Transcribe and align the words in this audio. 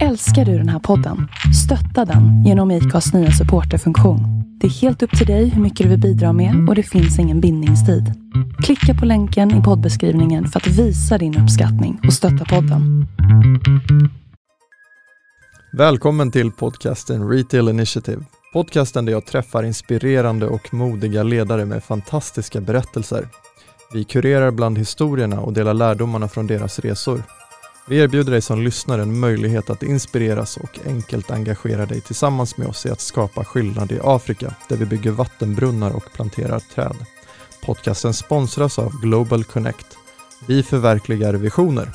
Älskar 0.00 0.44
du 0.44 0.58
den 0.58 0.68
här 0.68 0.78
podden? 0.78 1.28
Stötta 1.64 2.04
den 2.04 2.44
genom 2.44 2.70
IKAs 2.70 3.12
nya 3.12 3.30
supporterfunktion. 3.30 4.20
Det 4.60 4.66
är 4.66 4.70
helt 4.70 5.02
upp 5.02 5.18
till 5.18 5.26
dig 5.26 5.48
hur 5.48 5.62
mycket 5.62 5.84
du 5.84 5.90
vill 5.90 6.00
bidra 6.00 6.32
med 6.32 6.68
och 6.68 6.74
det 6.74 6.82
finns 6.82 7.18
ingen 7.18 7.40
bindningstid. 7.40 8.12
Klicka 8.62 8.94
på 9.00 9.06
länken 9.06 9.60
i 9.60 9.62
poddbeskrivningen 9.62 10.46
för 10.48 10.60
att 10.60 10.66
visa 10.66 11.18
din 11.18 11.38
uppskattning 11.38 12.00
och 12.06 12.12
stötta 12.12 12.44
podden. 12.44 13.06
Välkommen 15.72 16.30
till 16.30 16.52
podcasten 16.52 17.28
Retail 17.28 17.68
Initiative. 17.68 18.22
Podcasten 18.52 19.04
där 19.04 19.12
jag 19.12 19.26
träffar 19.26 19.62
inspirerande 19.62 20.46
och 20.46 20.74
modiga 20.74 21.22
ledare 21.22 21.64
med 21.64 21.84
fantastiska 21.84 22.60
berättelser. 22.60 23.28
Vi 23.92 24.04
kurerar 24.04 24.50
bland 24.50 24.78
historierna 24.78 25.40
och 25.40 25.52
delar 25.52 25.74
lärdomarna 25.74 26.28
från 26.28 26.46
deras 26.46 26.78
resor. 26.78 27.22
Vi 27.86 27.98
erbjuder 27.98 28.32
dig 28.32 28.42
som 28.42 28.62
lyssnare 28.62 29.02
en 29.02 29.20
möjlighet 29.20 29.70
att 29.70 29.82
inspireras 29.82 30.56
och 30.56 30.78
enkelt 30.86 31.30
engagera 31.30 31.86
dig 31.86 32.00
tillsammans 32.00 32.56
med 32.56 32.68
oss 32.68 32.86
i 32.86 32.90
att 32.90 33.00
skapa 33.00 33.44
skillnad 33.44 33.92
i 33.92 34.00
Afrika, 34.02 34.54
där 34.68 34.76
vi 34.76 34.86
bygger 34.86 35.10
vattenbrunnar 35.10 35.96
och 35.96 36.12
planterar 36.12 36.58
träd. 36.58 36.96
Podcasten 37.64 38.14
sponsras 38.14 38.78
av 38.78 39.00
Global 39.00 39.44
Connect. 39.44 39.86
Vi 40.46 40.62
förverkligar 40.62 41.34
visioner. 41.34 41.90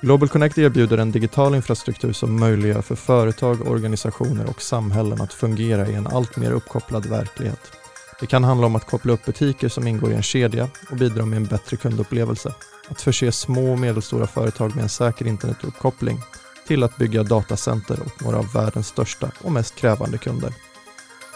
Global 0.00 0.28
Connect 0.28 0.58
erbjuder 0.58 0.98
en 0.98 1.12
digital 1.12 1.54
infrastruktur 1.54 2.12
som 2.12 2.40
möjliggör 2.40 2.82
för 2.82 2.94
företag, 2.94 3.68
organisationer 3.68 4.46
och 4.46 4.62
samhällen 4.62 5.20
att 5.20 5.32
fungera 5.32 5.88
i 5.88 5.94
en 5.94 6.06
allt 6.06 6.36
mer 6.36 6.52
uppkopplad 6.52 7.06
verklighet. 7.06 7.72
Det 8.20 8.26
kan 8.26 8.44
handla 8.44 8.66
om 8.66 8.76
att 8.76 8.86
koppla 8.86 9.12
upp 9.12 9.24
butiker 9.24 9.68
som 9.68 9.86
ingår 9.86 10.12
i 10.12 10.14
en 10.14 10.22
kedja 10.22 10.68
och 10.90 10.96
bidra 10.96 11.24
med 11.24 11.36
en 11.36 11.44
bättre 11.44 11.76
kundupplevelse. 11.76 12.54
Att 12.88 13.00
förse 13.00 13.32
små 13.32 13.72
och 13.72 13.78
medelstora 13.78 14.26
företag 14.26 14.74
med 14.74 14.82
en 14.82 14.88
säker 14.88 15.26
internetuppkoppling 15.26 16.18
till 16.66 16.82
att 16.82 16.96
bygga 16.96 17.22
datacenter 17.22 18.00
åt 18.06 18.20
några 18.20 18.38
av 18.38 18.52
världens 18.52 18.88
största 18.88 19.32
och 19.44 19.52
mest 19.52 19.74
krävande 19.74 20.18
kunder. 20.18 20.54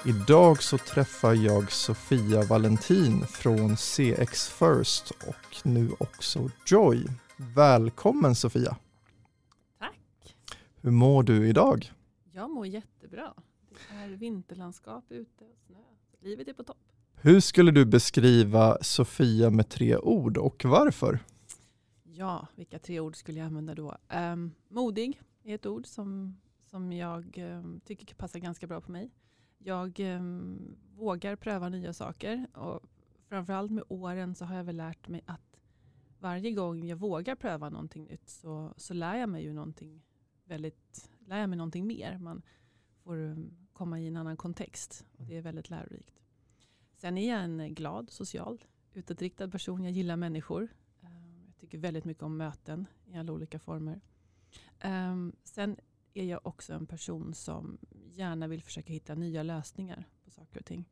Idag 0.04 0.62
så 0.62 0.78
träffar 0.78 1.34
jag 1.34 1.72
Sofia 1.72 2.42
Valentin 2.42 3.26
från 3.26 3.76
CX 3.76 4.48
First 4.48 5.10
och 5.10 5.56
nu 5.66 5.91
också 5.98 6.50
Joy. 6.66 7.04
Välkommen 7.36 8.34
Sofia! 8.34 8.76
Tack! 9.78 10.36
Hur 10.80 10.91
mår 10.91 11.22
du 11.22 11.48
idag? 11.48 11.92
Jag 12.32 12.50
mår 12.50 12.66
jättebra. 12.66 13.34
Det 13.91 13.96
är 13.96 14.08
vinterlandskap 14.08 15.04
ute 15.08 15.44
och 15.44 15.56
snö. 15.66 15.78
Livet 16.22 16.48
är 16.48 16.52
på 16.52 16.62
topp. 16.62 16.76
Hur 17.20 17.41
skulle 17.41 17.70
du 17.70 17.84
beskriva 17.84 18.78
Sofia 18.80 19.50
med 19.50 19.69
tre 19.69 19.96
ord 19.96 20.36
och 20.36 20.64
varför? 20.64 21.19
Ja, 22.19 22.47
vilka 22.55 22.78
tre 22.78 23.00
ord 23.00 23.16
skulle 23.16 23.38
jag 23.38 23.47
använda 23.47 23.74
då? 23.74 23.97
Um, 24.14 24.55
modig 24.69 25.22
är 25.42 25.55
ett 25.55 25.66
ord 25.66 25.86
som, 25.86 26.36
som 26.64 26.92
jag 26.92 27.38
um, 27.38 27.80
tycker 27.80 28.14
passar 28.14 28.38
ganska 28.38 28.66
bra 28.66 28.80
på 28.80 28.92
mig. 28.92 29.10
Jag 29.58 30.00
um, 30.00 30.77
vågar 30.94 31.36
pröva 31.36 31.69
nya 31.69 31.92
saker 31.92 32.47
och 32.55 32.83
framförallt 33.28 33.70
med 33.70 33.84
åren 33.88 34.34
så 34.34 34.44
har 34.44 34.56
jag 34.56 34.64
väl 34.64 34.77
lärt 34.77 35.08
mig 35.08 35.22
att 35.27 35.60
varje 36.19 36.52
gång 36.52 36.86
jag 36.86 36.97
vågar 36.97 37.34
pröva 37.34 37.70
någonting 37.70 38.05
nytt 38.05 38.28
så, 38.28 38.75
så 38.77 38.94
lär 38.94 39.14
jag 39.14 39.28
mig 39.28 39.44
ju 39.44 39.53
någonting 39.53 40.03
väldigt, 40.44 41.10
lär 41.19 41.38
jag 41.38 41.48
mig 41.48 41.58
någonting 41.58 41.86
mer. 41.86 42.19
Man 42.19 42.42
får 43.03 43.36
komma 43.72 44.00
i 44.00 44.08
en 44.08 44.16
annan 44.16 44.36
kontext 44.36 45.05
och 45.19 45.25
det 45.25 45.36
är 45.36 45.42
väldigt 45.42 45.70
lärorikt. 45.70 46.22
Sen 46.94 47.19
är 47.19 47.30
jag 47.30 47.44
en 47.44 47.75
glad, 47.75 48.10
social, 48.10 48.64
utåtriktad 48.92 49.48
person. 49.48 49.84
Jag 49.84 49.92
gillar 49.92 50.16
människor 50.16 50.69
tycker 51.58 51.78
väldigt 51.78 52.04
mycket 52.04 52.22
om 52.22 52.36
möten 52.36 52.86
i 53.06 53.16
alla 53.16 53.32
olika 53.32 53.58
former. 53.58 54.00
Um, 54.84 55.32
sen 55.44 55.76
är 56.14 56.24
jag 56.24 56.46
också 56.46 56.72
en 56.72 56.86
person 56.86 57.34
som 57.34 57.78
gärna 58.14 58.46
vill 58.46 58.62
försöka 58.62 58.92
hitta 58.92 59.14
nya 59.14 59.42
lösningar 59.42 60.04
på 60.24 60.30
saker 60.30 60.60
och 60.60 60.66
ting. 60.66 60.88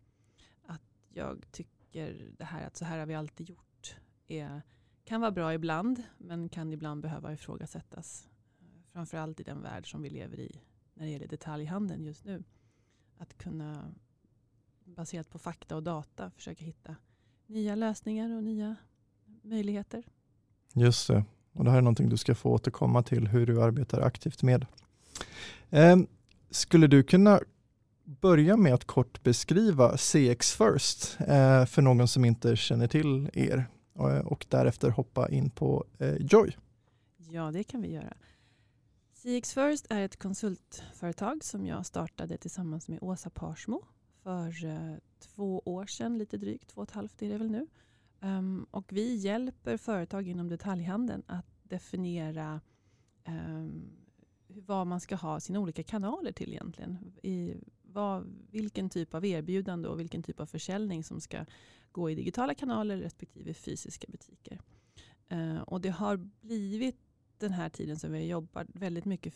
Att 0.62 0.82
jag 1.08 1.52
tycker 1.52 2.32
det 2.38 2.44
här 2.44 2.66
att 2.66 2.76
så 2.76 2.84
här 2.84 2.98
har 2.98 3.06
vi 3.06 3.14
alltid 3.14 3.48
gjort 3.48 3.96
är, 4.26 4.62
kan 5.04 5.20
vara 5.20 5.30
bra 5.30 5.54
ibland 5.54 6.02
men 6.18 6.48
kan 6.48 6.72
ibland 6.72 7.02
behöva 7.02 7.32
ifrågasättas. 7.32 8.28
Eh, 8.60 8.66
framförallt 8.92 9.40
i 9.40 9.42
den 9.42 9.62
värld 9.62 9.90
som 9.90 10.02
vi 10.02 10.10
lever 10.10 10.40
i 10.40 10.60
när 10.94 11.04
det 11.04 11.10
gäller 11.10 11.28
detaljhandeln 11.28 12.04
just 12.04 12.24
nu. 12.24 12.44
Att 13.16 13.38
kunna 13.38 13.94
baserat 14.84 15.30
på 15.30 15.38
fakta 15.38 15.76
och 15.76 15.82
data 15.82 16.30
försöka 16.30 16.64
hitta 16.64 16.96
nya 17.46 17.74
lösningar 17.74 18.36
och 18.36 18.44
nya 18.44 18.76
möjligheter. 19.42 20.04
Just 20.76 21.08
det. 21.08 21.24
Och 21.52 21.64
det 21.64 21.70
här 21.70 21.78
är 21.78 21.82
någonting 21.82 22.08
du 22.08 22.16
ska 22.16 22.34
få 22.34 22.50
återkomma 22.50 23.02
till 23.02 23.28
hur 23.28 23.46
du 23.46 23.62
arbetar 23.62 24.00
aktivt 24.00 24.42
med. 24.42 24.66
Eh, 25.70 25.96
skulle 26.50 26.86
du 26.86 27.02
kunna 27.02 27.40
börja 28.04 28.56
med 28.56 28.74
att 28.74 28.84
kort 28.84 29.22
beskriva 29.22 29.96
CX 29.96 30.52
First 30.52 31.20
eh, 31.20 31.64
för 31.64 31.82
någon 31.82 32.08
som 32.08 32.24
inte 32.24 32.56
känner 32.56 32.88
till 32.88 33.30
er 33.32 33.66
och, 33.92 34.32
och 34.32 34.46
därefter 34.48 34.90
hoppa 34.90 35.28
in 35.28 35.50
på 35.50 35.84
eh, 35.98 36.14
Joy? 36.20 36.56
Ja, 37.16 37.50
det 37.50 37.64
kan 37.64 37.82
vi 37.82 37.92
göra. 37.92 38.14
CX 39.14 39.54
First 39.54 39.86
är 39.90 40.00
ett 40.00 40.16
konsultföretag 40.16 41.44
som 41.44 41.66
jag 41.66 41.86
startade 41.86 42.36
tillsammans 42.36 42.88
med 42.88 42.98
Åsa 43.02 43.30
Parsmo 43.30 43.82
för 44.22 44.64
eh, 44.64 44.94
två 45.18 45.62
år 45.64 45.86
sedan, 45.86 46.18
lite 46.18 46.36
drygt, 46.36 46.68
två 46.68 46.80
och 46.80 46.88
ett 46.88 46.94
halvt 46.94 47.22
är 47.22 47.28
det 47.28 47.38
väl 47.38 47.50
nu. 47.50 47.66
Um, 48.20 48.66
och 48.70 48.92
vi 48.92 49.14
hjälper 49.14 49.76
företag 49.76 50.28
inom 50.28 50.48
detaljhandeln 50.48 51.22
att 51.26 51.46
definiera 51.62 52.60
um, 53.28 53.90
vad 54.48 54.86
man 54.86 55.00
ska 55.00 55.16
ha 55.16 55.40
sina 55.40 55.60
olika 55.60 55.82
kanaler 55.82 56.32
till 56.32 56.52
egentligen. 56.52 57.12
I 57.22 57.54
vad, 57.82 58.26
vilken 58.50 58.90
typ 58.90 59.14
av 59.14 59.24
erbjudande 59.24 59.88
och 59.88 60.00
vilken 60.00 60.22
typ 60.22 60.40
av 60.40 60.46
försäljning 60.46 61.04
som 61.04 61.20
ska 61.20 61.44
gå 61.92 62.10
i 62.10 62.14
digitala 62.14 62.54
kanaler 62.54 62.96
respektive 62.96 63.54
fysiska 63.54 64.06
butiker. 64.10 64.60
Uh, 65.32 65.60
och 65.60 65.80
det 65.80 65.90
har 65.90 66.16
blivit 66.40 66.96
den 67.38 67.52
här 67.52 67.68
tiden 67.68 67.98
som 67.98 68.12
vi 68.12 68.18
har 68.18 68.26
jobbat 68.26 68.66
väldigt 68.72 69.04
mycket 69.04 69.34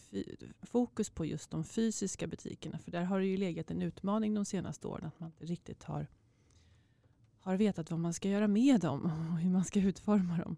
fokus 0.62 1.10
på 1.10 1.24
just 1.24 1.50
de 1.50 1.64
fysiska 1.64 2.26
butikerna. 2.26 2.78
För 2.78 2.90
där 2.90 3.02
har 3.02 3.20
det 3.20 3.26
ju 3.26 3.36
legat 3.36 3.70
en 3.70 3.82
utmaning 3.82 4.34
de 4.34 4.44
senaste 4.44 4.86
åren 4.86 5.04
att 5.06 5.20
man 5.20 5.28
inte 5.28 5.44
riktigt 5.44 5.82
har 5.82 6.06
har 7.40 7.56
vetat 7.56 7.90
vad 7.90 8.00
man 8.00 8.14
ska 8.14 8.28
göra 8.28 8.48
med 8.48 8.80
dem 8.80 9.04
och 9.04 9.38
hur 9.38 9.50
man 9.50 9.64
ska 9.64 9.80
utforma 9.80 10.38
dem. 10.38 10.56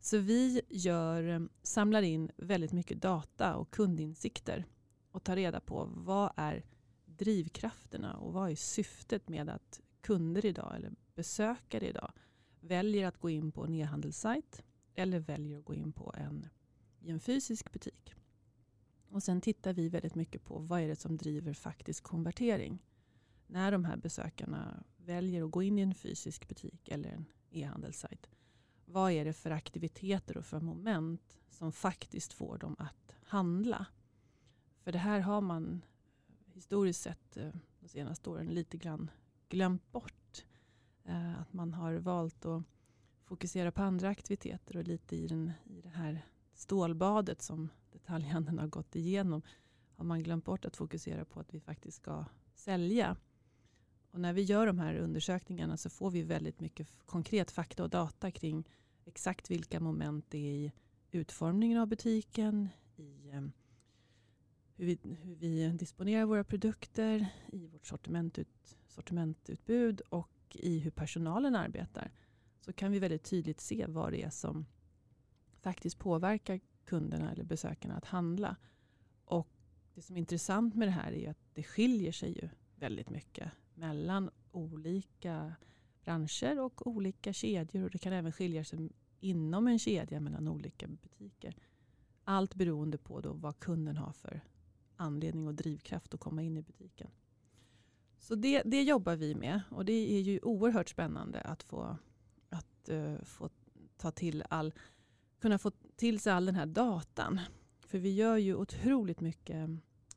Så 0.00 0.18
vi 0.18 0.62
gör, 0.68 1.28
eh, 1.28 1.40
samlar 1.62 2.02
in 2.02 2.30
väldigt 2.36 2.72
mycket 2.72 3.02
data 3.02 3.56
och 3.56 3.70
kundinsikter 3.70 4.64
och 5.10 5.24
tar 5.24 5.36
reda 5.36 5.60
på 5.60 5.90
vad 5.94 6.32
är 6.36 6.64
drivkrafterna 7.06 8.16
och 8.16 8.32
vad 8.32 8.50
är 8.50 8.54
syftet 8.56 9.28
med 9.28 9.48
att 9.48 9.80
kunder 10.00 10.46
idag 10.46 10.76
eller 10.76 10.92
besökare 11.14 11.88
idag 11.88 12.12
väljer 12.60 13.06
att 13.06 13.18
gå 13.18 13.30
in 13.30 13.52
på 13.52 13.64
en 13.64 13.74
e-handelssajt 13.74 14.62
eller 14.94 15.18
väljer 15.18 15.58
att 15.58 15.64
gå 15.64 15.74
in 15.74 15.92
på 15.92 16.14
en, 16.16 16.48
i 17.00 17.10
en 17.10 17.20
fysisk 17.20 17.72
butik. 17.72 18.14
Och 19.08 19.22
sen 19.22 19.40
tittar 19.40 19.72
vi 19.72 19.88
väldigt 19.88 20.14
mycket 20.14 20.44
på 20.44 20.58
vad 20.58 20.80
är 20.80 20.88
det 20.88 20.96
som 20.96 21.16
driver 21.16 21.52
faktisk 21.52 22.04
konvertering. 22.04 22.82
När 23.46 23.72
de 23.72 23.84
här 23.84 23.96
besökarna 23.96 24.84
väljer 25.04 25.44
att 25.44 25.50
gå 25.50 25.62
in 25.62 25.78
i 25.78 25.82
en 25.82 25.94
fysisk 25.94 26.48
butik 26.48 26.88
eller 26.88 27.08
en 27.08 27.24
e-handelssajt. 27.50 28.30
Vad 28.84 29.12
är 29.12 29.24
det 29.24 29.32
för 29.32 29.50
aktiviteter 29.50 30.36
och 30.36 30.46
för 30.46 30.60
moment 30.60 31.38
som 31.50 31.72
faktiskt 31.72 32.32
får 32.32 32.58
dem 32.58 32.76
att 32.78 33.16
handla? 33.22 33.86
För 34.80 34.92
det 34.92 34.98
här 34.98 35.20
har 35.20 35.40
man 35.40 35.84
historiskt 36.44 37.02
sett 37.02 37.36
eh, 37.36 37.50
de 37.80 37.88
senaste 37.88 38.30
åren 38.30 38.46
lite 38.46 38.76
grann 38.76 39.10
glömt 39.48 39.92
bort. 39.92 40.44
Eh, 41.04 41.40
att 41.40 41.52
man 41.52 41.74
har 41.74 41.94
valt 41.94 42.44
att 42.44 42.62
fokusera 43.24 43.72
på 43.72 43.82
andra 43.82 44.08
aktiviteter 44.08 44.76
och 44.76 44.84
lite 44.84 45.16
i, 45.16 45.26
den, 45.26 45.52
i 45.64 45.80
det 45.80 45.88
här 45.88 46.26
stålbadet 46.54 47.42
som 47.42 47.68
detaljhandeln 47.92 48.58
har 48.58 48.66
gått 48.66 48.96
igenom 48.96 49.42
har 49.96 50.04
man 50.04 50.22
glömt 50.22 50.44
bort 50.44 50.64
att 50.64 50.76
fokusera 50.76 51.24
på 51.24 51.40
att 51.40 51.54
vi 51.54 51.60
faktiskt 51.60 51.96
ska 51.96 52.24
sälja. 52.54 53.16
Och 54.14 54.20
när 54.20 54.32
vi 54.32 54.42
gör 54.42 54.66
de 54.66 54.78
här 54.78 54.94
undersökningarna 54.94 55.76
så 55.76 55.90
får 55.90 56.10
vi 56.10 56.22
väldigt 56.22 56.60
mycket 56.60 56.88
konkret 57.06 57.50
fakta 57.50 57.82
och 57.82 57.90
data 57.90 58.30
kring 58.30 58.68
exakt 59.04 59.50
vilka 59.50 59.80
moment 59.80 60.24
det 60.28 60.38
är 60.38 60.52
i 60.52 60.72
utformningen 61.10 61.78
av 61.78 61.86
butiken, 61.86 62.68
i 62.96 63.30
ehm, 63.30 63.52
hur 64.76 64.86
vi, 64.86 64.98
hur 65.22 65.34
vi 65.34 65.68
disponerar 65.68 66.24
våra 66.24 66.44
produkter, 66.44 67.26
i 67.52 67.66
vårt 67.66 67.86
sortimentut, 67.86 68.76
sortimentutbud 68.88 70.00
och 70.00 70.30
i 70.50 70.78
hur 70.78 70.90
personalen 70.90 71.54
arbetar. 71.54 72.12
Så 72.60 72.72
kan 72.72 72.92
vi 72.92 72.98
väldigt 72.98 73.24
tydligt 73.24 73.60
se 73.60 73.86
vad 73.88 74.12
det 74.12 74.22
är 74.22 74.30
som 74.30 74.66
faktiskt 75.60 75.98
påverkar 75.98 76.60
kunderna 76.84 77.32
eller 77.32 77.44
besökarna 77.44 77.96
att 77.96 78.04
handla. 78.04 78.56
Och 79.24 79.48
det 79.94 80.02
som 80.02 80.16
är 80.16 80.20
intressant 80.20 80.74
med 80.74 80.88
det 80.88 80.92
här 80.92 81.12
är 81.12 81.30
att 81.30 81.38
det 81.54 81.62
skiljer 81.62 82.12
sig 82.12 82.32
ju 82.32 82.48
väldigt 82.76 83.10
mycket 83.10 83.52
mellan 83.74 84.30
olika 84.52 85.54
branscher 86.04 86.60
och 86.60 86.86
olika 86.86 87.32
kedjor. 87.32 87.84
Och 87.84 87.90
det 87.90 87.98
kan 87.98 88.12
även 88.12 88.32
skilja 88.32 88.64
sig 88.64 88.88
inom 89.20 89.66
en 89.66 89.78
kedja 89.78 90.20
mellan 90.20 90.48
olika 90.48 90.86
butiker. 90.86 91.56
Allt 92.24 92.54
beroende 92.54 92.98
på 92.98 93.20
då 93.20 93.32
vad 93.32 93.58
kunden 93.58 93.96
har 93.96 94.12
för 94.12 94.40
anledning 94.96 95.46
och 95.46 95.54
drivkraft 95.54 96.14
att 96.14 96.20
komma 96.20 96.42
in 96.42 96.56
i 96.56 96.62
butiken. 96.62 97.10
Så 98.18 98.34
det, 98.34 98.62
det 98.64 98.82
jobbar 98.82 99.16
vi 99.16 99.34
med 99.34 99.60
och 99.70 99.84
det 99.84 99.92
är 99.92 100.20
ju 100.20 100.40
oerhört 100.42 100.88
spännande 100.88 101.40
att 101.40 101.62
få, 101.62 101.96
att, 102.48 102.88
uh, 102.90 103.22
få 103.22 103.50
ta 103.96 104.10
till 104.10 104.44
all, 104.50 104.74
kunna 105.40 105.58
få 105.58 105.70
till 105.96 106.20
sig 106.20 106.32
all 106.32 106.46
den 106.46 106.54
här 106.54 106.66
datan. 106.66 107.40
För 107.86 107.98
vi 107.98 108.14
gör 108.14 108.36
ju 108.36 108.54
otroligt 108.54 109.20
mycket 109.20 109.70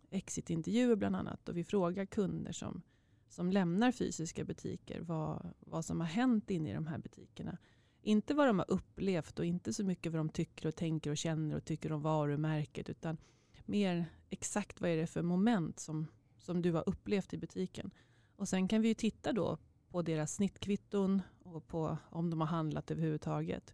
exitintervjuer 0.09 0.95
bland 0.95 1.15
annat 1.15 1.50
och 1.50 1.57
vi 1.57 1.63
frågar 1.63 2.06
kunder 2.06 2.51
som, 2.51 2.81
som 3.29 3.51
lämnar 3.51 3.91
fysiska 3.91 4.44
butiker 4.44 5.01
vad, 5.01 5.53
vad 5.59 5.85
som 5.85 6.00
har 6.00 6.07
hänt 6.07 6.50
inne 6.50 6.69
i 6.69 6.74
de 6.74 6.88
här 6.88 6.97
butikerna. 6.97 7.57
Inte 8.01 8.33
vad 8.33 8.47
de 8.47 8.59
har 8.59 8.71
upplevt 8.71 9.39
och 9.39 9.45
inte 9.45 9.74
så 9.74 9.83
mycket 9.83 10.12
vad 10.12 10.19
de 10.19 10.29
tycker 10.29 10.68
och 10.68 10.75
tänker 10.75 11.12
och 11.12 11.18
känner 11.18 11.56
och 11.56 11.65
tycker 11.65 11.91
om 11.91 12.01
varumärket 12.01 12.89
utan 12.89 13.18
mer 13.65 14.06
exakt 14.29 14.81
vad 14.81 14.89
är 14.89 14.97
det 14.97 15.07
för 15.07 15.21
moment 15.21 15.79
som, 15.79 16.07
som 16.38 16.62
du 16.62 16.71
har 16.71 16.89
upplevt 16.89 17.33
i 17.33 17.38
butiken. 17.38 17.91
Och 18.35 18.50
sen 18.50 18.68
kan 18.68 18.81
vi 18.81 18.88
ju 18.88 18.94
titta 18.94 19.33
då 19.33 19.57
på 19.89 20.01
deras 20.01 20.33
snittkvitton 20.33 21.21
och 21.39 21.68
på 21.68 21.97
om 22.09 22.30
de 22.30 22.41
har 22.41 22.47
handlat 22.47 22.91
överhuvudtaget. 22.91 23.73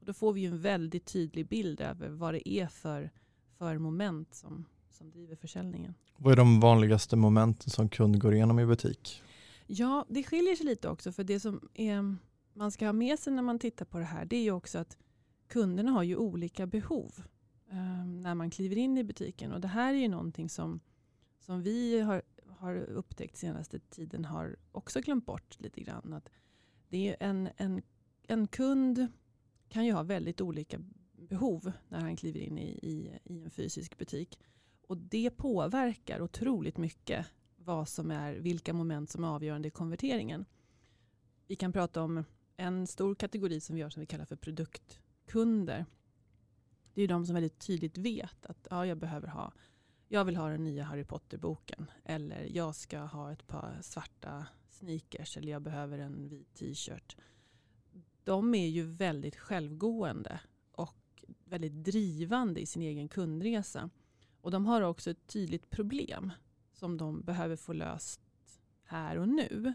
Och 0.00 0.06
då 0.06 0.12
får 0.12 0.32
vi 0.32 0.40
ju 0.40 0.46
en 0.46 0.60
väldigt 0.60 1.06
tydlig 1.06 1.48
bild 1.48 1.80
över 1.80 2.08
vad 2.08 2.34
det 2.34 2.48
är 2.48 2.66
för, 2.66 3.10
för 3.58 3.78
moment 3.78 4.34
som, 4.34 4.64
som 4.92 5.10
driver 5.10 5.36
försäljningen. 5.36 5.94
Vad 6.16 6.32
är 6.32 6.36
de 6.36 6.60
vanligaste 6.60 7.16
momenten 7.16 7.70
som 7.70 7.88
kund 7.88 8.20
går 8.20 8.34
igenom 8.34 8.58
i 8.58 8.66
butik? 8.66 9.22
Ja, 9.66 10.06
det 10.08 10.22
skiljer 10.22 10.56
sig 10.56 10.66
lite 10.66 10.88
också. 10.88 11.12
För 11.12 11.24
det 11.24 11.40
som 11.40 11.68
är, 11.74 12.16
man 12.54 12.72
ska 12.72 12.86
ha 12.86 12.92
med 12.92 13.18
sig 13.18 13.32
när 13.32 13.42
man 13.42 13.58
tittar 13.58 13.84
på 13.84 13.98
det 13.98 14.04
här 14.04 14.24
det 14.24 14.36
är 14.36 14.42
ju 14.42 14.50
också 14.50 14.78
att 14.78 14.96
kunderna 15.48 15.90
har 15.90 16.02
ju 16.02 16.16
olika 16.16 16.66
behov 16.66 17.12
eh, 17.70 18.04
när 18.06 18.34
man 18.34 18.50
kliver 18.50 18.78
in 18.78 18.98
i 18.98 19.04
butiken. 19.04 19.52
Och 19.52 19.60
det 19.60 19.68
här 19.68 19.94
är 19.94 19.98
ju 19.98 20.08
någonting 20.08 20.48
som, 20.48 20.80
som 21.40 21.62
vi 21.62 22.00
har, 22.00 22.22
har 22.46 22.76
upptäckt 22.76 23.36
senaste 23.36 23.78
tiden 23.78 24.24
har 24.24 24.56
också 24.72 25.00
glömt 25.00 25.26
bort 25.26 25.60
lite 25.60 25.80
grann. 25.80 26.12
Att 26.12 26.28
det 26.88 27.08
är 27.08 27.16
en, 27.20 27.48
en, 27.56 27.82
en 28.22 28.46
kund 28.46 29.06
kan 29.68 29.86
ju 29.86 29.92
ha 29.92 30.02
väldigt 30.02 30.40
olika 30.40 30.78
behov 31.12 31.72
när 31.88 32.00
han 32.00 32.16
kliver 32.16 32.40
in 32.40 32.58
i, 32.58 32.78
i, 32.82 33.18
i 33.24 33.42
en 33.42 33.50
fysisk 33.50 33.98
butik. 33.98 34.38
Och 34.86 34.96
det 34.96 35.30
påverkar 35.30 36.20
otroligt 36.20 36.76
mycket 36.76 37.26
vad 37.56 37.88
som 37.88 38.10
är, 38.10 38.34
vilka 38.34 38.72
moment 38.72 39.10
som 39.10 39.24
är 39.24 39.28
avgörande 39.28 39.68
i 39.68 39.70
konverteringen. 39.70 40.44
Vi 41.46 41.56
kan 41.56 41.72
prata 41.72 42.02
om 42.02 42.24
en 42.56 42.86
stor 42.86 43.14
kategori 43.14 43.60
som 43.60 43.74
vi 43.74 43.80
gör 43.80 43.90
som 43.90 44.00
vi 44.00 44.06
kallar 44.06 44.24
för 44.24 44.36
produktkunder. 44.36 45.86
Det 46.94 47.02
är 47.02 47.08
de 47.08 47.26
som 47.26 47.34
väldigt 47.34 47.58
tydligt 47.58 47.98
vet 47.98 48.46
att 48.46 48.66
ja, 48.70 48.86
jag 48.86 48.98
behöver 48.98 49.28
ha 49.28 49.52
jag 50.12 50.24
vill 50.24 50.36
ha 50.36 50.48
den 50.48 50.64
nya 50.64 50.84
Harry 50.84 51.04
Potter-boken. 51.04 51.90
Eller 52.04 52.48
jag 52.56 52.74
ska 52.74 52.98
ha 52.98 53.32
ett 53.32 53.46
par 53.46 53.78
svarta 53.82 54.46
sneakers. 54.68 55.36
Eller 55.36 55.52
jag 55.52 55.62
behöver 55.62 55.98
en 55.98 56.28
vit 56.28 56.54
t-shirt. 56.54 57.16
De 58.24 58.54
är 58.54 58.68
ju 58.68 58.82
väldigt 58.82 59.36
självgående 59.36 60.40
och 60.72 61.24
väldigt 61.44 61.84
drivande 61.84 62.60
i 62.60 62.66
sin 62.66 62.82
egen 62.82 63.08
kundresa. 63.08 63.90
Och 64.42 64.50
de 64.50 64.66
har 64.66 64.82
också 64.82 65.10
ett 65.10 65.26
tydligt 65.26 65.70
problem 65.70 66.32
som 66.72 66.96
de 66.96 67.20
behöver 67.20 67.56
få 67.56 67.72
löst 67.72 68.20
här 68.84 69.18
och 69.18 69.28
nu. 69.28 69.74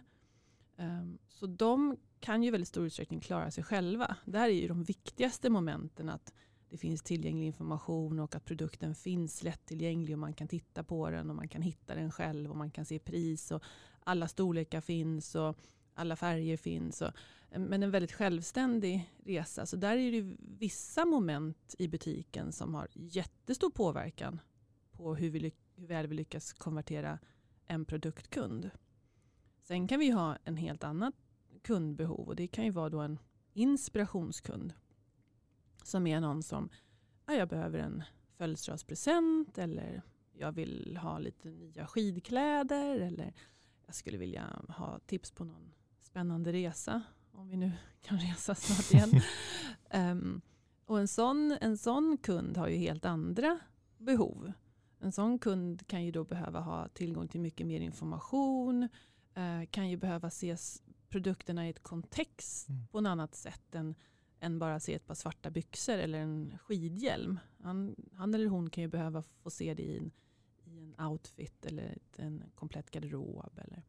Ehm, 0.78 1.18
så 1.28 1.48
de 1.48 1.98
kan 2.20 2.44
ju 2.44 2.48
i 2.48 2.52
väldigt 2.52 2.68
stor 2.68 2.86
utsträckning 2.86 3.20
klara 3.20 3.52
sig 3.52 3.64
själva. 3.64 4.16
Det 4.26 4.38
här 4.38 4.50
är 4.50 4.54
ju 4.54 4.68
de 4.68 4.84
viktigaste 4.84 5.50
momenten. 5.50 6.10
Att 6.10 6.34
det 6.70 6.78
finns 6.78 7.02
tillgänglig 7.02 7.48
information 7.48 8.20
och 8.20 8.36
att 8.36 8.46
produkten 8.46 8.96
finns 8.96 9.44
lättillgänglig 9.44 10.16
och 10.16 10.20
man 10.20 10.34
kan 10.34 10.48
titta 10.48 10.84
på 10.84 11.10
den 11.10 11.30
och 11.30 11.36
man 11.36 11.48
kan 11.48 11.62
hitta 11.62 11.96
den 11.96 12.12
själv 12.12 12.52
och 12.52 12.58
man 12.58 12.72
kan 12.72 12.86
se 12.86 13.00
pris 13.00 13.52
och 13.52 13.64
alla 14.04 14.28
storlekar 14.28 14.82
finns 14.82 15.36
och 15.36 15.58
alla 15.94 16.16
färger 16.16 16.58
finns. 16.58 17.02
Och, 17.02 17.12
eh, 17.52 17.60
men 17.60 17.84
en 17.84 17.92
väldigt 17.92 18.12
självständig 18.12 19.10
resa. 19.26 19.66
Så 19.66 19.76
där 19.76 19.98
är 19.98 20.12
det 20.12 20.36
vissa 20.40 21.06
moment 21.06 21.76
i 21.80 21.88
butiken 21.88 22.52
som 22.52 22.76
har 22.76 22.88
jättestor 22.94 23.70
påverkan 23.70 24.40
på 24.98 25.16
hur, 25.16 25.30
vi, 25.30 25.54
hur 25.76 25.88
väl 25.88 26.08
vi 26.08 26.16
lyckas 26.16 26.54
konvertera 26.54 27.20
en 27.66 27.86
produktkund. 27.86 28.70
Sen 29.62 29.88
kan 29.88 30.00
vi 30.00 30.10
ha 30.10 30.38
en 30.44 30.58
helt 30.58 30.84
annat 30.84 31.16
kundbehov 31.64 32.28
och 32.28 32.36
det 32.36 32.48
kan 32.48 32.66
ju 32.66 32.72
vara 32.72 32.90
då 32.90 33.00
en 33.00 33.20
inspirationskund. 33.54 34.74
Som 35.84 36.08
är 36.08 36.22
någon 36.22 36.44
som, 36.44 36.70
ja, 37.26 37.34
jag 37.34 37.50
behöver 37.50 37.80
en 37.80 38.04
födelsedagspresent 38.38 39.58
eller 39.58 40.02
jag 40.34 40.52
vill 40.52 40.98
ha 41.02 41.20
lite 41.20 41.50
nya 41.50 41.88
skidkläder 41.88 43.00
eller 43.00 43.34
jag 43.86 43.96
skulle 43.96 44.18
vilja 44.18 44.62
ha 44.70 45.00
tips 45.00 45.32
på 45.32 45.44
någon 45.44 45.74
spännande 46.02 46.54
resa. 46.54 47.02
Om 47.32 47.50
vi 47.50 47.58
nu 47.58 47.72
kan 48.02 48.20
resa 48.20 48.56
snart 48.56 48.94
igen. 48.94 49.22
um, 50.12 50.42
och 50.86 51.00
en 51.00 51.08
sån, 51.08 51.58
en 51.62 51.78
sån 51.78 52.18
kund 52.18 52.58
har 52.58 52.68
ju 52.68 52.76
helt 52.76 53.06
andra 53.06 53.60
behov. 53.98 54.54
En 55.00 55.12
sån 55.12 55.40
kund 55.40 55.88
kan 55.88 56.06
ju 56.06 56.12
då 56.12 56.24
behöva 56.24 56.60
ha 56.60 56.88
tillgång 56.88 57.28
till 57.28 57.42
mycket 57.42 57.68
mer 57.68 57.80
information, 57.80 58.90
eh, 59.34 59.66
kan 59.72 59.90
ju 59.90 59.98
behöva 59.98 60.30
se 60.30 60.58
produkterna 61.10 61.68
i 61.68 61.70
ett 61.70 61.84
kontext 61.84 62.70
mm. 62.70 62.88
på 62.88 63.00
ett 63.00 63.08
annat 63.08 63.36
sätt 63.36 63.76
än, 63.76 63.96
än 64.40 64.60
bara 64.60 64.80
se 64.80 64.94
ett 64.94 65.08
par 65.08 65.16
svarta 65.16 65.50
byxor 65.50 65.98
eller 65.98 66.20
en 66.20 66.58
skidhjälm. 66.58 67.40
Han, 67.64 67.96
han 68.14 68.34
eller 68.34 68.48
hon 68.48 68.70
kan 68.70 68.82
ju 68.82 68.88
behöva 68.88 69.22
få 69.22 69.50
se 69.50 69.74
det 69.74 69.84
i 69.84 69.98
en, 69.98 70.12
i 70.66 70.80
en 70.80 71.06
outfit 71.06 71.66
eller 71.66 71.98
en 72.16 72.44
komplett 72.56 72.92
garderob 72.92 73.60
eller 73.64 73.84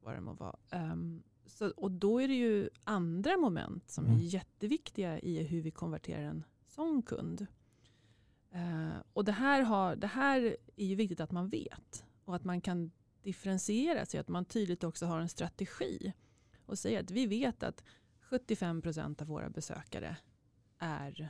vad 0.00 0.14
det 0.14 0.20
må 0.20 0.32
vara. 0.32 0.56
Um, 0.72 1.22
så, 1.46 1.70
och 1.70 1.90
då 1.90 2.20
är 2.20 2.28
det 2.28 2.34
ju 2.34 2.68
andra 2.84 3.36
moment 3.36 3.90
som 3.90 4.06
mm. 4.06 4.18
är 4.18 4.22
jätteviktiga 4.22 5.20
i 5.20 5.42
hur 5.42 5.62
vi 5.62 5.70
konverterar 5.70 6.22
en 6.22 6.44
sån 6.66 7.02
kund. 7.02 7.46
Uh, 8.54 8.96
och 9.12 9.24
det 9.24 9.32
här, 9.32 9.62
har, 9.62 9.96
det 9.96 10.06
här 10.06 10.56
är 10.76 10.86
ju 10.86 10.94
viktigt 10.94 11.20
att 11.20 11.30
man 11.30 11.48
vet 11.48 12.04
och 12.24 12.36
att 12.36 12.44
man 12.44 12.60
kan 12.60 12.90
differentiera 13.22 14.06
sig, 14.06 14.20
att 14.20 14.28
man 14.28 14.44
tydligt 14.44 14.84
också 14.84 15.06
har 15.06 15.20
en 15.20 15.28
strategi 15.28 16.12
och 16.66 16.78
säger 16.78 17.00
att 17.00 17.10
vi 17.10 17.26
vet 17.26 17.62
att 17.62 17.84
75 18.20 18.82
procent 18.82 19.22
av 19.22 19.28
våra 19.28 19.50
besökare 19.50 20.16
är 20.78 21.28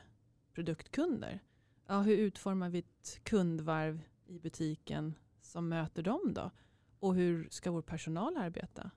produktkunder. 0.53 1.43
Ja, 1.87 2.01
hur 2.01 2.17
utformar 2.17 2.69
vi 2.69 2.79
ett 2.79 3.21
kundvarv 3.23 4.03
i 4.27 4.39
butiken 4.39 5.15
som 5.43 5.69
möter 5.69 6.03
dem 6.03 6.35
då? 6.35 6.51
Och 6.99 7.15
hur 7.15 7.49
ska 7.51 7.71
vår 7.71 7.83
personal 7.83 8.37
arbeta? 8.37 8.91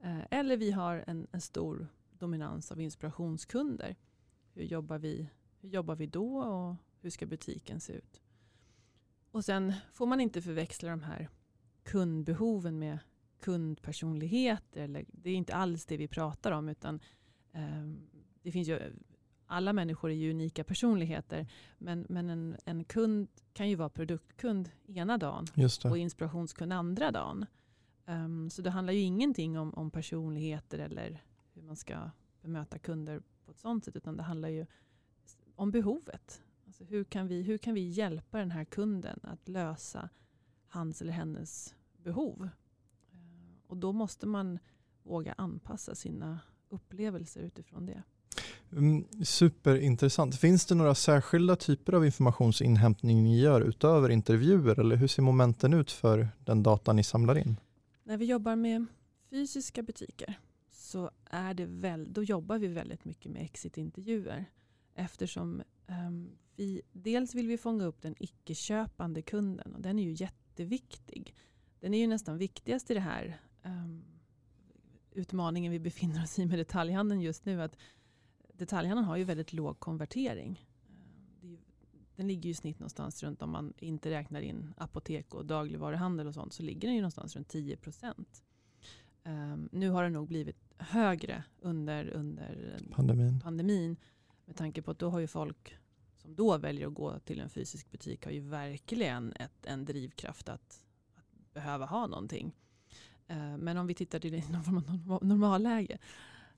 Eh, 0.00 0.20
eller 0.30 0.56
vi 0.56 0.70
har 0.70 1.04
en, 1.06 1.26
en 1.32 1.40
stor 1.40 1.88
dominans 2.10 2.72
av 2.72 2.80
inspirationskunder. 2.80 3.96
Hur 4.52 4.62
jobbar, 4.62 4.98
vi, 4.98 5.30
hur 5.60 5.68
jobbar 5.68 5.96
vi 5.96 6.06
då 6.06 6.38
och 6.38 6.76
hur 7.00 7.10
ska 7.10 7.26
butiken 7.26 7.80
se 7.80 7.92
ut? 7.92 8.20
Och 9.30 9.44
sen 9.44 9.72
får 9.92 10.06
man 10.06 10.20
inte 10.20 10.42
förväxla 10.42 10.90
de 10.90 11.02
här 11.02 11.28
kundbehoven 11.82 12.78
med 12.78 12.98
kundpersonligheter. 13.40 14.82
Eller, 14.82 15.04
det 15.08 15.30
är 15.30 15.34
inte 15.34 15.54
alls 15.54 15.86
det 15.86 15.96
vi 15.96 16.08
pratar 16.08 16.52
om. 16.52 16.68
utan 16.68 17.00
eh, 17.52 17.86
det 18.42 18.52
finns 18.52 18.68
ju, 18.68 18.92
Alla 19.46 19.72
människor 19.72 20.10
är 20.10 20.14
ju 20.14 20.30
unika 20.30 20.64
personligheter. 20.64 21.46
Men, 21.78 22.06
men 22.08 22.30
en, 22.30 22.56
en 22.64 22.84
kund 22.84 23.28
kan 23.52 23.68
ju 23.68 23.74
vara 23.74 23.88
produktkund 23.88 24.70
ena 24.86 25.18
dagen 25.18 25.46
och 25.90 25.98
inspirationskund 25.98 26.72
andra 26.72 27.10
dagen. 27.10 27.46
Um, 28.06 28.50
så 28.50 28.62
det 28.62 28.70
handlar 28.70 28.92
ju 28.92 29.00
ingenting 29.00 29.58
om, 29.58 29.74
om 29.74 29.90
personligheter 29.90 30.78
eller 30.78 31.22
hur 31.54 31.62
man 31.62 31.76
ska 31.76 32.10
bemöta 32.42 32.78
kunder 32.78 33.22
på 33.44 33.50
ett 33.50 33.58
sånt 33.58 33.84
sätt. 33.84 33.96
Utan 33.96 34.16
det 34.16 34.22
handlar 34.22 34.48
ju 34.48 34.66
om 35.54 35.70
behovet. 35.70 36.42
Alltså 36.68 36.84
hur, 36.84 37.04
kan 37.04 37.28
vi, 37.28 37.42
hur 37.42 37.58
kan 37.58 37.74
vi 37.74 37.80
hjälpa 37.80 38.38
den 38.38 38.50
här 38.50 38.64
kunden 38.64 39.20
att 39.22 39.48
lösa 39.48 40.08
hans 40.68 41.02
eller 41.02 41.12
hennes 41.12 41.74
behov? 41.96 42.42
Uh, 42.42 42.48
och 43.66 43.76
då 43.76 43.92
måste 43.92 44.26
man 44.26 44.58
våga 45.02 45.34
anpassa 45.38 45.94
sina 45.94 46.40
upplevelser 46.68 47.40
utifrån 47.40 47.86
det. 47.86 48.02
Mm, 48.72 49.04
superintressant. 49.24 50.36
Finns 50.36 50.66
det 50.66 50.74
några 50.74 50.94
särskilda 50.94 51.56
typer 51.56 51.92
av 51.92 52.06
informationsinhämtning 52.06 53.24
ni 53.24 53.40
gör 53.40 53.60
utöver 53.60 54.10
intervjuer 54.10 54.80
eller 54.80 54.96
hur 54.96 55.08
ser 55.08 55.22
momenten 55.22 55.74
ut 55.74 55.90
för 55.90 56.28
den 56.44 56.62
data 56.62 56.92
ni 56.92 57.04
samlar 57.04 57.38
in? 57.38 57.56
När 58.04 58.16
vi 58.16 58.24
jobbar 58.24 58.56
med 58.56 58.86
fysiska 59.30 59.82
butiker 59.82 60.38
så 60.70 61.10
är 61.24 61.54
det 61.54 61.66
väl, 61.66 62.12
då 62.12 62.22
jobbar 62.22 62.58
vi 62.58 62.66
väldigt 62.66 63.04
mycket 63.04 63.32
med 63.32 63.42
exit-intervjuer. 63.42 64.44
Eftersom 64.94 65.62
um, 65.88 66.38
vi, 66.56 66.82
dels 66.92 67.34
vill 67.34 67.48
vi 67.48 67.58
fånga 67.58 67.84
upp 67.84 68.02
den 68.02 68.14
icke-köpande 68.18 69.22
kunden 69.22 69.74
och 69.74 69.80
den 69.80 69.98
är 69.98 70.02
ju 70.02 70.12
jätteviktig. 70.12 71.34
Den 71.80 71.94
är 71.94 71.98
ju 71.98 72.06
nästan 72.06 72.38
viktigast 72.38 72.90
i 72.90 72.94
det 72.94 73.00
här 73.00 73.40
um, 73.62 74.04
utmaningen 75.12 75.72
vi 75.72 75.78
befinner 75.78 76.22
oss 76.22 76.38
i 76.38 76.46
med 76.46 76.58
detaljhandeln 76.58 77.20
just 77.20 77.44
nu. 77.44 77.62
att 77.62 77.76
Detaljhandeln 78.52 79.06
har 79.06 79.16
ju 79.16 79.24
väldigt 79.24 79.52
låg 79.52 79.80
konvertering. 79.80 80.66
Det 81.40 81.46
är, 81.46 81.58
den 82.16 82.28
ligger 82.28 82.42
ju 82.42 82.50
i 82.50 82.54
snitt 82.54 82.78
någonstans 82.78 83.22
runt, 83.22 83.42
om 83.42 83.50
man 83.50 83.74
inte 83.78 84.10
räknar 84.10 84.40
in 84.40 84.74
apotek 84.76 85.34
och 85.34 85.46
dagligvaruhandel 85.46 86.26
och 86.26 86.34
sånt, 86.34 86.52
så 86.52 86.62
ligger 86.62 86.88
den 86.88 86.94
ju 86.94 87.00
någonstans 87.00 87.36
runt 87.36 87.48
10 87.48 87.76
procent. 87.76 88.42
Um, 89.24 89.68
nu 89.72 89.90
har 89.90 90.02
det 90.02 90.10
nog 90.10 90.28
blivit 90.28 90.56
högre 90.78 91.44
under, 91.60 92.08
under 92.08 92.78
pandemin. 92.90 93.40
pandemin. 93.40 93.96
Med 94.48 94.56
tanke 94.56 94.82
på 94.82 94.90
att 94.90 94.98
då 94.98 95.10
har 95.10 95.18
ju 95.18 95.26
folk 95.26 95.76
som 96.14 96.34
då 96.34 96.58
väljer 96.58 96.86
att 96.86 96.94
gå 96.94 97.18
till 97.18 97.40
en 97.40 97.50
fysisk 97.50 97.90
butik 97.90 98.24
har 98.24 98.32
ju 98.32 98.40
verkligen 98.40 99.32
ett, 99.32 99.66
en 99.66 99.84
drivkraft 99.84 100.48
att, 100.48 100.84
att 101.14 101.52
behöva 101.52 101.86
ha 101.86 102.06
någonting. 102.06 102.54
Eh, 103.26 103.56
men 103.56 103.76
om 103.76 103.86
vi 103.86 103.94
tittar 103.94 104.18
till 104.18 104.42
normalläge 105.22 105.98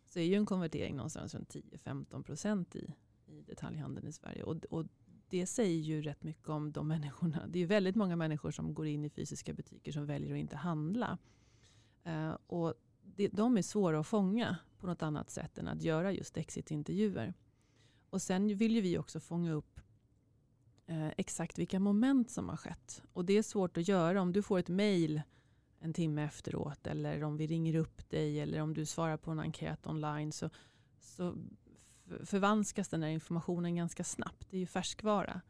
så 0.04 0.18
är 0.18 0.24
ju 0.24 0.34
en 0.34 0.46
konvertering 0.46 0.96
någonstans 0.96 1.34
runt 1.34 1.54
10-15 1.54 2.22
procent 2.22 2.76
i, 2.76 2.94
i 3.26 3.42
detaljhandeln 3.42 4.08
i 4.08 4.12
Sverige. 4.12 4.42
Och, 4.42 4.64
och 4.64 4.86
det 5.28 5.46
säger 5.46 5.80
ju 5.80 6.02
rätt 6.02 6.22
mycket 6.22 6.48
om 6.48 6.72
de 6.72 6.88
människorna. 6.88 7.46
Det 7.46 7.58
är 7.58 7.60
ju 7.60 7.66
väldigt 7.66 7.96
många 7.96 8.16
människor 8.16 8.50
som 8.50 8.74
går 8.74 8.86
in 8.86 9.04
i 9.04 9.10
fysiska 9.10 9.52
butiker 9.52 9.92
som 9.92 10.06
väljer 10.06 10.32
att 10.32 10.38
inte 10.38 10.56
handla. 10.56 11.18
Uh, 12.06 12.36
och 12.46 12.74
det, 13.02 13.28
de 13.28 13.58
är 13.58 13.62
svåra 13.62 14.00
att 14.00 14.06
fånga 14.06 14.56
på 14.78 14.86
något 14.86 15.02
annat 15.02 15.30
sätt 15.30 15.58
än 15.58 15.68
att 15.68 15.82
göra 15.82 16.12
just 16.12 16.36
exitintervjuer. 16.36 17.34
Och 18.10 18.22
sen 18.22 18.56
vill 18.56 18.74
ju 18.74 18.80
vi 18.80 18.98
också 18.98 19.20
fånga 19.20 19.52
upp 19.52 19.80
eh, 20.86 21.08
exakt 21.16 21.58
vilka 21.58 21.80
moment 21.80 22.30
som 22.30 22.48
har 22.48 22.56
skett. 22.56 23.02
Och 23.12 23.24
det 23.24 23.32
är 23.38 23.42
svårt 23.42 23.76
att 23.76 23.88
göra 23.88 24.22
om 24.22 24.32
du 24.32 24.42
får 24.42 24.58
ett 24.58 24.68
mail 24.68 25.22
en 25.80 25.92
timme 25.92 26.24
efteråt 26.24 26.86
eller 26.86 27.24
om 27.24 27.36
vi 27.36 27.46
ringer 27.46 27.74
upp 27.74 28.10
dig 28.10 28.40
eller 28.40 28.60
om 28.60 28.74
du 28.74 28.86
svarar 28.86 29.16
på 29.16 29.30
en 29.30 29.40
enkät 29.40 29.86
online 29.86 30.32
så, 30.32 30.50
så 31.00 31.36
förvanskas 32.24 32.88
den 32.88 33.02
här 33.02 33.10
informationen 33.10 33.76
ganska 33.76 34.04
snabbt. 34.04 34.50
Det 34.50 34.56
är 34.56 34.60
ju 34.60 34.66
färskvara. 34.66 35.40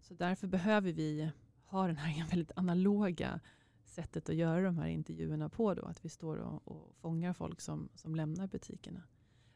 Så 0.00 0.14
därför 0.14 0.46
behöver 0.46 0.92
vi 0.92 1.30
ha 1.64 1.86
den 1.86 1.96
här 1.96 2.28
väldigt 2.30 2.52
analoga 2.56 3.40
sättet 3.84 4.28
att 4.28 4.34
göra 4.34 4.62
de 4.62 4.78
här 4.78 4.88
intervjuerna 4.88 5.48
på. 5.48 5.74
Då, 5.74 5.82
att 5.82 6.04
vi 6.04 6.08
står 6.08 6.36
och, 6.36 6.68
och 6.68 6.94
fångar 6.96 7.32
folk 7.32 7.60
som, 7.60 7.88
som 7.94 8.14
lämnar 8.14 8.46
butikerna. 8.46 9.02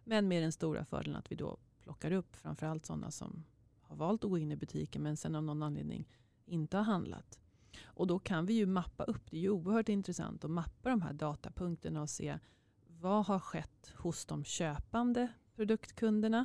Men 0.05 0.29
med 0.29 0.43
den 0.43 0.53
stora 0.53 0.85
fördelen 0.85 1.17
att 1.17 1.33
vi 1.33 1.37
då 1.37 1.59
plockar 1.83 2.13
upp 2.13 2.37
framförallt 2.37 2.87
sådana 2.87 3.11
som 3.11 3.45
har 3.81 3.97
valt 3.97 4.25
att 4.25 4.31
gå 4.31 4.39
in 4.39 4.53
i 4.53 4.57
butiken 4.57 5.03
men 5.03 5.17
sen 5.17 5.35
av 5.35 5.43
någon 5.43 5.63
anledning 5.63 6.09
inte 6.45 6.77
har 6.77 6.85
handlat. 6.85 7.41
Och 7.83 8.07
då 8.07 8.19
kan 8.19 8.47
vi 8.47 8.55
ju 8.55 8.67
mappa 8.67 9.05
upp, 9.05 9.31
det 9.31 9.37
är 9.37 9.41
ju 9.41 9.51
oerhört 9.51 9.89
intressant 9.89 10.45
att 10.45 10.51
mappa 10.51 10.91
de 10.91 11.03
här 11.03 11.13
datapunkterna 11.13 12.03
och 12.03 12.11
se 12.11 12.39
vad 12.87 13.27
har 13.27 13.39
skett 13.39 13.93
hos 13.97 14.27
de 14.27 14.45
köpande 14.45 15.33
produktkunderna? 15.57 16.45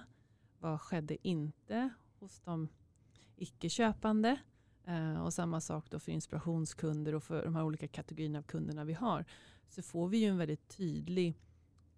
Vad 0.60 0.82
skedde 0.82 1.27
inte 1.27 1.89
hos 2.20 2.39
de 2.39 2.67
icke-köpande? 3.36 4.39
Eh, 4.84 5.22
och 5.22 5.34
samma 5.34 5.62
sak 5.62 5.89
då 5.89 6.00
för 6.00 6.12
inspirationskunder 6.12 7.15
och 7.15 7.24
för 7.24 7.44
de 7.44 7.56
här 7.56 7.63
olika 7.63 7.88
kategorierna 7.88 8.39
av 8.39 8.44
kunderna 8.44 8.84
vi 8.84 8.94
har. 8.94 9.25
Så 9.67 9.82
får 9.82 10.08
vi 10.08 10.17
ju 10.17 10.25
en 10.25 10.38
väldigt 10.38 10.67
tydlig 10.67 11.39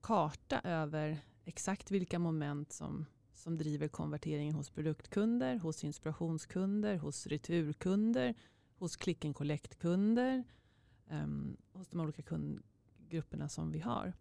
karta 0.01 0.59
över 0.59 1.19
exakt 1.45 1.91
vilka 1.91 2.19
moment 2.19 2.71
som, 2.73 3.05
som 3.39 3.57
driver 3.57 3.87
konverteringen 3.87 4.55
hos 4.55 4.69
produktkunder, 4.69 5.57
hos 5.57 5.83
inspirationskunder, 5.83 6.97
hos 6.97 7.27
returkunder, 7.27 8.33
hos 8.77 8.95
click 8.95 9.25
and 9.25 9.35
collect-kunder, 9.35 10.43
um, 11.09 11.57
hos 11.73 11.89
de 11.89 11.99
olika 11.99 12.21
kundgrupperna 12.21 13.49
som 13.49 13.71
vi 13.71 13.79
har. 13.79 14.13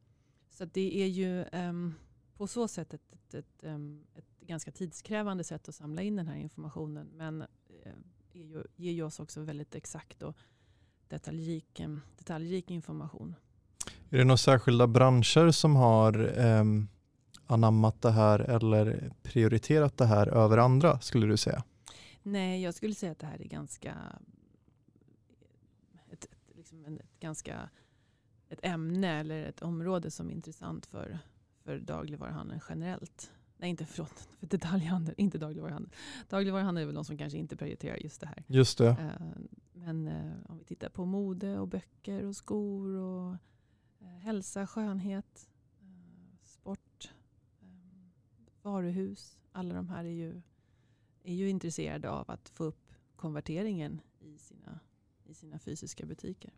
Så 0.51 0.65
det 0.65 1.03
är 1.03 1.07
ju 1.07 1.45
um, 1.53 1.95
på 2.37 2.47
så 2.47 2.69
sätt 2.69 2.95
ett, 2.95 3.13
ett, 3.13 3.35
ett, 3.35 3.65
um, 3.65 4.07
ett, 4.15 4.25
ganska 4.41 4.71
tidskrävande 4.73 5.45
sätt 5.45 5.69
att 5.69 5.75
samla 5.75 6.03
in 6.03 6.17
den 6.17 6.29
här 6.29 6.37
informationen. 6.37 7.11
Men 7.17 7.43
uh, 7.43 7.93
ju, 8.33 8.65
ger 8.77 8.93
ju 8.93 9.03
oss 9.03 9.21
också 9.21 9.41
väldigt 9.41 9.75
exakt 9.75 10.23
och 10.23 10.37
detaljrik, 11.09 11.81
detaljrik 12.19 12.71
information. 12.71 13.35
Är 14.11 14.19
det 14.19 14.25
några 14.25 14.37
särskilda 14.37 14.87
branscher 14.87 15.51
som 15.51 15.77
har 15.77 16.39
um, 16.39 16.89
anammat 17.51 18.03
det 18.03 18.11
här 18.11 18.39
eller 18.39 19.11
prioriterat 19.23 19.97
det 19.97 20.07
här 20.07 20.27
över 20.27 20.59
andra 20.59 21.01
skulle 21.01 21.27
du 21.27 21.37
säga? 21.37 21.63
Nej, 22.23 22.63
jag 22.63 22.75
skulle 22.75 22.95
säga 22.95 23.13
att 23.13 23.19
det 23.19 23.27
här 23.27 23.41
är 23.43 23.49
ganska 23.49 23.95
liksom 26.57 26.85
en, 26.85 26.99
ett 26.99 27.21
ganska 27.21 27.69
ett 28.49 28.61
ämne 28.63 29.21
eller 29.21 29.43
ett 29.43 29.63
område 29.63 30.11
som 30.11 30.31
är 30.31 30.35
intressant 30.35 30.87
för, 30.87 31.19
för 31.65 31.79
dagligvaruhandeln 31.79 32.61
generellt. 32.69 33.33
Nej, 33.57 33.71
inte 33.71 33.87
förlåt, 33.87 34.29
för 34.39 34.47
detaljhandeln, 34.47 35.15
inte 35.19 35.39
dagligvaruhandeln. 35.39 35.93
Dagligvaruhandeln 36.29 36.83
är 36.83 36.87
väl 36.87 36.95
de 36.95 37.05
som 37.05 37.19
kanske 37.19 37.39
inte 37.39 37.57
prioriterar 37.57 37.97
just 37.97 38.21
det 38.21 38.27
här. 38.27 38.45
Just 38.47 38.79
det. 38.79 38.89
Eh, 38.89 39.27
men 39.73 40.09
eh, 40.09 40.33
om 40.49 40.59
vi 40.59 40.65
tittar 40.65 40.89
på 40.89 41.05
mode 41.05 41.59
och 41.59 41.69
böcker 41.69 42.25
och 42.25 42.37
skor 42.37 42.97
och 42.97 43.37
eh, 44.01 44.09
hälsa, 44.09 44.67
skönhet, 44.67 45.49
varuhus. 48.71 49.39
Alla 49.53 49.75
de 49.75 49.89
här 49.89 50.05
är 50.05 50.09
ju, 50.09 50.43
är 51.23 51.35
ju 51.35 51.49
intresserade 51.49 52.11
av 52.11 52.31
att 52.31 52.49
få 52.49 52.65
upp 52.65 52.93
konverteringen 53.17 54.01
i 54.21 54.39
sina 54.39 54.79
i 55.29 55.35
sina 55.35 55.59
fysiska 55.59 56.07
butiker. 56.07 56.51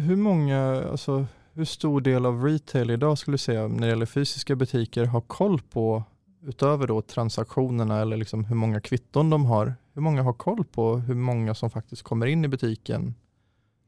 Hur 0.00 0.16
många, 0.16 0.58
alltså 0.90 1.26
hur 1.52 1.64
stor 1.64 2.00
del 2.00 2.26
av 2.26 2.44
retail 2.44 2.90
idag 2.90 3.18
skulle 3.18 3.34
du 3.34 3.38
säga 3.38 3.68
när 3.68 3.80
det 3.80 3.88
gäller 3.88 4.06
fysiska 4.06 4.56
butiker 4.56 5.04
har 5.04 5.20
koll 5.20 5.60
på, 5.60 6.04
utöver 6.42 6.86
då 6.86 7.02
transaktionerna 7.02 8.00
eller 8.00 8.16
liksom 8.16 8.44
hur 8.44 8.56
många 8.56 8.80
kvitton 8.80 9.30
de 9.30 9.44
har, 9.44 9.74
hur 9.92 10.02
många 10.02 10.22
har 10.22 10.32
koll 10.32 10.64
på 10.64 10.96
hur 10.96 11.14
många 11.14 11.54
som 11.54 11.70
faktiskt 11.70 12.02
kommer 12.02 12.26
in 12.26 12.44
i 12.44 12.48
butiken 12.48 13.14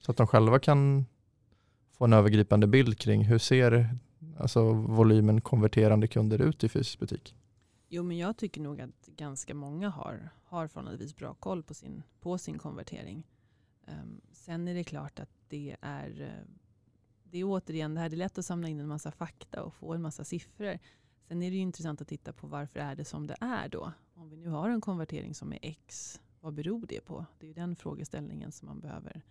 så 0.00 0.10
att 0.10 0.16
de 0.16 0.26
själva 0.26 0.58
kan 0.58 1.06
få 1.98 2.04
en 2.04 2.12
övergripande 2.12 2.66
bild 2.66 2.98
kring 2.98 3.24
hur 3.24 3.38
ser 3.38 3.98
alltså, 4.38 4.72
volymen 4.72 5.40
konverterande 5.40 6.06
kunder 6.06 6.40
ut 6.40 6.64
i 6.64 6.68
fysisk 6.68 6.98
butik? 6.98 7.34
Jo, 7.88 8.02
men 8.02 8.18
jag 8.18 8.36
tycker 8.36 8.60
nog 8.60 8.80
att 8.80 9.06
ganska 9.06 9.54
många 9.54 9.88
har, 9.88 10.28
har 10.44 10.68
förhållandevis 10.68 11.16
bra 11.16 11.34
koll 11.34 11.62
på 11.62 11.74
sin, 11.74 12.02
på 12.20 12.38
sin 12.38 12.58
konvertering. 12.58 13.26
Um, 13.86 14.20
sen 14.32 14.68
är 14.68 14.74
det 14.74 14.84
klart 14.84 15.20
att 15.20 15.30
det 15.48 15.76
är, 15.80 16.20
eh, 16.20 16.54
det 17.24 17.38
är 17.38 17.44
återigen 17.44 17.94
det 17.94 18.00
här, 18.00 18.08
det 18.08 18.16
är 18.16 18.18
lätt 18.18 18.38
att 18.38 18.44
samla 18.44 18.68
in 18.68 18.80
en 18.80 18.88
massa 18.88 19.10
fakta 19.10 19.62
och 19.62 19.74
få 19.74 19.94
en 19.94 20.02
massa 20.02 20.24
siffror. 20.24 20.78
Sen 21.28 21.42
är 21.42 21.50
det 21.50 21.56
ju 21.56 21.62
intressant 21.62 22.00
att 22.00 22.08
titta 22.08 22.32
på 22.32 22.46
varför 22.46 22.80
är 22.80 22.96
det 22.96 23.04
som 23.04 23.26
det 23.26 23.36
är 23.40 23.68
då? 23.68 23.92
Om 24.14 24.30
vi 24.30 24.36
nu 24.36 24.48
har 24.48 24.70
en 24.70 24.80
konvertering 24.80 25.34
som 25.34 25.52
är 25.52 25.58
X, 25.62 26.20
vad 26.40 26.54
beror 26.54 26.86
det 26.86 27.00
på? 27.00 27.26
Det 27.38 27.46
är 27.46 27.48
ju 27.48 27.54
den 27.54 27.76
frågeställningen 27.76 28.52
som 28.52 28.68
man 28.68 28.80
behöver, 28.80 29.22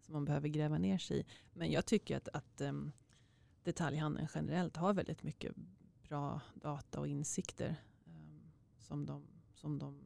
som 0.00 0.12
man 0.12 0.24
behöver 0.24 0.48
gräva 0.48 0.78
ner 0.78 0.98
sig 0.98 1.20
i. 1.20 1.24
Men 1.52 1.70
jag 1.70 1.86
tycker 1.86 2.16
att, 2.16 2.28
att 2.32 2.60
um, 2.60 2.92
detaljhandeln 3.68 4.28
generellt 4.34 4.76
har 4.76 4.94
väldigt 4.94 5.22
mycket 5.22 5.52
bra 6.08 6.40
data 6.54 7.00
och 7.00 7.08
insikter 7.08 7.76
um, 8.04 8.52
som, 8.78 9.06
de, 9.06 9.22
som 9.54 9.78
de 9.78 10.00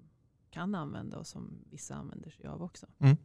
kan 0.51 0.75
använda 0.75 1.19
och 1.19 1.27
som 1.27 1.65
vissa 1.71 1.95
använder 1.95 2.31
sig 2.31 2.47
av 2.47 2.63
också. 2.63 2.87
Mm. 2.99 3.17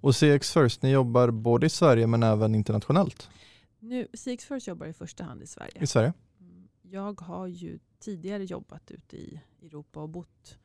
Och 0.00 0.16
CX 0.16 0.52
First, 0.52 0.82
ni 0.82 0.90
jobbar 0.90 1.30
både 1.30 1.66
i 1.66 1.70
Sverige 1.70 2.06
men 2.06 2.22
även 2.22 2.54
internationellt? 2.54 3.30
Nu, 3.78 4.08
CX 4.12 4.44
First 4.44 4.66
jobbar 4.66 4.86
i 4.86 4.92
första 4.92 5.24
hand 5.24 5.42
i 5.42 5.46
Sverige. 5.46 5.82
I 5.82 5.86
Sverige? 5.86 6.12
Mm. 6.40 6.68
Jag 6.82 7.20
har 7.20 7.46
ju 7.46 7.78
tidigare 7.98 8.44
jobbat 8.44 8.90
ute 8.90 9.16
i 9.16 9.40
Europa 9.62 10.02
och 10.02 10.08
bott, 10.08 10.58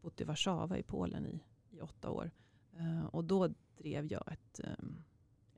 bott 0.00 0.20
i 0.20 0.24
Warszawa 0.24 0.78
i 0.78 0.82
Polen 0.82 1.26
i, 1.26 1.42
i 1.70 1.80
åtta 1.80 2.10
år. 2.10 2.30
Uh, 2.80 3.06
och 3.06 3.24
då 3.24 3.48
drev 3.76 4.12
jag 4.12 4.32
ett, 4.32 4.60
um, 4.78 5.04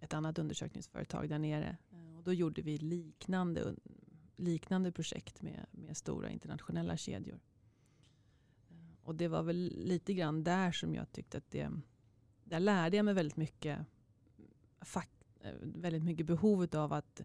ett 0.00 0.14
annat 0.14 0.38
undersökningsföretag 0.38 1.28
där 1.28 1.38
nere. 1.38 1.76
Och 2.20 2.24
då 2.24 2.32
gjorde 2.32 2.62
vi 2.62 2.78
liknande 2.78 3.74
liknande 4.36 4.92
projekt 4.92 5.42
med, 5.42 5.66
med 5.70 5.96
stora 5.96 6.30
internationella 6.30 6.96
kedjor. 6.96 7.40
Eh, 8.70 8.94
och 9.02 9.14
det 9.14 9.28
var 9.28 9.42
väl 9.42 9.72
lite 9.76 10.14
grann 10.14 10.44
där 10.44 10.72
som 10.72 10.94
jag 10.94 11.12
tyckte 11.12 11.38
att 11.38 11.50
det, 11.50 11.70
där 12.44 12.60
lärde 12.60 12.96
jag 12.96 13.04
mig 13.04 13.14
väldigt 13.14 13.36
mycket, 13.36 13.78
eh, 15.40 15.52
väldigt 15.60 16.04
mycket 16.04 16.26
behovet 16.26 16.74
av 16.74 16.92
att 16.92 17.20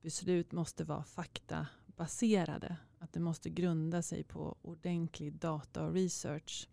beslut 0.00 0.52
måste 0.52 0.84
vara 0.84 1.04
faktabaserade. 1.04 2.76
Att 2.98 3.12
det 3.12 3.20
måste 3.20 3.50
grunda 3.50 4.02
sig 4.02 4.24
på 4.24 4.56
ordentlig 4.62 5.32
data 5.32 5.86
och 5.86 5.92
research. 5.92 6.68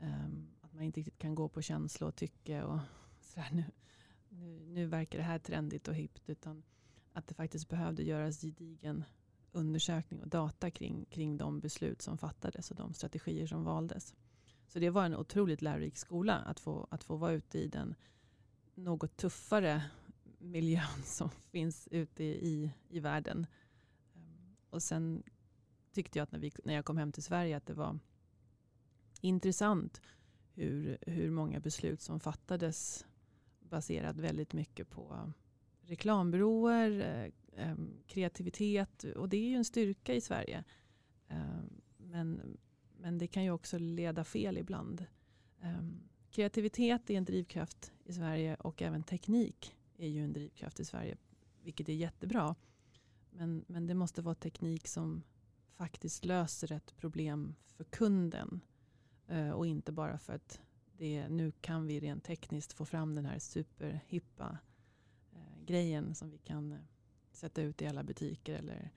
Um, 0.00 0.48
att 0.60 0.72
man 0.72 0.82
inte 0.82 1.00
riktigt 1.00 1.18
kan 1.18 1.34
gå 1.34 1.48
på 1.48 1.62
känsla 1.62 2.06
och 2.06 2.16
tycke 2.16 2.62
och 2.62 2.78
sådär, 3.20 3.48
nu, 3.52 3.64
nu, 4.28 4.66
nu 4.66 4.86
verkar 4.86 5.18
det 5.18 5.24
här 5.24 5.38
trendigt 5.38 5.88
och 5.88 5.94
hippt. 5.94 6.30
Utan 6.30 6.62
att 7.12 7.26
det 7.26 7.34
faktiskt 7.34 7.68
behövde 7.68 8.02
göras 8.02 8.40
gedigen 8.40 9.04
undersökning 9.52 10.22
och 10.22 10.28
data 10.28 10.70
kring, 10.70 11.04
kring 11.04 11.36
de 11.36 11.60
beslut 11.60 12.02
som 12.02 12.18
fattades 12.18 12.70
och 12.70 12.76
de 12.76 12.94
strategier 12.94 13.46
som 13.46 13.64
valdes. 13.64 14.14
Så 14.68 14.78
det 14.78 14.90
var 14.90 15.04
en 15.04 15.16
otroligt 15.16 15.62
lärorik 15.62 15.96
skola 15.96 16.34
att 16.34 16.60
få, 16.60 16.86
att 16.90 17.04
få 17.04 17.16
vara 17.16 17.32
ute 17.32 17.58
i 17.58 17.68
den 17.68 17.94
något 18.74 19.16
tuffare 19.16 19.82
miljön 20.38 21.02
som 21.04 21.30
finns 21.30 21.88
ute 21.90 22.24
i, 22.24 22.70
i 22.88 23.00
världen. 23.00 23.46
Ehm, 24.14 24.56
och 24.70 24.82
sen 24.82 25.22
tyckte 25.92 26.18
jag 26.18 26.24
att 26.24 26.32
när, 26.32 26.38
vi, 26.38 26.52
när 26.64 26.74
jag 26.74 26.84
kom 26.84 26.96
hem 26.96 27.12
till 27.12 27.22
Sverige 27.22 27.56
att 27.56 27.66
det 27.66 27.74
var, 27.74 27.98
intressant 29.20 30.00
hur, 30.54 30.98
hur 31.00 31.30
många 31.30 31.60
beslut 31.60 32.00
som 32.00 32.20
fattades 32.20 33.06
baserat 33.60 34.16
väldigt 34.16 34.52
mycket 34.52 34.90
på 34.90 35.32
reklambyråer, 35.82 37.30
eh, 37.56 37.74
kreativitet 38.06 39.04
och 39.04 39.28
det 39.28 39.36
är 39.36 39.48
ju 39.48 39.56
en 39.56 39.64
styrka 39.64 40.14
i 40.14 40.20
Sverige. 40.20 40.64
Men, 41.96 42.58
men 42.98 43.18
det 43.18 43.26
kan 43.26 43.44
ju 43.44 43.50
också 43.50 43.78
leda 43.78 44.24
fel 44.24 44.58
ibland. 44.58 45.06
Kreativitet 46.30 47.10
är 47.10 47.14
en 47.14 47.24
drivkraft 47.24 47.92
i 48.04 48.12
Sverige 48.12 48.54
och 48.54 48.82
även 48.82 49.02
teknik 49.02 49.76
är 49.96 50.08
ju 50.08 50.24
en 50.24 50.32
drivkraft 50.32 50.80
i 50.80 50.84
Sverige, 50.84 51.16
vilket 51.62 51.88
är 51.88 51.92
jättebra. 51.92 52.54
Men, 53.30 53.64
men 53.66 53.86
det 53.86 53.94
måste 53.94 54.22
vara 54.22 54.34
teknik 54.34 54.88
som 54.88 55.22
faktiskt 55.76 56.24
löser 56.24 56.72
ett 56.72 56.96
problem 56.96 57.54
för 57.76 57.84
kunden 57.84 58.60
eh, 59.26 59.50
och 59.50 59.66
inte 59.66 59.92
bara 59.92 60.18
för 60.18 60.32
att 60.32 60.60
det, 60.96 61.28
nu 61.28 61.52
kan 61.60 61.86
vi 61.86 62.00
rent 62.00 62.24
tekniskt 62.24 62.72
få 62.72 62.84
fram 62.84 63.14
den 63.14 63.26
här 63.26 63.38
superhippa 63.38 64.58
grejen 65.72 66.14
som 66.14 66.30
vi 66.30 66.38
kan 66.38 66.72
eh, 66.72 66.78
sätta 67.32 67.62
ut 67.62 67.82
i 67.82 67.86
alla 67.86 68.02
butiker 68.02 68.54
eller 68.54 68.90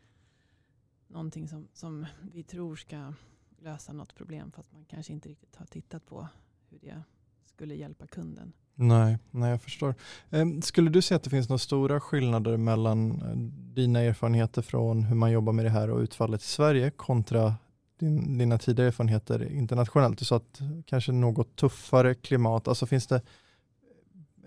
någonting 1.07 1.47
som, 1.47 1.67
som 1.73 2.05
vi 2.33 2.43
tror 2.43 2.75
ska 2.75 3.13
lösa 3.59 3.93
något 3.93 4.15
problem 4.15 4.51
fast 4.51 4.71
man 4.73 4.85
kanske 4.85 5.13
inte 5.13 5.29
riktigt 5.29 5.55
har 5.55 5.65
tittat 5.65 6.05
på 6.05 6.27
hur 6.69 6.79
det 6.79 7.03
skulle 7.45 7.75
hjälpa 7.75 8.07
kunden. 8.07 8.53
Nej, 8.73 9.17
nej 9.31 9.49
jag 9.49 9.61
förstår. 9.61 9.95
Ehm, 10.29 10.61
skulle 10.61 10.89
du 10.89 11.01
säga 11.01 11.15
att 11.15 11.23
det 11.23 11.29
finns 11.29 11.49
några 11.49 11.59
stora 11.59 11.99
skillnader 11.99 12.57
mellan 12.57 13.11
eh, 13.11 13.37
dina 13.75 13.99
erfarenheter 13.99 14.61
från 14.61 15.03
hur 15.03 15.15
man 15.15 15.31
jobbar 15.31 15.53
med 15.53 15.65
det 15.65 15.71
här 15.71 15.89
och 15.89 15.99
utfallet 15.99 16.41
i 16.41 16.45
Sverige 16.45 16.91
kontra 16.91 17.55
din, 17.99 18.37
dina 18.37 18.57
tidigare 18.57 18.87
erfarenheter 18.87 19.51
internationellt? 19.51 20.19
Du 20.19 20.25
sa 20.25 20.35
att 20.35 20.59
kanske 20.85 21.11
något 21.11 21.55
tuffare 21.55 22.15
klimat. 22.15 22.67
Alltså 22.67 22.85
finns 22.85 23.07
det, 23.07 23.21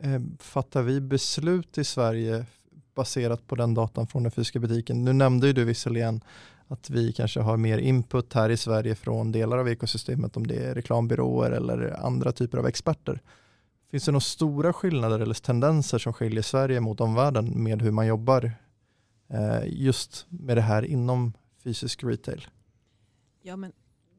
Eh, 0.01 0.21
fattar 0.39 0.83
vi 0.83 1.01
beslut 1.01 1.79
i 1.79 1.85
Sverige 1.85 2.47
baserat 2.95 3.47
på 3.47 3.57
den 3.57 3.75
datan 3.75 4.07
från 4.07 4.23
den 4.23 4.33
fysiska 4.33 4.59
butiken? 4.59 5.05
Nu 5.05 5.13
nämnde 5.13 5.47
ju 5.47 5.53
du 5.53 5.65
visserligen 5.65 6.21
att 6.69 6.91
vi 6.91 7.13
kanske 7.13 7.41
har 7.41 7.57
mer 7.57 7.79
input 7.79 8.33
här 8.33 8.51
i 8.51 8.57
Sverige 8.57 8.95
från 8.95 9.33
delar 9.33 9.59
av 9.59 9.69
ekosystemet 9.69 10.37
om 10.37 10.47
det 10.47 10.57
är 10.57 10.75
reklambyråer 10.75 11.51
eller 11.51 12.07
andra 12.07 12.33
typer 12.33 12.59
av 12.59 12.67
experter. 12.67 13.21
Finns 13.91 14.05
det 14.05 14.13
några 14.13 14.21
stora 14.21 14.73
skillnader 14.73 15.21
eller 15.21 15.35
tendenser 15.35 15.99
som 15.99 16.13
skiljer 16.13 16.43
Sverige 16.43 16.81
mot 16.81 17.01
omvärlden 17.01 17.63
med 17.63 17.83
hur 17.83 17.91
man 17.91 18.07
jobbar 18.07 18.53
eh, 19.29 19.63
just 19.67 20.27
med 20.29 20.57
det 20.57 20.63
här 20.63 20.83
inom 20.85 21.33
fysisk 21.65 22.05
retail? 22.05 22.47
Ja, 23.43 23.57
men 23.57 23.73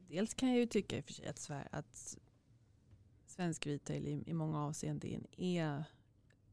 dels 0.08 0.34
kan 0.34 0.48
jag 0.48 0.58
ju 0.58 0.66
tycka 0.66 0.96
i 0.96 1.00
och 1.00 1.04
för 1.04 1.12
sig 1.12 1.26
att, 1.26 1.50
att 1.70 2.16
svensk 3.40 3.66
retail 3.66 4.08
i, 4.08 4.22
i 4.26 4.32
många 4.32 4.64
avseenden 4.64 5.26
är, 5.36 5.84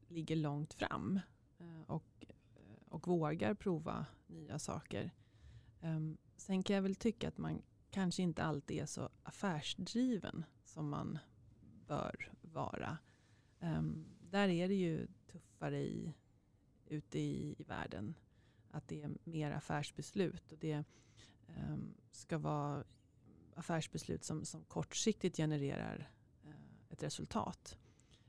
ligger 0.08 0.36
långt 0.36 0.74
fram 0.74 1.20
eh, 1.58 1.82
och, 1.86 2.26
eh, 2.28 2.88
och 2.88 3.08
vågar 3.08 3.54
prova 3.54 4.06
nya 4.26 4.58
saker. 4.58 5.10
Ehm, 5.80 6.16
sen 6.36 6.62
kan 6.62 6.76
jag 6.76 6.82
väl 6.82 6.94
tycka 6.94 7.28
att 7.28 7.38
man 7.38 7.62
kanske 7.90 8.22
inte 8.22 8.42
alltid 8.42 8.80
är 8.80 8.86
så 8.86 9.08
affärsdriven 9.22 10.44
som 10.64 10.88
man 10.88 11.18
bör 11.86 12.32
vara. 12.42 12.98
Ehm, 13.60 14.04
där 14.20 14.48
är 14.48 14.68
det 14.68 14.74
ju 14.74 15.06
tuffare 15.26 15.78
i, 15.78 16.14
ute 16.86 17.18
i, 17.18 17.54
i 17.58 17.62
världen. 17.62 18.14
Att 18.70 18.88
det 18.88 19.02
är 19.02 19.10
mer 19.24 19.50
affärsbeslut. 19.50 20.52
Och 20.52 20.58
det, 20.58 20.84
ehm, 21.48 21.94
ska 22.10 22.38
vara 22.38 22.84
affärsbeslut 23.54 24.24
som, 24.24 24.44
som 24.44 24.64
kortsiktigt 24.64 25.36
genererar 25.36 26.10
ett 26.98 27.02
resultat. 27.02 27.78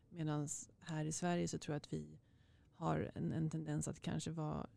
Medan 0.09 0.47
här 0.79 1.05
i 1.05 1.11
Sverige 1.11 1.47
så 1.47 1.57
tror 1.57 1.73
jag 1.73 1.77
att 1.77 1.93
vi 1.93 2.19
har 2.75 3.11
en, 3.15 3.31
en 3.31 3.49
tendens 3.49 3.87
att 3.87 4.01
kanske 4.01 4.31
vara 4.31 4.67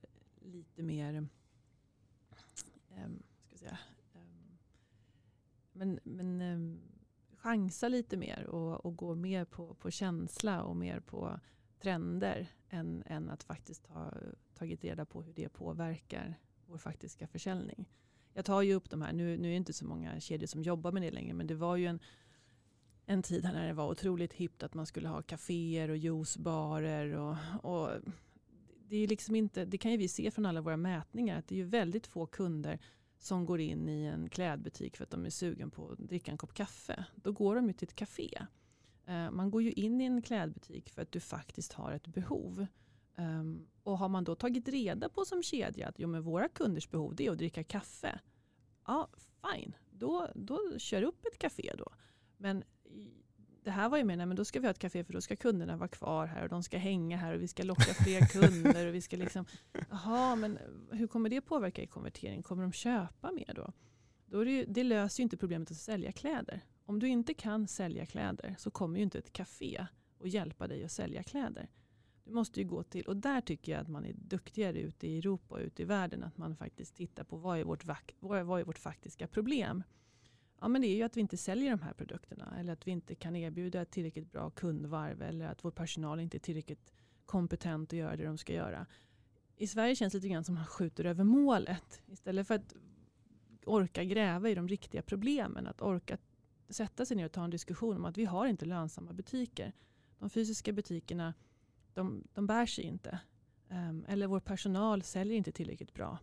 lite 0.40 0.82
mer 0.82 1.28
um, 3.04 3.22
ska 3.46 3.56
säga, 3.58 3.78
um, 4.14 4.58
men, 5.72 6.00
men 6.04 6.42
um, 6.42 6.80
chansa 7.36 7.88
lite 7.88 8.16
mer 8.16 8.46
och, 8.46 8.86
och 8.86 8.96
gå 8.96 9.14
mer 9.14 9.44
på, 9.44 9.74
på 9.74 9.90
känsla 9.90 10.62
och 10.62 10.76
mer 10.76 11.00
på 11.00 11.40
trender 11.80 12.48
än, 12.68 13.02
än 13.06 13.30
att 13.30 13.42
faktiskt 13.42 13.86
ha 13.86 14.12
tagit 14.54 14.84
reda 14.84 15.04
på 15.04 15.22
hur 15.22 15.32
det 15.32 15.48
påverkar 15.48 16.38
vår 16.66 16.78
faktiska 16.78 17.26
försäljning 17.26 17.86
jag 18.34 18.44
tar 18.44 18.62
ju 18.62 18.74
upp 18.74 18.90
de 18.90 19.02
här, 19.02 19.12
nu, 19.12 19.36
nu 19.36 19.48
är 19.48 19.50
det 19.50 19.56
inte 19.56 19.72
så 19.72 19.84
många 19.84 20.20
kedjor 20.20 20.46
som 20.46 20.62
jobbar 20.62 20.92
med 20.92 21.02
det 21.02 21.10
längre, 21.10 21.34
men 21.34 21.46
det 21.46 21.54
var 21.54 21.76
ju 21.76 21.86
en, 21.86 22.00
en 23.06 23.22
tid 23.22 23.44
när 23.44 23.66
det 23.66 23.72
var 23.72 23.90
otroligt 23.90 24.32
hippt 24.32 24.62
att 24.62 24.74
man 24.74 24.86
skulle 24.86 25.08
ha 25.08 25.22
kaféer 25.22 25.88
och 25.88 25.96
juicebarer. 25.96 27.14
Och, 27.14 27.36
och 27.62 27.90
det, 28.88 28.96
är 28.96 29.08
liksom 29.08 29.34
inte, 29.34 29.64
det 29.64 29.78
kan 29.78 29.90
ju 29.90 29.96
vi 29.96 30.08
se 30.08 30.30
från 30.30 30.46
alla 30.46 30.60
våra 30.60 30.76
mätningar 30.76 31.38
att 31.38 31.48
det 31.48 31.54
är 31.54 31.56
ju 31.56 31.64
väldigt 31.64 32.06
få 32.06 32.26
kunder 32.26 32.78
som 33.18 33.46
går 33.46 33.60
in 33.60 33.88
i 33.88 34.04
en 34.04 34.28
klädbutik 34.28 34.96
för 34.96 35.04
att 35.04 35.10
de 35.10 35.26
är 35.26 35.30
sugen 35.30 35.70
på 35.70 35.88
att 35.90 35.98
dricka 35.98 36.30
en 36.30 36.38
kopp 36.38 36.54
kaffe. 36.54 37.04
Då 37.14 37.32
går 37.32 37.56
de 37.56 37.66
ju 37.66 37.72
till 37.72 37.88
ett 37.88 37.94
kafé. 37.94 38.46
Eh, 39.06 39.30
man 39.30 39.50
går 39.50 39.62
ju 39.62 39.72
in 39.72 40.00
i 40.00 40.04
en 40.04 40.22
klädbutik 40.22 40.90
för 40.90 41.02
att 41.02 41.12
du 41.12 41.20
faktiskt 41.20 41.72
har 41.72 41.92
ett 41.92 42.06
behov. 42.06 42.66
Ehm, 43.16 43.66
och 43.82 43.98
har 43.98 44.08
man 44.08 44.24
då 44.24 44.34
tagit 44.34 44.68
reda 44.68 45.08
på 45.08 45.24
som 45.24 45.42
kedja 45.42 45.88
att 45.88 45.98
jo, 45.98 46.08
men 46.08 46.22
våra 46.22 46.48
kunders 46.48 46.90
behov 46.90 47.20
är 47.20 47.30
att 47.30 47.38
dricka 47.38 47.64
kaffe. 47.64 48.20
Ja, 48.86 49.08
fine. 49.16 49.74
Då, 49.90 50.28
då 50.34 50.78
kör 50.78 51.02
upp 51.02 51.24
ett 51.24 51.38
kafé. 51.38 51.72
då. 51.78 51.92
Men 52.36 52.64
det 53.64 53.70
här 53.70 53.88
var 53.88 53.98
ju 53.98 54.04
meningen, 54.04 54.28
men 54.28 54.36
då 54.36 54.44
ska 54.44 54.60
vi 54.60 54.66
ha 54.66 54.70
ett 54.70 54.78
café 54.78 55.04
för 55.04 55.12
då 55.12 55.20
ska 55.20 55.36
kunderna 55.36 55.76
vara 55.76 55.88
kvar 55.88 56.26
här 56.26 56.42
och 56.42 56.48
de 56.48 56.62
ska 56.62 56.78
hänga 56.78 57.16
här 57.16 57.34
och 57.34 57.42
vi 57.42 57.48
ska 57.48 57.62
locka 57.62 57.94
fler 57.94 58.20
kunder. 58.32 58.86
Och 58.86 58.94
vi 58.94 59.00
ska 59.00 59.16
liksom, 59.16 59.44
aha, 59.90 60.36
men 60.36 60.58
hur 60.90 61.06
kommer 61.06 61.30
det 61.30 61.40
påverka 61.40 61.82
i 61.82 61.86
konvertering? 61.86 62.42
Kommer 62.42 62.62
de 62.62 62.72
köpa 62.72 63.32
mer 63.32 63.52
då? 63.54 63.72
då 64.26 64.44
det, 64.44 64.50
ju, 64.50 64.64
det 64.68 64.84
löser 64.84 65.20
ju 65.20 65.22
inte 65.22 65.36
problemet 65.36 65.70
att 65.70 65.76
sälja 65.76 66.12
kläder. 66.12 66.60
Om 66.84 66.98
du 66.98 67.08
inte 67.08 67.34
kan 67.34 67.68
sälja 67.68 68.06
kläder 68.06 68.54
så 68.58 68.70
kommer 68.70 68.96
ju 68.96 69.02
inte 69.02 69.18
ett 69.18 69.32
café 69.32 69.86
att 70.20 70.28
hjälpa 70.28 70.66
dig 70.68 70.84
att 70.84 70.92
sälja 70.92 71.22
kläder. 71.22 71.68
Du 72.24 72.32
måste 72.32 72.60
ju 72.60 72.66
gå 72.66 72.82
till, 72.82 73.06
och 73.06 73.16
där 73.16 73.40
tycker 73.40 73.72
jag 73.72 73.80
att 73.80 73.88
man 73.88 74.04
är 74.04 74.12
duktigare 74.12 74.80
ute 74.80 75.06
i 75.06 75.18
Europa 75.18 75.54
och 75.54 75.60
ute 75.60 75.82
i 75.82 75.84
världen. 75.84 76.22
Att 76.22 76.38
man 76.38 76.56
faktiskt 76.56 76.96
tittar 76.96 77.24
på 77.24 77.36
vad 77.36 77.58
är 77.58 77.64
vårt, 77.64 77.84
vad 78.20 78.60
är 78.60 78.64
vårt 78.64 78.78
faktiska 78.78 79.26
problem. 79.26 79.82
Ja, 80.62 80.68
men 80.68 80.82
det 80.82 80.88
är 80.88 80.96
ju 80.96 81.02
att 81.02 81.16
vi 81.16 81.20
inte 81.20 81.36
säljer 81.36 81.70
de 81.70 81.82
här 81.82 81.92
produkterna. 81.92 82.56
Eller 82.58 82.72
att 82.72 82.86
vi 82.86 82.90
inte 82.90 83.14
kan 83.14 83.36
erbjuda 83.36 83.82
ett 83.82 83.90
tillräckligt 83.90 84.32
bra 84.32 84.50
kundvarv. 84.50 85.22
Eller 85.22 85.46
att 85.46 85.64
vår 85.64 85.70
personal 85.70 86.20
inte 86.20 86.36
är 86.36 86.40
tillräckligt 86.40 86.92
kompetent 87.26 87.92
att 87.92 87.98
göra 87.98 88.16
det 88.16 88.24
de 88.24 88.38
ska 88.38 88.52
göra. 88.52 88.86
I 89.56 89.66
Sverige 89.66 89.96
känns 89.96 90.12
det 90.12 90.18
lite 90.18 90.28
grann 90.28 90.44
som 90.44 90.54
att 90.54 90.60
man 90.60 90.66
skjuter 90.66 91.04
över 91.04 91.24
målet. 91.24 92.02
Istället 92.06 92.46
för 92.46 92.54
att 92.54 92.74
orka 93.66 94.04
gräva 94.04 94.48
i 94.48 94.54
de 94.54 94.68
riktiga 94.68 95.02
problemen. 95.02 95.66
Att 95.66 95.82
orka 95.82 96.18
sätta 96.68 97.06
sig 97.06 97.16
ner 97.16 97.24
och 97.24 97.32
ta 97.32 97.44
en 97.44 97.50
diskussion 97.50 97.96
om 97.96 98.04
att 98.04 98.18
vi 98.18 98.24
har 98.24 98.46
inte 98.46 98.64
lönsamma 98.64 99.12
butiker. 99.12 99.72
De 100.18 100.30
fysiska 100.30 100.72
butikerna 100.72 101.34
de, 101.94 102.24
de 102.32 102.46
bär 102.46 102.66
sig 102.66 102.84
inte. 102.84 103.18
Um, 103.68 104.04
eller 104.08 104.26
vår 104.26 104.40
personal 104.40 105.02
säljer 105.02 105.36
inte 105.36 105.52
tillräckligt 105.52 105.94
bra. 105.94 106.18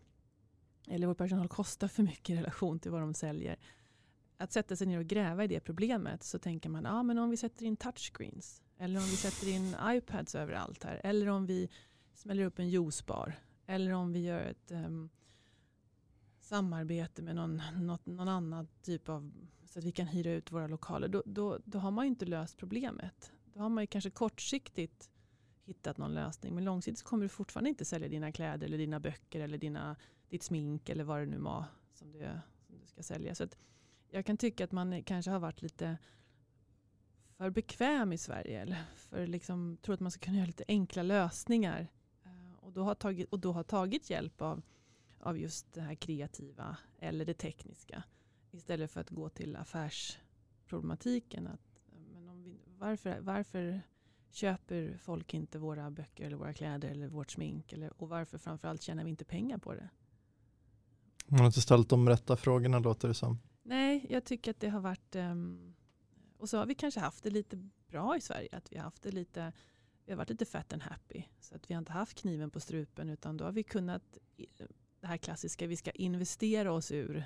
Eller 0.86 1.06
vår 1.06 1.14
personal 1.14 1.48
kostar 1.48 1.88
för 1.88 2.02
mycket 2.02 2.30
i 2.30 2.36
relation 2.36 2.78
till 2.78 2.90
vad 2.90 3.00
de 3.00 3.14
säljer. 3.14 3.58
Att 4.40 4.52
sätta 4.52 4.76
sig 4.76 4.86
ner 4.86 4.98
och 4.98 5.06
gräva 5.06 5.44
i 5.44 5.46
det 5.46 5.60
problemet 5.60 6.22
så 6.22 6.38
tänker 6.38 6.68
man, 6.68 6.84
ja 6.84 6.90
ah, 6.90 7.02
men 7.02 7.18
om 7.18 7.30
vi 7.30 7.36
sätter 7.36 7.64
in 7.64 7.76
touchscreens. 7.76 8.62
Eller 8.78 9.00
om 9.00 9.06
vi 9.06 9.16
sätter 9.16 9.48
in 9.48 9.76
iPads 9.84 10.34
överallt 10.34 10.84
här. 10.84 11.00
Eller 11.04 11.26
om 11.26 11.46
vi 11.46 11.68
smäller 12.14 12.44
upp 12.44 12.58
en 12.58 12.68
juicebar. 12.68 13.34
Eller 13.66 13.92
om 13.92 14.12
vi 14.12 14.20
gör 14.20 14.40
ett 14.40 14.70
um, 14.70 15.10
samarbete 16.38 17.22
med 17.22 17.36
någon, 17.36 17.62
något, 17.76 18.06
någon 18.06 18.28
annan 18.28 18.68
typ 18.82 19.08
av, 19.08 19.32
så 19.64 19.78
att 19.78 19.84
vi 19.84 19.92
kan 19.92 20.06
hyra 20.06 20.32
ut 20.32 20.52
våra 20.52 20.66
lokaler. 20.66 21.08
Då, 21.08 21.22
då, 21.26 21.58
då 21.64 21.78
har 21.78 21.90
man 21.90 22.04
ju 22.04 22.08
inte 22.08 22.26
löst 22.26 22.56
problemet. 22.56 23.32
Då 23.44 23.60
har 23.60 23.68
man 23.68 23.82
ju 23.82 23.86
kanske 23.86 24.10
kortsiktigt 24.10 25.10
hittat 25.64 25.98
någon 25.98 26.14
lösning. 26.14 26.54
Men 26.54 26.64
långsiktigt 26.64 27.04
kommer 27.04 27.22
du 27.22 27.28
fortfarande 27.28 27.70
inte 27.70 27.84
sälja 27.84 28.08
dina 28.08 28.32
kläder 28.32 28.66
eller 28.66 28.78
dina 28.78 29.00
böcker 29.00 29.40
eller 29.40 29.58
dina, 29.58 29.96
ditt 30.28 30.42
smink 30.42 30.88
eller 30.88 31.04
vad 31.04 31.20
det 31.20 31.26
nu 31.26 31.38
var 31.38 31.64
som 31.94 32.12
du, 32.12 32.18
som 32.66 32.78
du 32.80 32.86
ska 32.86 33.02
sälja. 33.02 33.34
Så 33.34 33.46
jag 34.10 34.26
kan 34.26 34.36
tycka 34.36 34.64
att 34.64 34.72
man 34.72 35.02
kanske 35.02 35.30
har 35.30 35.38
varit 35.38 35.62
lite 35.62 35.98
för 37.40 37.50
bekväm 37.50 38.12
i 38.12 38.18
Sverige. 38.18 38.60
Eller 38.60 38.84
för 38.96 39.26
liksom, 39.26 39.76
tror 39.82 39.94
att 39.94 40.00
man 40.00 40.10
ska 40.10 40.24
kunna 40.24 40.36
göra 40.36 40.46
lite 40.46 40.64
enkla 40.68 41.02
lösningar. 41.02 41.88
Eh, 42.24 42.64
och 42.64 42.72
då 42.72 42.82
har 42.82 42.94
tagit, 42.94 43.28
och 43.32 43.38
då 43.38 43.52
har 43.52 43.62
tagit 43.62 44.10
hjälp 44.10 44.42
av, 44.42 44.62
av 45.20 45.38
just 45.38 45.72
det 45.72 45.80
här 45.80 45.94
kreativa 45.94 46.76
eller 46.98 47.24
det 47.24 47.34
tekniska. 47.34 48.02
Istället 48.50 48.90
för 48.90 49.00
att 49.00 49.10
gå 49.10 49.28
till 49.28 49.56
affärsproblematiken. 49.56 51.46
Att, 51.46 51.80
men 52.12 52.28
om 52.28 52.42
vi, 52.42 52.60
varför, 52.78 53.20
varför 53.20 53.80
köper 54.30 54.98
folk 55.02 55.34
inte 55.34 55.58
våra 55.58 55.90
böcker 55.90 56.24
eller 56.24 56.36
våra 56.36 56.52
kläder 56.52 56.88
eller 56.88 57.08
vårt 57.08 57.30
smink? 57.30 57.72
Eller, 57.72 58.02
och 58.02 58.08
varför 58.08 58.38
framförallt 58.38 58.82
tjänar 58.82 59.04
vi 59.04 59.10
inte 59.10 59.24
pengar 59.24 59.58
på 59.58 59.74
det? 59.74 59.88
Man 61.26 61.38
har 61.38 61.46
inte 61.46 61.60
ställt 61.60 61.88
de 61.88 62.08
rätta 62.08 62.36
frågorna 62.36 62.78
låter 62.78 63.08
det 63.08 63.14
som. 63.14 63.38
Nej, 63.70 64.06
jag 64.08 64.24
tycker 64.24 64.50
att 64.50 64.60
det 64.60 64.68
har 64.68 64.80
varit 64.80 65.16
um, 65.16 65.74
Och 66.38 66.48
så 66.48 66.58
har 66.58 66.66
vi 66.66 66.74
kanske 66.74 67.00
haft 67.00 67.24
det 67.24 67.30
lite 67.30 67.68
bra 67.88 68.16
i 68.16 68.20
Sverige. 68.20 68.48
Att 68.52 68.72
vi 68.72 68.76
har 68.76 68.84
haft 68.84 69.02
det 69.02 69.10
lite 69.10 69.52
vi 70.04 70.12
har 70.12 70.16
varit 70.16 70.30
lite 70.30 70.44
fat 70.44 70.72
and 70.72 70.82
happy. 70.82 71.22
Så 71.40 71.54
att 71.54 71.70
vi 71.70 71.74
har 71.74 71.78
inte 71.78 71.92
haft 71.92 72.18
kniven 72.18 72.50
på 72.50 72.60
strupen 72.60 73.08
utan 73.08 73.36
då 73.36 73.44
har 73.44 73.52
vi 73.52 73.62
kunnat, 73.62 74.18
det 75.00 75.06
här 75.06 75.16
klassiska, 75.16 75.66
vi 75.66 75.76
ska 75.76 75.90
investera 75.90 76.72
oss 76.72 76.90
ur, 76.92 77.24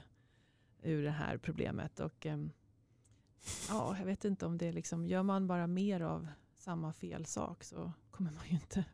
ur 0.83 1.05
det 1.05 1.11
här 1.11 1.39
problemet. 1.39 2.01
Och 2.01 2.27
ehm, 2.27 2.51
ja, 3.69 3.97
jag 3.99 4.07
vet 4.07 4.25
inte 4.25 4.47
om 4.47 4.59
det 4.59 4.67
är 4.67 4.73
liksom, 4.73 5.07
gör 5.07 5.23
man 5.23 5.47
bara 5.47 5.67
mer 5.67 6.01
av 6.01 6.29
samma 6.57 6.93
fel 6.93 7.27
sak 7.27 7.65
så 7.65 7.93
kommer 8.11 8.33
man 8.33 8.45
ju 8.49 8.55
inte 8.55 8.85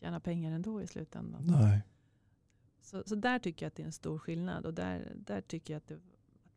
tjäna 0.00 0.20
pengar 0.20 0.52
ändå 0.52 0.82
i 0.82 0.86
slutändan. 0.86 1.42
Nej. 1.46 1.82
Så, 2.80 3.02
så 3.06 3.14
där 3.14 3.38
tycker 3.38 3.66
jag 3.66 3.68
att 3.68 3.76
det 3.76 3.82
är 3.82 3.86
en 3.86 3.92
stor 3.92 4.18
skillnad 4.18 4.66
och 4.66 4.74
där, 4.74 5.12
där 5.16 5.40
tycker 5.40 5.74
jag 5.74 5.78
att, 5.78 5.88
det, 5.88 6.00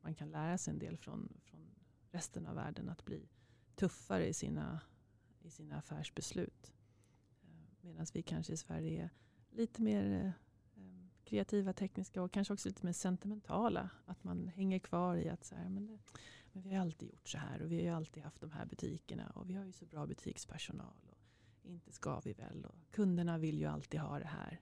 man 0.07 0.15
kan 0.15 0.31
lära 0.31 0.57
sig 0.57 0.73
en 0.73 0.79
del 0.79 0.97
från, 0.97 1.33
från 1.43 1.75
resten 2.11 2.45
av 2.45 2.55
världen 2.55 2.89
att 2.89 3.05
bli 3.05 3.29
tuffare 3.75 4.27
i 4.27 4.33
sina 4.33 4.81
i 5.41 5.49
sina 5.49 5.77
affärsbeslut. 5.77 6.73
Eh, 7.43 7.49
Medan 7.81 8.05
vi 8.13 8.23
kanske 8.23 8.53
i 8.53 8.57
Sverige 8.57 9.03
är 9.03 9.09
lite 9.57 9.81
mer 9.81 10.11
eh, 10.11 10.27
eh, 10.83 11.07
kreativa, 11.23 11.73
tekniska 11.73 12.21
och 12.21 12.31
kanske 12.31 12.53
också 12.53 12.69
lite 12.69 12.85
mer 12.85 12.93
sentimentala. 12.93 13.89
Att 14.05 14.23
man 14.23 14.47
hänger 14.47 14.79
kvar 14.79 15.15
i 15.15 15.29
att 15.29 15.43
så 15.43 15.55
här, 15.55 15.69
men, 15.69 15.85
det, 15.85 15.99
men 16.51 16.63
vi 16.63 16.73
har 16.73 16.81
alltid 16.81 17.09
gjort 17.09 17.27
så 17.27 17.37
här 17.37 17.61
och 17.61 17.71
vi 17.71 17.87
har 17.87 17.95
alltid 17.95 18.23
haft 18.23 18.41
de 18.41 18.51
här 18.51 18.65
butikerna 18.65 19.29
och 19.29 19.49
vi 19.49 19.53
har 19.53 19.65
ju 19.65 19.71
så 19.71 19.85
bra 19.85 20.07
butikspersonal. 20.07 21.11
Och 21.61 21.69
inte 21.69 21.91
ska 21.91 22.19
vi 22.19 22.33
väl 22.33 22.65
och 22.65 22.75
kunderna 22.91 23.37
vill 23.37 23.59
ju 23.59 23.65
alltid 23.65 23.99
ha 23.99 24.19
det 24.19 24.27
här. 24.27 24.61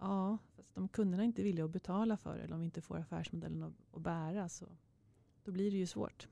Ja, 0.00 0.38
fast 0.56 0.78
om 0.78 0.88
kunderna 0.88 1.24
inte 1.24 1.42
vill 1.42 1.62
att 1.62 1.70
betala 1.70 2.16
för 2.16 2.36
det 2.36 2.42
eller 2.42 2.54
om 2.54 2.60
vi 2.60 2.64
inte 2.64 2.80
får 2.80 2.98
affärsmodellen 2.98 3.62
att, 3.62 3.96
att 3.96 4.02
bära 4.02 4.48
så 4.48 4.66
då 5.44 5.52
blir 5.52 5.70
det 5.70 5.76
ju 5.76 5.86
svårt. 5.86 6.28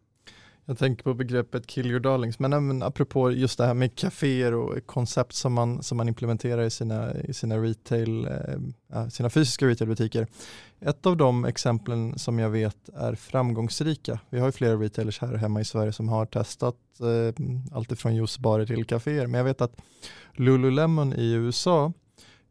Jag 0.69 0.79
tänker 0.79 1.05
på 1.05 1.15
begreppet 1.15 1.67
kill 1.67 1.91
your 1.91 2.01
darlings, 2.01 2.39
men 2.39 2.53
även 2.53 2.83
apropå 2.83 3.33
just 3.33 3.59
det 3.59 3.67
här 3.67 3.75
med 3.75 3.95
kaféer 3.95 4.55
och 4.55 4.87
koncept 4.87 5.33
som 5.33 5.53
man, 5.53 5.83
som 5.83 5.97
man 5.97 6.09
implementerar 6.09 6.63
i 6.63 6.71
sina, 6.71 7.21
i 7.21 7.35
sina, 7.35 7.57
retail, 7.57 8.27
eh, 8.27 9.01
äh, 9.01 9.09
sina 9.09 9.31
fysiska 9.31 9.67
retailbutiker. 9.67 10.27
Ett 10.81 11.07
av 11.07 11.17
de 11.17 11.45
exemplen 11.45 12.19
som 12.19 12.39
jag 12.39 12.51
vet 12.51 12.89
är 12.89 13.15
framgångsrika, 13.15 14.21
vi 14.31 14.39
har 14.39 14.47
ju 14.47 14.53
flera 14.53 14.77
retailers 14.77 15.21
här 15.21 15.35
hemma 15.35 15.61
i 15.61 15.65
Sverige 15.65 15.93
som 15.93 16.09
har 16.09 16.27
testat 16.27 16.77
eh, 17.01 17.45
alltifrån 17.73 18.15
juicebarer 18.15 18.67
till 18.67 18.85
kaféer, 18.85 19.27
men 19.27 19.39
jag 19.39 19.45
vet 19.45 19.61
att 19.61 19.81
Lululemon 20.33 21.13
i 21.13 21.33
USA 21.33 21.93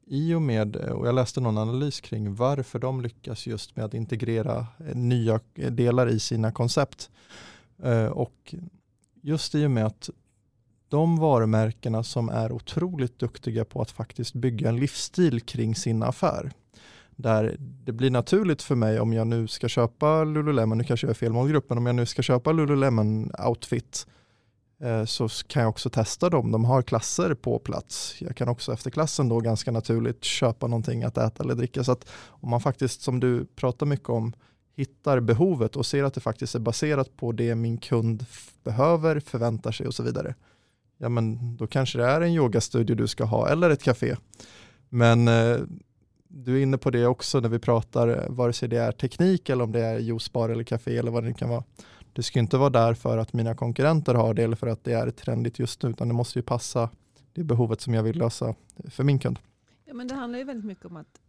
i 0.10 0.34
och 0.34 0.42
med, 0.42 0.76
och 0.76 1.08
jag 1.08 1.16
läste 1.16 1.42
någon 1.42 1.58
analys 1.58 2.02
kring 2.02 2.36
varför 2.36 2.80
de 2.80 3.02
lyckas 3.02 3.48
just 3.48 3.76
med 3.76 3.86
att 3.86 3.94
integrera 3.94 4.68
eh, 4.88 4.96
nya 4.96 5.40
eh, 5.56 5.72
delar 5.72 6.08
i 6.08 6.20
sina 6.20 6.52
koncept. 6.52 7.10
Eh, 7.84 8.06
och 8.06 8.56
just 9.22 9.56
i 9.56 9.66
och 9.66 9.72
med 9.72 9.86
att 9.86 10.10
de 10.90 11.18
varumärkena 11.18 12.04
som 12.04 12.30
är 12.30 12.52
otroligt 12.52 13.20
duktiga 13.20 13.66
på 13.66 13.82
att 13.82 13.92
faktiskt 13.92 14.34
bygga 14.34 14.70
en 14.70 14.78
livsstil 14.80 15.42
kring 15.42 15.76
sin 15.76 16.04
affär. 16.04 16.52
Där 17.16 17.56
det 17.60 17.92
blir 17.92 18.12
naturligt 18.12 18.62
för 18.62 18.76
mig 18.76 19.00
om 19.00 19.14
jag 19.14 19.28
nu 19.28 19.48
ska 19.48 19.68
köpa 19.68 20.24
Lululemon, 20.24 20.78
nu 20.78 20.84
kanske 20.84 21.08
jag 21.08 21.12
är 21.12 21.16
fel 21.16 21.34
målgrupp, 21.34 21.70
men 21.70 21.78
om 21.78 21.86
jag 21.86 21.96
nu 21.96 22.06
ska 22.06 22.22
köpa 22.22 22.52
Lululemon 22.52 23.32
outfit 23.48 24.08
eh, 24.08 24.17
Eh, 24.82 25.06
så 25.06 25.30
kan 25.48 25.62
jag 25.62 25.70
också 25.70 25.90
testa 25.90 26.30
dem. 26.30 26.52
De 26.52 26.66
har 26.66 26.82
klasser 26.82 27.34
på 27.34 27.60
plats. 27.60 28.16
Jag 28.20 28.36
kan 28.36 28.50
också 28.50 28.74
efter 28.74 28.92
klassen 28.92 29.30
då 29.30 29.40
ganska 29.40 29.72
naturligt 29.72 30.24
köpa 30.24 30.68
någonting 30.68 31.04
att 31.04 31.18
äta 31.18 31.44
eller 31.44 31.56
dricka. 31.56 31.84
Så 31.84 31.92
att 31.92 32.10
om 32.26 32.50
man 32.50 32.62
faktiskt, 32.62 33.02
som 33.02 33.20
du 33.20 33.46
pratar 33.46 33.86
mycket 33.86 34.10
om, 34.10 34.34
hittar 34.76 35.20
behovet 35.20 35.76
och 35.76 35.86
ser 35.86 36.04
att 36.04 36.14
det 36.14 36.22
faktiskt 36.22 36.56
är 36.56 36.60
baserat 36.60 37.18
på 37.18 37.32
det 37.32 37.56
min 37.56 37.78
kund 37.78 38.26
behöver, 38.64 39.20
förväntar 39.20 39.72
sig 39.72 39.88
och 39.88 39.94
så 39.94 40.04
vidare. 40.04 40.36
Ja 40.98 41.10
men 41.10 41.58
då 41.58 41.68
kanske 41.68 41.98
det 41.98 42.06
är 42.06 42.22
en 42.22 42.34
yogastudio 42.34 42.96
du 42.96 43.08
ska 43.08 43.24
ha 43.24 43.50
eller 43.50 43.70
ett 43.70 43.84
café. 43.84 44.16
Men 44.90 45.28
eh, 45.28 45.58
du 46.28 46.58
är 46.58 46.62
inne 46.62 46.78
på 46.78 46.90
det 46.90 47.08
också 47.08 47.40
när 47.40 47.50
vi 47.50 47.60
pratar, 47.60 48.08
eh, 48.08 48.30
vare 48.30 48.54
sig 48.54 48.70
det 48.70 48.78
är 48.78 48.92
teknik 48.92 49.50
eller 49.50 49.64
om 49.64 49.72
det 49.72 49.82
är 49.82 50.00
juicebar 50.00 50.50
eller 50.50 50.64
café 50.64 50.98
eller 50.98 51.12
vad 51.12 51.24
det 51.24 51.34
kan 51.34 51.50
vara. 51.50 51.64
Det 52.18 52.24
ska 52.24 52.40
inte 52.40 52.58
vara 52.58 52.70
där 52.70 52.94
för 52.94 53.18
att 53.18 53.34
mina 53.34 53.56
konkurrenter 53.56 54.16
har 54.16 54.34
det 54.34 54.44
eller 54.44 54.56
för 54.56 54.68
att 54.68 54.84
det 54.84 54.94
är 54.94 55.12
trendigt 55.12 55.60
just 55.60 55.84
nu, 55.84 55.90
utan 55.90 56.08
det 56.08 56.14
måste 56.14 56.40
ju 56.40 56.44
passa 56.44 56.90
det 57.34 57.44
behovet 57.44 57.82
som 57.82 57.94
jag 57.94 58.04
vill 58.04 58.18
lösa 58.18 58.56
för 58.90 59.04
min 59.04 59.20
kund. 59.20 59.40
Ja, 59.86 59.94
men 59.94 60.08
det 60.08 60.16
handlar 60.16 60.40
ju 60.40 60.46
väldigt 60.46 60.66
mycket 60.66 60.86
om 60.86 60.98
att 60.98 61.22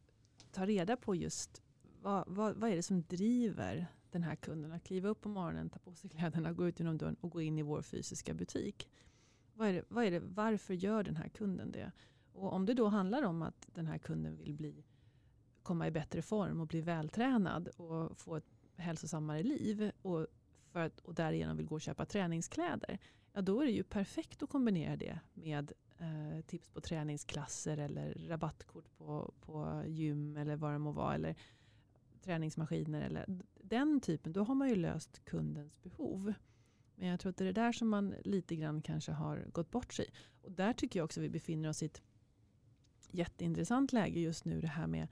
ta 0.52 0.66
reda 0.66 0.96
på 0.96 1.14
just 1.14 1.62
vad, 2.02 2.24
vad, 2.26 2.56
vad 2.56 2.70
är 2.70 2.76
det 2.76 2.82
som 2.82 3.02
driver 3.02 3.86
den 4.10 4.22
här 4.22 4.36
kunden 4.36 4.72
att 4.72 4.84
kliva 4.84 5.08
upp 5.08 5.20
på 5.20 5.28
morgonen, 5.28 5.70
ta 5.70 5.78
på 5.78 5.94
sig 5.94 6.10
kläderna, 6.10 6.52
gå 6.52 6.68
ut 6.68 6.80
genom 6.80 6.98
dörren 6.98 7.16
och 7.20 7.30
gå 7.30 7.40
in 7.40 7.58
i 7.58 7.62
vår 7.62 7.82
fysiska 7.82 8.34
butik. 8.34 8.88
Vad 9.54 9.68
är 9.68 9.72
det, 9.72 9.82
vad 9.88 10.04
är 10.04 10.10
det, 10.10 10.20
varför 10.20 10.74
gör 10.74 11.02
den 11.02 11.16
här 11.16 11.28
kunden 11.28 11.72
det? 11.72 11.92
Och 12.32 12.52
om 12.52 12.66
det 12.66 12.74
då 12.74 12.88
handlar 12.88 13.22
om 13.22 13.42
att 13.42 13.66
den 13.74 13.86
här 13.86 13.98
kunden 13.98 14.36
vill 14.36 14.54
bli, 14.54 14.84
komma 15.62 15.86
i 15.86 15.90
bättre 15.90 16.22
form 16.22 16.60
och 16.60 16.66
bli 16.66 16.80
vältränad 16.80 17.68
och 17.68 18.18
få 18.18 18.36
ett 18.36 18.50
hälsosammare 18.76 19.42
liv 19.42 19.90
och, 20.02 20.26
för 20.72 20.80
att, 20.80 21.00
och 21.00 21.14
därigenom 21.14 21.56
vill 21.56 21.66
gå 21.66 21.74
och 21.74 21.80
köpa 21.80 22.04
träningskläder. 22.04 22.98
Ja, 23.32 23.42
då 23.42 23.60
är 23.60 23.66
det 23.66 23.72
ju 23.72 23.82
perfekt 23.82 24.42
att 24.42 24.50
kombinera 24.50 24.96
det 24.96 25.20
med 25.34 25.72
eh, 25.98 26.40
tips 26.46 26.70
på 26.70 26.80
träningsklasser 26.80 27.76
eller 27.78 28.14
rabattkort 28.28 28.96
på, 28.96 29.34
på 29.40 29.84
gym 29.86 30.36
eller 30.36 30.56
vad 30.56 30.72
det 30.72 30.78
må 30.78 30.92
vara. 30.92 31.14
Eller 31.14 31.36
träningsmaskiner 32.22 33.02
eller 33.02 33.26
den 33.54 34.00
typen, 34.00 34.32
då 34.32 34.44
har 34.44 34.54
man 34.54 34.68
ju 34.68 34.74
löst 34.74 35.24
kundens 35.24 35.82
behov. 35.82 36.34
Men 36.94 37.08
jag 37.08 37.20
tror 37.20 37.30
att 37.30 37.36
det 37.36 37.44
är 37.44 37.52
det 37.52 37.60
där 37.60 37.72
som 37.72 37.88
man 37.88 38.14
lite 38.24 38.56
grann 38.56 38.82
kanske 38.82 39.12
har 39.12 39.46
gått 39.52 39.70
bort 39.70 39.92
sig. 39.92 40.06
Och 40.42 40.52
där 40.52 40.72
tycker 40.72 41.00
jag 41.00 41.04
också 41.04 41.20
att 41.20 41.24
vi 41.24 41.28
befinner 41.30 41.68
oss 41.68 41.82
i 41.82 41.86
ett 41.86 42.02
jätteintressant 43.10 43.92
läge 43.92 44.20
just 44.20 44.44
nu. 44.44 44.60
Det 44.60 44.66
här 44.68 44.86
med 44.86 45.08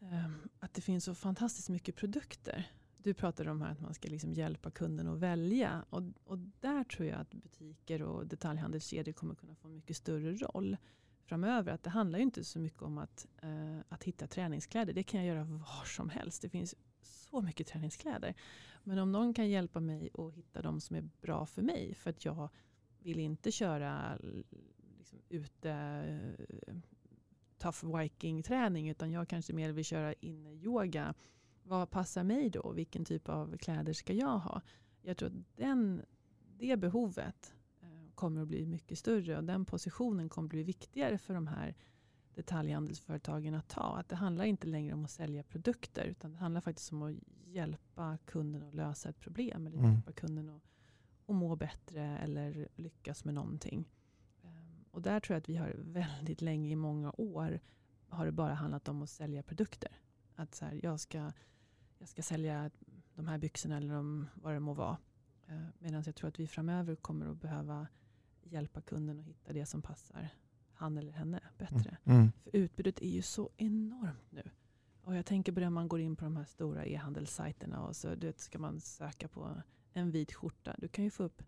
eh, 0.00 0.30
att 0.58 0.74
det 0.74 0.80
finns 0.80 1.04
så 1.04 1.14
fantastiskt 1.14 1.68
mycket 1.68 1.96
produkter. 1.96 2.70
Du 3.06 3.14
pratade 3.14 3.50
om 3.50 3.62
här 3.62 3.72
att 3.72 3.80
man 3.80 3.94
ska 3.94 4.08
liksom 4.08 4.32
hjälpa 4.32 4.70
kunden 4.70 5.08
att 5.08 5.18
välja. 5.18 5.84
Och, 5.90 6.02
och 6.24 6.38
där 6.38 6.84
tror 6.84 7.08
jag 7.08 7.20
att 7.20 7.34
butiker 7.34 8.02
och 8.02 8.26
detaljhandelskedjor 8.26 9.12
kommer 9.12 9.34
kunna 9.34 9.54
få 9.54 9.68
en 9.68 9.74
mycket 9.74 9.96
större 9.96 10.32
roll 10.32 10.76
framöver. 11.24 11.72
Att 11.72 11.82
det 11.82 11.90
handlar 11.90 12.18
ju 12.18 12.22
inte 12.22 12.44
så 12.44 12.58
mycket 12.58 12.82
om 12.82 12.98
att, 12.98 13.26
eh, 13.42 13.78
att 13.88 14.04
hitta 14.04 14.26
träningskläder. 14.26 14.92
Det 14.92 15.02
kan 15.02 15.24
jag 15.24 15.36
göra 15.36 15.44
var 15.44 15.84
som 15.84 16.08
helst. 16.08 16.42
Det 16.42 16.48
finns 16.48 16.74
så 17.02 17.40
mycket 17.40 17.66
träningskläder. 17.66 18.34
Men 18.84 18.98
om 18.98 19.12
någon 19.12 19.34
kan 19.34 19.48
hjälpa 19.48 19.80
mig 19.80 20.10
att 20.14 20.34
hitta 20.34 20.62
de 20.62 20.80
som 20.80 20.96
är 20.96 21.08
bra 21.20 21.46
för 21.46 21.62
mig. 21.62 21.94
För 21.94 22.10
att 22.10 22.24
jag 22.24 22.48
vill 22.98 23.20
inte 23.20 23.52
köra 23.52 24.18
liksom, 24.98 25.18
ute 25.28 25.70
eh, 25.70 26.74
tough 27.58 27.98
viking 27.98 28.42
träning. 28.42 28.88
Utan 28.90 29.12
jag 29.12 29.28
kanske 29.28 29.52
mer 29.52 29.72
vill 29.72 29.84
köra 29.84 30.12
inne 30.12 30.52
yoga. 30.52 31.14
Vad 31.68 31.90
passar 31.90 32.24
mig 32.24 32.50
då? 32.50 32.72
Vilken 32.72 33.04
typ 33.04 33.28
av 33.28 33.56
kläder 33.56 33.92
ska 33.92 34.12
jag 34.12 34.38
ha? 34.38 34.62
Jag 35.02 35.16
tror 35.16 35.28
att 35.28 35.56
den, 35.56 36.02
det 36.58 36.76
behovet 36.76 37.54
kommer 38.14 38.42
att 38.42 38.48
bli 38.48 38.66
mycket 38.66 38.98
större 38.98 39.36
och 39.36 39.44
den 39.44 39.64
positionen 39.64 40.28
kommer 40.28 40.46
att 40.46 40.50
bli 40.50 40.62
viktigare 40.62 41.18
för 41.18 41.34
de 41.34 41.46
här 41.46 41.74
detaljhandelsföretagen 42.34 43.54
att 43.54 43.68
ta. 43.68 43.96
Att 43.98 44.08
det 44.08 44.16
handlar 44.16 44.44
inte 44.44 44.66
längre 44.66 44.94
om 44.94 45.04
att 45.04 45.10
sälja 45.10 45.42
produkter 45.42 46.04
utan 46.04 46.32
det 46.32 46.38
handlar 46.38 46.60
faktiskt 46.60 46.92
om 46.92 47.02
att 47.02 47.14
hjälpa 47.44 48.18
kunden 48.24 48.62
att 48.62 48.74
lösa 48.74 49.08
ett 49.08 49.20
problem 49.20 49.66
eller 49.66 49.78
mm. 49.78 49.92
hjälpa 49.92 50.12
kunden 50.12 50.50
att, 50.50 50.62
att 51.26 51.34
må 51.34 51.56
bättre 51.56 52.18
eller 52.18 52.68
lyckas 52.74 53.24
med 53.24 53.34
någonting. 53.34 53.88
Ehm, 54.42 54.84
och 54.90 55.02
där 55.02 55.20
tror 55.20 55.34
jag 55.34 55.40
att 55.40 55.48
vi 55.48 55.56
har 55.56 55.74
väldigt 55.78 56.40
länge, 56.40 56.70
i 56.70 56.76
många 56.76 57.12
år, 57.16 57.60
har 58.08 58.26
det 58.26 58.32
bara 58.32 58.54
handlat 58.54 58.88
om 58.88 59.02
att 59.02 59.10
sälja 59.10 59.42
produkter. 59.42 60.00
Att 60.34 60.54
så 60.54 60.64
här, 60.64 60.80
jag, 60.82 61.00
ska, 61.00 61.32
jag 61.98 62.08
ska 62.08 62.22
sälja 62.22 62.70
de 63.14 63.26
här 63.26 63.38
byxorna 63.38 63.76
eller 63.76 63.94
de, 63.94 64.26
vad 64.34 64.54
det 64.54 64.60
må 64.60 64.74
vara. 64.74 64.96
Ehm, 65.46 65.66
medan 65.78 66.02
jag 66.06 66.14
tror 66.14 66.28
att 66.28 66.40
vi 66.40 66.46
framöver 66.46 66.94
kommer 66.94 67.26
att 67.26 67.40
behöva 67.40 67.86
hjälpa 68.42 68.80
kunden 68.80 69.20
att 69.20 69.26
hitta 69.26 69.52
det 69.52 69.66
som 69.66 69.82
passar 69.82 70.28
han 70.76 70.98
eller 70.98 71.12
henne 71.12 71.40
bättre. 71.58 71.96
Mm. 72.04 72.18
mm. 72.18 72.32
För 72.42 72.56
utbudet 72.56 73.00
är 73.00 73.08
ju 73.08 73.22
så 73.22 73.50
enormt 73.56 74.30
nu. 74.32 74.50
Och 75.02 75.16
jag 75.16 75.26
tänker 75.26 75.52
på 75.52 75.60
det 75.60 75.70
man 75.70 75.88
går 75.88 76.00
in 76.00 76.16
på 76.16 76.24
de 76.24 76.36
här 76.36 76.44
stora 76.44 76.86
e-handelssajterna 76.86 77.86
och 77.86 77.96
så 77.96 78.14
det 78.14 78.40
ska 78.40 78.58
man 78.58 78.80
söka 78.80 79.28
på 79.28 79.62
en 79.92 80.10
vit 80.10 80.32
skjorta. 80.32 80.74
Du 80.78 80.88
kan 80.88 81.04
ju 81.04 81.10
få 81.10 81.22
upp 81.22 81.42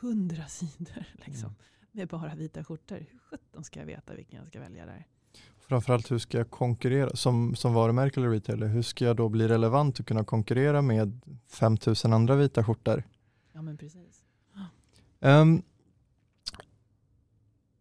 hundra 0.00 0.46
sidor 0.48 1.04
liksom, 1.26 1.48
mm. 1.48 1.56
med 1.92 2.08
bara 2.08 2.34
vita 2.34 2.64
skjortor. 2.64 3.06
Hur 3.10 3.18
sjutton 3.18 3.64
ska 3.64 3.80
jag 3.80 3.86
veta 3.86 4.14
vilken 4.14 4.38
jag 4.38 4.48
ska 4.48 4.60
välja 4.60 4.86
där? 4.86 5.06
Framförallt 5.68 6.10
hur 6.10 6.18
ska 6.18 6.38
jag 6.38 6.50
konkurrera 6.50 7.16
som, 7.16 7.54
som 7.54 7.74
varumärke 7.74 8.20
eller 8.20 8.30
retailer? 8.30 8.66
Hur 8.66 8.82
ska 8.82 9.04
jag 9.04 9.16
då 9.16 9.28
bli 9.28 9.48
relevant 9.48 9.98
och 9.98 10.06
kunna 10.06 10.24
konkurrera 10.24 10.82
med 10.82 11.20
5000 11.48 12.12
andra 12.12 12.36
vita 12.36 12.64
skjortor? 12.64 13.02
Ja 13.52 13.62
men 13.62 13.76
precis. 13.76 14.24
Um, 15.20 15.62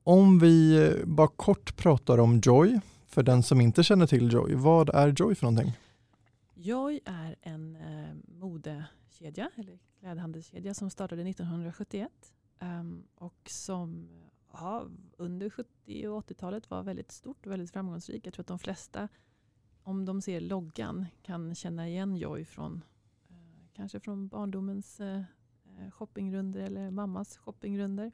om 0.04 0.40
vi 0.40 0.92
bara 1.06 1.28
kort 1.28 1.76
pratar 1.76 2.18
om 2.18 2.42
Joy, 2.44 2.80
för 3.08 3.24
den 3.24 3.44
som 3.44 3.62
inte 3.62 3.84
känner 3.84 4.08
till 4.08 4.34
Joy, 4.34 4.56
vad 4.56 4.90
är 4.90 5.14
Joy 5.18 5.36
för 5.36 5.46
någonting? 5.46 5.78
Joy 6.54 7.00
är 7.06 7.36
en 7.42 7.76
eh, 7.76 8.40
modekedja, 8.40 9.52
eller 9.56 9.80
klädhandelskedja 10.00 10.74
som 10.74 10.90
startade 10.90 11.22
1971 11.30 12.12
um, 12.60 13.04
och 13.16 13.50
som 13.50 14.10
ja, 14.60 14.88
under 15.18 15.50
70 15.50 16.08
och 16.08 16.30
80-talet 16.30 16.70
var 16.70 16.84
väldigt 16.84 17.12
stort 17.12 17.46
och 17.46 17.52
väldigt 17.52 17.72
framgångsrikt. 17.72 18.26
Jag 18.26 18.34
tror 18.34 18.44
att 18.44 18.48
de 18.48 18.60
flesta, 18.60 19.08
om 19.84 20.06
de 20.06 20.22
ser 20.22 20.42
loggan, 20.42 21.06
kan 21.22 21.56
känna 21.56 21.88
igen 21.88 22.16
Joy 22.16 22.46
från 22.46 22.84
eh, 23.30 23.36
kanske 23.74 24.00
från 24.00 24.28
barndomens 24.28 25.00
eh, 25.00 25.22
shoppingrunder 25.92 26.60
eller 26.60 26.92
mammas 26.92 27.38
shoppingrunder. 27.38 28.12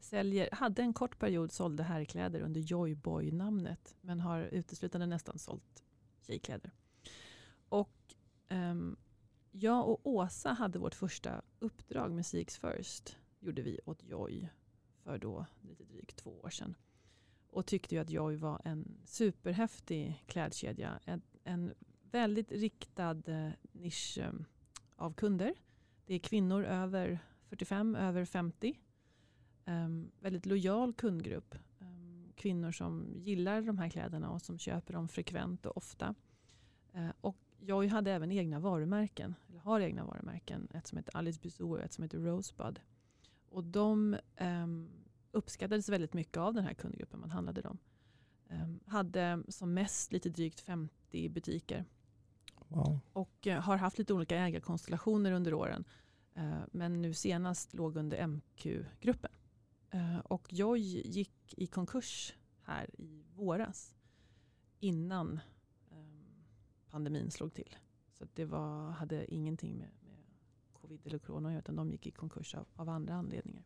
Säljer, 0.00 0.48
hade 0.52 0.82
en 0.82 0.92
kort 0.92 1.18
period 1.18 1.52
sålde 1.52 1.82
herrkläder 1.82 2.40
under 2.40 2.60
Joyboy-namnet 2.60 3.96
men 4.00 4.20
har 4.20 4.42
uteslutande 4.42 5.06
nästan 5.06 5.38
sålt 5.38 5.84
tjejkläder. 6.26 6.70
Och 7.68 8.14
um, 8.50 8.96
jag 9.50 9.88
och 9.88 10.06
Åsa 10.06 10.52
hade 10.52 10.78
vårt 10.78 10.94
första 10.94 11.42
uppdrag, 11.58 12.12
Musiks 12.12 12.58
First, 12.58 13.16
gjorde 13.40 13.62
vi 13.62 13.80
åt 13.84 14.02
Joy 14.04 14.48
för 15.04 15.18
då 15.18 15.46
lite 15.60 15.84
drygt 15.84 16.16
två 16.16 16.40
år 16.40 16.50
sedan. 16.50 16.74
Och 17.50 17.66
tyckte 17.66 17.94
ju 17.94 18.00
att 18.00 18.10
Joy 18.10 18.36
var 18.36 18.60
en 18.64 18.98
superhäftig 19.04 20.24
klädkedja. 20.26 21.00
En, 21.04 21.22
en 21.44 21.74
väldigt 22.10 22.52
riktad 22.52 23.22
eh, 23.26 23.50
nisch 23.72 24.18
eh, 24.18 24.32
av 24.96 25.12
kunder. 25.12 25.54
Det 26.06 26.14
är 26.14 26.18
kvinnor 26.18 26.64
över 26.64 27.18
45, 27.48 27.94
över 27.94 28.24
50. 28.24 28.68
Um, 28.68 29.74
ehm, 29.74 30.10
väldigt 30.20 30.46
lojal 30.46 30.92
kundgrupp. 30.92 31.54
Um, 31.78 32.32
kvinnor 32.36 32.72
som 32.72 33.06
gillar 33.16 33.62
de 33.62 33.78
här 33.78 33.88
kläderna 33.88 34.30
och 34.30 34.42
som 34.42 34.58
köper 34.58 34.94
dem 34.94 35.08
frekvent 35.08 35.66
och 35.66 35.76
ofta. 35.76 36.14
Uh, 36.94 37.10
och 37.20 37.36
Joy 37.58 37.86
hade 37.86 38.12
även 38.12 38.32
egna 38.32 38.58
varumärken, 38.60 39.34
eller 39.48 39.58
har 39.58 39.80
egna 39.80 40.04
varumärken. 40.04 40.68
Ett 40.74 40.86
som 40.86 40.98
heter 40.98 41.16
Alice 41.16 41.40
Bisou 41.42 41.72
och 41.72 41.80
ett 41.80 41.92
som 41.92 42.02
heter 42.02 42.18
Rosebud. 42.18 42.80
Och 43.50 43.64
de 43.64 44.16
um, 44.40 44.88
uppskattades 45.32 45.88
väldigt 45.88 46.14
mycket 46.14 46.36
av 46.36 46.54
den 46.54 46.64
här 46.64 46.74
kundgruppen 46.74 47.20
man 47.20 47.30
handlade 47.30 47.60
dem. 47.60 47.78
Um, 48.50 48.80
hade 48.86 49.42
som 49.48 49.74
mest 49.74 50.12
lite 50.12 50.28
drygt 50.28 50.60
50 50.60 51.28
butiker. 51.28 51.84
Wow. 52.68 53.00
Och 53.12 53.46
uh, 53.46 53.52
har 53.52 53.76
haft 53.76 53.98
lite 53.98 54.14
olika 54.14 54.36
ägarkonstellationer 54.36 55.32
under 55.32 55.54
åren. 55.54 55.84
Uh, 56.36 56.62
men 56.72 57.02
nu 57.02 57.14
senast 57.14 57.74
låg 57.74 57.96
under 57.96 58.26
MQ-gruppen. 58.26 59.32
Uh, 59.94 60.18
och 60.18 60.52
Joy 60.52 60.80
gick 61.04 61.54
i 61.56 61.66
konkurs 61.66 62.34
här 62.62 63.00
i 63.00 63.24
våras. 63.34 63.94
Innan 64.80 65.40
um, 65.90 66.44
pandemin 66.90 67.30
slog 67.30 67.54
till. 67.54 67.76
Så 68.12 68.26
det 68.34 68.44
var, 68.44 68.90
hade 68.90 69.34
ingenting 69.34 69.78
med, 69.78 69.88
covid 70.90 71.06
eller 71.06 71.18
corona 71.18 71.58
utan 71.58 71.76
de 71.76 71.90
gick 71.90 72.06
i 72.06 72.10
konkurs 72.10 72.54
av, 72.54 72.66
av 72.76 72.88
andra 72.88 73.14
anledningar. 73.14 73.64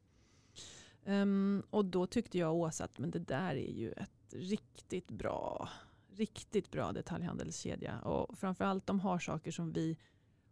Um, 1.04 1.62
och 1.70 1.84
då 1.84 2.06
tyckte 2.06 2.38
jag 2.38 2.50
och 2.50 2.58
Åsa 2.58 2.84
att 2.84 2.98
men 2.98 3.10
det 3.10 3.18
där 3.18 3.54
är 3.54 3.72
ju 3.72 3.92
ett 3.92 4.34
riktigt 4.34 5.10
bra, 5.10 5.68
riktigt 6.10 6.70
bra 6.70 6.92
detaljhandelskedja. 6.92 8.00
Och 8.00 8.38
framförallt 8.38 8.86
de 8.86 9.00
har 9.00 9.18
saker 9.18 9.50
som 9.50 9.72
vi 9.72 9.96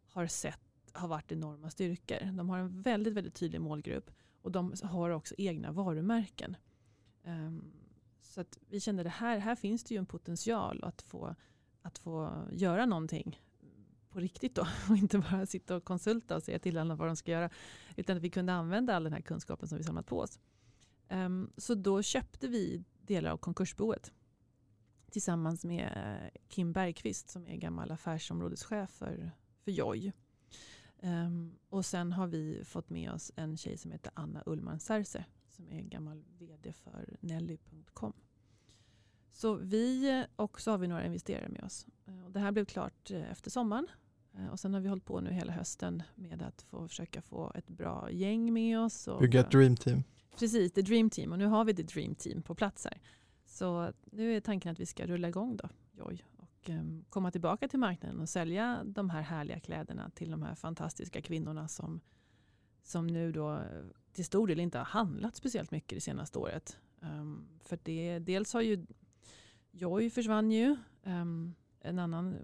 har 0.07 0.27
sett 0.27 0.61
har 0.93 1.09
varit 1.09 1.33
enorma 1.33 1.71
styrkor. 1.71 2.33
De 2.33 2.49
har 2.49 2.59
en 2.59 2.83
väldigt, 2.83 3.15
väldigt 3.15 3.35
tydlig 3.35 3.61
målgrupp 3.61 4.11
och 4.43 4.53
de 4.53 4.75
har 4.83 5.11
också 5.11 5.35
egna 5.39 5.73
varumärken. 5.73 6.57
Um, 7.25 7.73
så 8.23 8.41
att 8.41 8.59
vi 8.69 8.81
kände 8.81 9.03
att 9.03 9.09
här, 9.09 9.39
här 9.39 9.55
finns 9.55 9.85
det 9.85 9.95
ju 9.95 9.99
en 9.99 10.07
potential 10.07 10.85
att 10.85 11.03
få, 11.03 11.35
att 11.83 11.99
få 11.99 12.45
göra 12.53 12.87
någonting 12.87 13.41
på 14.13 14.21
riktigt 14.21 14.55
då 14.55 14.63
och 14.91 14.97
inte 14.97 15.19
bara 15.19 15.47
sitta 15.47 15.77
och 15.77 15.85
konsulta 15.85 16.37
och 16.37 16.43
säga 16.43 16.59
till 16.59 16.79
alla 16.79 16.95
vad 16.95 17.09
de 17.09 17.17
ska 17.17 17.31
göra. 17.31 17.51
Utan 17.97 18.17
att 18.17 18.23
vi 18.23 18.31
kunde 18.31 18.53
använda 18.53 18.97
all 18.97 19.05
den 19.05 19.13
här 19.13 19.21
kunskapen 19.21 19.69
som 19.69 19.79
vi 19.79 19.85
samlat 19.85 20.07
på 20.07 20.19
oss. 20.19 20.39
Um, 21.09 21.53
så 21.57 21.75
då 21.75 22.03
köpte 22.03 22.49
vi 22.49 22.85
delar 23.01 23.31
av 23.31 23.37
konkursboet 23.37 24.13
tillsammans 25.11 25.65
med 25.65 25.93
eh, 25.97 26.41
Kim 26.49 26.73
Bergqvist 26.73 27.31
som 27.31 27.47
är 27.47 27.57
gammal 27.57 27.91
affärsområdeschef 27.91 28.91
för, 28.91 29.31
för 29.65 29.71
Joy. 29.71 30.13
Um, 31.03 31.59
och 31.69 31.87
sen 31.87 32.13
har 32.13 32.27
vi 32.27 32.65
fått 32.65 32.91
med 32.91 33.13
oss 33.13 33.33
en 33.37 33.57
tjej 33.57 33.77
som 33.77 33.91
heter 33.91 34.13
Anna 34.15 34.43
Ullman 34.47 34.81
Serse 34.81 35.25
som 35.49 35.69
är 35.69 35.81
gammal 35.81 36.25
vd 36.39 36.73
för 36.73 37.17
Nelly.com. 37.21 38.13
Så 39.33 39.55
vi, 39.55 40.11
eh, 40.11 40.25
och 40.37 40.61
så 40.61 40.71
har 40.71 40.79
vi 40.79 40.89
några 40.89 41.07
investerare 41.07 41.49
med 41.49 41.65
oss. 41.65 41.87
Ehm, 42.07 42.25
och 42.25 42.33
det 42.33 42.41
här 42.41 42.53
blev 42.53 42.65
klart 42.65 43.11
eh, 43.11 43.31
efter 43.31 43.51
sommaren. 43.51 43.87
Eh, 44.39 44.47
och 44.47 44.61
sen 44.61 44.75
har 44.75 44.81
vi 44.81 44.89
hållit 44.89 45.05
på 45.05 45.21
nu 45.21 45.31
hela 45.31 45.53
hösten 45.53 46.03
med 46.15 46.43
att 46.43 46.63
få 46.63 46.89
försöka 46.89 47.23
få 47.23 47.53
ett 47.55 47.69
bra 47.69 48.11
gäng 48.11 48.53
med 48.53 48.81
oss. 48.81 49.09
Och 49.09 49.21
Bygga 49.21 49.41
ett 49.41 49.51
dream 49.51 49.77
team. 49.77 50.03
Precis, 50.39 50.73
the 50.73 50.83
dream 50.83 51.11
team. 51.11 51.33
Och 51.33 51.39
nu 51.39 51.47
har 51.47 51.65
vi 51.65 51.75
the 51.75 51.83
dream 51.83 52.15
team 52.15 52.43
på 52.43 52.55
plats 52.55 52.85
här. 52.85 53.01
Så 53.47 53.93
nu 54.05 54.37
är 54.37 54.41
tanken 54.41 54.73
att 54.73 54.81
vi 54.81 54.87
ska 54.87 55.07
rulla 55.07 55.29
igång 55.29 55.57
då, 55.57 55.69
Joy. 55.93 56.25
Och 56.37 56.69
um, 56.69 57.05
komma 57.09 57.31
tillbaka 57.31 57.69
till 57.69 57.79
marknaden 57.79 58.21
och 58.21 58.29
sälja 58.29 58.85
de 58.85 59.11
här 59.11 59.23
härliga 59.23 59.61
kläderna 59.61 60.11
till 60.11 60.31
de 60.31 60.43
här 60.43 60.55
fantastiska 60.55 61.23
kvinnorna 61.23 61.69
som, 61.69 62.01
som 62.83 63.07
nu 63.07 63.33
då 63.33 63.63
till 64.13 64.25
stor 64.25 64.47
del 64.47 64.61
inte 64.61 64.79
har 64.79 64.85
handlat 64.85 65.37
speciellt 65.37 65.71
mycket 65.71 65.97
det 65.97 66.01
senaste 66.01 66.39
året. 66.39 66.79
Um, 67.01 67.49
för 67.65 67.79
det, 67.83 68.19
dels 68.19 68.53
har 68.53 68.61
ju 68.61 68.87
Joy 69.71 70.11
försvann 70.11 70.51
ju. 70.51 70.77
Um, 71.05 71.55
en 71.81 71.99
annan, 71.99 72.37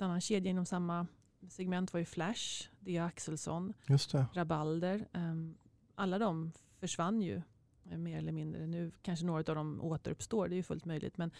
ett 0.00 0.04
annan 0.04 0.20
kedja 0.20 0.50
inom 0.50 0.66
samma 0.66 1.06
segment 1.48 1.92
var 1.92 2.00
ju 2.00 2.06
Flash, 2.06 2.68
Dia 2.80 3.04
Axelsson, 3.04 3.74
Just 3.86 4.12
det. 4.12 4.26
Rabalder. 4.34 5.08
Um, 5.12 5.56
alla 5.94 6.18
de 6.18 6.52
försvann 6.78 7.22
ju 7.22 7.42
eh, 7.90 7.98
mer 7.98 8.18
eller 8.18 8.32
mindre. 8.32 8.66
Nu 8.66 8.92
kanske 9.02 9.26
några 9.26 9.38
av 9.38 9.56
dem 9.56 9.80
återuppstår, 9.82 10.48
det 10.48 10.54
är 10.54 10.56
ju 10.56 10.62
fullt 10.62 10.84
möjligt. 10.84 11.18
Men, 11.18 11.30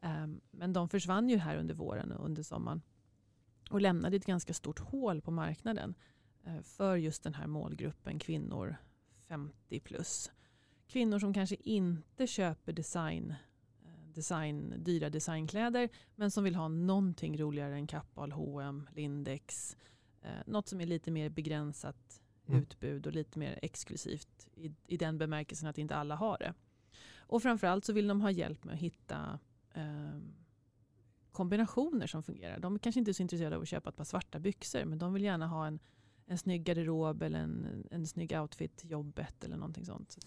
um, 0.00 0.40
men 0.50 0.72
de 0.72 0.88
försvann 0.88 1.28
ju 1.28 1.36
här 1.36 1.56
under 1.56 1.74
våren 1.74 2.12
och 2.12 2.24
under 2.24 2.42
sommaren. 2.42 2.82
Och 3.70 3.80
lämnade 3.80 4.16
ett 4.16 4.26
ganska 4.26 4.54
stort 4.54 4.78
hål 4.78 5.20
på 5.20 5.30
marknaden 5.30 5.94
uh, 6.46 6.62
för 6.62 6.96
just 6.96 7.22
den 7.22 7.34
här 7.34 7.46
målgruppen 7.46 8.18
kvinnor 8.18 8.76
50 9.28 9.80
plus. 9.80 10.30
Kvinnor 10.86 11.18
som 11.18 11.34
kanske 11.34 11.56
inte 11.60 12.26
köper 12.26 12.72
design 12.72 13.34
design, 14.14 14.74
dyra 14.78 15.10
designkläder 15.10 15.88
men 16.14 16.30
som 16.30 16.44
vill 16.44 16.54
ha 16.54 16.68
någonting 16.68 17.38
roligare 17.38 17.74
än 17.74 17.86
Kappahl, 17.86 18.32
H&M, 18.32 18.88
Lindex. 18.94 19.76
Eh, 20.22 20.30
något 20.46 20.68
som 20.68 20.80
är 20.80 20.86
lite 20.86 21.10
mer 21.10 21.28
begränsat 21.28 22.22
mm. 22.46 22.60
utbud 22.60 23.06
och 23.06 23.12
lite 23.12 23.38
mer 23.38 23.58
exklusivt 23.62 24.48
i, 24.54 24.72
i 24.86 24.96
den 24.96 25.18
bemärkelsen 25.18 25.68
att 25.68 25.78
inte 25.78 25.96
alla 25.96 26.14
har 26.14 26.38
det. 26.38 26.54
Och 27.16 27.42
framförallt 27.42 27.84
så 27.84 27.92
vill 27.92 28.08
de 28.08 28.20
ha 28.20 28.30
hjälp 28.30 28.64
med 28.64 28.74
att 28.74 28.80
hitta 28.80 29.38
eh, 29.74 30.18
kombinationer 31.32 32.06
som 32.06 32.22
fungerar. 32.22 32.58
De 32.58 32.74
är 32.74 32.78
kanske 32.78 32.98
inte 32.98 33.10
är 33.10 33.12
så 33.12 33.22
intresserade 33.22 33.56
av 33.56 33.62
att 33.62 33.68
köpa 33.68 33.90
ett 33.90 33.96
par 33.96 34.04
svarta 34.04 34.38
byxor 34.38 34.84
men 34.84 34.98
de 34.98 35.12
vill 35.12 35.24
gärna 35.24 35.46
ha 35.46 35.66
en, 35.66 35.78
en 36.26 36.38
snygg 36.38 36.64
garderob 36.64 37.22
eller 37.22 37.38
en, 37.38 37.86
en 37.90 38.06
snygg 38.06 38.32
outfit 38.32 38.76
till 38.76 38.90
jobbet 38.90 39.44
eller 39.44 39.56
någonting 39.56 39.84
sånt. 39.84 40.18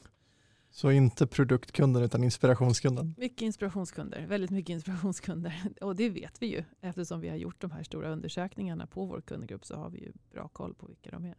Så 0.76 0.92
inte 0.92 1.28
produktkunden 1.28 2.04
utan 2.04 2.24
inspirationskunden? 2.24 3.16
Mycket 3.18 3.42
inspirationskunder, 3.42 4.26
väldigt 4.28 4.50
mycket 4.50 4.74
inspirationskunder. 4.74 5.64
Och 5.82 5.96
det 5.96 6.10
vet 6.10 6.42
vi 6.42 6.48
ju 6.48 6.64
eftersom 6.82 7.20
vi 7.20 7.30
har 7.30 7.36
gjort 7.36 7.62
de 7.62 7.72
här 7.72 7.84
stora 7.84 8.10
undersökningarna 8.10 8.88
på 8.88 9.06
vår 9.06 9.22
kundgrupp 9.22 9.66
så 9.66 9.76
har 9.76 9.90
vi 9.90 10.00
ju 10.00 10.12
bra 10.32 10.48
koll 10.48 10.74
på 10.74 10.88
vilka 10.88 11.12
de 11.12 11.26
är. 11.26 11.36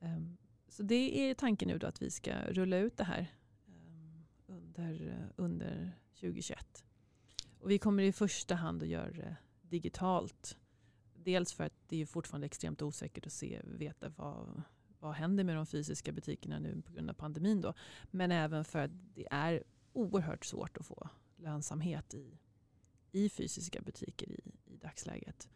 Ehm, 0.00 0.36
så 0.68 0.82
det 0.82 1.20
är 1.20 1.34
tanken 1.34 1.68
nu 1.68 1.78
då 1.78 1.86
att 1.86 2.02
vi 2.02 2.10
ska 2.10 2.32
rulla 2.48 2.76
ut 2.76 2.96
det 2.96 3.04
här 3.04 3.26
ehm, 3.68 4.24
under, 4.46 5.28
under 5.36 5.92
2021. 6.14 6.84
Och 7.60 7.70
vi 7.70 7.78
kommer 7.78 8.02
i 8.02 8.12
första 8.12 8.54
hand 8.54 8.82
att 8.82 8.88
göra 8.88 9.10
det 9.10 9.36
digitalt. 9.62 10.58
Dels 11.14 11.52
för 11.52 11.64
att 11.64 11.74
det 11.88 12.02
är 12.02 12.06
fortfarande 12.06 12.46
extremt 12.46 12.82
osäkert 12.82 13.26
att 13.26 13.32
se, 13.32 13.60
veta 13.64 14.08
vad 14.16 14.62
vad 15.00 15.12
händer 15.12 15.44
med 15.44 15.56
de 15.56 15.66
fysiska 15.66 16.12
butikerna 16.12 16.58
nu 16.58 16.82
på 16.82 16.92
grund 16.92 17.10
av 17.10 17.14
pandemin. 17.14 17.60
Då. 17.60 17.74
Men 18.10 18.32
även 18.32 18.64
för 18.64 18.78
att 18.78 18.90
det 19.14 19.26
är 19.30 19.62
oerhört 19.92 20.44
svårt 20.44 20.76
att 20.76 20.86
få 20.86 21.08
lönsamhet 21.36 22.14
i, 22.14 22.38
i 23.12 23.28
fysiska 23.28 23.80
butiker 23.80 24.30
i, 24.30 24.40
i 24.64 24.76
dagsläget. 24.76 25.48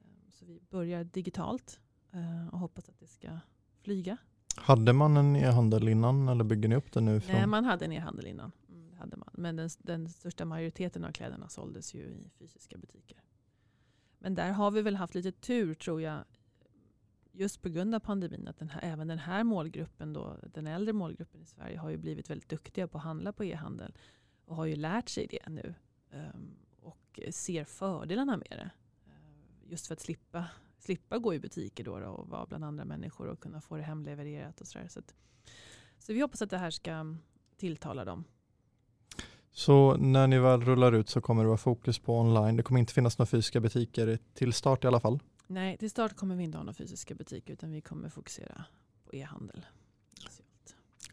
Ehm, 0.00 0.30
så 0.32 0.44
vi 0.44 0.60
börjar 0.70 1.04
digitalt 1.04 1.80
eh, 2.12 2.48
och 2.48 2.58
hoppas 2.58 2.88
att 2.88 2.98
det 2.98 3.06
ska 3.06 3.38
flyga. 3.80 4.16
Hade 4.56 4.92
man 4.92 5.16
en 5.16 5.36
e-handel 5.36 5.88
innan 5.88 6.28
eller 6.28 6.44
bygger 6.44 6.68
ni 6.68 6.76
upp 6.76 6.92
det 6.92 7.00
nu? 7.00 7.20
Från... 7.20 7.36
Nej, 7.36 7.46
man 7.46 7.64
hade 7.64 7.84
en 7.84 7.92
e-handel 7.92 8.26
innan. 8.26 8.52
Mm, 8.68 8.90
det 8.90 8.96
hade 8.96 9.16
man. 9.16 9.30
Men 9.32 9.56
den, 9.56 9.70
den 9.78 10.08
största 10.08 10.44
majoriteten 10.44 11.04
av 11.04 11.12
kläderna 11.12 11.48
såldes 11.48 11.94
ju 11.94 12.00
i 12.00 12.30
fysiska 12.38 12.78
butiker. 12.78 13.22
Men 14.18 14.34
där 14.34 14.52
har 14.52 14.70
vi 14.70 14.82
väl 14.82 14.96
haft 14.96 15.14
lite 15.14 15.32
tur 15.32 15.74
tror 15.74 16.02
jag 16.02 16.24
just 17.34 17.62
på 17.62 17.68
grund 17.68 17.94
av 17.94 18.00
pandemin 18.00 18.48
att 18.48 18.58
den 18.58 18.68
här, 18.68 18.80
även 18.82 19.08
den 19.08 19.18
här 19.18 19.44
målgruppen, 19.44 20.12
då, 20.12 20.36
den 20.54 20.66
äldre 20.66 20.92
målgruppen 20.92 21.42
i 21.42 21.46
Sverige 21.46 21.78
har 21.78 21.90
ju 21.90 21.96
blivit 21.96 22.30
väldigt 22.30 22.48
duktiga 22.48 22.88
på 22.88 22.98
att 22.98 23.04
handla 23.04 23.32
på 23.32 23.44
e-handel 23.44 23.94
och 24.44 24.56
har 24.56 24.64
ju 24.64 24.76
lärt 24.76 25.08
sig 25.08 25.26
det 25.26 25.48
nu 25.48 25.74
um, 26.12 26.56
och 26.80 27.20
ser 27.30 27.64
fördelarna 27.64 28.36
med 28.36 28.50
det. 28.50 28.70
Uh, 29.06 29.70
just 29.70 29.86
för 29.86 29.94
att 29.94 30.00
slippa, 30.00 30.44
slippa 30.78 31.18
gå 31.18 31.34
i 31.34 31.38
butiker 31.38 31.84
då, 31.84 31.98
då 31.98 32.06
och 32.06 32.28
vara 32.28 32.46
bland 32.46 32.64
andra 32.64 32.84
människor 32.84 33.26
och 33.26 33.40
kunna 33.40 33.60
få 33.60 33.76
det 33.76 33.82
hemlevererat 33.82 34.60
och 34.60 34.66
sådär. 34.66 34.88
Så, 34.88 34.98
att, 34.98 35.14
så 35.98 36.12
vi 36.12 36.20
hoppas 36.20 36.42
att 36.42 36.50
det 36.50 36.58
här 36.58 36.70
ska 36.70 37.16
tilltala 37.56 38.04
dem. 38.04 38.24
Så 39.50 39.96
när 39.96 40.26
ni 40.26 40.38
väl 40.38 40.60
rullar 40.60 40.92
ut 40.92 41.08
så 41.08 41.20
kommer 41.20 41.42
det 41.42 41.48
vara 41.48 41.58
fokus 41.58 41.98
på 41.98 42.18
online. 42.18 42.56
Det 42.56 42.62
kommer 42.62 42.80
inte 42.80 42.92
finnas 42.92 43.18
några 43.18 43.26
fysiska 43.26 43.60
butiker 43.60 44.18
till 44.34 44.52
start 44.52 44.84
i 44.84 44.86
alla 44.86 45.00
fall? 45.00 45.20
Nej, 45.54 45.76
till 45.76 45.90
start 45.90 46.16
kommer 46.16 46.36
vi 46.36 46.44
inte 46.44 46.58
ha 46.58 46.62
några 46.64 46.74
fysiska 46.74 47.14
butiker 47.14 47.52
utan 47.52 47.70
vi 47.70 47.80
kommer 47.80 48.08
fokusera 48.08 48.64
på 49.04 49.16
e-handel. 49.16 49.66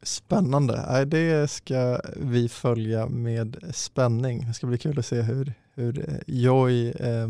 Spännande. 0.01 1.05
Det 1.05 1.51
ska 1.51 2.01
vi 2.15 2.49
följa 2.49 3.07
med 3.07 3.71
spänning. 3.73 4.47
Det 4.47 4.53
ska 4.53 4.67
bli 4.67 4.77
kul 4.77 4.99
att 4.99 5.05
se 5.05 5.21
hur, 5.21 5.53
hur 5.73 6.09
eh, 6.09 6.19
Joy 6.27 6.89
eh, 6.89 7.27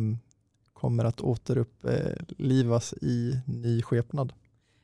kommer 0.73 1.05
att 1.05 1.21
återupplivas 1.21 2.93
i 2.93 3.41
ny 3.45 3.81
skepnad. 3.81 4.33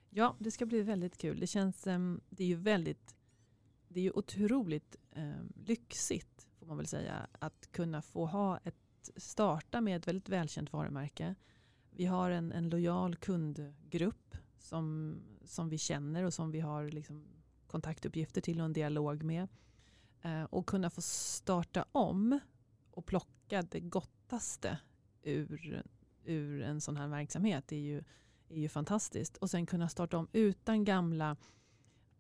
Ja, 0.10 0.36
det 0.40 0.52
ska 0.52 0.66
bli 0.66 0.82
väldigt 0.82 1.18
kul. 1.18 1.40
Det 1.40 1.48
känns, 1.48 1.88
ehm, 1.88 2.22
det 2.30 2.44
är 2.44 2.48
ju 2.48 2.56
väldigt, 2.56 3.16
det 3.88 4.00
är 4.00 4.04
ju 4.04 4.12
otroligt 4.12 4.96
eh, 5.16 5.32
lyxigt 5.66 6.48
får 6.60 6.66
man 6.68 6.78
väl 6.78 6.88
säga 6.88 7.28
att 7.40 7.70
kunna 7.72 8.02
få 8.02 8.26
ha 8.26 8.60
ett, 8.64 8.76
starta 9.16 9.82
med 9.82 9.98
ett 9.98 10.08
väldigt 10.08 10.30
välkänt 10.30 10.74
varumärke. 10.74 11.36
Vi 11.98 12.06
har 12.06 12.32
en, 12.32 12.52
en 12.52 12.70
lojal 12.70 13.16
kundgrupp 13.16 14.36
som, 14.60 15.16
som 15.46 15.70
vi 15.70 15.78
känner 15.78 16.24
och 16.24 16.34
som 16.34 16.52
vi 16.52 16.60
har 16.60 16.90
liksom 16.90 17.24
kontaktuppgifter 17.68 18.42
till 18.42 18.60
och 18.60 18.66
en 18.66 18.74
dialog 18.74 19.24
med. 19.24 19.48
Eh, 20.22 20.44
och 20.44 20.66
kunna 20.66 20.90
få 20.90 21.02
starta 21.02 21.86
om 21.92 22.40
och 22.92 23.06
plocka 23.06 23.62
det 23.62 23.80
gottaste 23.80 24.80
ur, 25.24 25.84
ur 26.26 26.62
en 26.62 26.82
sån 26.82 26.98
här 26.98 27.08
verksamhet 27.08 27.72
är 27.72 27.78
ju, 27.78 28.04
är 28.50 28.60
ju 28.60 28.70
fantastiskt. 28.70 29.38
Och 29.38 29.50
sen 29.50 29.66
kunna 29.66 29.90
starta 29.90 30.18
om 30.18 30.28
utan 30.32 30.84
gamla 30.84 31.36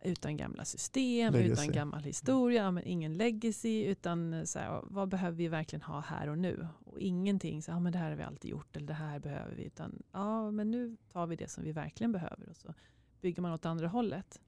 utan 0.04 0.38
gamla 0.38 0.66
system, 0.66 1.34
legacy. 1.34 1.52
utan 1.54 1.72
gammal 1.72 2.04
historia, 2.04 2.72
men 2.72 2.84
ingen 2.84 3.18
legacy, 3.18 3.84
utan 3.84 4.48
så 4.48 4.60
här, 4.60 4.82
vad 4.84 5.10
behöver 5.10 5.38
vi 5.38 5.48
verkligen 5.48 5.82
ha 5.82 6.00
här 6.00 6.30
och 6.30 6.38
nu? 6.38 6.68
Och 6.98 7.02
ingenting, 7.02 7.62
så, 7.62 7.72
ja, 7.72 7.80
men 7.80 7.92
det 7.92 7.98
här 8.00 8.10
har 8.10 8.18
vi 8.18 8.24
alltid 8.24 8.52
gjort 8.52 8.76
eller 8.76 8.88
det 8.88 8.94
här 8.94 9.20
behöver 9.20 9.56
vi, 9.56 9.64
utan 9.64 10.04
ja, 10.12 10.52
men 10.52 10.72
nu 10.72 10.98
tar 11.10 11.28
vi 11.28 11.36
det 11.36 11.48
som 11.48 11.64
vi 11.64 11.72
verkligen 11.72 12.12
behöver 12.12 12.50
och 12.50 12.58
så 12.58 12.74
bygger 13.22 13.42
man 13.42 13.54
åt 13.54 13.66
andra 13.66 13.88
hållet. 13.88 14.42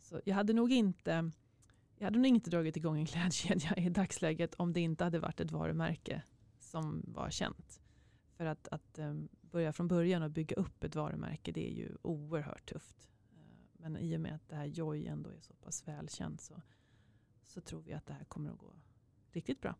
Så 0.00 0.20
jag 0.24 0.34
hade 0.34 0.52
nog 0.52 0.72
inte 0.72 1.30
jag 1.98 2.06
hade 2.06 2.18
nog 2.18 2.26
inte 2.26 2.50
dragit 2.50 2.76
igång 2.76 2.98
en 2.98 3.06
klädkedja 3.06 3.76
i 3.76 3.88
dagsläget 3.88 4.54
om 4.54 4.72
det 4.72 4.80
inte 4.80 5.04
hade 5.04 5.18
varit 5.18 5.40
ett 5.40 5.50
varumärke 5.50 6.22
som 6.58 7.04
var 7.06 7.30
känt. 7.30 7.80
För 8.36 8.44
att, 8.44 8.68
att 8.68 8.98
um, 8.98 9.28
börja 9.40 9.72
från 9.72 9.88
början 9.88 10.22
och 10.22 10.30
bygga 10.30 10.56
upp 10.56 10.84
ett 10.84 10.94
varumärke 10.94 11.52
det 11.52 11.70
är 11.70 11.74
ju 11.74 11.96
oerhört 12.02 12.66
tufft. 12.66 13.08
Uh, 13.32 13.38
men 13.72 13.96
i 13.96 14.16
och 14.16 14.20
med 14.20 14.34
att 14.34 14.48
det 14.48 14.56
här 14.56 14.66
Joy 14.66 15.06
ändå 15.06 15.30
är 15.30 15.40
så 15.40 15.54
pass 15.54 15.88
välkänt 15.88 16.40
så, 16.40 16.62
så 17.42 17.60
tror 17.60 17.82
vi 17.82 17.92
att 17.92 18.06
det 18.06 18.12
här 18.12 18.24
kommer 18.24 18.50
att 18.50 18.58
gå 18.58 18.74
riktigt 19.32 19.60
bra. 19.60 19.74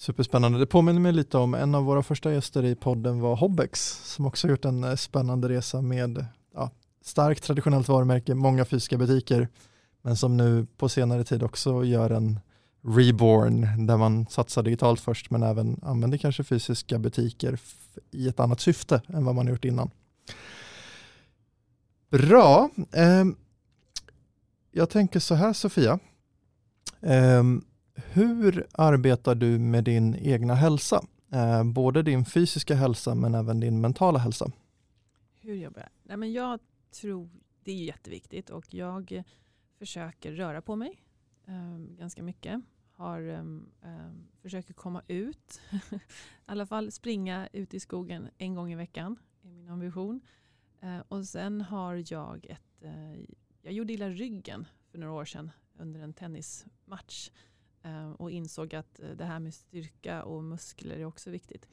Superspännande. 0.00 0.58
Det 0.58 0.66
påminner 0.66 1.00
mig 1.00 1.12
lite 1.12 1.38
om 1.38 1.54
en 1.54 1.74
av 1.74 1.84
våra 1.84 2.02
första 2.02 2.32
gäster 2.32 2.64
i 2.64 2.74
podden 2.74 3.20
var 3.20 3.36
Hobbex 3.36 4.00
som 4.04 4.26
också 4.26 4.48
gjort 4.48 4.64
en 4.64 4.84
eh, 4.84 4.94
spännande 4.94 5.48
resa 5.48 5.82
med 5.82 6.24
ja, 6.54 6.70
starkt 7.04 7.42
traditionellt 7.42 7.88
varumärke, 7.88 8.34
många 8.34 8.64
fysiska 8.64 8.98
butiker, 8.98 9.48
men 10.02 10.16
som 10.16 10.36
nu 10.36 10.66
på 10.76 10.88
senare 10.88 11.24
tid 11.24 11.42
också 11.42 11.84
gör 11.84 12.10
en 12.10 12.40
reborn 12.82 13.86
där 13.86 13.96
man 13.96 14.26
satsar 14.26 14.62
digitalt 14.62 15.00
först 15.00 15.30
men 15.30 15.42
även 15.42 15.80
använder 15.82 16.18
kanske 16.18 16.44
fysiska 16.44 16.98
butiker 16.98 17.58
i 18.10 18.28
ett 18.28 18.40
annat 18.40 18.60
syfte 18.60 19.02
än 19.08 19.24
vad 19.24 19.34
man 19.34 19.46
har 19.46 19.52
gjort 19.52 19.64
innan. 19.64 19.90
Bra. 22.10 22.70
Eh, 22.92 23.24
jag 24.72 24.90
tänker 24.90 25.20
så 25.20 25.34
här 25.34 25.52
Sofia. 25.52 25.98
Ehm, 27.00 27.64
hur 28.12 28.66
arbetar 28.72 29.34
du 29.34 29.58
med 29.58 29.84
din 29.84 30.14
egna 30.14 30.54
hälsa? 30.54 31.04
Eh, 31.32 31.64
både 31.64 32.02
din 32.02 32.24
fysiska 32.24 32.74
hälsa 32.74 33.14
men 33.14 33.34
även 33.34 33.60
din 33.60 33.80
mentala 33.80 34.18
hälsa. 34.18 34.50
Hur 35.40 35.54
jobbar 35.54 35.80
jag? 35.80 35.88
Nej, 36.02 36.16
men 36.16 36.32
jag 36.32 36.60
tror 37.00 37.30
det 37.64 37.72
är 37.72 37.84
jätteviktigt 37.84 38.50
och 38.50 38.74
jag 38.74 39.22
försöker 39.78 40.32
röra 40.32 40.62
på 40.62 40.76
mig 40.76 41.02
eh, 41.46 41.78
ganska 41.98 42.22
mycket. 42.22 42.60
Har, 42.92 43.20
eh, 43.82 44.10
försöker 44.42 44.74
komma 44.74 45.02
ut, 45.06 45.60
i 45.90 45.98
alla 46.46 46.66
fall 46.66 46.92
springa 46.92 47.48
ut 47.52 47.74
i 47.74 47.80
skogen 47.80 48.28
en 48.38 48.54
gång 48.54 48.72
i 48.72 48.76
veckan 48.76 49.16
är 49.42 49.50
min 49.50 49.68
ambition. 49.68 50.20
Eh, 50.80 50.98
och 51.08 51.24
sen 51.24 51.60
har 51.60 52.02
jag 52.06 52.46
ett, 52.48 52.82
eh, 52.82 53.20
jag 53.62 53.72
gjorde 53.72 53.92
illa 53.92 54.08
ryggen 54.08 54.66
för 54.90 54.98
några 54.98 55.12
år 55.12 55.24
sedan 55.24 55.50
under 55.78 56.00
en 56.00 56.12
tennismatch 56.12 57.30
Eh, 57.82 58.10
och 58.10 58.30
insåg 58.30 58.74
att 58.74 59.00
eh, 59.00 59.10
det 59.10 59.24
här 59.24 59.38
med 59.38 59.54
styrka 59.54 60.22
och 60.22 60.44
muskler 60.44 60.96
är 60.96 61.04
också 61.04 61.30
viktigt. 61.30 61.68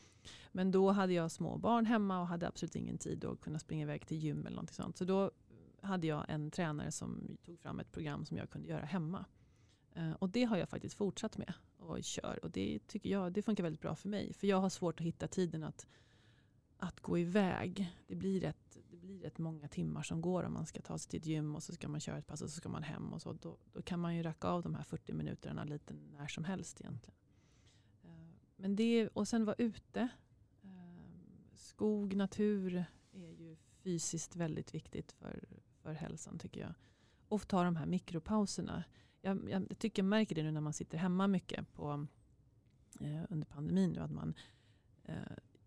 Men 0.52 0.72
då 0.72 0.92
hade 0.92 1.14
jag 1.14 1.32
små 1.32 1.58
barn 1.58 1.86
hemma 1.86 2.22
och 2.22 2.28
hade 2.28 2.48
absolut 2.48 2.76
ingen 2.76 2.98
tid 2.98 3.26
att 3.26 3.42
kunna 3.42 3.60
springa 3.60 3.84
iväg 3.84 4.08
till 4.08 4.18
gym 4.18 4.40
eller 4.40 4.56
någonting 4.56 4.76
sånt. 4.76 4.98
Så 4.98 5.06
då 5.06 5.32
hade 5.82 6.08
jag 6.08 6.26
en 6.28 6.52
tränare 6.52 6.92
som 6.92 7.38
tog 7.46 7.60
fram 7.60 7.80
ett 7.80 7.92
program 7.92 8.26
som 8.26 8.38
jag 8.38 8.50
kunde 8.50 8.68
göra 8.68 8.86
hemma. 8.86 9.26
Eh, 9.96 10.12
och 10.12 10.30
det 10.30 10.44
har 10.44 10.58
jag 10.58 10.70
faktiskt 10.70 10.96
fortsatt 10.96 11.38
med 11.38 11.54
och 11.78 12.04
kör. 12.04 12.40
Och 12.44 12.52
det 12.52 12.80
tycker 12.88 13.10
jag 13.10 13.34
det 13.34 13.42
funkar 13.42 13.64
väldigt 13.64 13.82
bra 13.82 13.96
för 13.96 14.10
mig. 14.10 14.34
För 14.34 14.48
jag 14.48 14.58
har 14.62 14.70
svårt 14.70 15.00
att 15.00 15.06
hitta 15.06 15.28
tiden 15.28 15.64
att, 15.64 15.88
att 16.78 17.00
gå 17.00 17.18
iväg. 17.18 17.94
Det 18.08 18.16
blir, 18.16 18.42
rätt, 18.42 18.78
blir 19.08 19.20
rätt 19.20 19.38
många 19.38 19.68
timmar 19.68 20.04
som 20.04 20.22
går 20.22 20.44
om 20.44 20.54
man 20.54 20.66
ska 20.66 20.82
ta 20.82 20.98
sig 20.98 21.10
till 21.10 21.20
ett 21.20 21.26
gym 21.26 21.56
och 21.56 21.64
så 21.64 21.74
ska 21.74 21.88
man 21.88 22.00
köra 22.00 22.18
ett 22.18 22.28
pass 22.28 22.42
och 22.42 22.50
så 22.50 22.56
ska 22.56 22.70
man 22.70 22.84
hem. 22.84 23.14
och 23.14 23.22
så. 23.22 23.34
Då, 23.34 23.58
då 23.74 23.82
kan 23.82 24.00
man 24.00 24.16
ju 24.16 24.24
racka 24.24 24.48
av 24.48 24.64
de 24.64 24.76
här 24.76 24.84
40 24.84 25.14
minuterna 25.14 25.64
lite 25.64 25.94
när 25.94 26.28
som 26.28 26.44
helst 26.44 26.82
egentligen. 26.82 27.18
Eh, 28.04 28.10
men 28.56 28.76
det, 28.76 29.08
och 29.08 29.28
sen 29.28 29.46
vara 29.46 29.56
ute 29.58 30.10
eh, 30.62 31.56
skog, 31.56 32.16
natur 32.16 32.86
är 33.12 33.32
ju 33.32 33.58
fysiskt 33.84 34.36
väldigt 34.36 34.74
viktigt 34.74 35.12
för, 35.12 35.48
för 35.82 35.94
hälsan 35.94 36.40
tycker 36.40 36.62
jag. 36.62 36.74
Och 37.28 37.48
ta 37.48 37.64
de 37.64 37.76
här 37.76 37.86
mikropauserna. 37.86 38.84
Jag, 39.22 39.50
jag 39.50 39.80
tycker 39.80 40.02
jag 40.04 40.10
märker 40.10 40.36
det 40.36 40.44
nu 40.44 40.52
när 40.52 40.62
man 40.62 40.74
sitter 40.74 40.98
hemma 40.98 41.28
mycket 41.28 41.74
på, 41.74 42.08
eh, 43.00 43.24
under 43.30 43.48
pandemin. 43.48 43.92
Nu, 43.92 44.00
att 44.00 44.12
man, 44.12 44.34
eh, 45.04 45.16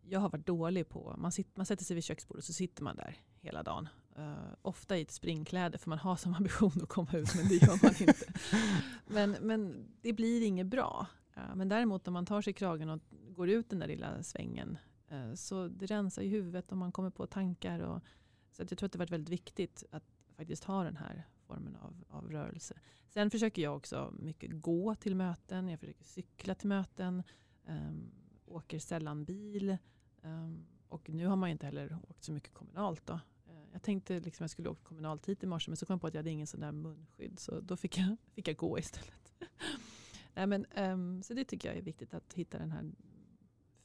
jag 0.02 0.20
har 0.20 0.30
varit 0.30 0.46
dålig 0.46 0.88
på, 0.88 1.14
man, 1.18 1.32
sitter, 1.32 1.52
man 1.54 1.66
sätter 1.66 1.84
sig 1.84 1.94
vid 1.94 2.04
köksbordet 2.04 2.38
och 2.38 2.46
så 2.46 2.52
sitter 2.52 2.82
man 2.82 2.96
där 2.96 3.18
hela 3.40 3.62
dagen. 3.62 3.88
Uh, 4.18 4.54
ofta 4.62 4.98
i 4.98 5.00
ett 5.00 5.10
springkläde 5.10 5.78
för 5.78 5.88
man 5.88 5.98
har 5.98 6.16
som 6.16 6.34
ambition 6.34 6.72
att 6.82 6.88
komma 6.88 7.12
ut 7.12 7.34
men 7.36 7.48
det 7.48 7.54
gör 7.54 7.82
man 7.82 7.94
inte. 8.00 8.32
men, 9.06 9.30
men 9.30 9.88
det 10.02 10.12
blir 10.12 10.46
inget 10.46 10.66
bra. 10.66 11.06
Uh, 11.36 11.54
men 11.54 11.68
däremot 11.68 12.08
om 12.08 12.14
man 12.14 12.26
tar 12.26 12.42
sig 12.42 12.52
kragen 12.52 12.90
och 12.90 13.00
går 13.10 13.48
ut 13.48 13.70
den 13.70 13.78
där 13.78 13.86
lilla 13.86 14.22
svängen 14.22 14.78
Eh, 15.10 15.34
så 15.34 15.68
det 15.68 15.86
rensar 15.86 16.22
i 16.22 16.28
huvudet 16.28 16.72
om 16.72 16.78
man 16.78 16.92
kommer 16.92 17.10
på 17.10 17.26
tankar. 17.26 17.80
Och, 17.80 18.02
så 18.52 18.62
att 18.62 18.70
jag 18.70 18.78
tror 18.78 18.86
att 18.86 18.92
det 18.92 18.98
varit 18.98 19.10
väldigt 19.10 19.32
viktigt 19.32 19.84
att 19.90 20.04
faktiskt 20.36 20.64
ha 20.64 20.84
den 20.84 20.96
här 20.96 21.26
formen 21.46 21.76
av, 21.76 22.04
av 22.08 22.30
rörelse. 22.30 22.80
Sen 23.08 23.30
försöker 23.30 23.62
jag 23.62 23.76
också 23.76 24.14
mycket 24.18 24.50
gå 24.62 24.94
till 24.94 25.16
möten, 25.16 25.68
jag 25.68 25.80
försöker 25.80 26.04
cykla 26.04 26.54
till 26.54 26.68
möten, 26.68 27.22
um, 27.66 28.10
åker 28.46 28.78
sällan 28.78 29.24
bil. 29.24 29.76
Um, 30.22 30.66
och 30.88 31.08
nu 31.08 31.26
har 31.26 31.36
man 31.36 31.50
inte 31.50 31.66
heller 31.66 31.98
åkt 32.08 32.24
så 32.24 32.32
mycket 32.32 32.54
kommunalt. 32.54 33.06
Då. 33.06 33.20
Jag 33.72 33.82
tänkte 33.82 34.20
liksom 34.20 34.44
jag 34.44 34.50
skulle 34.50 34.68
åka 34.68 34.82
kommunalt 34.82 35.28
hit 35.28 35.42
i 35.42 35.46
morse 35.46 35.70
men 35.70 35.76
så 35.76 35.86
kom 35.86 35.94
jag 35.94 36.00
på 36.00 36.06
att 36.06 36.14
jag 36.14 36.18
hade 36.18 36.30
ingen 36.30 36.46
sån 36.46 36.60
där 36.60 36.72
munskydd 36.72 37.38
så 37.38 37.60
då 37.60 37.76
fick 37.76 37.98
jag, 37.98 38.16
fick 38.34 38.48
jag 38.48 38.56
gå 38.56 38.78
istället. 38.78 39.34
Nej, 40.34 40.46
men, 40.46 40.66
um, 40.76 41.22
så 41.22 41.34
det 41.34 41.44
tycker 41.44 41.68
jag 41.68 41.78
är 41.78 41.82
viktigt 41.82 42.14
att 42.14 42.32
hitta 42.32 42.58
den 42.58 42.72
här 42.72 42.92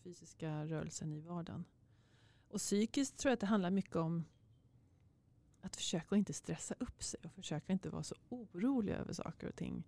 fysiska 0.04 0.66
rörelsen 0.66 1.14
i 1.14 1.20
vardagen. 1.20 1.66
Och 2.48 2.60
psykiskt 2.60 3.18
tror 3.18 3.30
jag 3.30 3.34
att 3.34 3.40
det 3.40 3.48
handlar 3.48 3.72
mycket 3.72 3.96
om 3.96 4.26
att 5.62 5.76
försöka 5.76 6.16
inte 6.16 6.34
stressa 6.34 6.76
upp 6.80 7.04
sig 7.04 7.20
och 7.24 7.32
försöka 7.32 7.74
inte 7.74 7.90
vara 7.90 8.04
så 8.04 8.16
orolig 8.30 8.94
över 8.94 9.14
saker 9.14 9.48
och 9.48 9.56
ting. 9.56 9.84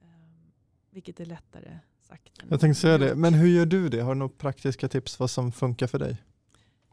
Um, 0.00 0.52
vilket 0.90 1.20
är 1.20 1.26
lättare 1.26 1.78
sagt. 2.00 2.42
Än 2.42 2.48
jag 2.50 2.60
tänkte 2.60 2.80
säga 2.80 2.98
det, 2.98 3.14
men 3.14 3.34
hur 3.34 3.48
gör 3.48 3.66
du 3.66 3.88
det? 3.88 4.00
Har 4.00 4.14
du 4.14 4.18
några 4.18 4.34
praktiska 4.36 4.88
tips 4.88 5.18
vad 5.18 5.30
som 5.30 5.52
funkar 5.52 5.86
för 5.86 5.98
dig? 5.98 6.22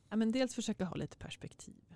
Ja, 0.10 0.16
men 0.16 0.32
dels 0.32 0.56
försöka 0.56 0.86
ha 0.86 0.96
lite 0.96 1.18
perspektiv. 1.18 1.96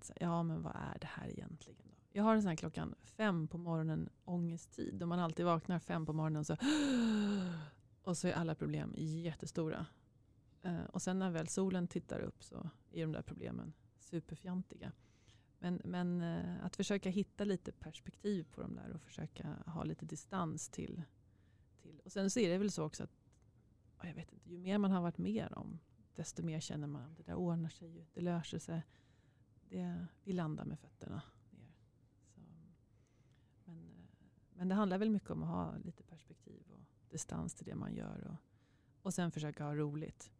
Att 0.00 0.10
ja 0.20 0.42
men 0.42 0.62
vad 0.62 0.76
är 0.76 0.98
det 1.00 1.06
här 1.06 1.28
egentligen? 1.28 1.78
Då? 1.84 1.94
Jag 2.12 2.22
har 2.22 2.34
en 2.34 2.42
sån 2.42 2.48
här 2.48 2.56
klockan 2.56 2.94
fem 3.02 3.48
på 3.48 3.58
morgonen 3.58 4.08
ångesttid. 4.24 4.94
Då 4.94 5.06
man 5.06 5.18
alltid 5.18 5.44
vaknar 5.44 5.78
fem 5.78 6.06
på 6.06 6.12
morgonen 6.12 6.44
så 6.44 6.56
och 8.02 8.16
så 8.16 8.28
är 8.28 8.32
alla 8.32 8.54
problem 8.54 8.94
jättestora. 8.96 9.86
Eh, 10.62 10.84
och 10.84 11.02
sen 11.02 11.18
när 11.18 11.30
väl 11.30 11.48
solen 11.48 11.88
tittar 11.88 12.20
upp 12.20 12.44
så 12.44 12.70
är 12.90 13.00
de 13.00 13.12
där 13.12 13.22
problemen 13.22 13.72
superfjantiga. 13.98 14.92
Men, 15.58 15.80
men 15.84 16.20
eh, 16.20 16.64
att 16.64 16.76
försöka 16.76 17.10
hitta 17.10 17.44
lite 17.44 17.72
perspektiv 17.72 18.46
på 18.52 18.60
de 18.60 18.74
där 18.74 18.90
och 18.94 19.02
försöka 19.02 19.48
ha 19.66 19.84
lite 19.84 20.06
distans 20.06 20.68
till. 20.68 21.02
till. 21.82 22.00
Och 22.04 22.12
sen 22.12 22.30
så 22.30 22.40
är 22.40 22.48
det 22.48 22.58
väl 22.58 22.70
så 22.70 22.84
också 22.84 23.04
att 23.04 23.16
jag 24.02 24.14
vet 24.14 24.32
inte, 24.32 24.50
ju 24.50 24.58
mer 24.58 24.78
man 24.78 24.90
har 24.90 25.02
varit 25.02 25.18
med 25.18 25.48
om 25.52 25.78
desto 26.14 26.42
mer 26.42 26.60
känner 26.60 26.86
man 26.86 27.02
att 27.02 27.16
det 27.16 27.22
där 27.22 27.34
ordnar 27.34 27.68
sig. 27.68 28.06
Det 28.14 28.20
löser 28.20 28.58
sig. 28.58 28.82
Det, 29.70 30.06
vi 30.24 30.32
landar 30.32 30.64
med 30.64 30.78
fötterna 30.78 31.22
ner. 31.50 31.72
Så, 32.34 32.40
men, 32.40 33.76
eh, 33.76 34.00
men 34.52 34.68
det 34.68 34.74
handlar 34.74 34.98
väl 34.98 35.10
mycket 35.10 35.30
om 35.30 35.42
att 35.42 35.48
ha 35.48 35.76
lite 35.76 36.02
perspektiv 36.02 36.64
och 36.70 36.80
distans 37.08 37.54
till 37.54 37.66
det 37.66 37.74
man 37.74 37.94
gör. 37.94 38.26
Och, 38.26 38.36
och 39.02 39.14
sen 39.14 39.30
försöka 39.30 39.64
ha 39.64 39.74
roligt. 39.74 40.30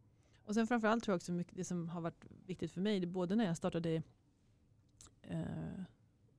Och 0.44 0.54
sen 0.54 0.66
framförallt 0.66 1.04
tror 1.04 1.12
jag 1.12 1.16
också 1.16 1.32
mycket, 1.32 1.56
det 1.56 1.64
som 1.64 1.88
har 1.88 2.00
varit 2.00 2.24
viktigt 2.46 2.72
för 2.72 2.80
mig, 2.80 3.06
både 3.06 3.36
när 3.36 3.44
jag 3.44 3.56
startade 3.56 4.02
eh, 5.22 5.82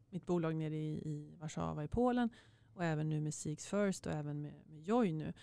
mitt 0.09 0.25
bolag 0.25 0.55
nere 0.55 0.75
i, 0.75 0.93
i 0.93 1.35
Warszawa 1.39 1.83
i 1.83 1.87
Polen 1.87 2.29
och 2.73 2.83
även 2.83 3.09
nu 3.09 3.21
med 3.21 3.33
Seeks 3.33 3.67
First 3.67 4.05
och 4.05 4.13
även 4.13 4.41
med, 4.41 4.53
med 4.67 4.81
Joy 4.81 5.11
nu, 5.11 5.33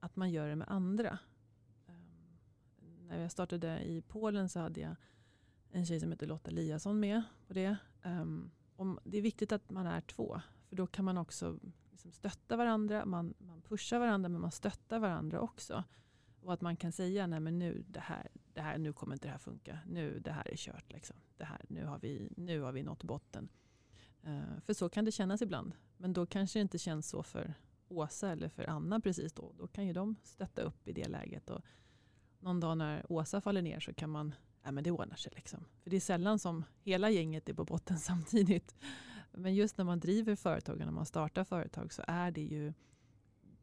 att 0.00 0.16
man 0.16 0.30
gör 0.30 0.48
det 0.48 0.56
med 0.56 0.70
andra. 0.70 1.18
Um, 1.86 2.38
när 3.08 3.20
jag 3.20 3.30
startade 3.30 3.84
i 3.84 4.02
Polen 4.02 4.48
så 4.48 4.60
hade 4.60 4.80
jag 4.80 4.96
en 5.72 5.86
tjej 5.86 6.00
som 6.00 6.10
heter 6.10 6.26
Lotta 6.26 6.50
Eliasson 6.50 7.00
med 7.00 7.22
på 7.46 7.52
det. 7.52 7.76
Um, 8.04 8.50
om, 8.76 8.98
det 9.04 9.18
är 9.18 9.22
viktigt 9.22 9.52
att 9.52 9.70
man 9.70 9.86
är 9.86 10.00
två, 10.00 10.40
för 10.68 10.76
då 10.76 10.86
kan 10.86 11.04
man 11.04 11.18
också 11.18 11.58
liksom 11.90 12.12
stötta 12.12 12.56
varandra. 12.56 13.04
Man, 13.04 13.34
man 13.38 13.62
pushar 13.62 13.98
varandra, 13.98 14.28
men 14.28 14.40
man 14.40 14.50
stöttar 14.50 14.98
varandra 14.98 15.40
också. 15.40 15.84
Och 16.42 16.52
att 16.52 16.60
man 16.60 16.76
kan 16.76 16.92
säga, 16.92 17.26
nej 17.26 17.40
men 17.40 17.58
nu, 17.58 17.84
det 17.88 18.00
här, 18.00 18.28
det 18.52 18.60
här, 18.60 18.78
nu 18.78 18.92
kommer 18.92 19.14
inte 19.14 19.28
det 19.28 19.32
här 19.32 19.38
funka. 19.38 19.78
Nu, 19.86 20.20
det 20.20 20.32
här 20.32 20.48
är 20.48 20.56
kört. 20.56 20.92
Liksom. 20.92 21.16
Det 21.36 21.44
här, 21.44 21.64
nu, 21.68 21.84
har 21.84 21.98
vi, 21.98 22.32
nu 22.36 22.60
har 22.60 22.72
vi 22.72 22.82
nått 22.82 23.04
botten. 23.04 23.48
Uh, 24.26 24.60
för 24.60 24.72
så 24.72 24.88
kan 24.88 25.04
det 25.04 25.12
kännas 25.12 25.42
ibland. 25.42 25.72
Men 25.96 26.12
då 26.12 26.26
kanske 26.26 26.58
det 26.58 26.62
inte 26.62 26.78
känns 26.78 27.08
så 27.08 27.22
för 27.22 27.54
Åsa 27.88 28.30
eller 28.30 28.48
för 28.48 28.70
Anna 28.70 29.00
precis 29.00 29.32
då. 29.32 29.52
Då 29.58 29.66
kan 29.66 29.86
ju 29.86 29.92
de 29.92 30.16
stötta 30.22 30.62
upp 30.62 30.88
i 30.88 30.92
det 30.92 31.08
läget. 31.08 31.50
Och 31.50 31.64
någon 32.38 32.60
dag 32.60 32.78
när 32.78 33.12
Åsa 33.12 33.40
faller 33.40 33.62
ner 33.62 33.80
så 33.80 33.94
kan 33.94 34.10
man, 34.10 34.34
ja 34.62 34.72
men 34.72 34.84
det 34.84 34.90
ordnar 34.90 35.16
sig. 35.16 35.32
Liksom. 35.36 35.64
För 35.82 35.90
det 35.90 35.96
är 35.96 36.00
sällan 36.00 36.38
som 36.38 36.64
hela 36.82 37.10
gänget 37.10 37.48
är 37.48 37.54
på 37.54 37.64
botten 37.64 37.98
samtidigt. 37.98 38.74
Men 39.32 39.54
just 39.54 39.78
när 39.78 39.84
man 39.84 40.00
driver 40.00 40.36
företag 40.36 40.80
och 40.80 40.84
när 40.84 40.92
man 40.92 41.06
startar 41.06 41.44
företag 41.44 41.92
så 41.92 42.02
är 42.06 42.30
det 42.30 42.42
ju, 42.42 42.72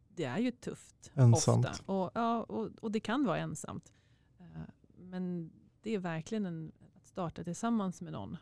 det 0.07 0.23
är 0.23 0.37
ju 0.37 0.51
tufft. 0.51 1.11
Ensamt. 1.13 1.65
Ofta. 1.65 1.93
Och, 1.93 2.11
ja, 2.13 2.43
och, 2.43 2.69
och 2.81 2.91
det 2.91 2.99
kan 2.99 3.25
vara 3.25 3.37
ensamt. 3.37 3.93
Eh, 4.39 4.45
men 4.97 5.51
det 5.81 5.95
är 5.95 5.99
verkligen 5.99 6.45
en, 6.45 6.71
att 6.95 7.07
starta 7.07 7.43
tillsammans 7.43 8.01
med 8.01 8.13
någon 8.13 8.37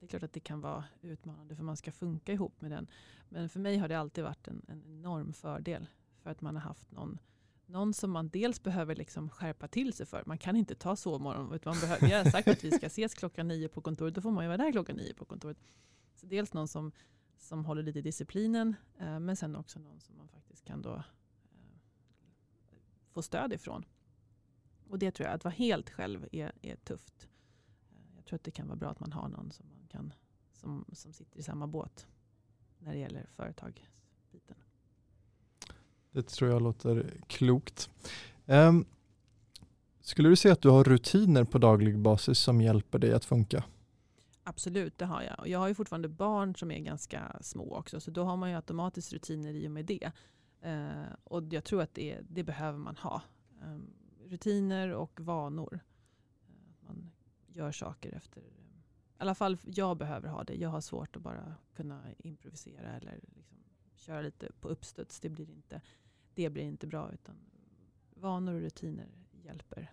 det 0.00 0.06
är 0.06 0.08
klart 0.08 0.22
att 0.22 0.32
det 0.32 0.40
kan 0.40 0.60
vara 0.60 0.84
utmanande 1.02 1.56
för 1.56 1.62
man 1.62 1.76
ska 1.76 1.92
funka 1.92 2.32
ihop 2.32 2.60
med 2.60 2.70
den. 2.70 2.86
Men 3.28 3.48
för 3.48 3.60
mig 3.60 3.76
har 3.76 3.88
det 3.88 3.98
alltid 3.98 4.24
varit 4.24 4.48
en, 4.48 4.62
en 4.68 4.82
enorm 4.84 5.32
fördel. 5.32 5.86
För 6.22 6.30
att 6.30 6.40
man 6.40 6.56
har 6.56 6.62
haft 6.62 6.90
någon, 6.90 7.18
någon 7.70 7.94
som 7.94 8.10
man 8.10 8.28
dels 8.28 8.62
behöver 8.62 8.96
liksom 8.96 9.28
skärpa 9.28 9.68
till 9.68 9.92
sig 9.92 10.06
för. 10.06 10.22
Man 10.26 10.38
kan 10.38 10.56
inte 10.56 10.74
ta 10.74 10.96
sovmorgon. 10.96 11.52
Utan 11.52 11.70
man 11.70 11.80
behöver, 11.80 12.24
har 12.24 12.30
sagt 12.30 12.48
att 12.48 12.64
vi 12.64 12.70
ska 12.70 12.86
ses 12.86 13.14
klockan 13.14 13.48
nio 13.48 13.68
på 13.68 13.80
kontoret. 13.80 14.14
Då 14.14 14.20
får 14.20 14.30
man 14.30 14.44
ju 14.44 14.48
vara 14.48 14.56
där 14.56 14.72
klockan 14.72 14.96
nio 14.96 15.14
på 15.14 15.24
kontoret. 15.24 15.58
Så 16.14 16.26
dels 16.26 16.52
någon 16.52 16.68
som, 16.68 16.92
som 17.38 17.64
håller 17.64 17.82
lite 17.82 17.98
i 17.98 18.02
disciplinen. 18.02 18.76
Eh, 18.98 19.20
men 19.20 19.36
sen 19.36 19.56
också 19.56 19.78
någon 19.78 20.00
som 20.00 20.16
man 20.16 20.28
faktiskt 20.28 20.64
kan 20.64 20.82
då, 20.82 20.94
eh, 20.94 21.02
få 23.10 23.22
stöd 23.22 23.52
ifrån. 23.52 23.84
Och 24.88 24.98
det 24.98 25.10
tror 25.10 25.26
jag, 25.26 25.34
att 25.34 25.44
vara 25.44 25.54
helt 25.54 25.90
själv 25.90 26.28
är, 26.32 26.52
är 26.62 26.76
tufft. 26.76 27.28
Eh, 27.90 28.16
jag 28.16 28.24
tror 28.24 28.36
att 28.36 28.44
det 28.44 28.50
kan 28.50 28.66
vara 28.66 28.76
bra 28.76 28.90
att 28.90 29.00
man 29.00 29.12
har 29.12 29.28
någon 29.28 29.50
som 29.50 29.66
man 29.72 29.86
kan, 29.88 30.12
som, 30.52 30.84
som 30.92 31.12
sitter 31.12 31.38
i 31.38 31.42
samma 31.42 31.66
båt 31.66 32.06
när 32.78 32.92
det 32.92 32.98
gäller 32.98 33.26
företagsbiten. 33.36 34.56
Det 36.12 36.22
tror 36.22 36.50
jag 36.50 36.62
låter 36.62 37.20
klokt. 37.26 37.90
Um, 38.46 38.84
skulle 40.00 40.28
du 40.28 40.36
säga 40.36 40.52
att 40.52 40.62
du 40.62 40.68
har 40.68 40.84
rutiner 40.84 41.44
på 41.44 41.58
daglig 41.58 41.98
basis 41.98 42.38
som 42.38 42.60
hjälper 42.60 42.98
dig 42.98 43.12
att 43.12 43.24
funka? 43.24 43.64
Absolut, 44.44 44.98
det 44.98 45.04
har 45.04 45.22
jag. 45.22 45.38
Och 45.38 45.48
jag 45.48 45.58
har 45.58 45.68
ju 45.68 45.74
fortfarande 45.74 46.08
barn 46.08 46.54
som 46.54 46.70
är 46.70 46.78
ganska 46.78 47.36
små 47.40 47.76
också, 47.76 48.00
så 48.00 48.10
då 48.10 48.24
har 48.24 48.36
man 48.36 48.50
ju 48.50 48.56
automatiskt 48.56 49.12
rutiner 49.12 49.54
i 49.54 49.66
och 49.66 49.72
med 49.72 49.86
det. 49.86 50.12
Uh, 50.66 51.12
och 51.24 51.42
jag 51.52 51.64
tror 51.64 51.82
att 51.82 51.94
det, 51.94 52.18
det 52.28 52.44
behöver 52.44 52.78
man 52.78 52.96
ha. 52.96 53.22
Um, 53.64 53.92
rutiner 54.24 54.88
och 54.88 55.20
vanor. 55.20 55.74
Uh, 55.74 56.86
man 56.86 57.10
gör 57.46 57.72
saker 57.72 58.12
efter 58.12 58.42
i 59.20 59.22
alla 59.22 59.34
fall 59.34 59.58
jag 59.64 59.96
behöver 59.96 60.28
ha 60.28 60.44
det. 60.44 60.54
Jag 60.54 60.68
har 60.68 60.80
svårt 60.80 61.16
att 61.16 61.22
bara 61.22 61.54
kunna 61.76 62.02
improvisera 62.18 62.88
eller 62.96 63.20
liksom 63.36 63.58
köra 64.00 64.22
lite 64.22 64.48
på 64.60 64.68
uppstuds. 64.68 65.20
Det 65.20 65.28
blir 65.28 65.50
inte, 65.50 65.80
det 66.34 66.50
blir 66.50 66.64
inte 66.64 66.86
bra. 66.86 67.10
utan 67.12 67.34
Vanor 68.14 68.54
och 68.54 68.60
rutiner 68.60 69.06
hjälper. 69.44 69.92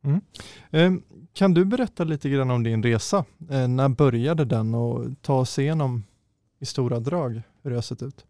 Mm. 0.00 0.20
Eh, 0.70 0.92
kan 1.32 1.54
du 1.54 1.64
berätta 1.64 2.04
lite 2.04 2.30
grann 2.30 2.50
om 2.50 2.62
din 2.62 2.82
resa? 2.82 3.24
Eh, 3.50 3.68
när 3.68 3.88
började 3.88 4.44
den 4.44 4.74
och 4.74 5.22
ta 5.22 5.34
oss 5.34 5.58
igenom 5.58 6.04
i 6.58 6.66
stora 6.66 7.00
drag 7.00 7.42
hur 7.62 7.70
det 7.70 7.76
har 7.76 7.82
sett 7.82 8.02
ut? 8.02 8.26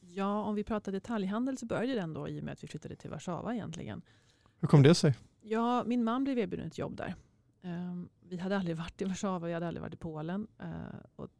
Ja, 0.00 0.42
om 0.42 0.54
vi 0.54 0.64
pratar 0.64 0.92
detaljhandel 0.92 1.58
så 1.58 1.66
började 1.66 1.94
den 1.94 2.12
då 2.12 2.28
i 2.28 2.40
och 2.40 2.44
med 2.44 2.52
att 2.52 2.64
vi 2.64 2.68
flyttade 2.68 2.96
till 2.96 3.10
Warszawa 3.10 3.54
egentligen. 3.54 4.02
Hur 4.60 4.68
kom 4.68 4.82
det 4.82 4.94
sig? 4.94 5.14
Ja, 5.40 5.84
min 5.84 6.04
man 6.04 6.24
blev 6.24 6.38
erbjuden 6.38 6.66
ett 6.66 6.78
jobb 6.78 6.96
där. 6.96 7.14
Um, 7.62 8.08
vi 8.20 8.36
hade 8.36 8.56
aldrig 8.56 8.76
varit 8.76 9.02
i 9.02 9.04
Warszawa, 9.04 9.46
vi 9.46 9.52
hade 9.52 9.68
aldrig 9.68 9.82
varit 9.82 9.94
i 9.94 9.96
Polen. 9.96 10.46
Uh, 10.62 10.70
och 11.16 11.30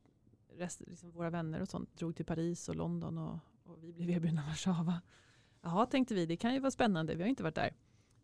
rest, 0.56 0.82
liksom 0.86 1.10
våra 1.10 1.30
vänner 1.30 1.60
och 1.60 1.68
sånt 1.68 1.96
drog 1.96 2.16
till 2.16 2.24
Paris 2.24 2.68
och 2.68 2.76
London 2.76 3.18
och, 3.18 3.38
och 3.64 3.84
vi 3.84 3.92
blev 3.92 4.10
erbjudna 4.10 4.42
Warszawa. 4.46 5.00
Jaha, 5.62 5.86
tänkte 5.86 6.14
vi, 6.14 6.26
det 6.26 6.36
kan 6.36 6.54
ju 6.54 6.60
vara 6.60 6.70
spännande, 6.70 7.14
vi 7.14 7.22
har 7.22 7.28
inte 7.28 7.42
varit 7.42 7.54
där. 7.54 7.74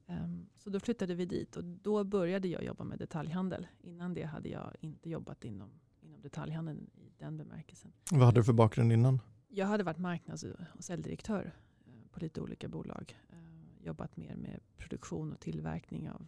Um, 0.07 0.49
så 0.57 0.71
då 0.71 0.81
flyttade 0.81 1.15
vi 1.15 1.27
dit 1.27 1.57
och 1.57 1.65
då 1.65 2.05
började 2.05 2.49
jag 2.49 2.65
jobba 2.65 2.85
med 2.85 2.99
detaljhandel. 2.99 3.67
Innan 3.81 4.15
det 4.15 4.23
hade 4.23 4.49
jag 4.49 4.77
inte 4.81 5.11
jobbat 5.11 5.45
inom, 5.45 5.71
inom 6.01 6.21
detaljhandeln 6.21 6.91
i 6.95 7.13
den 7.19 7.37
bemärkelsen. 7.37 7.93
Vad 8.11 8.23
hade 8.23 8.41
du 8.41 8.45
för 8.45 8.53
bakgrund 8.53 8.93
innan? 8.93 9.21
Jag 9.49 9.67
hade 9.67 9.85
varit 9.85 9.99
marknads 9.99 10.43
och 10.43 10.85
säljdirektör 10.85 11.55
uh, 11.87 11.93
på 12.11 12.21
lite 12.21 12.41
olika 12.41 12.69
bolag. 12.69 13.19
Uh, 13.33 13.87
jobbat 13.87 14.17
mer 14.17 14.37
med 14.37 14.61
produktion 14.77 15.33
och 15.33 15.41
tillverkning 15.41 16.11
av 16.11 16.27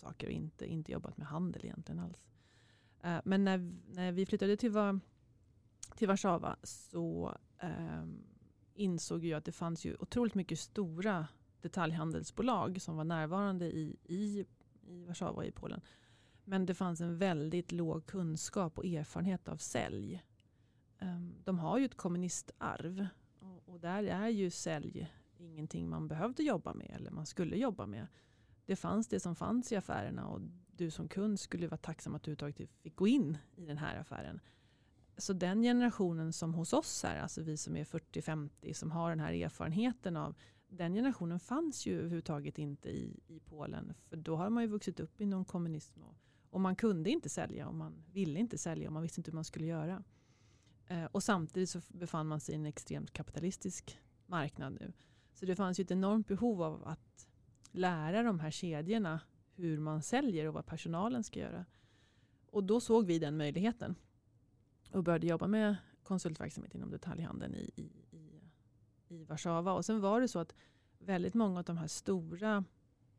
saker 0.00 0.26
och 0.26 0.32
inte, 0.32 0.66
inte 0.66 0.92
jobbat 0.92 1.16
med 1.16 1.26
handel 1.26 1.64
egentligen 1.64 1.98
alls. 1.98 2.18
Eh, 3.02 3.20
men 3.24 3.44
när, 3.44 3.72
när 3.86 4.12
vi 4.12 4.26
flyttade 4.26 4.56
till, 4.56 4.70
var, 4.70 5.00
till 5.96 6.08
Warszawa 6.08 6.56
så 6.62 7.36
um, 7.62 8.24
insåg 8.74 9.24
jag 9.24 9.38
att 9.38 9.44
det 9.44 9.52
fanns 9.52 9.84
ju 9.84 9.96
otroligt 10.00 10.34
mycket 10.34 10.58
stora 10.58 11.26
detaljhandelsbolag 11.60 12.82
som 12.82 12.96
var 12.96 13.04
närvarande 13.04 13.66
i, 13.66 13.96
i, 14.04 14.46
i 14.86 15.04
Warszawa 15.04 15.44
i 15.44 15.52
Polen. 15.52 15.80
Men 16.44 16.66
det 16.66 16.74
fanns 16.74 17.00
en 17.00 17.18
väldigt 17.18 17.72
låg 17.72 18.06
kunskap 18.06 18.78
och 18.78 18.86
erfarenhet 18.86 19.48
av 19.48 19.56
sälj. 19.56 20.22
Um, 21.00 21.34
de 21.44 21.58
har 21.58 21.78
ju 21.78 21.84
ett 21.84 21.96
kommunistarv 21.96 23.06
och, 23.38 23.68
och 23.68 23.80
där 23.80 24.04
är 24.04 24.28
ju 24.28 24.50
sälj 24.50 25.12
ingenting 25.38 25.88
man 25.88 26.08
behövde 26.08 26.42
jobba 26.42 26.74
med 26.74 26.90
eller 26.94 27.10
man 27.10 27.26
skulle 27.26 27.56
jobba 27.56 27.86
med 27.86 28.06
det 28.70 28.76
fanns 28.76 29.08
det 29.08 29.20
som 29.20 29.36
fanns 29.36 29.72
i 29.72 29.76
affärerna 29.76 30.26
och 30.26 30.40
du 30.80 30.90
som 30.90 31.08
kund 31.08 31.40
skulle 31.40 31.68
vara 31.68 31.78
tacksam 31.78 32.14
att 32.14 32.22
du 32.22 32.30
överhuvudtaget 32.30 32.70
fick 32.82 32.96
gå 32.96 33.08
in 33.08 33.38
i 33.56 33.66
den 33.66 33.78
här 33.78 33.96
affären. 33.96 34.40
Så 35.16 35.32
den 35.32 35.62
generationen 35.62 36.32
som 36.32 36.54
hos 36.54 36.72
oss 36.72 37.02
här, 37.02 37.20
alltså 37.20 37.42
vi 37.42 37.56
som 37.56 37.76
är 37.76 37.84
40-50 37.84 38.72
som 38.72 38.90
har 38.90 39.10
den 39.10 39.20
här 39.20 39.32
erfarenheten 39.32 40.16
av 40.16 40.34
den 40.68 40.94
generationen 40.94 41.40
fanns 41.40 41.86
ju 41.86 41.98
överhuvudtaget 41.98 42.58
inte 42.58 42.88
i, 42.88 43.20
i 43.26 43.40
Polen. 43.40 43.94
För 44.08 44.16
då 44.16 44.36
har 44.36 44.50
man 44.50 44.62
ju 44.62 44.68
vuxit 44.68 45.00
upp 45.00 45.20
inom 45.20 45.44
kommunism 45.44 46.02
och, 46.02 46.16
och 46.50 46.60
man 46.60 46.76
kunde 46.76 47.10
inte 47.10 47.28
sälja 47.28 47.68
och 47.68 47.74
man 47.74 48.04
ville 48.12 48.40
inte 48.40 48.58
sälja 48.58 48.88
och 48.88 48.92
man 48.92 49.02
visste 49.02 49.20
inte 49.20 49.30
hur 49.30 49.34
man 49.34 49.44
skulle 49.44 49.66
göra. 49.66 50.04
Eh, 50.86 51.04
och 51.04 51.22
samtidigt 51.22 51.70
så 51.70 51.80
befann 51.88 52.26
man 52.26 52.40
sig 52.40 52.54
i 52.54 52.58
en 52.58 52.66
extremt 52.66 53.12
kapitalistisk 53.12 53.98
marknad 54.26 54.72
nu. 54.72 54.92
Så 55.34 55.46
det 55.46 55.56
fanns 55.56 55.80
ju 55.80 55.82
ett 55.82 55.90
enormt 55.90 56.26
behov 56.26 56.62
av 56.62 56.88
att 56.88 57.28
lära 57.70 58.22
de 58.22 58.40
här 58.40 58.50
kedjorna 58.50 59.20
hur 59.60 59.78
man 59.78 60.02
säljer 60.02 60.46
och 60.46 60.54
vad 60.54 60.66
personalen 60.66 61.24
ska 61.24 61.40
göra. 61.40 61.64
Och 62.46 62.64
då 62.64 62.80
såg 62.80 63.06
vi 63.06 63.18
den 63.18 63.36
möjligheten 63.36 63.94
och 64.92 65.04
började 65.04 65.26
jobba 65.26 65.46
med 65.46 65.76
konsultverksamhet 66.02 66.74
inom 66.74 66.90
detaljhandeln 66.90 67.54
i, 67.54 67.70
i, 67.76 68.16
i, 68.16 68.42
i 69.08 69.24
Warszawa. 69.24 69.72
Och 69.72 69.84
sen 69.84 70.00
var 70.00 70.20
det 70.20 70.28
så 70.28 70.38
att 70.38 70.54
väldigt 70.98 71.34
många 71.34 71.58
av 71.58 71.64
de 71.64 71.76
här 71.78 71.86
stora 71.86 72.64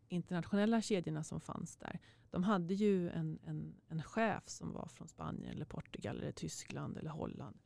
internationella 0.08 0.82
kedjorna 0.82 1.24
som 1.24 1.42
fanns 1.42 1.78
där, 1.78 2.00
de 2.30 2.44
hade 2.44 2.74
ju 2.74 3.10
en, 3.10 3.40
en, 3.44 3.76
en 3.88 4.04
chef 4.04 4.44
som 4.50 4.74
var 4.74 4.88
från 4.88 5.08
Spanien, 5.08 5.52
eller 5.52 5.66
Portugal, 5.66 6.18
eller 6.18 6.32
Tyskland 6.32 6.98
eller 6.98 7.10
Holland. 7.10 7.58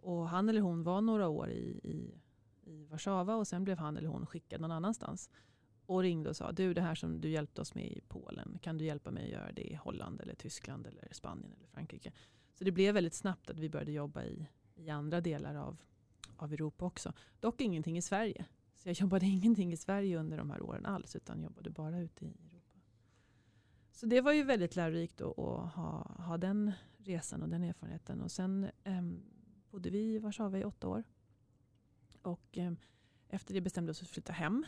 Och 0.00 0.28
han 0.28 0.48
eller 0.48 0.60
hon 0.60 0.82
var 0.82 1.00
några 1.00 1.28
år 1.28 1.50
i, 1.50 1.80
i, 1.82 2.20
i 2.70 2.84
Warszawa 2.84 3.36
och 3.36 3.48
sen 3.48 3.64
blev 3.64 3.78
han 3.78 3.96
eller 3.96 4.08
hon 4.08 4.26
skickad 4.26 4.60
någon 4.60 4.72
annanstans 4.72 5.30
och 5.86 6.02
ringde 6.02 6.30
och 6.30 6.36
sa 6.36 6.52
du 6.52 6.74
det 6.74 6.80
här 6.80 6.94
som 6.94 7.20
du 7.20 7.28
hjälpte 7.28 7.60
oss 7.60 7.74
med 7.74 7.84
i 7.84 8.00
Polen, 8.08 8.58
kan 8.62 8.78
du 8.78 8.84
hjälpa 8.84 9.10
mig 9.10 9.24
att 9.24 9.30
göra 9.30 9.52
det 9.52 9.62
i 9.62 9.74
Holland 9.74 10.20
eller 10.20 10.34
Tyskland 10.34 10.86
eller 10.86 11.08
Spanien 11.12 11.52
eller 11.52 11.66
Frankrike. 11.66 12.12
Så 12.54 12.64
det 12.64 12.72
blev 12.72 12.94
väldigt 12.94 13.14
snabbt 13.14 13.50
att 13.50 13.58
vi 13.58 13.68
började 13.68 13.92
jobba 13.92 14.24
i, 14.24 14.46
i 14.74 14.90
andra 14.90 15.20
delar 15.20 15.54
av, 15.54 15.76
av 16.36 16.52
Europa 16.52 16.84
också. 16.84 17.12
Dock 17.40 17.60
ingenting 17.60 17.98
i 17.98 18.02
Sverige. 18.02 18.44
Så 18.76 18.88
jag 18.88 18.96
jobbade 19.00 19.26
ingenting 19.36 19.72
i 19.72 19.76
Sverige 19.76 20.18
under 20.18 20.36
de 20.36 20.50
här 20.50 20.62
åren 20.62 20.86
alls 20.86 21.16
utan 21.16 21.42
jobbade 21.42 21.70
bara 21.70 22.00
ute 22.00 22.24
i 22.24 22.28
Europa. 22.28 22.80
Så 23.92 24.06
det 24.06 24.20
var 24.20 24.32
ju 24.32 24.42
väldigt 24.42 24.76
lärorikt 24.76 25.20
att, 25.20 25.36
ha, 25.36 26.16
ha 26.18 26.38
den 26.38 26.72
resan 26.98 27.42
och 27.42 27.48
den 27.48 27.62
erfarenheten. 27.62 28.20
Och 28.20 28.30
sen 28.30 28.70
eh, 28.84 29.02
bodde 29.70 29.90
vi 29.90 29.98
i 29.98 30.18
Warszawa 30.18 30.58
i 30.58 30.64
åtta 30.64 30.88
år. 30.88 31.04
Och 32.22 32.58
eh, 32.58 32.72
efter 33.28 33.54
det 33.54 33.60
bestämde 33.60 33.90
vi 33.90 33.92
oss 33.92 33.98
för 33.98 34.06
att 34.06 34.10
flytta 34.10 34.32
hem. 34.32 34.66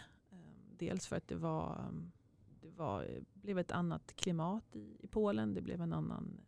Dels 0.78 1.06
för 1.06 1.16
att 1.16 1.28
det 1.28 1.36
var, 1.36 1.84
ehm, 1.88 2.12
det 2.60 2.70
var, 2.70 3.06
blev 3.34 3.58
ett 3.58 3.70
annat 3.70 4.16
klimat 4.16 4.76
i, 4.76 4.96
i 5.00 5.06
Polen. 5.06 5.54
Det 5.54 5.62
blev 5.62 5.80
en 5.80 5.92
annan, 5.92 6.40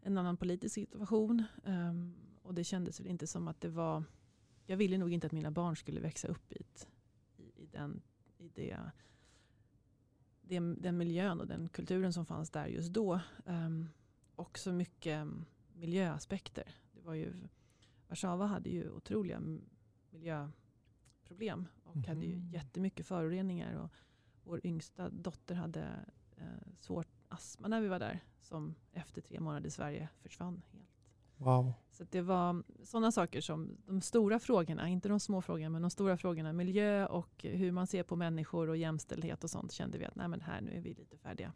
en 0.00 0.18
annan 0.18 0.36
politisk 0.36 0.74
situation. 0.74 1.44
Um, 1.64 2.14
och 2.42 2.54
det 2.54 2.64
kändes 2.64 3.00
väl 3.00 3.06
inte 3.06 3.26
som 3.26 3.48
att 3.48 3.60
det 3.60 3.68
var... 3.68 4.04
Jag 4.66 4.76
ville 4.76 4.98
nog 4.98 5.12
inte 5.12 5.26
att 5.26 5.32
mina 5.32 5.50
barn 5.50 5.76
skulle 5.76 6.00
växa 6.00 6.28
upp 6.28 6.52
i, 6.52 6.56
ett, 6.60 6.88
i, 7.36 7.62
i, 7.62 7.66
den, 7.66 8.02
i 8.38 8.48
det, 8.48 8.78
det, 10.42 10.60
den 10.60 10.98
miljön 10.98 11.40
och 11.40 11.46
den 11.46 11.68
kulturen 11.68 12.12
som 12.12 12.26
fanns 12.26 12.50
där 12.50 12.66
just 12.66 12.92
då. 12.92 13.20
Um, 13.44 13.88
och 14.34 14.58
så 14.58 14.72
mycket 14.72 15.28
miljöaspekter. 15.72 16.74
Det 16.92 17.00
var 17.00 17.14
ju, 17.14 17.32
Warszawa 18.08 18.46
hade 18.46 18.70
ju 18.70 18.90
otroliga 18.90 19.42
miljöproblem 21.30 21.68
och 21.84 21.96
mm. 21.96 22.08
hade 22.08 22.26
ju 22.26 22.36
mhm. 22.36 22.50
jättemycket 22.50 23.06
föroreningar. 23.06 23.74
Och 23.74 23.90
vår 24.44 24.60
yngsta 24.64 25.08
dotter 25.10 25.54
hade 25.54 26.04
eh, 26.36 26.74
svårt 26.76 27.08
astma 27.28 27.68
när 27.68 27.80
vi 27.80 27.88
var 27.88 27.98
där 27.98 28.20
som 28.40 28.74
efter 28.92 29.20
tre 29.20 29.40
månader 29.40 29.66
i 29.66 29.70
Sverige 29.70 30.08
försvann 30.22 30.62
helt. 30.72 30.88
Wow. 31.36 31.72
Så 31.90 32.04
det 32.10 32.22
var 32.22 32.62
sådana 32.84 33.12
saker 33.12 33.40
som 33.40 33.76
de 33.86 34.00
stora 34.00 34.38
frågorna, 34.38 34.88
inte 34.88 35.08
de 35.08 35.20
små 35.20 35.42
frågorna, 35.42 35.68
men 35.68 35.82
de 35.82 35.90
stora 35.90 36.16
frågorna, 36.16 36.52
miljö 36.52 37.06
och 37.06 37.44
hur 37.44 37.72
man 37.72 37.86
ser 37.86 38.02
på 38.02 38.16
människor 38.16 38.68
och 38.68 38.76
jämställdhet 38.76 39.44
och 39.44 39.50
sånt 39.50 39.72
kände 39.72 39.98
vi 39.98 40.04
att 40.04 40.16
nej 40.16 40.28
men 40.28 40.40
här 40.40 40.60
nu 40.60 40.72
är 40.72 40.80
vi 40.80 40.94
lite 40.94 41.18
färdiga. 41.18 41.52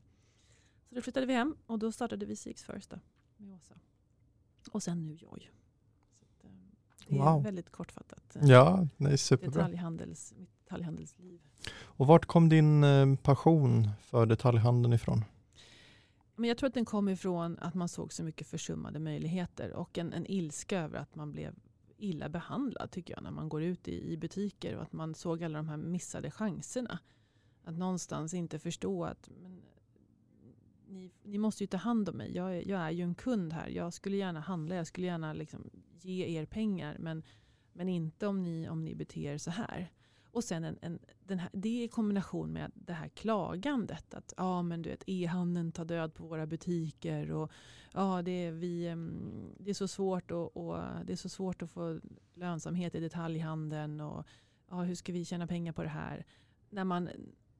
Så 0.89 0.95
då 0.95 1.03
flyttade 1.03 1.27
vi 1.27 1.33
hem 1.33 1.57
och 1.66 1.79
då 1.79 1.93
startade 1.93 2.27
vi 2.27 2.37
Seeks 2.37 2.64
First 2.64 2.91
då, 2.91 2.99
med 3.37 3.55
Åsa. 3.55 3.75
Och 4.70 4.83
sen 4.83 5.07
nu 5.07 5.14
Joy. 5.14 5.51
Det 7.07 7.16
är 7.16 7.18
wow. 7.18 7.42
väldigt 7.42 7.70
kortfattat. 7.70 8.36
Eh, 8.36 8.48
ja, 8.48 8.86
det 8.96 9.11
är 9.11 9.16
superbra. 9.16 9.62
Detaljhandels, 9.62 10.34
detaljhandelsliv. 10.64 11.40
Och 11.82 12.07
vart 12.07 12.26
kom 12.26 12.48
din 12.48 12.84
eh, 12.84 13.14
passion 13.16 13.90
för 14.00 14.26
detaljhandeln 14.26 14.94
ifrån? 14.94 15.24
Men 16.36 16.48
jag 16.48 16.59
tror 16.59 16.68
att 16.68 16.74
den 16.74 16.84
kom 16.84 17.09
ifrån 17.09 17.59
att 17.61 17.74
man 17.74 17.88
såg 17.88 18.12
så 18.12 18.24
mycket 18.24 18.46
försummade 18.46 18.98
möjligheter 18.98 19.72
och 19.72 19.98
en, 19.98 20.12
en 20.12 20.26
ilska 20.26 20.80
över 20.80 20.98
att 20.98 21.14
man 21.14 21.32
blev 21.32 21.55
illa 21.96 22.28
behandlad 22.28 22.90
tycker 22.90 23.14
jag 23.14 23.22
när 23.22 23.30
man 23.30 23.48
går 23.48 23.62
ut 23.62 23.88
i, 23.88 24.12
i 24.12 24.16
butiker 24.16 24.76
och 24.76 24.82
att 24.82 24.92
man 24.92 25.14
såg 25.14 25.44
alla 25.44 25.59
de 25.59 25.68
här 25.68 25.76
missade 25.76 26.30
chanserna. 26.30 26.98
Att 27.64 27.78
någonstans 27.78 28.34
inte 28.34 28.59
förstå 28.59 29.05
att 29.05 29.28
men, 29.42 29.62
ni, 30.87 31.11
ni 31.22 31.39
måste 31.39 31.62
ju 31.62 31.66
ta 31.66 31.76
hand 31.76 32.09
om 32.09 32.16
mig. 32.16 32.37
Jag 32.37 32.57
är, 32.57 32.68
jag 32.68 32.80
är 32.80 32.91
ju 32.91 33.03
en 33.03 33.14
kund 33.14 33.53
här. 33.53 33.68
Jag 33.68 33.93
skulle 33.93 34.16
gärna 34.16 34.41
handla, 34.41 34.74
jag 34.74 34.87
skulle 34.87 35.07
gärna 35.07 35.32
liksom 35.32 35.70
ge 36.01 36.39
er 36.39 36.47
pengar 36.47 36.97
men, 36.99 37.22
men 37.72 37.89
inte 37.89 38.26
om 38.26 38.43
ni, 38.43 38.68
om 38.68 38.85
ni 38.85 38.95
beter 38.95 39.20
er 39.20 39.39
så 39.39 39.51
här. 39.51 39.93
Och 40.35 40.45
sen 40.45 40.64
en, 40.64 40.78
en, 40.82 40.99
den 41.24 41.39
här, 41.39 41.51
det 41.53 41.85
i 41.85 41.89
kombination 41.89 42.53
med 42.53 42.72
det 42.74 42.93
här 42.93 43.09
klagandet. 43.09 44.14
Att 44.14 44.35
ja, 44.37 44.62
men 44.62 44.82
du 44.82 44.91
vet, 44.91 45.05
e-handeln 45.07 45.72
tar 45.72 45.85
död 45.85 46.14
på 46.14 46.26
våra 46.26 46.47
butiker. 46.47 47.30
Och, 47.30 47.53
ja, 47.93 48.22
det, 48.22 48.30
är, 48.30 48.53
vi, 48.53 48.89
mm, 48.89 49.55
det, 49.59 49.70
är 49.70 49.74
så 49.74 49.89
svårt 49.89 50.30
och, 50.30 50.57
och, 50.57 50.78
det 51.05 51.12
är 51.12 51.16
så 51.16 51.28
svårt 51.28 51.62
att 51.62 51.70
få 51.70 52.01
lönsamhet 52.35 52.95
i 52.95 53.01
detaljhandeln. 53.01 54.01
Och, 54.01 54.26
ja, 54.70 54.82
hur 54.82 54.95
ska 54.95 55.12
vi 55.12 55.24
tjäna 55.24 55.47
pengar 55.47 55.72
på 55.72 55.82
det 55.82 55.89
här? 55.89 56.26
När 56.70 56.85
man, 56.85 57.09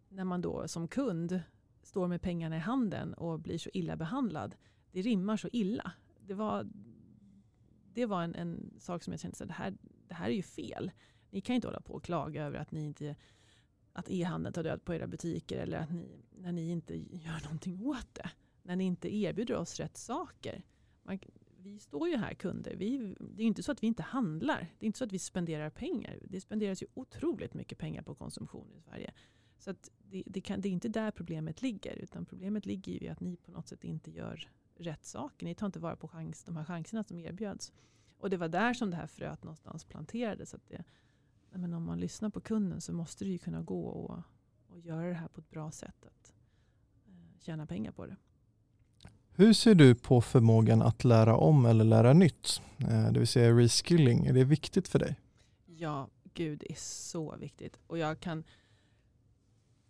när 0.09 0.25
man 0.25 0.41
då 0.41 0.69
som 0.69 0.89
kund 0.89 1.41
står 1.85 2.09
med 2.09 2.23
pengarna 2.23 2.57
i 2.57 2.61
handen 2.61 3.15
och 3.15 3.41
blir 3.41 3.59
så 3.59 3.71
illa 3.73 3.97
behandlad. 3.97 4.57
Det 4.93 5.03
rimmar 5.03 5.37
så 5.37 5.49
illa. 5.53 5.93
Det 6.21 6.35
var, 6.35 6.69
det 7.93 8.07
var 8.07 8.23
en, 8.23 8.35
en 8.35 8.75
sak 8.79 9.03
som 9.03 9.13
jag 9.13 9.21
kände 9.21 9.37
att 9.41 9.49
det 9.49 9.55
här, 9.55 9.75
det 10.09 10.15
här 10.15 10.27
är 10.27 10.35
ju 10.35 10.43
fel. 10.43 10.91
Ni 11.31 11.41
kan 11.41 11.57
inte 11.57 11.69
hålla 11.69 11.81
på 11.81 11.93
och 11.93 12.05
klaga 12.05 12.45
över 12.45 12.59
att 12.59 12.73
ni 12.73 12.85
inte 12.85 13.17
att 13.93 14.11
e-handeln 14.11 14.53
tar 14.53 14.63
död 14.63 14.85
på 14.85 14.95
era 14.95 15.07
butiker 15.07 15.59
eller 15.59 15.79
att 15.79 15.91
ni, 15.91 16.25
när 16.31 16.53
ni 16.53 16.71
inte 16.71 16.97
gör 16.97 17.45
någonting 17.45 17.87
åt 17.87 18.15
det. 18.15 18.31
När 18.63 18.77
ni 18.77 18.85
inte 18.85 19.15
erbjuder 19.15 19.57
oss 19.57 19.81
rätt 19.81 19.97
saker. 19.97 20.63
Man, 21.03 21.19
vi 21.57 21.79
står 21.79 22.09
ju 22.09 22.17
här 22.17 22.35
kunder. 22.35 22.77
Vi, 22.77 23.15
det 23.21 23.43
är 23.43 23.47
inte 23.47 23.63
så 23.63 23.73
att 23.73 23.83
vi 23.83 23.87
inte 23.87 24.03
handlar. 24.03 24.73
Det 24.79 24.85
är 24.85 24.87
inte 24.87 24.99
så 24.99 25.05
att 25.05 25.13
vi 25.13 25.19
spenderar 25.19 25.71
pengar. 25.71 26.19
Det 26.23 26.41
spenderas 26.41 26.83
ju 26.83 26.87
otroligt 26.95 27.55
mycket 27.55 27.79
pengar 27.79 28.03
på 28.03 28.15
konsumtion 28.15 28.73
i 28.73 28.81
Sverige. 28.81 29.13
Så 29.59 29.71
att 29.71 29.91
det, 30.11 30.23
det, 30.27 30.41
kan, 30.41 30.61
det 30.61 30.69
är 30.69 30.71
inte 30.71 30.89
där 30.89 31.11
problemet 31.11 31.63
ligger. 31.63 31.97
Utan 31.97 32.25
problemet 32.25 32.67
ligger 32.67 32.93
ju 32.93 32.99
i 32.99 33.09
att 33.09 33.21
ni 33.21 33.37
på 33.37 33.51
något 33.51 33.69
sätt 33.69 33.85
inte 33.85 34.11
gör 34.11 34.49
rätt 34.77 35.05
saker. 35.05 35.47
Ni 35.47 35.55
tar 35.55 35.67
inte 35.67 35.79
vara 35.79 35.97
på 35.97 36.09
chans, 36.09 36.45
de 36.45 36.57
här 36.57 36.65
chanserna 36.65 37.05
som 37.05 37.19
erbjöds. 37.19 37.73
Och 38.19 38.31
det 38.31 38.37
var 38.37 38.49
där 38.49 38.75
som 38.75 38.91
det 38.91 38.97
här 38.97 39.07
fröet 39.07 39.45
någonstans 39.45 39.85
planterades. 39.85 40.55
Att 40.55 40.69
det, 40.69 40.85
men 41.51 41.75
om 41.75 41.85
man 41.85 42.01
lyssnar 42.01 42.31
på 42.31 42.41
kunden 42.41 42.81
så 42.81 42.93
måste 42.93 43.25
det 43.25 43.31
ju 43.31 43.39
kunna 43.39 43.63
gå 43.63 43.85
och, 43.85 44.23
och 44.67 44.81
göra 44.81 45.09
det 45.09 45.15
här 45.15 45.29
på 45.29 45.41
ett 45.41 45.51
bra 45.51 45.71
sätt. 45.71 46.07
Att 46.07 46.33
eh, 47.07 47.41
tjäna 47.41 47.67
pengar 47.67 47.93
på 47.93 48.07
det. 48.07 48.17
Hur 49.37 49.53
ser 49.53 49.75
du 49.75 49.95
på 49.95 50.21
förmågan 50.21 50.83
att 50.83 51.05
lära 51.05 51.37
om 51.37 51.67
eller 51.67 51.85
lära 51.85 52.13
nytt? 52.13 52.63
Eh, 52.79 53.13
det 53.13 53.19
vill 53.19 53.29
säga 53.29 53.53
reskilling. 53.53 54.27
Är 54.27 54.33
det 54.33 54.45
viktigt 54.45 54.89
för 54.89 54.99
dig? 54.99 55.17
Ja, 55.67 56.09
gud 56.35 56.59
det 56.59 56.73
är 56.73 56.79
så 56.79 57.37
viktigt. 57.37 57.79
Och 57.87 57.99
jag 57.99 58.21
kan... 58.21 58.45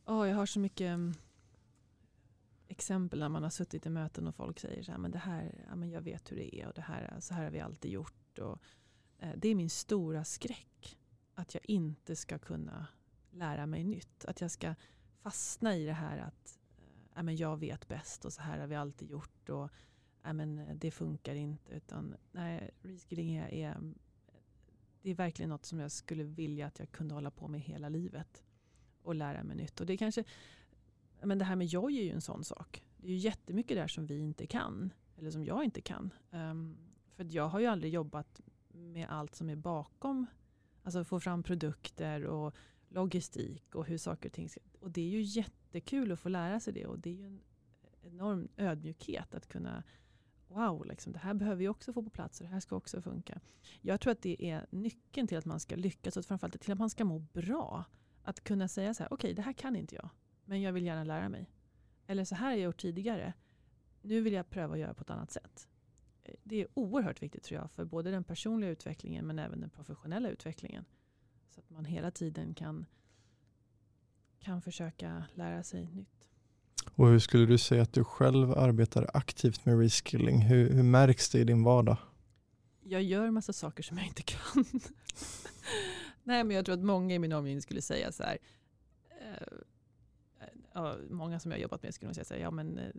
Oh, 0.06 0.28
jag 0.28 0.36
har 0.36 0.46
så 0.46 0.60
mycket 0.60 0.86
mm, 0.86 1.14
exempel 2.68 3.18
när 3.18 3.28
man 3.28 3.42
har 3.42 3.50
suttit 3.50 3.86
i 3.86 3.90
möten 3.90 4.26
och 4.26 4.34
folk 4.34 4.60
säger 4.60 4.82
så 4.82 4.92
här, 4.92 4.98
men 4.98 5.10
det 5.10 5.18
här, 5.18 5.64
ja, 5.68 5.76
men 5.76 5.90
jag 5.90 6.00
vet 6.00 6.32
hur 6.32 6.36
det 6.36 6.56
är 6.56 6.68
och 6.68 6.74
det 6.74 6.82
här, 6.82 7.16
så 7.20 7.34
här 7.34 7.44
har 7.44 7.50
vi 7.50 7.60
alltid 7.60 7.90
gjort. 7.90 8.38
Och, 8.38 8.58
eh, 9.18 9.32
det 9.36 9.48
är 9.48 9.54
min 9.54 9.70
stora 9.70 10.24
skräck 10.24 10.98
att 11.34 11.54
jag 11.54 11.70
inte 11.70 12.16
ska 12.16 12.38
kunna 12.38 12.86
lära 13.30 13.66
mig 13.66 13.84
nytt. 13.84 14.24
Att 14.24 14.40
jag 14.40 14.50
ska 14.50 14.74
fastna 15.22 15.76
i 15.76 15.84
det 15.84 15.92
här 15.92 16.18
att 16.18 16.58
äh, 17.16 17.22
men 17.22 17.36
jag 17.36 17.56
vet 17.56 17.88
bäst 17.88 18.24
och 18.24 18.32
så 18.32 18.42
här 18.42 18.58
har 18.58 18.66
vi 18.66 18.74
alltid 18.74 19.10
gjort 19.10 19.48
och 19.48 19.70
äh, 20.24 20.32
men 20.32 20.58
eh, 20.58 20.74
det 20.74 20.90
funkar 20.90 21.34
inte. 21.34 21.72
Utan 21.72 22.16
nej, 22.32 22.70
reskilling 22.82 23.36
är, 23.36 23.48
är, 23.48 23.80
det 25.02 25.10
är 25.10 25.14
verkligen 25.14 25.48
något 25.48 25.64
som 25.64 25.78
jag 25.78 25.92
skulle 25.92 26.24
vilja 26.24 26.66
att 26.66 26.78
jag 26.78 26.90
kunde 26.90 27.14
hålla 27.14 27.30
på 27.30 27.48
med 27.48 27.60
hela 27.60 27.88
livet 27.88 28.42
och 29.04 29.14
lära 29.14 29.44
mig 29.44 29.56
nytt. 29.56 29.80
Och 29.80 29.86
det, 29.86 29.96
kanske, 29.96 30.24
men 31.22 31.38
det 31.38 31.44
här 31.44 31.56
med 31.56 31.66
joj 31.66 31.98
är 31.98 32.02
ju 32.02 32.10
en 32.10 32.20
sån 32.20 32.44
sak. 32.44 32.82
Det 32.96 33.06
är 33.06 33.10
ju 33.10 33.16
jättemycket 33.16 33.76
där 33.76 33.88
som 33.88 34.06
vi 34.06 34.18
inte 34.18 34.46
kan, 34.46 34.92
eller 35.16 35.30
som 35.30 35.44
jag 35.44 35.64
inte 35.64 35.80
kan. 35.80 36.10
Um, 36.30 36.76
för 37.16 37.26
jag 37.30 37.48
har 37.48 37.60
ju 37.60 37.66
aldrig 37.66 37.92
jobbat 37.92 38.40
med 38.68 39.08
allt 39.08 39.34
som 39.34 39.50
är 39.50 39.56
bakom 39.56 40.26
Alltså 40.84 41.04
få 41.04 41.20
fram 41.20 41.42
produkter 41.42 42.24
och 42.24 42.54
logistik 42.88 43.74
och 43.74 43.86
hur 43.86 43.98
saker 43.98 44.28
och 44.28 44.32
ting 44.32 44.48
ska... 44.48 44.60
Och 44.80 44.90
det 44.90 45.00
är 45.00 45.08
ju 45.08 45.22
jättekul 45.22 46.12
att 46.12 46.20
få 46.20 46.28
lära 46.28 46.60
sig 46.60 46.72
det 46.72 46.86
och 46.86 46.98
det 46.98 47.10
är 47.10 47.14
ju 47.14 47.26
en 47.26 47.40
enorm 48.02 48.48
ödmjukhet 48.56 49.34
att 49.34 49.48
kunna 49.48 49.82
Wow, 50.48 50.86
liksom, 50.86 51.12
det 51.12 51.18
här 51.18 51.34
behöver 51.34 51.56
vi 51.56 51.68
också 51.68 51.92
få 51.92 52.02
på 52.02 52.10
plats 52.10 52.40
och 52.40 52.46
det 52.46 52.52
här 52.52 52.60
ska 52.60 52.76
också 52.76 53.02
funka. 53.02 53.40
Jag 53.80 54.00
tror 54.00 54.12
att 54.12 54.22
det 54.22 54.50
är 54.50 54.66
nyckeln 54.70 55.26
till 55.26 55.38
att 55.38 55.44
man 55.44 55.60
ska 55.60 55.76
lyckas 55.76 56.16
och 56.16 56.24
framförallt 56.24 56.60
till 56.60 56.72
att 56.72 56.78
man 56.78 56.90
ska 56.90 57.04
må 57.04 57.18
bra. 57.18 57.84
Att 58.24 58.44
kunna 58.44 58.68
säga 58.68 58.94
så 58.94 59.02
här, 59.02 59.12
okej 59.12 59.16
okay, 59.16 59.34
det 59.34 59.42
här 59.42 59.52
kan 59.52 59.76
inte 59.76 59.94
jag, 59.94 60.08
men 60.44 60.62
jag 60.62 60.72
vill 60.72 60.84
gärna 60.84 61.04
lära 61.04 61.28
mig. 61.28 61.50
Eller 62.06 62.24
så 62.24 62.34
här 62.34 62.46
har 62.46 62.52
jag 62.52 62.60
gjort 62.60 62.80
tidigare, 62.80 63.32
nu 64.02 64.20
vill 64.20 64.32
jag 64.32 64.50
pröva 64.50 64.74
att 64.74 64.80
göra 64.80 64.94
på 64.94 65.02
ett 65.02 65.10
annat 65.10 65.30
sätt 65.30 65.68
det 66.42 66.60
är 66.60 66.66
oerhört 66.74 67.22
viktigt 67.22 67.42
tror 67.42 67.60
jag 67.60 67.70
för 67.70 67.84
både 67.84 68.10
den 68.10 68.24
personliga 68.24 68.70
utvecklingen 68.70 69.26
men 69.26 69.38
även 69.38 69.60
den 69.60 69.70
professionella 69.70 70.28
utvecklingen. 70.28 70.84
Så 71.50 71.60
att 71.60 71.70
man 71.70 71.84
hela 71.84 72.10
tiden 72.10 72.54
kan, 72.54 72.86
kan 74.40 74.62
försöka 74.62 75.24
lära 75.34 75.62
sig 75.62 75.88
nytt. 75.92 76.08
Och 76.94 77.08
hur 77.08 77.18
skulle 77.18 77.46
du 77.46 77.58
säga 77.58 77.82
att 77.82 77.92
du 77.92 78.04
själv 78.04 78.50
arbetar 78.50 79.10
aktivt 79.14 79.64
med 79.64 79.78
reskilling? 79.78 80.40
Hur, 80.40 80.70
hur 80.70 80.82
märks 80.82 81.30
det 81.30 81.38
i 81.38 81.44
din 81.44 81.64
vardag? 81.64 81.96
Jag 82.82 83.02
gör 83.02 83.30
massa 83.30 83.52
saker 83.52 83.82
som 83.82 83.98
jag 83.98 84.06
inte 84.06 84.22
kan. 84.22 84.64
Nej, 86.24 86.44
men 86.44 86.56
jag 86.56 86.64
tror 86.64 86.74
att 86.74 86.84
många 86.84 87.14
i 87.14 87.18
min 87.18 87.32
omgivning 87.32 87.62
skulle 87.62 87.82
säga 87.82 88.12
så 88.12 88.22
här. 88.22 88.38
Eh, 89.20 89.48
många 91.10 91.40
som 91.40 91.50
jag 91.50 91.58
har 91.58 91.62
jobbat 91.62 91.82
med 91.82 91.94
skulle 91.94 92.14
säga 92.14 92.24
så 92.24 92.34
här, 92.34 92.40
ja 92.40 92.50
men 92.50 92.78
eh, 92.78 92.90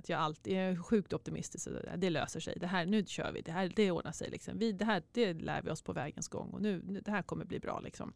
att 0.00 0.08
jag 0.08 0.20
alltid 0.20 0.52
är 0.52 0.76
sjukt 0.76 1.12
optimistisk. 1.12 1.66
Och 1.66 1.98
det 1.98 2.10
löser 2.10 2.40
sig. 2.40 2.56
Det 2.60 2.66
här, 2.66 2.86
nu 2.86 3.04
kör 3.06 3.32
vi. 3.32 3.40
Det 3.40 3.52
här 3.52 3.72
det 3.76 3.90
ordnar 3.90 4.12
sig. 4.12 4.30
Liksom. 4.30 4.58
Vi, 4.58 4.72
det, 4.72 4.84
här, 4.84 5.02
det 5.12 5.34
lär 5.34 5.62
vi 5.62 5.70
oss 5.70 5.82
på 5.82 5.92
vägens 5.92 6.28
gång. 6.28 6.50
Och 6.50 6.62
nu, 6.62 6.82
nu 6.86 7.00
det 7.00 7.10
här 7.10 7.22
kommer 7.22 7.44
bli 7.44 7.60
bra. 7.60 7.80
Liksom. 7.80 8.12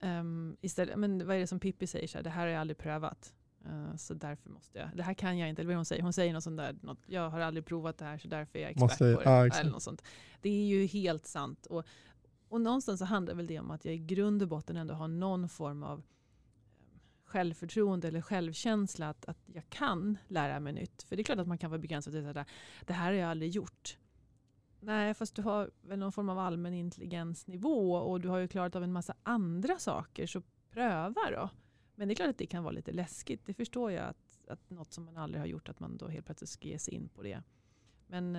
Um, 0.00 0.56
istället, 0.60 0.98
men 0.98 1.26
vad 1.26 1.36
är 1.36 1.40
det 1.40 1.46
som 1.46 1.60
Pippi 1.60 1.86
säger? 1.86 2.08
Så 2.08 2.18
här, 2.18 2.22
det 2.22 2.30
här 2.30 2.40
har 2.40 2.48
jag 2.48 2.60
aldrig 2.60 2.78
prövat. 2.78 3.34
Uh, 3.66 3.96
så 3.96 4.14
därför 4.14 4.50
måste 4.50 4.78
jag. 4.78 4.88
Det 4.94 5.02
här 5.02 5.14
kan 5.14 5.38
jag 5.38 5.48
inte. 5.48 5.62
Eller 5.62 5.68
vad 5.68 5.76
hon 5.76 5.84
säger. 5.84 6.02
Hon 6.02 6.12
säger 6.12 6.32
något 6.32 6.44
sånt 6.44 6.56
där. 6.56 6.76
Något, 6.82 6.98
jag 7.06 7.30
har 7.30 7.40
aldrig 7.40 7.66
provat 7.66 7.98
det 7.98 8.04
här 8.04 8.18
så 8.18 8.28
därför 8.28 8.58
är 8.58 8.62
jag 8.62 8.70
expert 8.70 8.82
måste, 8.82 9.14
på 9.14 9.20
det. 9.20 9.30
Ja, 9.30 9.46
eller 9.46 9.70
något 9.70 9.82
sånt. 9.82 10.02
Det 10.40 10.48
är 10.48 10.64
ju 10.64 10.86
helt 10.86 11.26
sant. 11.26 11.66
Och, 11.66 11.84
och 12.54 12.60
någonstans 12.60 12.98
så 12.98 13.04
handlar 13.04 13.34
väl 13.34 13.46
det 13.46 13.60
om 13.60 13.70
att 13.70 13.84
jag 13.84 13.94
i 13.94 13.98
grund 13.98 14.42
och 14.42 14.48
botten 14.48 14.76
ändå 14.76 14.94
har 14.94 15.08
någon 15.08 15.48
form 15.48 15.82
av 15.82 15.98
eh, 15.98 16.04
självförtroende 17.24 18.08
eller 18.08 18.20
självkänsla 18.20 19.08
att, 19.08 19.24
att 19.24 19.38
jag 19.46 19.70
kan 19.70 20.18
lära 20.28 20.60
mig 20.60 20.72
nytt. 20.72 21.02
För 21.02 21.16
det 21.16 21.22
är 21.22 21.24
klart 21.24 21.38
att 21.38 21.48
man 21.48 21.58
kan 21.58 21.70
vara 21.70 21.78
begränsad 21.78 22.12
till 22.12 22.26
att 22.26 22.48
det 22.86 22.92
här 22.92 23.06
har 23.06 23.12
jag 23.12 23.30
aldrig 23.30 23.50
gjort. 23.50 23.98
Nej, 24.80 25.14
fast 25.14 25.34
du 25.34 25.42
har 25.42 25.70
väl 25.82 25.98
någon 25.98 26.12
form 26.12 26.28
av 26.28 26.38
allmän 26.38 26.74
intelligensnivå 26.74 27.94
och 27.94 28.20
du 28.20 28.28
har 28.28 28.38
ju 28.38 28.48
klarat 28.48 28.76
av 28.76 28.84
en 28.84 28.92
massa 28.92 29.14
andra 29.22 29.78
saker, 29.78 30.26
så 30.26 30.42
pröva 30.70 31.30
då. 31.30 31.50
Men 31.94 32.08
det 32.08 32.12
är 32.14 32.16
klart 32.16 32.28
att 32.28 32.38
det 32.38 32.46
kan 32.46 32.64
vara 32.64 32.72
lite 32.72 32.92
läskigt. 32.92 33.46
Det 33.46 33.54
förstår 33.54 33.92
jag 33.92 34.04
att, 34.04 34.48
att 34.48 34.70
något 34.70 34.92
som 34.92 35.04
man 35.04 35.16
aldrig 35.16 35.42
har 35.42 35.46
gjort, 35.46 35.68
att 35.68 35.80
man 35.80 35.96
då 35.96 36.08
helt 36.08 36.26
plötsligt 36.26 36.50
ska 36.50 36.68
ge 36.68 36.78
sig 36.78 36.94
in 36.94 37.08
på 37.08 37.22
det. 37.22 37.42
Men 38.06 38.36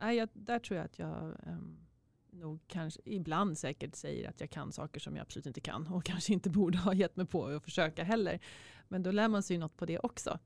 äh, 0.00 0.12
jag, 0.12 0.28
där 0.32 0.58
tror 0.58 0.76
jag 0.76 0.84
att 0.84 0.98
jag 0.98 1.26
äh, 1.46 1.58
nog 2.36 2.60
kanske 2.66 3.00
ibland 3.04 3.58
säkert 3.58 3.96
säger 3.96 4.28
att 4.28 4.40
jag 4.40 4.50
kan 4.50 4.72
saker 4.72 5.00
som 5.00 5.16
jag 5.16 5.22
absolut 5.22 5.46
inte 5.46 5.60
kan 5.60 5.86
och 5.86 6.04
kanske 6.04 6.32
inte 6.32 6.50
borde 6.50 6.78
ha 6.78 6.94
gett 6.94 7.16
mig 7.16 7.26
på 7.26 7.46
att 7.46 7.62
försöka 7.64 8.04
heller. 8.04 8.40
Men 8.88 9.02
då 9.02 9.10
lär 9.10 9.28
man 9.28 9.42
sig 9.42 9.58
något 9.58 9.76
på 9.76 9.86
det 9.86 9.98
också. 9.98 10.38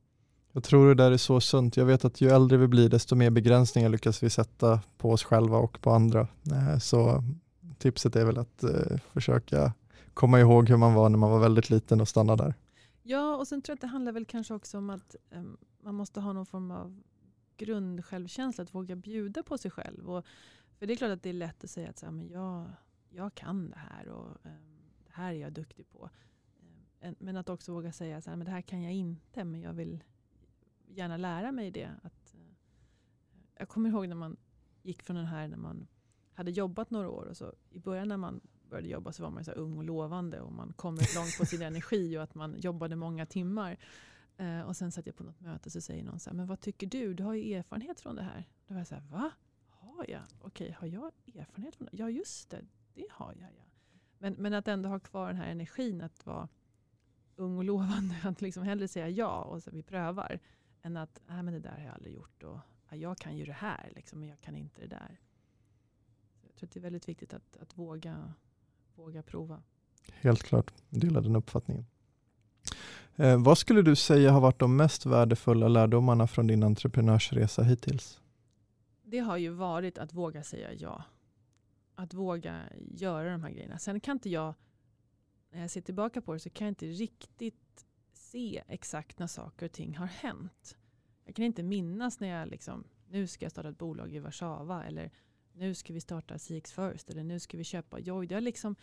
Jag 0.52 0.64
tror 0.64 0.88
det 0.88 0.94
där 0.94 1.12
är 1.12 1.16
så 1.16 1.40
sunt. 1.40 1.76
Jag 1.76 1.84
vet 1.84 2.04
att 2.04 2.20
ju 2.20 2.28
äldre 2.28 2.58
vi 2.58 2.66
blir 2.66 2.88
desto 2.88 3.14
mer 3.16 3.30
begränsningar 3.30 3.88
lyckas 3.88 4.22
vi 4.22 4.30
sätta 4.30 4.80
på 4.98 5.10
oss 5.10 5.24
själva 5.24 5.58
och 5.58 5.80
på 5.80 5.90
andra. 5.90 6.28
Eh, 6.52 6.78
så 6.78 7.24
tipset 7.78 8.16
är 8.16 8.24
väl 8.24 8.38
att 8.38 8.62
eh, 8.62 8.98
försöka 9.12 9.72
komma 10.14 10.40
ihåg 10.40 10.68
hur 10.68 10.76
man 10.76 10.94
var 10.94 11.08
när 11.08 11.18
man 11.18 11.30
var 11.30 11.38
väldigt 11.38 11.70
liten 11.70 12.00
och 12.00 12.08
stanna 12.08 12.36
där. 12.36 12.54
Ja, 13.02 13.36
och 13.36 13.48
sen 13.48 13.62
tror 13.62 13.72
jag 13.72 13.76
att 13.76 13.80
det 13.80 13.86
handlar 13.86 14.12
väl 14.12 14.24
kanske 14.24 14.54
också 14.54 14.78
om 14.78 14.90
att 14.90 15.16
um, 15.30 15.56
man 15.82 15.94
måste 15.94 16.20
ha 16.20 16.32
någon 16.32 16.46
form 16.46 16.70
av 16.70 17.00
grundsjälvkänsla, 17.56 18.62
att 18.62 18.74
våga 18.74 18.96
bjuda 18.96 19.42
på 19.42 19.58
sig 19.58 19.70
själv. 19.70 20.10
Och, 20.10 20.24
för 20.80 20.86
det 20.86 20.92
är 20.92 20.96
klart 20.96 21.10
att 21.10 21.22
det 21.22 21.28
är 21.28 21.34
lätt 21.34 21.64
att 21.64 21.70
säga 21.70 21.90
att 21.90 21.98
så 21.98 22.06
här, 22.06 22.12
men 22.12 22.28
jag, 22.28 22.70
jag 23.10 23.34
kan 23.34 23.70
det 23.70 23.78
här 23.78 24.08
och 24.08 24.28
um, 24.42 24.92
det 25.04 25.12
här 25.12 25.32
är 25.32 25.38
jag 25.38 25.52
duktig 25.52 25.90
på. 25.90 26.10
Um, 27.00 27.14
men 27.18 27.36
att 27.36 27.48
också 27.48 27.72
våga 27.72 27.92
säga 27.92 28.16
att 28.16 28.24
det 28.24 28.50
här 28.50 28.62
kan 28.62 28.82
jag 28.82 28.92
inte, 28.92 29.44
men 29.44 29.60
jag 29.60 29.72
vill 29.72 30.04
gärna 30.86 31.16
lära 31.16 31.52
mig 31.52 31.70
det. 31.70 31.90
Att, 32.02 32.34
uh, 32.34 32.40
jag 33.58 33.68
kommer 33.68 33.88
ihåg 33.90 34.08
när 34.08 34.16
man 34.16 34.36
gick 34.82 35.02
från 35.02 35.16
den 35.16 35.26
här, 35.26 35.48
när 35.48 35.56
man 35.56 35.86
hade 36.34 36.50
jobbat 36.50 36.90
några 36.90 37.10
år 37.10 37.24
och 37.24 37.36
så 37.36 37.54
i 37.70 37.78
början 37.78 38.08
när 38.08 38.16
man 38.16 38.40
började 38.70 38.88
jobba 38.88 39.12
så 39.12 39.22
var 39.22 39.30
man 39.30 39.44
så 39.44 39.52
ung 39.52 39.78
och 39.78 39.84
lovande 39.84 40.40
och 40.40 40.52
man 40.52 40.72
kom 40.72 40.96
rätt 40.96 41.14
långt 41.14 41.38
på 41.38 41.46
sin 41.46 41.62
energi 41.62 42.18
och 42.18 42.22
att 42.22 42.34
man 42.34 42.60
jobbade 42.60 42.96
många 42.96 43.26
timmar. 43.26 43.78
Eh, 44.36 44.60
och 44.60 44.76
sen 44.76 44.92
satt 44.92 45.06
jag 45.06 45.16
på 45.16 45.24
något 45.24 45.40
möte 45.40 45.70
så 45.70 45.80
säger 45.80 46.04
någon 46.04 46.20
så 46.20 46.30
här, 46.30 46.36
men 46.36 46.46
vad 46.46 46.60
tycker 46.60 46.86
du? 46.86 47.14
Du 47.14 47.22
har 47.22 47.34
ju 47.34 47.54
erfarenhet 47.54 48.00
från 48.00 48.16
det 48.16 48.22
här. 48.22 48.48
Då 48.66 48.74
var 48.74 48.80
jag 48.80 48.86
så 48.86 48.94
här, 48.94 49.02
va? 49.02 49.30
Har 50.00 50.10
jag? 50.10 50.22
Okej, 50.40 50.76
har 50.80 50.86
jag 50.86 51.12
erfarenhet 51.34 51.76
från 51.76 51.88
det? 51.90 51.96
Ja 51.96 52.10
just 52.10 52.50
det, 52.50 52.64
det 52.94 53.06
har 53.10 53.34
jag. 53.40 53.48
Ja. 53.58 53.64
Men, 54.18 54.32
men 54.32 54.54
att 54.54 54.68
ändå 54.68 54.88
ha 54.88 55.00
kvar 55.00 55.26
den 55.26 55.36
här 55.36 55.50
energin 55.50 56.02
att 56.02 56.26
vara 56.26 56.48
ung 57.36 57.58
och 57.58 57.64
lovande. 57.64 58.16
Att 58.24 58.40
liksom 58.40 58.62
hellre 58.62 58.88
säga 58.88 59.08
ja 59.08 59.42
och 59.42 59.62
så 59.62 59.70
vi 59.70 59.82
prövar. 59.82 60.38
Än 60.82 60.96
att, 60.96 61.20
äh, 61.28 61.42
men 61.42 61.54
det 61.54 61.60
där 61.60 61.70
har 61.70 61.84
jag 61.84 61.94
aldrig 61.94 62.14
gjort. 62.14 62.42
Och, 62.42 62.58
ja, 62.88 62.96
jag 62.96 63.18
kan 63.18 63.36
ju 63.36 63.44
det 63.44 63.52
här 63.52 63.92
liksom, 63.96 64.20
men 64.20 64.28
jag 64.28 64.40
kan 64.40 64.56
inte 64.56 64.80
det 64.80 64.86
där. 64.86 65.20
Så 66.40 66.46
jag 66.46 66.54
tror 66.56 66.66
att 66.66 66.72
det 66.72 66.80
är 66.80 66.82
väldigt 66.82 67.08
viktigt 67.08 67.34
att, 67.34 67.56
att 67.56 67.78
våga 67.78 68.34
våga 68.94 69.22
prova. 69.22 69.62
Helt 70.12 70.42
klart, 70.42 70.72
jag 70.88 71.00
delar 71.00 71.20
den 71.20 71.36
uppfattningen. 71.36 71.86
Eh, 73.16 73.42
vad 73.42 73.58
skulle 73.58 73.82
du 73.82 73.96
säga 73.96 74.32
har 74.32 74.40
varit 74.40 74.58
de 74.58 74.76
mest 74.76 75.06
värdefulla 75.06 75.68
lärdomarna 75.68 76.26
från 76.26 76.46
din 76.46 76.62
entreprenörsresa 76.62 77.62
hittills? 77.62 78.20
Det 79.10 79.18
har 79.18 79.36
ju 79.36 79.48
varit 79.48 79.98
att 79.98 80.14
våga 80.14 80.42
säga 80.42 80.72
ja. 80.72 81.04
Att 81.94 82.14
våga 82.14 82.62
göra 82.90 83.32
de 83.32 83.42
här 83.42 83.50
grejerna. 83.50 83.78
Sen 83.78 84.00
kan 84.00 84.16
inte 84.16 84.30
jag, 84.30 84.54
när 85.50 85.60
jag 85.60 85.70
ser 85.70 85.80
tillbaka 85.80 86.20
på 86.20 86.32
det, 86.32 86.38
så 86.38 86.50
kan 86.50 86.64
jag 86.64 86.70
inte 86.70 86.86
riktigt 86.86 87.86
se 88.12 88.62
exakt 88.68 89.18
när 89.18 89.26
saker 89.26 89.66
och 89.66 89.72
ting 89.72 89.96
har 89.96 90.06
hänt. 90.06 90.76
Jag 91.24 91.34
kan 91.34 91.44
inte 91.44 91.62
minnas 91.62 92.20
när 92.20 92.28
jag 92.28 92.48
liksom, 92.48 92.84
nu 93.08 93.26
ska 93.26 93.44
jag 93.44 93.52
starta 93.52 93.68
ett 93.68 93.78
bolag 93.78 94.14
i 94.14 94.18
Warszawa 94.18 94.84
eller 94.84 95.10
nu 95.52 95.74
ska 95.74 95.92
vi 95.92 96.00
starta 96.00 96.38
CX 96.38 96.72
First 96.72 97.10
eller 97.10 97.24
nu 97.24 97.40
ska 97.40 97.56
vi 97.56 97.64
köpa 97.64 97.98
Joy. 97.98 98.26
Det 98.26 98.34
har 98.34 98.40
liksom 98.40 98.76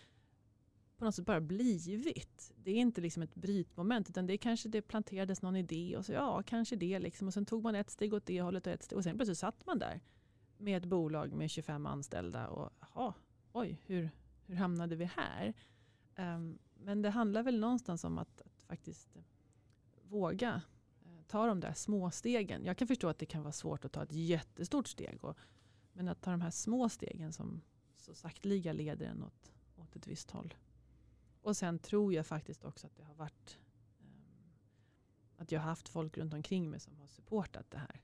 på 0.97 1.05
något 1.05 1.15
sätt 1.15 1.25
bara 1.25 1.41
blivit. 1.41 2.51
Det 2.55 2.71
är 2.71 2.75
inte 2.75 3.01
liksom 3.01 3.23
ett 3.23 3.35
brytmoment 3.35 4.09
utan 4.09 4.27
det 4.27 4.33
är 4.33 4.37
kanske 4.37 4.69
det 4.69 4.81
planterades 4.81 5.41
någon 5.41 5.55
idé 5.55 5.97
och 5.97 6.05
så 6.05 6.13
ja, 6.13 6.43
kanske 6.43 6.75
det 6.75 6.99
liksom. 6.99 7.27
Och 7.27 7.33
sen 7.33 7.45
tog 7.45 7.63
man 7.63 7.75
ett 7.75 7.89
steg 7.89 8.13
åt 8.13 8.25
det 8.25 8.41
hållet 8.41 8.67
och 8.67 8.73
ett 8.73 8.83
steg 8.83 8.97
och 8.97 9.03
sen 9.03 9.15
plötsligt 9.15 9.37
satt 9.37 9.65
man 9.65 9.79
där 9.79 10.01
med 10.57 10.77
ett 10.77 10.89
bolag 10.89 11.33
med 11.33 11.49
25 11.49 11.85
anställda 11.85 12.47
och 12.47 12.73
jaha, 12.79 13.13
oj, 13.51 13.81
hur, 13.85 14.09
hur 14.45 14.55
hamnade 14.55 14.95
vi 14.95 15.05
här? 15.05 15.53
Um, 16.15 16.59
men 16.73 17.01
det 17.01 17.09
handlar 17.09 17.43
väl 17.43 17.59
någonstans 17.59 18.03
om 18.03 18.17
att, 18.17 18.41
att 18.41 18.63
faktiskt 18.63 19.15
eh, 19.15 19.21
våga 20.01 20.61
uh, 21.05 21.21
ta 21.27 21.47
de 21.47 21.59
där 21.59 21.73
små 21.73 22.11
stegen. 22.11 22.65
Jag 22.65 22.77
kan 22.77 22.87
förstå 22.87 23.07
att 23.07 23.19
det 23.19 23.25
kan 23.25 23.43
vara 23.43 23.51
svårt 23.51 23.85
att 23.85 23.91
ta 23.91 24.03
ett 24.03 24.13
jättestort 24.13 24.87
steg 24.87 25.23
och 25.23 25.37
men 25.93 26.07
att 26.07 26.21
ta 26.21 26.31
de 26.31 26.41
här 26.41 26.51
små 26.51 26.89
stegen 26.89 27.33
som 27.33 27.61
så 27.95 28.13
sakteliga 28.15 28.73
leder 28.73 29.05
en 29.05 29.23
åt, 29.23 29.51
åt 29.75 29.95
ett 29.95 30.07
visst 30.07 30.31
håll. 30.31 30.53
Och 31.41 31.57
sen 31.57 31.79
tror 31.79 32.13
jag 32.13 32.25
faktiskt 32.25 32.65
också 32.65 32.87
att 32.87 32.95
det 32.95 33.03
har 33.03 33.15
varit 33.15 33.59
um, 33.99 34.53
att 35.37 35.51
jag 35.51 35.59
har 35.59 35.69
haft 35.69 35.89
folk 35.89 36.17
runt 36.17 36.33
omkring 36.33 36.69
mig 36.69 36.79
som 36.79 36.97
har 36.97 37.07
supportat 37.07 37.71
det 37.71 37.77
här. 37.77 38.01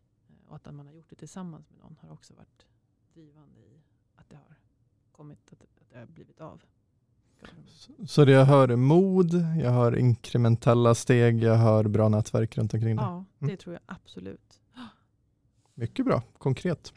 Och 0.47 0.55
att 0.55 0.73
man 0.73 0.85
har 0.85 0.93
gjort 0.93 1.09
det 1.09 1.15
tillsammans 1.15 1.69
med 1.69 1.79
någon 1.79 1.97
har 2.01 2.13
också 2.13 2.33
varit 2.33 2.65
drivande 3.13 3.59
i 3.59 3.81
att 4.15 4.29
det 4.29 4.35
har 4.35 4.55
kommit, 5.11 5.39
att, 5.51 5.61
att 5.61 5.89
det 5.89 5.99
har 5.99 6.05
blivit 6.05 6.41
av. 6.41 6.61
Så, 8.05 8.25
det 8.25 8.31
jag 8.31 8.45
hör 8.45 8.67
är 8.67 8.75
mod, 8.75 9.33
jag 9.33 9.71
hör 9.71 9.95
inkrementella 9.95 10.95
steg, 10.95 11.43
jag 11.43 11.55
hör 11.55 11.83
bra 11.87 12.09
nätverk 12.09 12.57
runt 12.57 12.73
omkring 12.73 12.95
dig? 12.95 13.05
Ja, 13.05 13.25
det 13.39 13.45
mm. 13.45 13.57
tror 13.57 13.73
jag 13.73 13.81
absolut. 13.85 14.59
Mycket 15.73 16.05
bra, 16.05 16.23
konkret. 16.37 16.93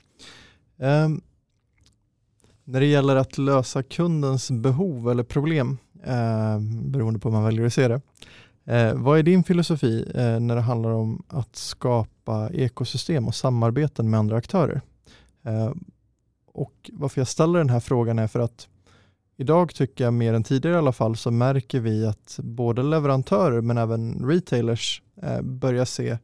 Um, 0.77 1.23
när 2.65 2.81
det 2.81 2.87
gäller 2.87 3.17
att 3.17 3.39
lösa 3.39 3.83
kundens 3.83 4.51
behov 4.51 5.11
eller 5.11 5.23
problem, 5.23 5.79
eh, 6.03 6.61
beroende 6.85 7.21
på 7.21 7.29
hur 7.29 7.33
man 7.33 7.45
väljer 7.45 7.67
att 7.67 7.73
se 7.73 7.89
det. 7.89 8.01
Eh, 8.67 8.95
vad 8.95 9.19
är 9.19 9.23
din 9.23 9.45
filosofi 9.45 10.13
eh, 10.15 10.41
när 10.41 10.55
det 10.55 10.61
handlar 10.61 10.91
om 10.91 11.23
att 11.29 11.57
skapa 11.57 12.51
ekosystem 12.53 13.27
och 13.27 13.35
samarbeten 13.35 14.11
med 14.11 14.21
andra 14.21 14.37
aktörer? 14.37 14.81
Eh, 15.45 15.73
och 16.53 16.91
Varför 16.93 17.21
jag 17.21 17.29
ställer 17.29 17.59
den 17.59 17.71
här 17.71 17.81
frågan 17.81 18.19
är 18.19 18.27
för 18.27 18.41
att 18.41 18.69
idag 19.37 19.75
tycker 19.75 20.05
jag 20.05 20.15
mer 20.15 20.35
än 20.35 20.45
tidigare 20.45 20.75
i 20.75 20.79
alla 20.79 20.93
fall 20.93 21.17
så 21.17 21.31
märker 21.31 21.81
vi 21.81 22.07
att 22.07 22.39
både 22.43 22.83
leverantörer 22.83 23.61
men 23.61 23.79
även 23.79 24.29
retailers 24.29 25.03
eh, 25.23 25.43
börjar 25.43 25.85
se 25.85 26.19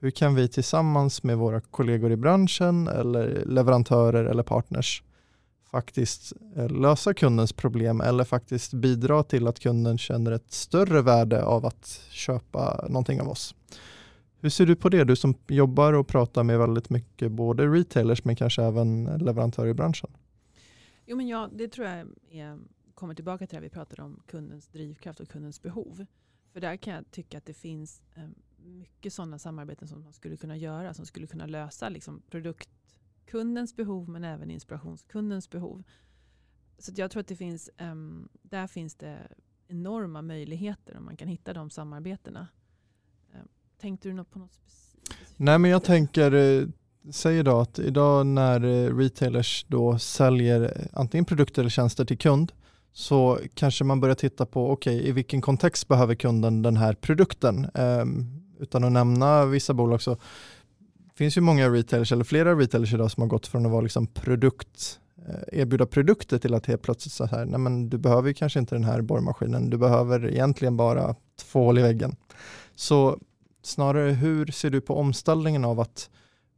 hur 0.00 0.10
kan 0.10 0.34
vi 0.34 0.48
tillsammans 0.48 1.22
med 1.22 1.38
våra 1.38 1.60
kollegor 1.60 2.12
i 2.12 2.16
branschen 2.16 2.88
eller 2.88 3.44
leverantörer 3.46 4.24
eller 4.24 4.42
partners 4.42 5.02
faktiskt 5.70 6.32
eh, 6.56 6.70
lösa 6.70 7.14
kundens 7.14 7.52
problem 7.52 8.00
eller 8.00 8.24
faktiskt 8.24 8.72
bidra 8.72 9.22
till 9.22 9.46
att 9.46 9.60
kunden 9.60 9.98
känner 9.98 10.32
ett 10.32 10.52
större 10.52 11.02
värde 11.02 11.44
av 11.44 11.66
att 11.66 12.00
köpa 12.10 12.86
någonting 12.88 13.20
av 13.20 13.28
oss. 13.28 13.54
Hur 14.40 14.48
ser 14.48 14.66
du 14.66 14.76
på 14.76 14.88
det? 14.88 15.04
Du 15.04 15.16
som 15.16 15.34
jobbar 15.48 15.92
och 15.92 16.08
pratar 16.08 16.42
med 16.42 16.58
väldigt 16.58 16.90
mycket 16.90 17.32
både 17.32 17.66
retailers 17.66 18.24
men 18.24 18.36
kanske 18.36 18.62
även 18.62 19.04
leverantörer 19.04 19.68
i 19.68 19.74
branschen. 19.74 20.10
Jo, 21.06 21.16
men 21.16 21.28
ja, 21.28 21.48
det 21.52 21.68
tror 21.68 21.86
jag 21.86 22.06
är, 22.30 22.58
kommer 22.94 23.14
tillbaka 23.14 23.46
till 23.46 23.56
det 23.56 23.62
vi 23.62 23.68
pratade 23.68 24.02
om 24.02 24.22
kundens 24.26 24.66
drivkraft 24.66 25.20
och 25.20 25.28
kundens 25.28 25.62
behov. 25.62 26.06
För 26.52 26.60
där 26.60 26.76
kan 26.76 26.94
jag 26.94 27.10
tycka 27.10 27.38
att 27.38 27.46
det 27.46 27.54
finns 27.54 28.02
eh, 28.14 28.22
mycket 28.64 29.12
sådana 29.12 29.38
samarbeten 29.38 29.88
som 29.88 30.02
man 30.02 30.12
skulle 30.12 30.36
kunna 30.36 30.56
göra 30.56 30.94
som 30.94 31.06
skulle 31.06 31.26
kunna 31.26 31.46
lösa 31.46 31.88
liksom 31.88 32.22
kundens 33.30 33.76
behov 33.76 34.08
men 34.08 34.24
även 34.24 34.50
inspirationskundens 34.50 35.50
behov. 35.50 35.82
Så 36.78 36.92
jag 36.96 37.10
tror 37.10 37.20
att 37.20 37.26
det 37.26 37.36
finns, 37.36 37.70
um, 37.80 38.28
där 38.42 38.66
finns 38.66 38.94
det 38.94 39.18
enorma 39.68 40.22
möjligheter 40.22 40.96
om 40.96 41.04
man 41.04 41.16
kan 41.16 41.28
hitta 41.28 41.52
de 41.52 41.70
samarbetena. 41.70 42.48
Um, 43.34 43.48
tänkte 43.80 44.08
du 44.08 44.14
något 44.14 44.30
på 44.30 44.38
något 44.38 44.54
specifikt? 44.54 45.34
Nej 45.36 45.58
men 45.58 45.70
jag 45.70 45.84
tänker, 45.84 46.32
eh, 46.32 46.68
säg 47.10 47.38
idag 47.38 47.60
att 47.60 47.78
idag 47.78 48.26
när 48.26 48.64
eh, 48.64 48.96
retailers 48.96 49.66
då 49.68 49.98
säljer 49.98 50.62
eh, 50.62 50.86
antingen 50.92 51.24
produkter 51.24 51.62
eller 51.62 51.70
tjänster 51.70 52.04
till 52.04 52.18
kund 52.18 52.52
så 52.92 53.38
kanske 53.54 53.84
man 53.84 54.00
börjar 54.00 54.14
titta 54.14 54.46
på, 54.46 54.70
okej 54.70 54.96
okay, 54.96 55.08
i 55.08 55.12
vilken 55.12 55.40
kontext 55.40 55.88
behöver 55.88 56.14
kunden 56.14 56.62
den 56.62 56.76
här 56.76 56.94
produkten? 56.94 57.70
Um, 57.74 58.42
utan 58.58 58.84
att 58.84 58.92
nämna 58.92 59.44
vissa 59.44 59.74
bolag 59.74 60.02
så 60.02 60.16
finns 61.18 61.36
ju 61.36 61.40
många 61.40 61.68
retailers 61.68 62.12
eller 62.12 62.24
flera 62.24 62.54
retailers 62.54 62.94
idag 62.94 63.10
som 63.10 63.20
har 63.20 63.28
gått 63.28 63.46
från 63.46 63.66
att 63.66 63.72
vara 63.72 63.80
liksom 63.80 64.06
produkt, 64.06 65.00
eh, 65.28 65.60
erbjuda 65.60 65.86
produkter 65.86 66.38
till 66.38 66.54
att 66.54 66.66
helt 66.66 66.82
plötsligt 66.82 67.12
så 67.12 67.26
här, 67.26 67.44
nej 67.44 67.58
men 67.60 67.90
du 67.90 67.98
behöver 67.98 68.32
kanske 68.32 68.58
inte 68.58 68.74
den 68.74 68.84
här 68.84 69.00
borrmaskinen, 69.00 69.70
du 69.70 69.76
behöver 69.78 70.30
egentligen 70.30 70.76
bara 70.76 71.14
tvål 71.40 71.78
i 71.78 71.82
väggen. 71.82 72.16
Så 72.74 73.18
snarare 73.62 74.10
hur 74.10 74.46
ser 74.46 74.70
du 74.70 74.80
på 74.80 74.96
omställningen 74.96 75.64
av 75.64 75.80
att 75.80 76.10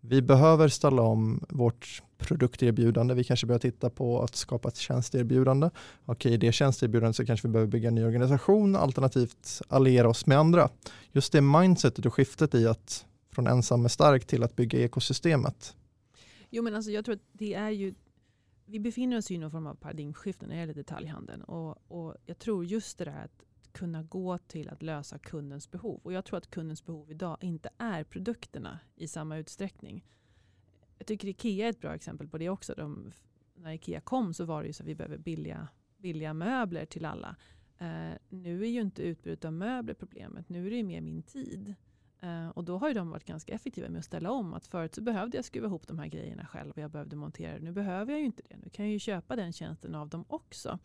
Vi 0.03 0.23
behöver 0.23 0.69
ställa 0.69 1.03
om 1.03 1.45
vårt 1.49 2.03
produkterbjudande. 2.19 3.15
Vi 3.15 3.25
kanske 3.25 3.47
behöver 3.47 3.61
titta 3.61 3.91
på 3.91 4.23
att 4.23 4.37
skapa 4.37 4.69
ett 4.69 4.77
tjänsteerbjudande. 4.77 5.71
Okej, 6.05 6.33
i 6.33 6.37
det 6.37 6.53
tjänsteerbjudandet 6.53 7.17
så 7.17 7.27
kanske 7.27 7.49
vi 7.49 7.53
behöver 7.53 7.71
bygga 7.71 7.89
en 7.89 7.95
ny 7.95 8.05
organisation 8.05 8.77
alternativt 8.77 9.63
alliera 9.69 10.09
oss 10.09 10.27
med 10.27 10.39
andra. 10.39 10.69
Just 11.13 11.33
det 11.33 11.41
mindsetet 11.41 12.07
och 12.07 12.15
skiftet 12.15 12.55
i 12.55 12.67
att 12.67 13.05
från 13.31 13.47
ensam 13.47 13.85
är 13.85 13.89
stark 13.89 14.27
till 14.27 14.43
att 14.43 14.57
bygga 14.57 14.79
ekosystemet. 14.79 15.77
Jo 16.51 16.63
men 16.63 16.75
alltså 16.75 16.91
jag 16.91 17.05
tror 17.05 17.15
att 17.15 17.29
det 17.33 17.55
är 17.55 17.71
ju 17.71 17.95
vi 18.71 18.81
befinner 18.81 19.17
oss 19.17 19.31
i 19.31 19.39
någon 19.39 19.51
form 19.51 19.67
av 19.67 19.75
paradigmskifte 19.75 20.47
när 20.47 20.55
det 20.55 20.61
gäller 20.61 20.75
detaljhandeln. 20.75 21.43
Och, 21.43 21.79
och 21.89 22.17
jag 22.27 22.39
tror 22.39 22.65
just 22.65 22.99
det 22.99 23.05
där 23.05 23.25
att 23.25 23.45
kunna 23.73 24.03
gå 24.03 24.39
till 24.39 24.69
att 24.69 24.83
lösa 24.83 25.19
kundens 25.19 25.71
behov. 25.71 26.01
Och 26.03 26.13
jag 26.13 26.25
tror 26.25 26.39
att 26.39 26.51
kundens 26.51 26.85
behov 26.85 27.11
idag 27.11 27.37
inte 27.41 27.71
är 27.79 28.05
produkterna 28.05 28.79
i 28.97 29.09
samma 29.09 29.37
utsträckning. 29.37 30.07
Jag 30.99 31.07
tycker 31.07 31.29
Ikea 31.29 31.67
är 31.67 31.71
ett 31.71 31.81
bra 31.81 31.95
exempel 31.95 32.29
på 32.29 32.39
det 32.39 32.49
också. 32.49 32.75
De, 32.77 33.13
när 33.55 33.73
Ikea 33.73 34.01
kom 34.01 34.35
så 34.35 34.45
var 34.45 34.63
det 34.63 34.67
ju 34.67 34.73
så 34.73 34.83
att 34.83 34.89
vi 34.89 34.95
behöver 34.95 35.19
billiga, 35.19 35.69
billiga 35.97 36.35
möbler 36.35 36.85
till 36.85 37.05
alla. 37.05 37.37
Uh, 37.83 38.13
nu 38.29 38.63
är 38.63 38.69
ju 38.69 38.81
inte 38.81 39.03
utbudet 39.03 39.45
av 39.45 39.53
möbler 39.53 39.95
problemet. 39.95 40.49
Nu 40.49 40.67
är 40.67 40.71
det 40.71 40.77
ju 40.77 40.85
mer 40.85 41.01
min 41.01 41.23
tid. 41.23 41.75
Eh, 42.21 42.49
och 42.49 42.65
då 42.65 42.79
har 42.79 42.89
ju 42.89 42.95
de 42.95 43.11
varit 43.11 43.25
ganska 43.25 43.53
effektiva 43.55 43.89
med 43.89 43.99
att 43.99 44.05
ställa 44.05 44.31
om. 44.31 44.55
Att 44.55 44.67
förut 44.67 44.95
så 44.95 45.03
behövde 45.03 45.39
jag 45.39 45.45
skruva 45.45 45.67
ihop 45.67 45.87
de 45.87 45.99
här 45.99 46.07
grejerna 46.07 46.47
själv 46.47 46.71
och 46.71 46.79
jag 46.79 46.91
behövde 46.91 47.17
montera 47.17 47.53
det. 47.53 47.65
Nu 47.65 47.73
behöver 47.73 48.13
jag 48.13 48.21
ju 48.21 48.27
inte 48.27 48.43
det. 48.49 48.57
Nu 48.57 48.69
kan 48.69 48.85
jag 48.85 48.93
ju 48.93 48.99
köpa 48.99 49.37
den 49.37 49.53
tjänsten 49.53 49.95
av 49.95 50.09
dem 50.09 50.25
också. 50.29 50.79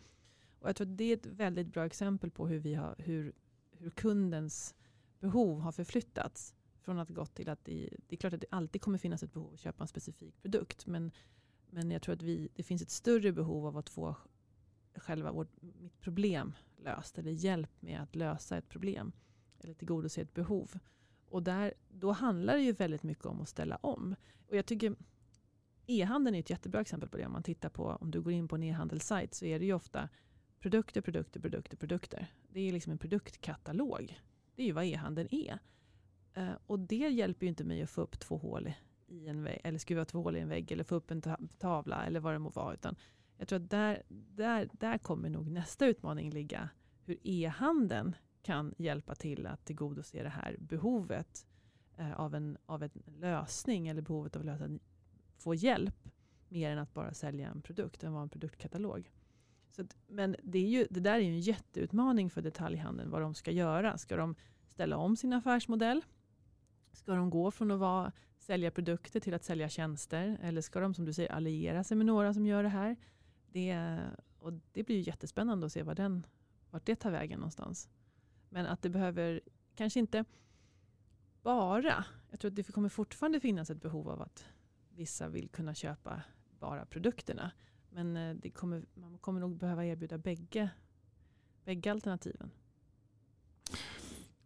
Och 0.59 0.69
jag 0.69 0.75
tror 0.75 0.91
att 0.91 0.97
det 0.97 1.03
är 1.03 1.13
ett 1.13 1.25
väldigt 1.25 1.67
bra 1.67 1.85
exempel 1.85 2.31
på 2.31 2.47
hur, 2.47 2.59
vi 2.59 2.75
har, 2.75 2.95
hur, 2.97 3.33
hur 3.71 3.89
kundens 3.89 4.75
behov 5.19 5.59
har 5.59 5.71
förflyttats. 5.71 6.55
Från 6.81 6.99
att 6.99 7.09
gått 7.09 7.35
till 7.35 7.49
att 7.49 7.65
det, 7.65 7.89
det, 8.07 8.15
är 8.15 8.17
klart 8.17 8.33
att 8.33 8.41
det 8.41 8.47
alltid 8.49 8.81
kommer 8.81 8.97
finnas 8.97 9.23
ett 9.23 9.33
behov 9.33 9.53
att 9.53 9.59
köpa 9.59 9.83
en 9.83 9.87
specifik 9.87 10.41
produkt. 10.41 10.85
Men, 10.85 11.11
men 11.69 11.91
jag 11.91 12.01
tror 12.01 12.15
att 12.15 12.21
vi, 12.21 12.49
det 12.55 12.63
finns 12.63 12.81
ett 12.81 12.89
större 12.89 13.31
behov 13.31 13.67
av 13.67 13.77
att 13.77 13.89
få 13.89 14.15
själva 14.95 15.31
vårt, 15.31 15.61
mitt 15.61 15.99
problem 15.99 16.53
löst. 16.77 17.17
Eller 17.17 17.31
hjälp 17.31 17.71
med 17.79 18.01
att 18.01 18.15
lösa 18.15 18.57
ett 18.57 18.69
problem. 18.69 19.11
Eller 19.59 19.73
tillgodose 19.73 20.21
ett 20.21 20.33
behov. 20.33 20.79
Och 21.29 21.43
där, 21.43 21.73
då 21.89 22.11
handlar 22.11 22.55
det 22.55 22.61
ju 22.61 22.71
väldigt 22.71 23.03
mycket 23.03 23.25
om 23.25 23.41
att 23.41 23.49
ställa 23.49 23.75
om. 23.75 24.15
Och 24.47 24.55
jag 24.55 24.65
tycker 24.65 24.95
e-handeln 25.85 26.35
är 26.35 26.39
ett 26.39 26.49
jättebra 26.49 26.81
exempel 26.81 27.09
på 27.09 27.17
det. 27.17 27.25
Om 27.25 27.31
man 27.31 27.43
tittar 27.43 27.69
på, 27.69 27.97
om 28.01 28.11
du 28.11 28.21
går 28.21 28.33
in 28.33 28.47
på 28.47 28.55
en 28.55 28.63
e-handelssajt 28.63 29.33
så 29.33 29.45
är 29.45 29.59
det 29.59 29.65
ju 29.65 29.73
ofta 29.73 30.09
produkter, 30.59 31.01
produkter, 31.01 31.39
produkter, 31.39 31.77
produkter. 31.77 32.27
Det 32.49 32.59
är 32.59 32.71
liksom 32.71 32.91
en 32.91 32.97
produktkatalog. 32.97 34.19
Det 34.55 34.61
är 34.61 34.65
ju 34.65 34.71
vad 34.71 34.85
e-handeln 34.85 35.27
är. 35.31 35.59
Eh, 36.33 36.53
och 36.67 36.79
det 36.79 37.09
hjälper 37.09 37.45
ju 37.45 37.49
inte 37.49 37.63
mig 37.63 37.81
att 37.81 37.89
få 37.89 38.01
upp 38.01 38.19
två 38.19 38.37
hål 38.37 38.73
i 39.07 39.27
en 39.27 39.43
vägg, 39.43 39.61
eller 39.63 39.79
skruva 39.79 40.05
två 40.05 40.21
hål 40.21 40.35
i 40.35 40.39
en 40.39 40.49
vägg 40.49 40.71
eller 40.71 40.83
få 40.83 40.95
upp 40.95 41.11
en 41.11 41.21
tavla 41.59 42.05
eller 42.05 42.19
vad 42.19 42.33
det 42.33 42.39
må 42.39 42.49
vara. 42.49 42.73
Utan 42.73 42.95
jag 43.37 43.47
tror 43.47 43.59
att 43.59 43.69
där, 43.69 44.03
där, 44.09 44.69
där 44.73 44.97
kommer 44.97 45.29
nog 45.29 45.51
nästa 45.51 45.85
utmaning 45.85 46.29
ligga. 46.29 46.69
Hur 47.03 47.17
e-handeln 47.23 48.15
kan 48.45 48.73
hjälpa 48.77 49.15
till 49.15 49.47
att 49.47 49.65
tillgodose 49.65 50.23
det 50.23 50.29
här 50.29 50.55
behovet 50.59 51.47
eh, 51.97 52.19
av, 52.19 52.35
en, 52.35 52.57
av 52.65 52.83
en 52.83 52.89
lösning 53.05 53.87
eller 53.87 54.01
behovet 54.01 54.35
av 54.35 54.39
att 54.39 54.45
lösa, 54.45 54.69
få 55.37 55.55
hjälp 55.55 56.09
mer 56.49 56.71
än 56.71 56.79
att 56.79 56.93
bara 56.93 57.13
sälja 57.13 57.49
en 57.49 57.61
produkt, 57.61 58.03
än 58.03 58.13
vara 58.13 58.23
en 58.23 58.29
produktkatalog. 58.29 59.11
Så 59.69 59.81
att, 59.81 59.97
men 60.07 60.35
det, 60.43 60.59
är 60.59 60.69
ju, 60.69 60.87
det 60.89 60.99
där 60.99 61.13
är 61.13 61.19
ju 61.19 61.29
en 61.29 61.39
jätteutmaning 61.39 62.29
för 62.29 62.41
detaljhandeln 62.41 63.11
vad 63.11 63.21
de 63.21 63.33
ska 63.33 63.51
göra. 63.51 63.97
Ska 63.97 64.15
de 64.15 64.35
ställa 64.67 64.97
om 64.97 65.15
sin 65.15 65.33
affärsmodell? 65.33 66.05
Ska 66.91 67.15
de 67.15 67.29
gå 67.29 67.51
från 67.51 67.71
att 67.71 67.79
vara, 67.79 68.11
sälja 68.37 68.71
produkter 68.71 69.19
till 69.19 69.33
att 69.33 69.43
sälja 69.43 69.69
tjänster? 69.69 70.37
Eller 70.41 70.61
ska 70.61 70.79
de 70.79 70.93
som 70.93 71.05
du 71.05 71.13
säger 71.13 71.31
alliera 71.31 71.83
sig 71.83 71.97
med 71.97 72.05
några 72.05 72.33
som 72.33 72.45
gör 72.45 72.63
det 72.63 72.69
här? 72.69 72.95
Det, 73.51 73.99
och 74.39 74.53
det 74.71 74.83
blir 74.83 74.95
ju 74.95 75.01
jättespännande 75.01 75.65
att 75.65 75.71
se 75.71 75.83
vad 75.83 75.97
den, 75.97 76.25
vart 76.69 76.85
det 76.85 76.95
tar 76.95 77.11
vägen 77.11 77.39
någonstans. 77.39 77.89
Men 78.55 78.65
att 78.65 78.81
det 78.81 78.89
behöver, 78.89 79.41
kanske 79.75 79.99
inte 79.99 80.25
bara, 81.43 82.05
jag 82.31 82.39
tror 82.39 82.51
att 82.51 82.55
det 82.55 82.63
kommer 82.63 82.89
fortfarande 82.89 83.39
finnas 83.39 83.69
ett 83.69 83.81
behov 83.81 84.09
av 84.09 84.21
att 84.21 84.45
vissa 84.89 85.27
vill 85.27 85.49
kunna 85.49 85.73
köpa 85.73 86.21
bara 86.59 86.85
produkterna. 86.85 87.51
Men 87.89 88.17
eh, 88.17 88.35
det 88.35 88.49
kommer, 88.49 88.85
man 88.93 89.17
kommer 89.17 89.39
nog 89.39 89.57
behöva 89.57 89.85
erbjuda 89.85 90.17
bägge, 90.17 90.69
bägge 91.65 91.91
alternativen. 91.91 92.51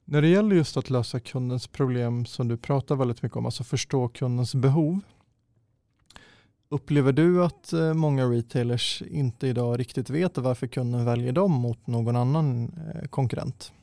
När 0.06 0.22
det 0.22 0.28
gäller 0.28 0.56
just 0.56 0.78
att 0.78 0.90
lösa 0.90 1.20
kundens 1.20 1.68
problem 1.68 2.26
som 2.26 2.48
du 2.48 2.58
pratar 2.58 2.96
väldigt 2.96 3.22
mycket 3.22 3.38
om, 3.38 3.46
alltså 3.46 3.64
förstå 3.64 4.08
kundens 4.08 4.56
behov. 4.56 5.00
Upplever 6.70 7.12
du 7.12 7.44
att 7.44 7.74
eh, 7.74 7.94
många 7.94 8.26
retailers 8.26 9.02
inte 9.02 9.48
idag 9.48 9.80
riktigt 9.80 10.10
vet 10.10 10.38
varför 10.38 10.68
kunden 10.68 11.06
väljer 11.06 11.32
dem 11.32 11.52
mot 11.52 11.88
någon 11.88 12.16
annan 12.16 12.74
eh, 12.94 13.08
konkurrent? 13.08 13.74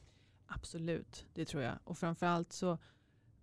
Absolut, 0.57 1.27
det 1.35 1.45
tror 1.45 1.63
jag. 1.63 1.79
Och 1.85 1.99
framförallt 1.99 2.53
så 2.53 2.79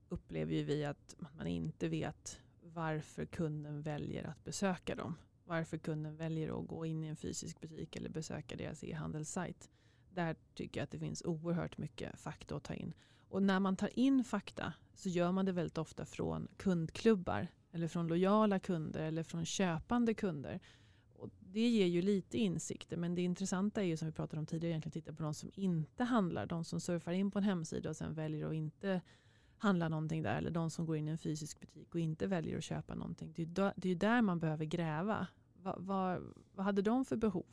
upplever 0.09 0.53
ju 0.53 0.63
vi 0.63 0.85
att 0.85 1.15
man 1.37 1.47
inte 1.47 1.87
vet 1.87 2.39
varför 2.61 3.25
kunden 3.25 3.81
väljer 3.81 4.23
att 4.23 4.43
besöka 4.43 4.95
dem 4.95 5.15
varför 5.45 5.77
kunden 5.77 6.15
väljer 6.15 6.59
att 6.59 6.67
gå 6.67 6.85
in 6.85 7.03
i 7.03 7.07
en 7.07 7.15
fysisk 7.15 7.61
butik 7.61 7.95
eller 7.95 8.09
besöka 8.09 8.55
deras 8.55 8.83
e-handelssajt. 8.83 9.69
Där 10.09 10.35
tycker 10.53 10.79
jag 10.79 10.83
att 10.83 10.91
det 10.91 10.99
finns 10.99 11.21
oerhört 11.25 11.77
mycket 11.77 12.19
fakta 12.19 12.55
att 12.55 12.63
ta 12.63 12.73
in. 12.73 12.93
Och 13.29 13.43
när 13.43 13.59
man 13.59 13.75
tar 13.75 13.99
in 13.99 14.23
fakta 14.23 14.73
så 14.93 15.09
gör 15.09 15.31
man 15.31 15.45
det 15.45 15.51
väldigt 15.51 15.77
ofta 15.77 16.05
från 16.05 16.47
kundklubbar 16.57 17.47
eller 17.71 17.87
från 17.87 18.07
lojala 18.07 18.59
kunder 18.59 18.99
eller 18.99 19.23
från 19.23 19.45
köpande 19.45 20.13
kunder. 20.13 20.59
Det 21.53 21.69
ger 21.69 21.85
ju 21.85 22.01
lite 22.01 22.37
insikter 22.37 22.97
men 22.97 23.15
det 23.15 23.21
intressanta 23.21 23.81
är 23.81 23.85
ju 23.85 23.97
som 23.97 24.07
vi 24.07 24.11
pratade 24.11 24.39
om 24.39 24.45
tidigare 24.45 24.71
egentligen 24.71 24.91
titta 24.91 25.13
på 25.13 25.23
de 25.23 25.33
som 25.33 25.51
inte 25.53 26.03
handlar. 26.03 26.45
De 26.45 26.63
som 26.63 26.79
surfar 26.79 27.11
in 27.11 27.31
på 27.31 27.39
en 27.39 27.43
hemsida 27.43 27.89
och 27.89 27.95
sen 27.95 28.13
väljer 28.13 28.47
att 28.47 28.53
inte 28.53 29.01
handla 29.57 29.89
någonting 29.89 30.21
där 30.21 30.35
eller 30.35 30.51
de 30.51 30.69
som 30.69 30.85
går 30.85 30.97
in 30.97 31.07
i 31.07 31.11
en 31.11 31.17
fysisk 31.17 31.59
butik 31.59 31.95
och 31.95 31.99
inte 31.99 32.27
väljer 32.27 32.57
att 32.57 32.63
köpa 32.63 32.95
någonting. 32.95 33.33
Det 33.35 33.57
är 33.61 33.87
ju 33.87 33.95
där 33.95 34.21
man 34.21 34.39
behöver 34.39 34.65
gräva. 34.65 35.27
Vad, 35.53 35.75
vad, 35.79 36.33
vad 36.55 36.65
hade 36.65 36.81
de 36.81 37.05
för 37.05 37.15
behov? 37.15 37.45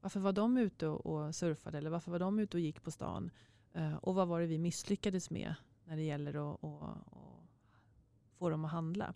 Varför 0.00 0.20
var 0.20 0.32
de 0.32 0.56
ute 0.56 0.86
och 0.86 1.34
surfade 1.34 1.78
eller 1.78 1.90
varför 1.90 2.10
var 2.10 2.18
de 2.18 2.38
ute 2.38 2.56
och 2.56 2.60
gick 2.60 2.82
på 2.82 2.90
stan? 2.90 3.30
Eh, 3.72 3.94
och 3.94 4.14
vad 4.14 4.28
var 4.28 4.40
det 4.40 4.46
vi 4.46 4.58
misslyckades 4.58 5.30
med 5.30 5.54
när 5.84 5.96
det 5.96 6.02
gäller 6.02 6.52
att, 6.52 6.64
att, 6.64 6.88
att 6.88 8.38
få 8.38 8.50
dem 8.50 8.64
att 8.64 8.70
handla? 8.70 9.14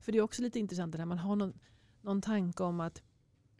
För 0.00 0.12
det 0.12 0.18
är 0.18 0.22
också 0.22 0.42
lite 0.42 0.58
intressant 0.58 0.94
när 0.94 1.06
man 1.06 1.18
har 1.18 1.36
någon, 1.36 1.58
någon 2.00 2.22
tanke 2.22 2.62
om 2.62 2.80
att 2.80 3.02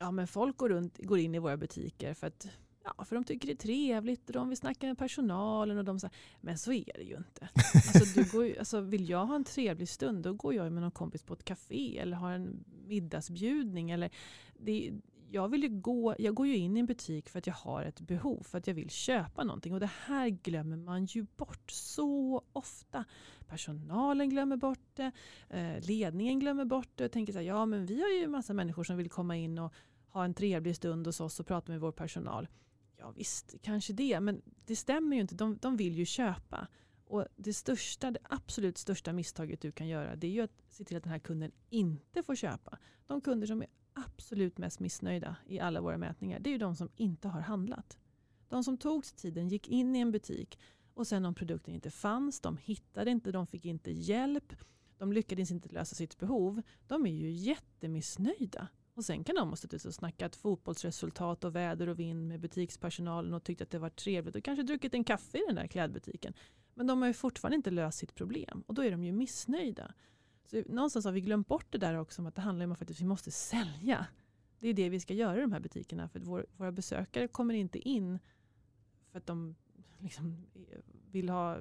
ja, 0.03 0.11
men 0.11 0.27
folk 0.27 0.57
går, 0.57 0.69
runt, 0.69 0.99
går 0.99 1.19
in 1.19 1.35
i 1.35 1.39
våra 1.39 1.57
butiker 1.57 2.15
för 2.15 2.27
att 2.27 2.49
Ja, 2.85 3.05
för 3.05 3.17
de 3.17 3.25
tycker 3.25 3.47
det 3.47 3.53
är 3.53 3.57
trevligt 3.57 4.27
och 4.27 4.33
de 4.33 4.49
vill 4.49 4.59
snacka 4.59 4.87
med 4.87 4.99
personalen. 4.99 5.79
Och 5.79 5.85
de 5.85 6.01
så 6.01 6.09
men 6.41 6.59
så 6.59 6.73
är 6.73 6.93
det 6.95 7.03
ju 7.03 7.17
inte. 7.17 7.49
Alltså, 7.75 8.21
du 8.21 8.31
går, 8.31 8.59
alltså, 8.59 8.81
vill 8.81 9.09
jag 9.09 9.27
ha 9.27 9.35
en 9.35 9.45
trevlig 9.45 9.89
stund 9.89 10.23
då 10.23 10.33
går 10.33 10.55
jag 10.55 10.73
med 10.73 10.83
någon 10.83 10.91
kompis 10.91 11.23
på 11.23 11.35
ett 11.35 11.45
café 11.45 11.99
eller 11.99 12.17
har 12.17 12.33
en 12.33 12.65
middagsbjudning. 12.87 13.91
Eller 13.91 14.11
det, 14.55 14.93
jag, 15.31 15.49
vill 15.49 15.69
gå, 15.69 16.15
jag 16.19 16.35
går 16.35 16.47
ju 16.47 16.57
in 16.57 16.77
i 16.77 16.81
en 16.81 16.87
butik 16.87 17.29
för 17.29 17.39
att 17.39 17.47
jag 17.47 17.55
har 17.55 17.83
ett 17.83 18.01
behov, 18.01 18.43
för 18.43 18.59
att 18.59 18.67
jag 18.67 18.75
vill 18.75 18.91
köpa 18.91 19.45
någonting. 19.45 19.75
Och 19.75 19.81
det 19.81 19.91
här 20.07 20.29
glömmer 20.29 20.77
man 20.77 21.05
ju 21.05 21.27
bort 21.37 21.71
så 21.71 22.43
ofta. 22.53 23.05
Personalen 23.47 24.31
glömmer 24.31 24.57
bort 24.57 24.87
det, 24.95 25.13
eh, 25.49 25.81
ledningen 25.89 26.39
glömmer 26.39 26.65
bort 26.65 26.89
det. 26.95 27.05
Och 27.05 27.13
tänker 27.13 27.33
så 27.33 27.39
här, 27.39 27.47
ja 27.47 27.67
men 27.67 27.87
vi 27.87 28.03
har 28.03 28.09
ju 28.09 28.25
en 28.25 28.31
massa 28.31 28.55
människor 28.55 28.85
som 28.85 28.97
vill 28.97 29.11
komma 29.11 29.37
in 29.37 29.59
och 29.59 29.75
ha 30.13 30.25
en 30.25 30.35
trevlig 30.35 30.77
stund 30.77 31.07
hos 31.07 31.21
oss 31.21 31.41
och 31.41 31.47
prata 31.47 31.73
med 31.73 31.81
vår 31.81 31.93
personal. 31.93 32.49
Ja 32.97 33.11
visst, 33.11 33.55
kanske 33.63 33.93
det, 33.93 34.21
men 34.21 34.43
det 34.65 34.77
stämmer 34.77 35.17
ju 35.17 35.23
inte. 35.23 35.35
De, 35.35 35.59
de 35.63 35.77
vill 35.77 35.99
ju 35.99 36.05
köpa. 36.05 36.69
Och 37.05 37.27
det, 37.37 37.53
största, 37.53 38.11
det 38.11 38.19
absolut 38.23 38.79
största 38.79 39.13
misstaget 39.13 39.61
du 39.61 39.73
kan 39.73 39.89
göra 39.89 40.17
det 40.17 40.27
är 40.27 40.31
ju 40.31 40.41
att 40.41 40.63
se 40.69 40.85
till 40.85 40.97
att 40.97 41.03
den 41.03 41.13
här 41.13 41.19
kunden 41.19 41.53
inte 41.71 42.23
får 42.23 42.35
köpa. 42.35 42.79
De 43.07 43.21
kunder 43.21 43.47
som 43.47 43.63
är 43.63 43.69
absolut 43.93 44.59
mest 44.59 44.81
missnöjda 44.81 45.37
i 45.47 45.61
alla 45.61 45.81
våra 45.81 45.99
mätningar 45.99 46.41
det 46.41 46.51
är 46.51 46.53
ju 46.53 46.59
de 46.59 46.77
som 46.77 46.91
inte 46.97 47.29
har 47.29 47.41
handlat. 47.41 47.99
De 48.49 48.65
som 48.65 48.77
tog 48.77 49.05
sig 49.05 49.19
tiden, 49.19 49.49
gick 49.49 49.69
in 49.69 49.97
i 49.97 49.99
en 49.99 50.13
butik 50.13 50.59
och 50.95 51.07
sen 51.07 51.25
om 51.25 51.35
produkten 51.35 51.75
inte 51.75 51.91
fanns, 51.91 52.41
de 52.41 52.57
hittade 52.57 53.11
inte, 53.11 53.33
de 53.33 53.47
fick 53.47 53.65
inte 53.65 53.91
hjälp, 53.91 54.55
de 54.99 55.13
lyckades 55.13 55.51
inte 55.51 55.69
lösa 55.69 55.95
sitt 55.95 56.19
behov. 56.19 56.63
De 56.87 57.07
är 57.07 57.15
ju 57.15 57.31
jättemissnöjda. 57.31 58.69
Och 58.95 59.05
sen 59.05 59.25
kan 59.25 59.35
de 59.35 59.49
ha 59.49 59.57
suttit 59.57 59.85
och 59.85 59.95
snackat 59.95 60.37
fotbollsresultat 60.37 61.45
och 61.45 61.57
väder 61.57 61.89
och 61.89 61.99
vind 61.99 62.29
med 62.29 62.41
butikspersonalen 62.41 63.35
och 63.35 63.45
tyckt 63.45 63.63
att 63.63 63.71
det 63.71 63.79
var 63.79 63.91
trevligt 63.91 64.37
och 64.37 64.45
kanske 64.45 64.63
druckit 64.63 64.95
en 64.95 65.05
kaffe 65.05 65.39
i 65.39 65.45
den 65.47 65.55
där 65.55 65.67
klädbutiken. 65.67 66.35
Men 66.75 66.87
de 66.87 67.01
har 67.01 67.09
ju 67.09 67.15
fortfarande 67.15 67.57
inte 67.57 67.71
löst 67.71 67.99
sitt 67.99 68.15
problem 68.15 68.65
och 68.67 68.75
då 68.75 68.83
är 68.83 68.91
de 68.91 69.05
ju 69.05 69.13
missnöjda. 69.13 69.95
Så 70.45 70.63
någonstans 70.67 71.05
har 71.05 71.13
vi 71.13 71.21
glömt 71.21 71.49
bort 71.49 71.67
det 71.71 71.79
där 71.79 71.95
också 71.95 72.23
om 72.23 72.27
att 72.27 72.35
det 72.35 72.43
handlar 72.43 72.67
om 72.67 72.73
att 72.73 73.01
vi 73.01 73.05
måste 73.05 73.31
sälja. 73.31 74.07
Det 74.59 74.69
är 74.69 74.75
det 74.75 74.89
vi 74.89 75.01
ska 75.01 75.15
göra 75.15 75.39
i 75.39 75.41
de 75.41 75.53
här 75.53 75.61
butikerna 75.61 76.09
för 76.09 76.21
vår, 76.21 76.47
våra 76.57 76.73
besökare 76.73 77.29
kommer 77.29 77.55
inte 77.55 77.89
in 77.89 78.19
för 79.11 79.19
att 79.19 79.27
de 79.27 79.55
liksom 79.99 80.47
vill 81.11 81.29
ha 81.29 81.59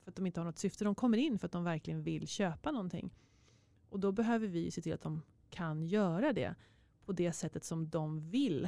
för 0.00 0.10
att 0.10 0.16
de 0.16 0.26
inte 0.26 0.40
har 0.40 0.44
något 0.44 0.58
syfte. 0.58 0.84
De 0.84 0.94
kommer 0.94 1.18
in 1.18 1.38
för 1.38 1.46
att 1.46 1.52
de 1.52 1.64
verkligen 1.64 2.02
vill 2.02 2.28
köpa 2.28 2.70
någonting. 2.70 3.14
Och 3.88 4.00
då 4.00 4.12
behöver 4.12 4.46
vi 4.46 4.70
se 4.70 4.82
till 4.82 4.94
att 4.94 5.00
de 5.00 5.22
kan 5.50 5.84
göra 5.84 6.32
det 6.32 6.54
på 7.04 7.12
det 7.12 7.32
sättet 7.32 7.64
som 7.64 7.88
de 7.88 8.30
vill. 8.30 8.64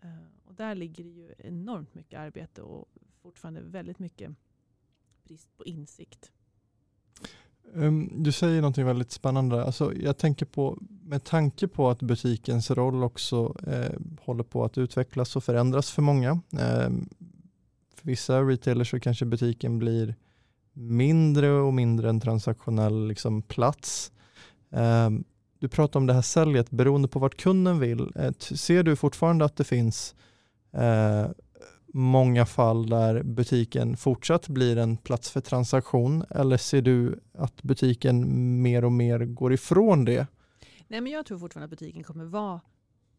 Eh, 0.00 0.08
och 0.44 0.54
där 0.54 0.74
ligger 0.74 1.04
det 1.04 1.10
ju 1.10 1.34
enormt 1.38 1.94
mycket 1.94 2.20
arbete 2.20 2.62
och 2.62 2.88
fortfarande 3.22 3.60
väldigt 3.60 3.98
mycket 3.98 4.30
brist 5.24 5.56
på 5.56 5.64
insikt. 5.64 6.32
Um, 7.72 8.22
du 8.22 8.32
säger 8.32 8.60
någonting 8.60 8.86
väldigt 8.86 9.10
spännande. 9.10 9.64
Alltså, 9.64 9.94
jag 9.94 10.16
tänker 10.18 10.46
på, 10.46 10.78
med 11.02 11.24
tanke 11.24 11.68
på 11.68 11.90
att 11.90 12.02
butikens 12.02 12.70
roll 12.70 13.04
också 13.04 13.56
eh, 13.66 13.98
håller 14.20 14.44
på 14.44 14.64
att 14.64 14.78
utvecklas 14.78 15.36
och 15.36 15.44
förändras 15.44 15.90
för 15.90 16.02
många. 16.02 16.30
Eh, 16.52 16.90
för 17.94 18.06
vissa 18.06 18.42
retailers 18.42 18.90
så 18.90 19.00
kanske 19.00 19.24
butiken 19.24 19.78
blir 19.78 20.14
mindre 20.72 21.50
och 21.50 21.74
mindre 21.74 22.08
en 22.08 22.20
transaktionell 22.20 23.08
liksom, 23.08 23.42
plats. 23.42 24.12
Eh, 24.70 25.10
du 25.60 25.68
pratar 25.68 26.00
om 26.00 26.06
det 26.06 26.12
här 26.12 26.22
säljet 26.22 26.70
beroende 26.70 27.08
på 27.08 27.18
vart 27.18 27.36
kunden 27.36 27.78
vill. 27.78 28.12
Eh, 28.16 28.32
ser 28.32 28.82
du 28.82 28.96
fortfarande 28.96 29.44
att 29.44 29.56
det 29.56 29.64
finns 29.64 30.14
eh, 30.72 31.26
många 31.86 32.46
fall 32.46 32.88
där 32.88 33.22
butiken 33.22 33.96
fortsatt 33.96 34.48
blir 34.48 34.76
en 34.76 34.96
plats 34.96 35.30
för 35.30 35.40
transaktion 35.40 36.24
eller 36.30 36.56
ser 36.56 36.82
du 36.82 37.20
att 37.34 37.62
butiken 37.62 38.26
mer 38.62 38.84
och 38.84 38.92
mer 38.92 39.18
går 39.18 39.52
ifrån 39.52 40.04
det? 40.04 40.26
Nej, 40.88 41.00
men 41.00 41.12
jag 41.12 41.26
tror 41.26 41.38
fortfarande 41.38 41.64
att 41.64 41.78
butiken 41.78 42.02
kommer 42.02 42.24
vara 42.24 42.60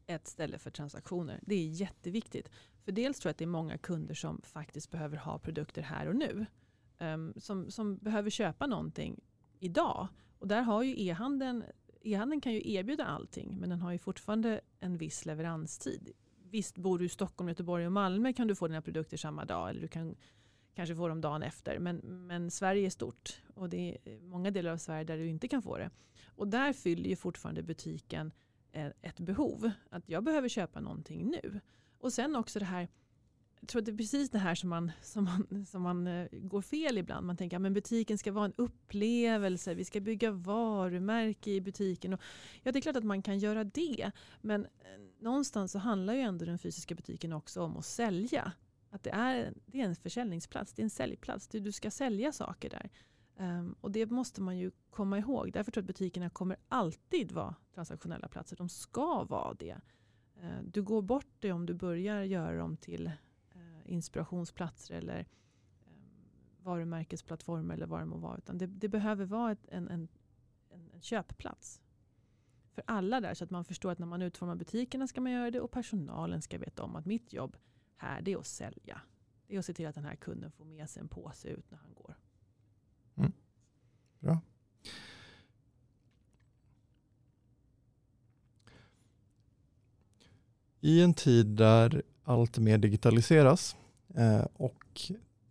ett 0.08 0.28
ställe 0.28 0.58
för 0.58 0.70
transaktioner. 0.70 1.39
Det 1.42 1.56
är 1.56 1.68
jätteviktigt. 1.68 2.50
För 2.86 2.92
dels 2.92 3.20
tror 3.20 3.30
jag 3.30 3.34
att 3.34 3.38
det 3.38 3.46
är 3.46 3.48
många 3.48 3.78
kunder 3.78 4.14
som 4.14 4.42
faktiskt 4.44 4.92
behöver 4.92 5.18
ha 5.18 5.39
produkter 5.39 5.82
här 5.82 6.08
och 6.08 6.16
nu. 6.16 6.46
Um, 7.00 7.34
som, 7.38 7.72
som 7.72 7.98
behöver 7.98 8.30
köpa 8.30 8.68
någonting 8.68 9.20
idag. 9.60 10.08
Och 10.39 10.48
där 10.48 10.62
har 10.62 10.84
ju 10.84 11.06
e-handeln, 11.06 11.64
e-handeln 12.04 12.41
kan 12.41 12.54
ju 12.54 12.74
erbjuda 12.74 13.06
allting 13.06 13.58
men 13.60 13.70
den 13.70 13.82
har 13.82 13.91
ju 13.91 13.97
fortfarande 13.97 14.62
en 14.80 14.97
viss 14.97 15.26
leveranstid 15.26 16.14
visst, 16.52 16.78
bor 16.78 16.99
du 16.99 17.06
i 17.06 17.10
Stockholm, 17.10 17.47
Göteborg 17.47 17.86
och 17.86 17.91
Malmö 17.91 18.34
kan 18.34 18.47
du 18.47 18.56
få 18.56 18.68
dina 18.68 18.82
produkter 18.82 19.18
samma 19.18 19.45
dag 19.45 19.70
eller 19.70 19.82
du 19.82 19.88
kan 19.88 20.16
kanske 20.76 20.95
få 20.95 21.08
dem 21.08 21.22
dagen 21.22 21.43
efter. 21.43 21.80
Men, 21.80 21.97
men 22.28 22.52
Sverige 22.52 22.86
är 22.86 22.89
stort 22.89 23.41
och 23.54 23.70
det 23.70 23.97
är 24.06 24.20
många 24.20 24.52
delar 24.52 24.72
av 24.72 24.78
Sverige 24.78 25.04
där 25.04 25.18
du 25.18 25.28
inte 25.28 25.47
kan 25.47 25.62
få 25.62 25.78
det. 25.78 25.89
Och 26.26 26.47
där 26.47 26.74
fyller 26.74 27.10
ju 27.10 27.16
fortfarande 27.16 27.64
butiken 27.64 28.32
eh, 28.72 28.88
ett 29.02 29.20
behov. 29.20 29.72
Att 29.89 30.10
jag 30.10 30.24
behöver 30.24 30.49
köpa 30.49 30.80
någonting 30.80 31.32
nu. 31.32 31.60
Och 31.99 32.14
sen 32.14 32.36
också 32.36 32.60
det 32.60 32.66
här 32.66 32.88
tror 33.68 33.82
att 33.82 33.86
det 33.86 33.91
är 33.91 33.97
precis 33.97 34.30
det 34.30 34.39
här 34.39 34.55
som 34.55 34.70
man, 34.70 34.91
som 35.01 35.24
man, 35.24 35.66
som 35.66 35.82
man 35.82 36.07
uh, 36.07 36.28
går 36.32 36.62
fel 36.62 36.97
ibland. 36.97 37.28
Man 37.28 37.38
tänker 37.38 37.66
att 37.66 37.72
butiken 37.72 38.18
ska 38.18 38.32
vara 38.32 38.45
en 38.45 38.53
upplevelse, 38.55 39.74
vi 39.74 39.86
ska 39.86 39.99
bygga 39.99 40.32
varumärke 40.32 41.51
i 41.51 41.62
butiken. 41.62 42.14
Och, 42.14 42.22
ja, 42.64 42.72
det 42.72 42.80
är 42.80 42.82
klart 42.82 42.95
att 42.95 43.03
man 43.03 43.22
kan 43.22 43.39
göra 43.39 43.64
det. 43.64 44.12
Men 44.41 44.62
uh, 44.62 44.70
någonstans 45.20 45.72
så 45.72 45.80
handlar 45.80 46.14
ju 46.14 46.20
ändå 46.20 46.45
den 46.45 46.59
fysiska 46.59 46.95
butiken 46.95 47.34
också 47.34 47.62
om 47.62 47.78
att 47.78 47.86
sälja. 47.86 48.51
Att 48.89 49.03
det 49.03 49.09
är, 49.09 49.53
det 49.66 49.82
är 49.82 49.86
en 49.86 49.95
försäljningsplats, 49.95 50.74
det 50.74 50.82
är 50.82 50.84
en 50.84 50.89
säljplats. 50.89 51.47
Du 51.47 51.72
ska 51.72 51.91
sälja 51.91 52.32
saker 52.32 52.70
där. 52.70 52.89
Um, 53.38 53.76
och 53.82 53.91
det 53.91 54.05
måste 54.05 54.41
man 54.41 54.57
ju 54.57 54.72
komma 54.89 55.20
ihåg. 55.20 55.51
Därför 55.51 55.72
tror 55.72 55.82
jag 55.82 55.84
att 55.84 55.97
butikerna 55.97 56.30
kommer 56.30 56.57
alltid 56.70 57.32
vara 57.32 57.55
transaktionella 57.74 58.28
platser. 58.28 58.55
De 58.55 58.70
ska 58.70 59.24
vara 59.24 59.53
det. 59.53 59.78
Uh, 60.43 60.64
du 60.64 60.84
går 60.84 61.01
bort 61.01 61.36
det 61.39 61.51
om 61.51 61.66
du 61.66 61.74
börjar 61.74 62.24
göra 62.24 62.57
dem 62.57 62.78
till 62.78 63.12
Eh, 63.86 63.93
inspirationsplatser 63.93 64.95
eller 64.95 65.19
eh, 65.19 65.25
um, 65.86 66.63
varumärkesplattformar 66.63 67.73
eller 67.73 67.86
vad 67.86 67.99
det 67.99 68.05
må 68.05 68.17
vara. 68.17 68.38
Utan 68.38 68.57
det, 68.57 68.67
det 68.67 68.89
behöver 68.89 69.25
vara 69.25 69.51
ett, 69.51 69.67
en, 69.67 69.88
en, 69.88 70.07
en, 70.69 71.01
köpplats 71.01 71.82
för 72.71 72.84
alla 72.88 73.21
där 73.21 73.34
så 73.34 73.43
att 73.43 73.49
man 73.49 73.65
förstår 73.65 73.91
att 73.91 73.99
när 73.99 74.07
man 74.07 74.21
utformar 74.21 74.55
butikerna 74.55 75.07
ska 75.07 75.21
man 75.21 75.32
göra 75.32 75.51
det 75.51 75.61
och 75.61 75.71
personalen 75.71 76.41
ska 76.41 76.57
veta 76.57 76.84
om 76.84 76.95
att 76.95 77.05
mitt 77.05 77.34
jobb 77.34 77.57
här 77.95 78.21
det 78.21 78.34
är 78.34 78.38
att 78.38 78.45
sälja. 78.45 79.01
Det 79.47 79.55
är 79.55 79.59
att 79.59 79.65
se 79.65 79.73
till 79.73 79.88
att 79.88 79.95
den 79.95 80.05
här 80.05 80.15
kunden 80.15 80.51
får 80.51 80.65
med 80.65 80.89
sig 80.89 81.01
en 81.01 81.07
påse 81.07 81.47
ut 81.47 81.71
när 81.71 81.77
han 81.77 81.93
går. 81.93 82.15
Mm. 83.15 83.32
Bra. 84.19 84.41
I 90.84 91.01
en 91.01 91.13
tid 91.13 91.45
där 91.45 92.03
allt 92.24 92.57
mer 92.57 92.78
digitaliseras 92.78 93.76
eh, 94.15 94.45
och 94.53 95.01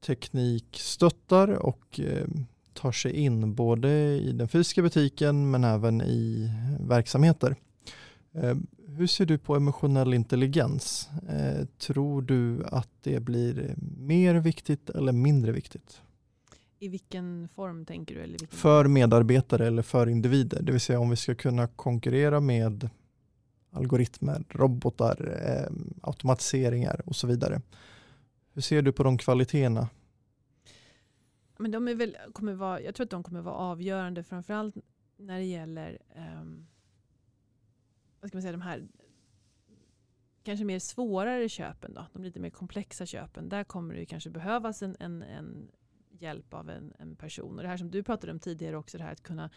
teknik 0.06 0.66
stöttar 0.80 1.48
och 1.48 2.00
eh, 2.00 2.26
tar 2.72 2.92
sig 2.92 3.12
in 3.12 3.54
både 3.54 3.90
i 4.16 4.32
den 4.32 4.48
fysiska 4.48 4.82
butiken 4.82 5.50
men 5.50 5.64
även 5.64 6.02
i 6.02 6.50
verksamheter. 6.80 7.56
Eh, 8.32 8.56
hur 8.86 9.06
ser 9.06 9.26
du 9.26 9.38
på 9.38 9.56
emotionell 9.56 10.14
intelligens? 10.14 11.08
Tror 11.78 12.22
du 12.22 12.64
att 12.64 12.88
det 13.02 13.20
blir 13.20 13.74
mer 13.98 14.34
viktigt 14.34 14.90
eller 14.90 15.12
mindre 15.12 15.52
viktigt? 15.52 16.00
I 16.78 16.88
vilken 16.88 17.48
form 17.48 17.84
tänker 17.84 18.14
du? 18.14 18.20
Eller 18.20 18.38
vilken... 18.38 18.58
För 18.58 18.84
medarbetare 18.84 19.66
eller 19.66 19.82
för 19.82 20.08
individer. 20.08 20.62
Det 20.62 20.72
vill 20.72 20.80
säga 20.80 21.00
om 21.00 21.10
vi 21.10 21.16
ska 21.16 21.34
kunna 21.34 21.66
konkurrera 21.66 22.40
med 22.40 22.90
algoritmer, 23.70 24.44
robotar, 24.48 25.42
eh, 25.46 25.72
automatiseringar 26.02 27.02
och 27.06 27.16
så 27.16 27.26
vidare. 27.26 27.60
Hur 28.52 28.62
ser 28.62 28.82
du 28.82 28.92
på 28.92 29.02
de 29.02 29.18
kvaliteterna? 29.18 29.88
Men 31.58 31.70
de 31.70 31.88
är 31.88 31.94
väl, 31.94 32.16
kommer 32.32 32.52
vara, 32.52 32.80
jag 32.80 32.94
tror 32.94 33.04
att 33.04 33.10
de 33.10 33.22
kommer 33.22 33.40
vara 33.40 33.54
avgörande 33.54 34.22
framförallt 34.22 34.74
när 35.16 35.38
det 35.38 35.44
gäller 35.44 35.98
um, 36.16 36.66
vad 38.20 38.30
ska 38.30 38.36
man 38.36 38.42
säga, 38.42 38.52
de 38.52 38.60
här 38.60 38.88
kanske 40.42 40.64
mer 40.64 40.78
svårare 40.78 41.48
köpen. 41.48 41.94
Då, 41.94 42.06
de 42.12 42.22
lite 42.22 42.40
mer 42.40 42.50
komplexa 42.50 43.06
köpen. 43.06 43.48
Där 43.48 43.64
kommer 43.64 43.94
det 43.94 44.06
kanske 44.06 44.30
behövas 44.30 44.82
en, 44.82 44.96
en, 45.00 45.22
en 45.22 45.70
hjälp 46.10 46.54
av 46.54 46.70
en, 46.70 46.92
en, 46.98 47.16
person. 47.16 47.56
Och 47.56 47.62
det 47.62 47.68
här 47.68 47.76
som 47.76 47.90
du 47.90 48.02
pratade 48.02 48.32
om 48.32 48.38
tidigare 48.38 48.76
också, 48.76 48.98
det 48.98 49.04
här 49.04 49.12
att 49.12 49.22
kunna 49.22 49.50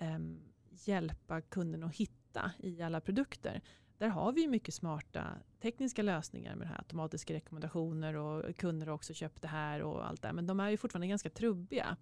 um, 0.00 0.40
hjälpa 0.70 1.40
kunden 1.40 1.82
att 1.82 1.96
hitta 1.96 2.21
hitta 2.32 2.52
i 2.58 2.82
alla 2.82 3.00
produkter. 3.00 3.60
Där 3.98 4.08
har 4.08 4.32
vi 4.32 4.48
mycket 4.48 4.74
smarta 4.74 5.38
tekniska 5.60 6.02
lösningar 6.02 6.56
med 6.56 6.66
det 6.66 6.68
här 6.68 6.78
automatiska 6.78 7.34
rekommendationer 7.34 8.14
och 8.14 8.56
kunder 8.56 8.86
har 8.86 8.94
också 8.94 9.14
köpt 9.14 9.42
det 9.42 9.48
här 9.48 9.82
och 9.82 10.06
allt 10.08 10.22
det 10.22 10.32
Men 10.32 10.46
de 10.46 10.60
är 10.60 10.70
ju 10.70 10.76
fortfarande 10.76 11.06
ganska 11.06 11.30
trubbiga. 11.30 11.96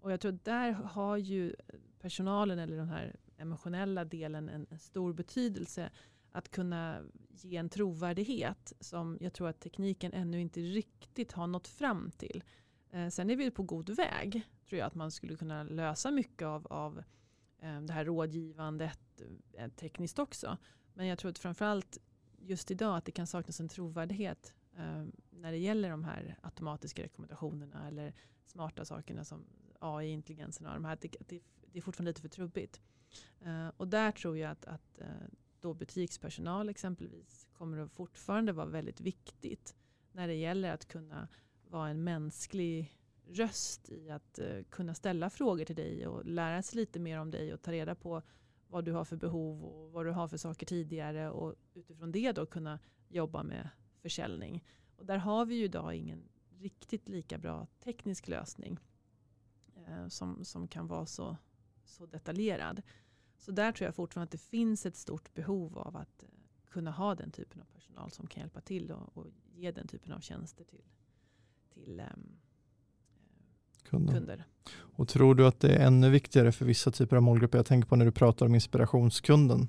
Och 0.00 0.12
jag 0.12 0.20
tror 0.20 0.34
att 0.34 0.44
där 0.44 0.72
har 0.72 1.16
ju 1.16 1.54
personalen 2.00 2.58
eller 2.58 2.76
den 2.76 2.88
här 2.88 3.16
emotionella 3.38 4.04
delen 4.04 4.48
en, 4.48 4.66
en 4.70 4.78
stor 4.78 5.12
betydelse. 5.12 5.90
Att 6.32 6.50
kunna 6.50 7.00
ge 7.42 7.56
en 7.56 7.68
trovärdighet 7.68 8.72
som 8.80 9.18
jag 9.20 9.32
tror 9.32 9.48
att 9.48 9.60
tekniken 9.60 10.12
ännu 10.12 10.40
inte 10.40 10.60
riktigt 10.60 11.32
har 11.32 11.46
nått 11.46 11.68
fram 11.68 12.10
till. 12.10 12.44
Eh, 12.90 13.08
sen 13.08 13.30
är 13.30 13.36
vi 13.36 13.50
på 13.50 13.62
god 13.62 13.90
väg 13.90 14.42
tror 14.68 14.78
jag 14.78 14.86
att 14.86 14.94
man 14.94 15.10
skulle 15.10 15.36
kunna 15.36 15.62
lösa 15.62 16.10
mycket 16.10 16.46
av, 16.46 16.66
av 16.66 17.02
eh, 17.58 17.80
det 17.80 17.92
här 17.92 18.04
rådgivandet 18.04 19.05
Eh, 19.52 19.68
tekniskt 19.68 20.18
också. 20.18 20.56
Men 20.94 21.06
jag 21.06 21.18
tror 21.18 21.30
att 21.30 21.38
framförallt 21.38 21.98
just 22.38 22.70
idag 22.70 22.96
att 22.96 23.04
det 23.04 23.12
kan 23.12 23.26
saknas 23.26 23.60
en 23.60 23.68
trovärdighet 23.68 24.54
eh, 24.76 25.04
när 25.30 25.52
det 25.52 25.58
gäller 25.58 25.90
de 25.90 26.04
här 26.04 26.38
automatiska 26.42 27.02
rekommendationerna 27.02 27.88
eller 27.88 28.14
smarta 28.44 28.84
sakerna 28.84 29.24
som 29.24 29.46
AI-intelligensen 29.80 30.66
och 30.66 30.74
de 30.74 30.84
här. 30.84 30.98
Det, 31.00 31.08
det, 31.28 31.40
det, 31.72 31.78
är 31.78 31.82
fortfarande 31.82 32.10
lite 32.10 32.20
för 32.20 32.28
trubbigt. 32.28 32.80
Eh, 33.40 33.68
och 33.76 33.88
där 33.88 34.12
tror 34.12 34.38
jag 34.38 34.50
att, 34.50 34.64
att 34.64 34.98
eh, 34.98 35.06
då 35.60 35.74
butikspersonal 35.74 36.68
exempelvis 36.68 37.46
kommer 37.52 37.78
att 37.78 37.92
fortfarande 37.92 38.52
vara 38.52 38.66
väldigt 38.66 39.00
viktigt 39.00 39.76
när 40.12 40.28
det 40.28 40.34
gäller 40.34 40.70
att 40.70 40.88
kunna 40.88 41.28
vara 41.68 41.88
en 41.88 42.04
mänsklig 42.04 42.98
röst 43.28 43.88
i 43.88 44.10
att 44.10 44.38
eh, 44.38 44.62
kunna 44.70 44.94
ställa 44.94 45.30
frågor 45.30 45.64
till 45.64 45.76
dig 45.76 46.06
och 46.06 46.24
lära 46.24 46.62
sig 46.62 46.76
lite 46.76 46.98
mer 46.98 47.18
om 47.18 47.30
dig 47.30 47.54
och 47.54 47.62
ta 47.62 47.72
reda 47.72 47.94
på 47.94 48.22
vad 48.76 48.84
du 48.84 48.92
har 48.92 49.04
för 49.04 49.16
behov 49.16 49.64
och 49.64 49.92
vad 49.92 50.06
du 50.06 50.10
har 50.10 50.28
för 50.28 50.36
saker 50.36 50.66
tidigare 50.66 51.30
och 51.30 51.54
utifrån 51.74 52.12
det 52.12 52.32
då 52.32 52.46
kunna 52.46 52.78
jobba 53.08 53.42
med 53.42 53.68
försäljning. 54.02 54.64
Och 54.96 55.06
där 55.06 55.18
har 55.18 55.46
vi 55.46 55.54
ju 55.54 55.64
idag 55.64 55.94
ingen 55.94 56.28
riktigt 56.58 57.08
lika 57.08 57.38
bra 57.38 57.66
teknisk 57.80 58.28
lösning 58.28 58.78
eh, 59.76 60.08
som, 60.08 60.44
som 60.44 60.68
kan 60.68 60.86
vara 60.86 61.06
så, 61.06 61.36
så 61.84 62.06
detaljerad. 62.06 62.82
Så 63.38 63.52
där 63.52 63.72
tror 63.72 63.86
jag 63.86 63.94
fortfarande 63.94 64.24
att 64.24 64.30
det 64.30 64.38
finns 64.38 64.86
ett 64.86 64.96
stort 64.96 65.34
behov 65.34 65.78
av 65.78 65.96
att 65.96 66.22
eh, 66.22 66.28
kunna 66.64 66.90
ha 66.90 67.14
den 67.14 67.30
typen 67.30 67.60
av 67.60 67.66
personal 67.66 68.10
som 68.10 68.26
kan 68.26 68.40
hjälpa 68.40 68.60
till 68.60 68.92
och, 68.92 69.16
och 69.16 69.26
ge 69.54 69.70
den 69.70 69.88
typen 69.88 70.12
av 70.12 70.20
tjänster 70.20 70.64
till, 70.64 70.84
till 71.74 72.00
eh, 72.00 72.06
kunder. 73.90 74.14
kunder. 74.14 74.44
Och 74.72 75.08
tror 75.08 75.34
du 75.34 75.46
att 75.46 75.60
det 75.60 75.68
är 75.68 75.86
ännu 75.86 76.10
viktigare 76.10 76.52
för 76.52 76.64
vissa 76.64 76.90
typer 76.90 77.16
av 77.16 77.22
målgrupper? 77.22 77.58
Jag 77.58 77.66
tänker 77.66 77.88
på 77.88 77.96
när 77.96 78.04
du 78.04 78.12
pratar 78.12 78.46
om 78.46 78.54
inspirationskunden. 78.54 79.68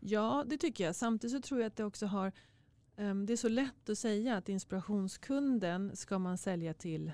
Ja, 0.00 0.44
det 0.46 0.58
tycker 0.58 0.84
jag. 0.84 0.96
Samtidigt 0.96 1.36
så 1.36 1.48
tror 1.48 1.60
jag 1.60 1.66
att 1.66 1.76
det 1.76 1.84
också 1.84 2.06
har 2.06 2.32
um, 2.96 3.26
det 3.26 3.32
är 3.32 3.36
så 3.36 3.48
lätt 3.48 3.88
att 3.88 3.98
säga 3.98 4.36
att 4.36 4.48
inspirationskunden 4.48 5.96
ska 5.96 6.18
man 6.18 6.38
sälja 6.38 6.74
till 6.74 7.12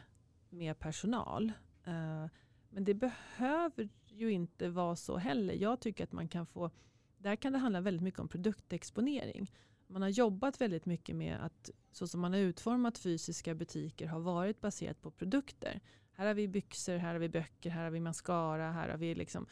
med 0.51 0.79
personal. 0.79 1.53
Uh, 1.89 2.27
men 2.71 2.85
det 2.85 2.95
behöver 2.95 3.89
ju 4.09 4.33
inte 4.33 4.69
vara 4.69 4.97
så 4.97 5.17
heller. 5.17 5.55
Jag 5.55 5.81
tycker 5.81 6.05
att 6.05 6.13
man 6.13 6.29
kan 6.29 6.47
få, 6.47 6.71
där 7.19 7.37
kan 7.37 7.53
det 7.53 7.59
handla 7.59 7.81
väldigt 7.81 8.03
mycket 8.03 8.21
om 8.21 8.29
produktexponering. 8.29 9.53
Man 9.87 10.03
har 10.03 10.09
jobbat 10.09 10.61
väldigt 10.61 10.87
mycket 10.87 11.17
med 11.17 11.45
att 11.45 11.71
så 11.93 12.07
som 12.07 12.21
man 12.21 12.33
har 12.33 12.41
utformat 12.41 12.99
fysiska 12.99 13.55
butiker 13.55 14.07
har 14.07 14.21
varit 14.21 14.61
baserat 14.61 15.03
på 15.03 15.11
produkter. 15.11 15.81
Här 16.23 16.27
har 16.27 16.35
vi 16.35 16.49
byxor, 16.49 16.97
här 16.97 17.13
har 17.13 17.21
vi 17.21 17.29
böcker, 17.29 17.71
här 17.71 17.85
har 17.85 17.91
vi 17.91 18.01
mascara, 18.01 18.73
här 18.73 18.89
har 18.89 18.97
vi 18.97 19.15
liksom 19.15 19.47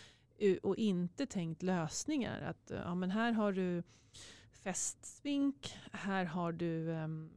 och 0.62 0.76
inte 0.76 1.26
tänkt 1.26 1.62
lösningar. 1.62 2.40
Att 2.40 2.70
ja, 2.84 2.94
men 2.94 3.10
här 3.10 3.32
har 3.32 3.52
du 3.52 3.82
festsmink, 4.52 5.74
här 5.92 6.24
har 6.24 6.52
du 6.52 6.88
um, 6.88 7.30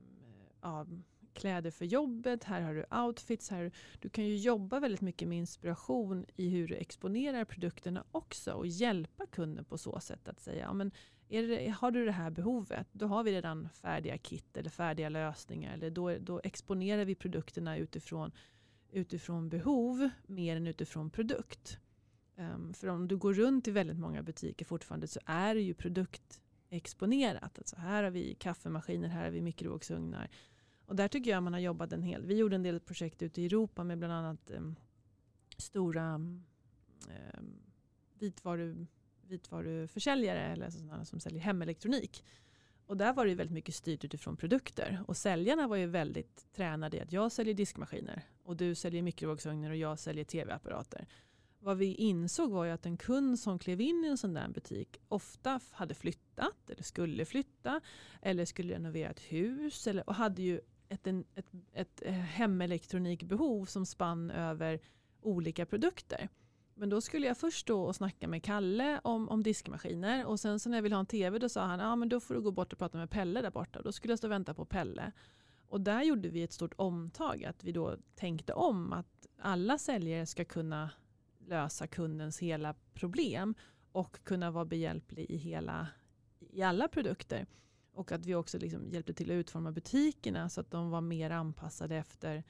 ja, 0.62 0.86
kläder 1.34 1.72
för 1.72 1.86
jobbet, 1.86 2.44
här 2.44 2.62
har 2.62 2.74
du 2.74 2.86
outfits. 3.06 3.50
Här, 3.50 3.72
du 4.00 4.10
kan 4.10 4.26
ju 4.26 4.36
jobba 4.36 4.80
väldigt 4.80 5.02
mycket 5.02 5.28
med 5.28 5.38
inspiration 5.38 6.26
i 6.36 6.50
hur 6.50 6.68
du 6.68 6.76
exponerar 6.76 7.46
produkterna 7.46 8.04
också 8.12 8.54
och 8.54 8.68
hjälpa 8.68 9.26
kunden 9.26 9.66
på 9.66 9.78
så 9.78 10.00
sätt 10.00 10.28
att 10.28 10.40
säga 10.40 10.64
ja, 10.64 10.74
men 10.74 10.92
det, 11.28 11.70
har 11.70 11.92
du 11.92 12.06
det 12.06 12.12
här 12.12 12.30
behovet, 12.30 12.88
då 12.92 13.08
har 13.08 13.24
vi 13.24 13.32
redan 13.32 13.70
färdiga 13.70 14.18
kit 14.18 14.58
eller 14.58 14.70
färdiga 14.70 15.10
lösningar. 15.10 15.74
Eller 15.74 15.90
då, 15.90 16.18
då 16.18 16.42
exponerar 16.44 17.06
vi 17.06 17.16
produkterna 17.16 17.78
utifrån, 17.78 18.32
utifrån 18.94 19.50
behov 19.50 20.10
mer 20.28 20.56
än 20.56 20.68
utifrån 20.68 21.10
produkt. 21.10 21.80
Um, 22.36 22.74
för 22.74 22.88
om 22.88 23.08
du 23.08 23.18
går 23.18 23.34
runt 23.34 23.68
i 23.68 23.72
väldigt 23.72 24.00
många 24.00 24.24
butiker 24.24 24.66
fortfarande 24.66 25.08
så 25.08 25.20
är 25.26 25.56
det 25.56 25.62
ju 25.62 25.74
produktexponerat. 25.74 27.58
Alltså 27.58 27.76
här 27.76 28.04
har 28.04 28.12
vi 28.12 28.36
kaffemaskiner, 28.36 29.08
här 29.08 29.24
har 29.24 29.32
vi 29.32 29.41
mikrovågsugnar. 29.41 30.30
Och 30.86 30.96
där 30.96 31.08
tycker 31.08 31.32
jag 31.32 31.44
man 31.44 31.54
har 31.54 31.60
jobbat 31.60 31.94
en 31.94 32.04
hel 32.04 32.26
Vi 32.26 32.38
gjorde 32.38 32.56
en 32.56 32.64
del 32.64 32.80
projekt 32.80 33.22
ute 33.22 33.41
i 33.41 33.46
Europa 33.46 33.84
med 33.84 33.98
bland 33.98 34.14
annat 34.14 34.52
um, 34.52 34.76
stora 35.58 36.16
um, 36.16 36.44
vitvaru, 38.20 38.86
vitvaruförsäljare 39.22 40.39
eller 40.39 40.70
sådana 40.70 41.06
som 41.06 41.20
säljer 41.20 41.41
hemelektronik. 41.41 42.24
Och 42.86 42.98
där 42.98 43.14
var 43.14 43.26
det 43.26 43.36
väldigt 43.36 43.54
mycket 43.54 43.76
styrt 43.76 44.06
utifrån 44.06 44.38
produkter. 44.38 45.04
Och 45.08 45.18
säljarna 45.18 45.68
var 45.68 45.76
ju 45.76 45.86
väldigt 45.86 46.54
tränade 46.54 46.98
i 46.98 47.02
att 47.02 47.12
jag 47.12 47.32
säljer 47.32 47.54
diskmaskiner 47.54 48.22
och 48.44 48.58
du 48.58 48.76
säljer 48.76 49.02
mikrovågsugnar 49.02 49.70
och 49.70 49.76
jag 49.76 50.00
säljer 50.00 50.24
tv-apparater. 50.24 51.08
Vad 51.60 51.78
vi 51.78 51.96
insåg 51.96 52.52
var 52.52 52.66
ju 52.66 52.72
att 52.72 52.86
en 52.86 52.98
kund 52.98 53.40
som 53.40 53.60
klev 53.60 53.82
in 53.82 54.06
i 54.06 54.08
en 54.08 54.18
sån 54.18 54.34
där 54.34 54.48
butik 54.48 54.98
ofta 55.08 55.60
hade 55.72 55.94
flyttat 55.94 56.70
eller 56.70 56.84
skulle 56.84 57.26
flytta 57.26 57.82
eller 58.22 58.46
skulle 58.46 58.74
renovera 58.74 59.10
ett 59.10 59.20
hus 59.20 59.88
eller, 59.88 60.10
och 60.10 60.16
hade 60.16 60.42
ju 60.42 60.62
ett, 60.90 61.08
ett, 61.08 61.26
ett, 61.36 61.52
ett 61.74 62.04
hemelektronikbehov 62.10 63.66
som 63.66 63.86
spann 63.86 64.32
över 64.32 64.80
olika 65.22 65.66
produkter. 65.66 66.30
Men 66.76 66.90
då 66.90 67.02
skulle 67.02 67.28
jag 67.28 67.38
först 67.38 67.60
stå 67.60 67.84
och 67.84 67.96
snacka 67.96 68.28
med 68.28 68.44
Kalle 68.44 69.00
om, 69.04 69.30
om 69.30 69.44
diskmaskiner 69.44 70.26
och 70.26 70.40
sen 70.40 70.60
så 70.60 70.70
när 70.70 70.78
jag 70.78 70.84
ville 70.84 70.96
ha 70.96 71.00
en 71.00 71.06
tv 71.06 71.40
då 71.40 71.50
sa 71.50 71.66
han 71.66 71.80
ja 71.80 71.96
men 71.96 72.10
då 72.10 72.20
får 72.20 72.34
du 72.34 72.42
gå 72.42 72.52
bort 72.52 72.74
och 72.74 72.80
prata 72.80 72.98
med 72.98 73.10
Pelle 73.10 73.42
där 73.42 73.52
borta. 73.52 73.82
Då 73.82 73.92
skulle 73.92 74.12
jag 74.12 74.18
stå 74.18 74.28
och 74.28 74.32
vänta 74.32 74.54
på 74.54 74.66
Pelle. 74.66 75.12
Och 75.68 75.82
där 75.82 76.04
gjorde 76.04 76.30
vi 76.30 76.44
ett 76.44 76.54
stort 76.54 76.74
omtag 76.78 77.44
att 77.46 77.64
vi 77.64 77.72
då 77.72 77.98
tänkte 78.16 78.54
om 78.54 78.94
att 78.94 79.28
alla 79.40 79.78
säljare 79.78 80.26
ska 80.26 80.46
kunna 80.46 80.90
lösa 81.48 81.88
kundens 81.88 82.40
hela 82.40 82.76
problem 82.94 83.56
och 83.92 84.24
kunna 84.24 84.52
vara 84.52 84.66
behjälplig 84.66 85.26
i, 85.32 85.38
hela, 85.38 85.88
i 86.40 86.62
alla 86.62 86.88
produkter. 86.88 87.46
Och 87.94 88.12
att 88.12 88.26
vi 88.26 88.36
också 88.36 88.58
liksom 88.58 88.90
hjälpte 88.90 89.14
till 89.14 89.32
att 89.32 89.36
utforma 89.36 89.72
butikerna 89.72 90.50
så 90.50 90.62
att 90.62 90.72
de 90.72 90.90
var 90.90 91.02
mer 91.02 91.30
anpassade 91.30 91.96
efter 91.96 92.44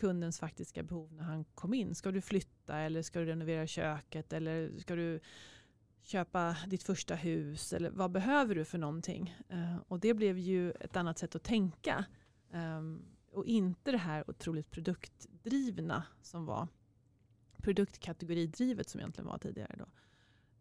kundens 0.00 0.38
faktiska 0.38 0.82
behov 0.82 1.12
när 1.12 1.24
han 1.24 1.44
kom 1.44 1.74
in. 1.74 1.94
Ska 1.94 2.10
du 2.10 2.20
flytta 2.20 2.78
eller 2.78 3.02
ska 3.02 3.18
du 3.18 3.26
renovera 3.26 3.66
köket 3.66 4.32
eller 4.32 4.78
ska 4.78 4.94
du 4.94 5.20
köpa 6.02 6.56
ditt 6.66 6.82
första 6.82 7.14
hus 7.14 7.72
eller 7.72 7.90
vad 7.90 8.10
behöver 8.10 8.54
du 8.54 8.64
för 8.64 8.78
någonting? 8.78 9.36
Eh, 9.48 9.76
och 9.88 10.00
det 10.00 10.14
blev 10.14 10.38
ju 10.38 10.70
ett 10.70 10.96
annat 10.96 11.18
sätt 11.18 11.34
att 11.34 11.42
tänka. 11.42 12.04
Ehm, 12.52 13.02
och 13.32 13.46
inte 13.46 13.92
det 13.92 13.98
här 13.98 14.30
otroligt 14.30 14.70
produktdrivna 14.70 16.04
som 16.22 16.46
var 16.46 16.68
produktkategoridrivet 17.56 18.88
som 18.88 19.00
egentligen 19.00 19.28
var 19.28 19.38
tidigare. 19.38 19.76
Då. 19.78 19.86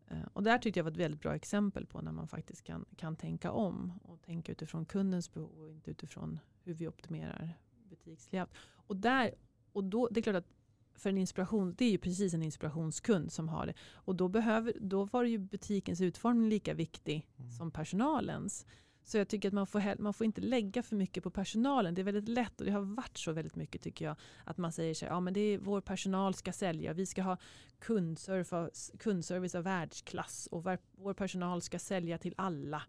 Eh, 0.07 0.27
och 0.33 0.43
där 0.43 0.57
tyckte 0.57 0.79
jag 0.79 0.83
var 0.83 0.91
ett 0.91 0.97
väldigt 0.97 1.21
bra 1.21 1.35
exempel 1.35 1.85
på 1.85 2.01
när 2.01 2.11
man 2.11 2.27
faktiskt 2.27 2.63
kan, 2.63 2.85
kan 2.97 3.15
tänka 3.15 3.51
om 3.51 3.99
och 4.03 4.21
tänka 4.21 4.51
utifrån 4.51 4.85
kundens 4.85 5.33
behov 5.33 5.59
och 5.59 5.71
inte 5.71 5.91
utifrån 5.91 6.39
hur 6.63 6.73
vi 6.73 6.87
optimerar 6.87 7.57
butikslayout. 7.89 8.49
Och, 8.89 8.97
där, 8.97 9.35
och 9.71 9.83
då, 9.83 10.07
det 10.11 10.19
är 10.19 10.21
klart 10.21 10.35
att 10.35 10.51
för 10.95 11.09
en 11.09 11.17
inspiration, 11.17 11.75
det 11.77 11.85
är 11.85 11.91
ju 11.91 11.97
precis 11.97 12.33
en 12.33 12.43
inspirationskund 12.43 13.31
som 13.31 13.49
har 13.49 13.65
det. 13.65 13.73
Och 13.93 14.15
då, 14.15 14.27
behöver, 14.27 14.73
då 14.79 15.05
var 15.05 15.23
ju 15.23 15.37
butikens 15.37 16.01
utformning 16.01 16.49
lika 16.49 16.73
viktig 16.73 17.27
mm. 17.37 17.51
som 17.51 17.71
personalens. 17.71 18.65
Så 19.03 19.17
jag 19.17 19.27
tycker 19.27 19.47
att 19.47 19.53
man 19.53 19.67
får, 19.67 20.01
man 20.01 20.13
får 20.13 20.25
inte 20.25 20.41
lägga 20.41 20.83
för 20.83 20.95
mycket 20.95 21.23
på 21.23 21.29
personalen. 21.29 21.95
Det 21.95 22.01
är 22.01 22.03
väldigt 22.03 22.29
lätt 22.29 22.59
och 22.59 22.65
det 22.65 22.71
har 22.71 22.81
varit 22.81 23.17
så 23.17 23.31
väldigt 23.31 23.55
mycket 23.55 23.81
tycker 23.81 24.05
jag. 24.05 24.15
Att 24.43 24.57
man 24.57 24.71
säger 24.71 24.93
så 24.93 25.05
här, 25.05 25.13
ja 25.13 25.19
men 25.19 25.33
det 25.33 25.39
är 25.39 25.57
vår 25.57 25.81
personal 25.81 26.33
ska 26.33 26.51
sälja, 26.51 26.93
vi 26.93 27.05
ska 27.05 27.21
ha 27.21 27.37
kundservice, 27.79 28.91
kundservice 28.99 29.55
av 29.55 29.63
världsklass 29.63 30.47
och 30.51 30.65
vår 30.91 31.13
personal 31.13 31.61
ska 31.61 31.79
sälja 31.79 32.17
till 32.17 32.33
alla. 32.37 32.83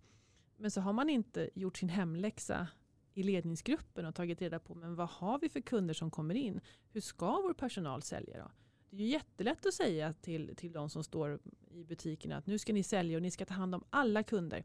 Men 0.56 0.70
så 0.70 0.80
har 0.80 0.92
man 0.92 1.10
inte 1.10 1.50
gjort 1.54 1.76
sin 1.78 1.88
hemläxa 1.88 2.68
i 3.14 3.22
ledningsgruppen 3.22 4.06
och 4.06 4.14
tagit 4.14 4.42
reda 4.42 4.58
på 4.58 4.74
men 4.74 4.94
vad 4.94 5.08
har 5.08 5.38
vi 5.38 5.48
för 5.48 5.60
kunder 5.60 5.94
som 5.94 6.10
kommer 6.10 6.34
in? 6.34 6.60
Hur 6.92 7.00
ska 7.00 7.30
vår 7.30 7.54
personal 7.54 8.02
sälja 8.02 8.38
då? 8.38 8.50
Det 8.90 8.96
är 8.96 9.00
ju 9.00 9.06
jättelätt 9.06 9.66
att 9.66 9.74
säga 9.74 10.12
till, 10.12 10.56
till 10.56 10.72
de 10.72 10.90
som 10.90 11.04
står 11.04 11.38
i 11.70 11.84
butikerna 11.84 12.36
att 12.36 12.46
nu 12.46 12.58
ska 12.58 12.72
ni 12.72 12.82
sälja 12.82 13.16
och 13.16 13.22
ni 13.22 13.30
ska 13.30 13.44
ta 13.44 13.54
hand 13.54 13.74
om 13.74 13.84
alla 13.90 14.22
kunder. 14.22 14.64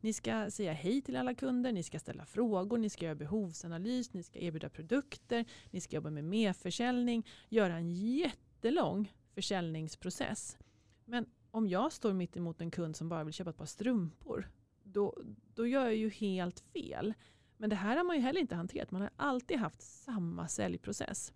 Ni 0.00 0.12
ska 0.12 0.50
säga 0.50 0.72
hej 0.72 1.02
till 1.02 1.16
alla 1.16 1.34
kunder, 1.34 1.72
ni 1.72 1.82
ska 1.82 1.98
ställa 1.98 2.26
frågor, 2.26 2.78
ni 2.78 2.90
ska 2.90 3.04
göra 3.04 3.14
behovsanalys, 3.14 4.12
ni 4.12 4.22
ska 4.22 4.38
erbjuda 4.38 4.68
produkter, 4.68 5.44
ni 5.70 5.80
ska 5.80 5.96
jobba 5.96 6.10
med 6.10 6.24
merförsäljning, 6.24 7.26
göra 7.48 7.76
en 7.76 7.90
jättelång 7.90 9.12
försäljningsprocess. 9.34 10.58
Men 11.04 11.26
om 11.50 11.68
jag 11.68 11.92
står 11.92 12.12
mitt 12.12 12.36
emot 12.36 12.60
en 12.60 12.70
kund 12.70 12.96
som 12.96 13.08
bara 13.08 13.24
vill 13.24 13.34
köpa 13.34 13.50
ett 13.50 13.56
par 13.56 13.66
strumpor, 13.66 14.50
då, 14.82 15.18
då 15.54 15.66
gör 15.66 15.84
jag 15.84 15.96
ju 15.96 16.10
helt 16.10 16.60
fel. 16.60 17.14
Men 17.56 17.70
det 17.70 17.76
här 17.76 17.96
har 17.96 18.04
man 18.04 18.16
ju 18.16 18.22
heller 18.22 18.40
inte 18.40 18.54
hanterat. 18.54 18.90
Man 18.90 19.00
har 19.02 19.10
alltid 19.16 19.58
haft 19.58 19.82
samma 19.82 20.48
säljprocess. 20.48 21.32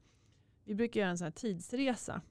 Vi 0.64 0.74
brukar 0.74 1.00
göra 1.00 1.10
en 1.10 1.18
sån 1.18 1.24
här 1.24 1.32
tidsresa 1.32 2.22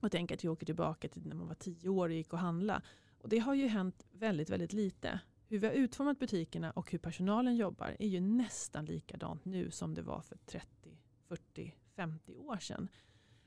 och 0.00 0.12
tänka 0.12 0.34
att 0.34 0.44
vi 0.44 0.48
åker 0.48 0.66
tillbaka 0.66 1.08
till 1.08 1.26
när 1.26 1.36
man 1.36 1.46
var 1.46 1.54
tio 1.54 1.88
år 1.88 2.08
och 2.08 2.14
gick 2.14 2.32
och 2.32 2.38
handla. 2.38 2.82
Och 3.18 3.28
det 3.28 3.38
har 3.38 3.54
ju 3.54 3.66
hänt 3.66 4.06
väldigt, 4.12 4.50
väldigt 4.50 4.72
lite. 4.72 5.20
Hur 5.48 5.58
vi 5.58 5.66
har 5.66 5.74
utformat 5.74 6.18
butikerna 6.18 6.70
och 6.70 6.90
hur 6.90 6.98
personalen 6.98 7.56
jobbar 7.56 7.96
är 7.98 8.08
ju 8.08 8.20
nästan 8.20 8.84
likadant 8.84 9.44
nu 9.44 9.70
som 9.70 9.94
det 9.94 10.02
var 10.02 10.20
för 10.20 10.36
30, 10.36 10.98
40, 11.28 11.74
50 11.96 12.34
år 12.34 12.56
sedan. 12.56 12.88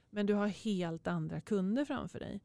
Men 0.09 0.25
du 0.25 0.33
har 0.33 0.47
helt 0.47 1.07
andra 1.07 1.41
kunder 1.41 1.85
framför 1.85 2.19
dig. 2.19 2.41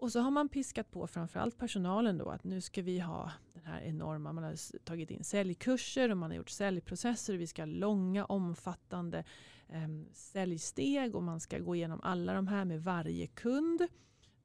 Och 0.00 0.12
så 0.12 0.20
har 0.20 0.30
man 0.30 0.48
piskat 0.48 0.90
på 0.90 1.06
framförallt 1.06 1.58
personalen 1.58 2.18
då 2.18 2.30
att 2.30 2.44
nu 2.44 2.60
ska 2.60 2.82
vi 2.82 2.98
ha 2.98 3.32
den 3.54 3.64
här 3.64 3.80
enorma, 3.80 4.32
man 4.32 4.44
har 4.44 4.78
tagit 4.84 5.10
in 5.10 5.24
säljkurser 5.24 6.10
och 6.10 6.16
man 6.16 6.30
har 6.30 6.36
gjort 6.36 6.50
säljprocesser. 6.50 7.34
Vi 7.34 7.46
ska 7.46 7.62
ha 7.62 7.66
långa 7.66 8.24
omfattande 8.24 9.24
eh, 9.68 9.88
säljsteg 10.12 11.14
och 11.14 11.22
man 11.22 11.40
ska 11.40 11.58
gå 11.58 11.76
igenom 11.76 12.00
alla 12.02 12.34
de 12.34 12.46
här 12.46 12.64
med 12.64 12.82
varje 12.82 13.26
kund. 13.26 13.82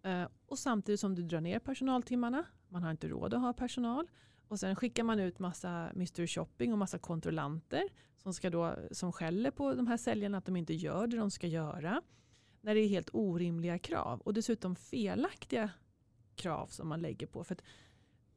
Eh, 0.03 0.27
och 0.45 0.59
samtidigt 0.59 0.99
som 0.99 1.15
du 1.15 1.23
drar 1.23 1.41
ner 1.41 1.59
personaltimmarna, 1.59 2.43
man 2.69 2.83
har 2.83 2.91
inte 2.91 3.07
råd 3.07 3.33
att 3.33 3.41
ha 3.41 3.53
personal. 3.53 4.07
Och 4.47 4.59
sen 4.59 4.75
skickar 4.75 5.03
man 5.03 5.19
ut 5.19 5.39
massa 5.39 5.89
mystery 5.93 6.27
shopping 6.27 6.71
och 6.71 6.77
massa 6.77 6.99
kontrollanter 6.99 7.83
som, 8.17 8.33
ska 8.33 8.49
då, 8.49 8.75
som 8.91 9.11
skäller 9.11 9.51
på 9.51 9.73
de 9.73 9.87
här 9.87 9.97
säljarna 9.97 10.37
att 10.37 10.45
de 10.45 10.55
inte 10.55 10.73
gör 10.73 11.07
det 11.07 11.17
de 11.17 11.31
ska 11.31 11.47
göra. 11.47 12.01
När 12.65 12.75
det 12.75 12.81
är 12.81 12.87
helt 12.87 13.09
orimliga 13.13 13.79
krav 13.79 14.21
och 14.21 14.33
dessutom 14.33 14.75
felaktiga 14.75 15.69
krav 16.35 16.67
som 16.67 16.87
man 16.87 17.01
lägger 17.01 17.27
på. 17.27 17.43
För 17.43 17.57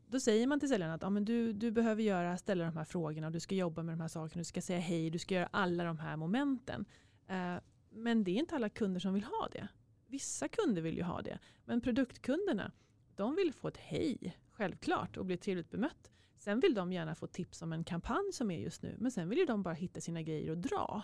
då 0.07 0.21
säger 0.21 0.47
man 0.47 0.61
till 0.61 0.69
säljaren 0.69 0.95
att 0.95 1.03
ja, 1.03 1.11
men 1.11 1.25
du, 1.25 1.53
du 1.53 1.71
behöver 1.71 2.03
göra, 2.03 2.37
ställa 2.37 2.65
de 2.65 2.77
här 2.77 2.85
frågorna, 2.85 3.31
du 3.31 3.41
ska 3.41 3.55
jobba 3.55 3.83
med 3.83 3.93
de 3.93 4.01
här 4.01 4.09
sakerna, 4.09 4.41
du 4.41 4.45
ska 4.45 4.63
säga 4.63 4.79
hej, 4.79 5.11
du 5.11 5.19
ska 5.19 5.35
göra 5.35 5.49
alla 5.53 5.85
de 5.85 5.99
här 5.99 6.17
momenten. 6.17 6.85
Eh, 7.27 7.57
men 7.91 8.25
det 8.25 8.31
är 8.31 8.35
inte 8.35 8.55
alla 8.55 8.69
kunder 8.69 9.01
som 9.01 9.15
vill 9.15 9.25
ha 9.25 9.49
det. 9.53 9.69
Vissa 10.07 10.49
kunder 10.49 10.83
vill 10.83 10.97
ju 10.97 11.03
ha 11.03 11.23
det, 11.23 11.39
men 11.65 11.81
produktkunderna 11.81 12.73
de 13.15 13.35
vill 13.35 13.53
få 13.53 13.69
ett 13.69 13.77
hej, 13.77 14.37
självklart, 14.51 15.17
och 15.17 15.27
bli 15.27 15.37
trevligt 15.37 15.71
bemött. 15.71 16.11
Sen 16.37 16.61
vill 16.61 16.75
de 16.75 16.93
gärna 16.93 17.15
få 17.15 17.27
tips 17.27 17.63
om 17.63 17.73
en 17.73 17.85
kampanj 17.85 18.33
som 18.33 18.51
är 18.51 18.59
just 18.59 18.83
nu, 18.83 18.97
men 18.99 19.11
sen 19.11 19.29
vill 19.29 19.39
ju 19.39 19.45
de 19.45 19.63
bara 19.63 19.75
hitta 19.75 20.01
sina 20.01 20.23
grejer 20.23 20.51
och 20.51 20.59
dra. 20.59 21.03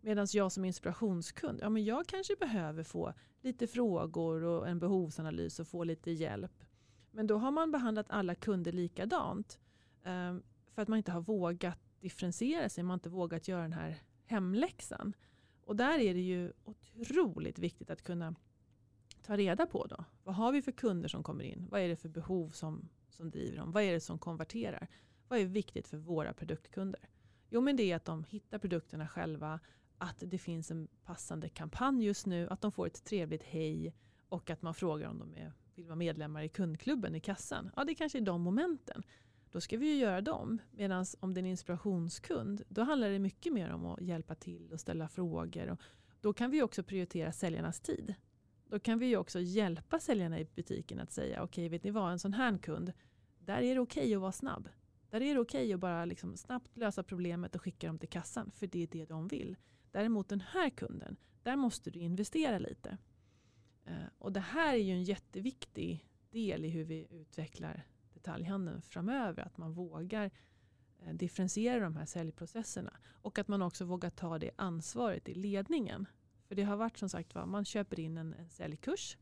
Medan 0.00 0.26
jag 0.32 0.52
som 0.52 0.64
inspirationskund, 0.64 1.58
ja 1.62 1.68
men 1.68 1.84
jag 1.84 2.06
kanske 2.06 2.36
behöver 2.36 2.82
få 2.82 3.12
lite 3.40 3.66
frågor 3.66 4.42
och 4.42 4.68
en 4.68 4.78
behovsanalys 4.78 5.60
och 5.60 5.68
få 5.68 5.84
lite 5.84 6.10
hjälp. 6.10 6.64
Men 7.10 7.26
då 7.26 7.38
har 7.38 7.50
man 7.50 7.70
behandlat 7.70 8.06
alla 8.10 8.34
kunder 8.34 8.72
likadant. 8.72 9.60
Ehm, 10.04 10.42
för 10.74 10.82
att 10.82 10.88
man 10.88 10.96
inte 10.96 11.12
har 11.12 11.20
vågat 11.20 11.78
differentiera 12.00 12.68
sig, 12.68 12.84
man 12.84 12.90
har 12.90 12.94
inte 12.94 13.08
vågat 13.08 13.48
göra 13.48 13.62
den 13.62 13.72
här 13.72 13.96
hemläxan. 14.24 15.12
Och 15.64 15.76
där 15.76 15.98
är 15.98 16.14
det 16.14 16.20
ju 16.20 16.52
otroligt 16.64 17.58
viktigt 17.58 17.90
att 17.90 18.02
kunna 18.02 18.34
ta 19.22 19.36
reda 19.36 19.66
på 19.66 19.86
då. 19.86 20.04
Vad 20.24 20.34
har 20.34 20.52
vi 20.52 20.62
för 20.62 20.72
kunder 20.72 21.08
som 21.08 21.22
kommer 21.22 21.44
in? 21.44 21.66
Vad 21.70 21.80
är 21.80 21.88
det 21.88 21.96
för 21.96 22.08
behov 22.08 22.48
som, 22.48 22.88
som 23.08 23.30
driver 23.30 23.56
dem? 23.56 23.72
Vad 23.72 23.82
är 23.82 23.92
det 23.92 24.00
som 24.00 24.18
konverterar? 24.18 24.88
Vad 25.28 25.38
är 25.38 25.44
viktigt 25.44 25.88
för 25.88 25.96
våra 25.96 26.32
produktkunder? 26.32 27.08
Jo 27.48 27.60
men 27.60 27.76
det 27.76 27.92
är 27.92 27.96
att 27.96 28.04
de 28.04 28.24
hittar 28.24 28.58
produkterna 28.58 29.08
själva, 29.08 29.60
att 30.00 30.22
det 30.26 30.38
finns 30.38 30.70
en 30.70 30.88
passande 31.04 31.48
kampanj 31.48 32.04
just 32.04 32.26
nu, 32.26 32.48
att 32.48 32.60
de 32.60 32.72
får 32.72 32.86
ett 32.86 33.04
trevligt 33.04 33.42
hej 33.42 33.94
och 34.28 34.50
att 34.50 34.62
man 34.62 34.74
frågar 34.74 35.08
om 35.08 35.18
de 35.18 35.34
är, 35.34 35.52
vill 35.74 35.86
vara 35.86 35.96
medlemmar 35.96 36.42
i 36.42 36.48
kundklubben 36.48 37.14
i 37.14 37.20
kassan. 37.20 37.70
Ja 37.76 37.84
det 37.84 37.94
kanske 37.94 38.18
är 38.18 38.22
de 38.22 38.42
momenten. 38.42 39.02
Då 39.50 39.60
ska 39.60 39.76
vi 39.76 39.86
ju 39.86 39.94
göra 39.94 40.20
dem. 40.20 40.58
Medan 40.70 41.04
om 41.20 41.34
det 41.34 41.40
är 41.40 41.42
en 41.42 41.50
inspirationskund, 41.50 42.62
då 42.68 42.82
handlar 42.82 43.10
det 43.10 43.18
mycket 43.18 43.52
mer 43.52 43.70
om 43.70 43.86
att 43.86 44.00
hjälpa 44.00 44.34
till 44.34 44.72
och 44.72 44.80
ställa 44.80 45.08
frågor. 45.08 45.70
Och 45.70 45.80
då 46.20 46.32
kan 46.32 46.50
vi 46.50 46.62
också 46.62 46.82
prioritera 46.82 47.32
säljarnas 47.32 47.80
tid. 47.80 48.14
Då 48.66 48.78
kan 48.78 48.98
vi 48.98 49.16
också 49.16 49.40
hjälpa 49.40 50.00
säljarna 50.00 50.40
i 50.40 50.44
butiken 50.44 51.00
att 51.00 51.12
säga, 51.12 51.42
okej 51.42 51.62
okay, 51.62 51.68
vet 51.68 51.84
ni 51.84 51.90
vad, 51.90 52.12
en 52.12 52.18
sån 52.18 52.32
här 52.32 52.58
kund, 52.58 52.92
där 53.38 53.62
är 53.62 53.74
det 53.74 53.80
okej 53.80 54.02
okay 54.02 54.14
att 54.14 54.20
vara 54.20 54.32
snabb. 54.32 54.68
Där 55.10 55.20
är 55.20 55.34
det 55.34 55.40
okej 55.40 55.60
okay 55.60 55.72
att 55.72 55.80
bara 55.80 56.04
liksom 56.04 56.36
snabbt 56.36 56.76
lösa 56.76 57.02
problemet 57.02 57.54
och 57.54 57.62
skicka 57.62 57.86
dem 57.86 57.98
till 57.98 58.08
kassan, 58.08 58.50
för 58.50 58.66
det 58.66 58.82
är 58.82 58.86
det 58.86 59.04
de 59.04 59.28
vill. 59.28 59.56
Däremot 59.90 60.28
den 60.28 60.40
här 60.40 60.70
kunden, 60.70 61.16
där 61.42 61.56
måste 61.56 61.90
du 61.90 61.98
investera 61.98 62.58
lite. 62.58 62.98
Eh, 63.84 64.06
och 64.18 64.32
det 64.32 64.40
här 64.40 64.74
är 64.74 64.78
ju 64.78 64.92
en 64.92 65.04
jätteviktig 65.04 66.08
del 66.30 66.64
i 66.64 66.68
hur 66.68 66.84
vi 66.84 67.06
utvecklar 67.10 67.86
detaljhandeln 68.14 68.82
framöver. 68.82 69.42
Att 69.42 69.56
man 69.56 69.72
vågar 69.72 70.30
eh, 70.98 71.14
differentiera 71.14 71.84
de 71.84 71.96
här 71.96 72.06
säljprocesserna. 72.06 72.96
Och 73.08 73.38
att 73.38 73.48
man 73.48 73.62
också 73.62 73.84
vågar 73.84 74.10
ta 74.10 74.38
det 74.38 74.50
ansvaret 74.56 75.28
i 75.28 75.34
ledningen. 75.34 76.06
För 76.48 76.54
det 76.54 76.62
har 76.62 76.76
varit 76.76 76.96
som 76.96 77.08
sagt 77.08 77.34
var, 77.34 77.46
man 77.46 77.64
köper 77.64 78.00
in 78.00 78.18
en, 78.18 78.34
en 78.34 78.50
säljkurs 78.50 79.18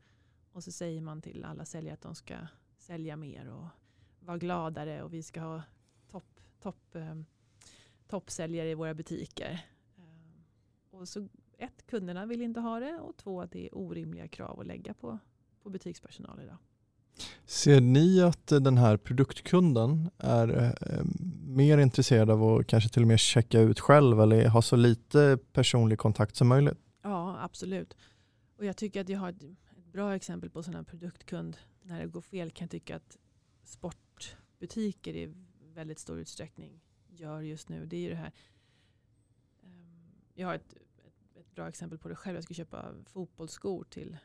och 0.51 0.63
så 0.63 0.71
säger 0.71 1.01
man 1.01 1.21
till 1.21 1.45
alla 1.45 1.65
säljare 1.65 1.93
att 1.93 2.01
de 2.01 2.15
ska 2.15 2.37
sälja 2.77 3.15
mer 3.15 3.47
och 3.49 3.67
vara 4.19 4.37
gladare 4.37 5.03
och 5.03 5.13
vi 5.13 5.23
ska 5.23 5.41
ha 5.41 5.63
topp, 6.11 6.39
topp, 6.59 6.95
eh, 6.95 7.15
toppsäljare 8.07 8.69
i 8.69 8.73
våra 8.73 8.93
butiker. 8.93 9.65
Och 10.99 11.07
så 11.07 11.27
ett, 11.57 11.87
kunderna 11.87 12.25
vill 12.25 12.41
inte 12.41 12.59
ha 12.59 12.79
det 12.79 12.99
och 12.99 13.17
två, 13.17 13.41
att 13.41 13.51
det 13.51 13.65
är 13.65 13.77
orimliga 13.77 14.27
krav 14.27 14.59
att 14.59 14.67
lägga 14.67 14.93
på, 14.93 15.19
på 15.63 15.69
butikspersonal 15.69 16.39
idag. 16.41 16.57
Ser 17.45 17.81
ni 17.81 18.21
att 18.21 18.47
den 18.47 18.77
här 18.77 18.97
produktkunden 18.97 20.09
är 20.17 20.75
eh, 20.81 21.05
mer 21.47 21.77
intresserad 21.77 22.29
av 22.29 22.43
att 22.43 22.67
kanske 22.67 22.89
till 22.89 23.01
och 23.01 23.07
med 23.07 23.19
checka 23.19 23.59
ut 23.59 23.79
själv 23.79 24.21
eller 24.21 24.47
ha 24.47 24.61
så 24.61 24.75
lite 24.75 25.37
personlig 25.53 25.99
kontakt 25.99 26.35
som 26.35 26.47
möjligt? 26.47 26.77
Ja, 27.01 27.37
absolut. 27.41 27.97
Och 28.57 28.65
jag 28.65 28.77
tycker 28.77 29.01
att 29.01 29.09
jag 29.09 29.19
har 29.19 29.29
ett, 29.29 29.43
bra 29.91 30.15
exempel 30.15 30.49
på 30.49 30.61
här 30.61 30.83
produktkund. 30.83 31.57
När 31.81 31.99
det 31.99 32.07
går 32.07 32.21
fel 32.21 32.51
kan 32.51 32.65
jag 32.65 32.71
tycka 32.71 32.95
att 32.95 33.17
sportbutiker 33.63 35.15
i 35.15 35.33
väldigt 35.73 35.99
stor 35.99 36.19
utsträckning 36.19 36.81
gör 37.07 37.41
just 37.41 37.69
nu. 37.69 37.85
Det 37.85 37.95
är 37.95 38.01
ju 38.01 38.09
det 38.09 38.15
här. 38.15 38.31
Ehm, 39.63 40.11
jag 40.33 40.47
har 40.47 40.55
ett 40.55 40.75
bra 41.59 41.67
exempel 41.67 41.99
på 41.99 42.09
det 42.09 42.15
själv. 42.15 42.35
Jag 42.35 42.43
skulle 42.43 42.55
köpa 42.55 42.93
fotbollsskor 43.05 43.83
till, 43.83 44.17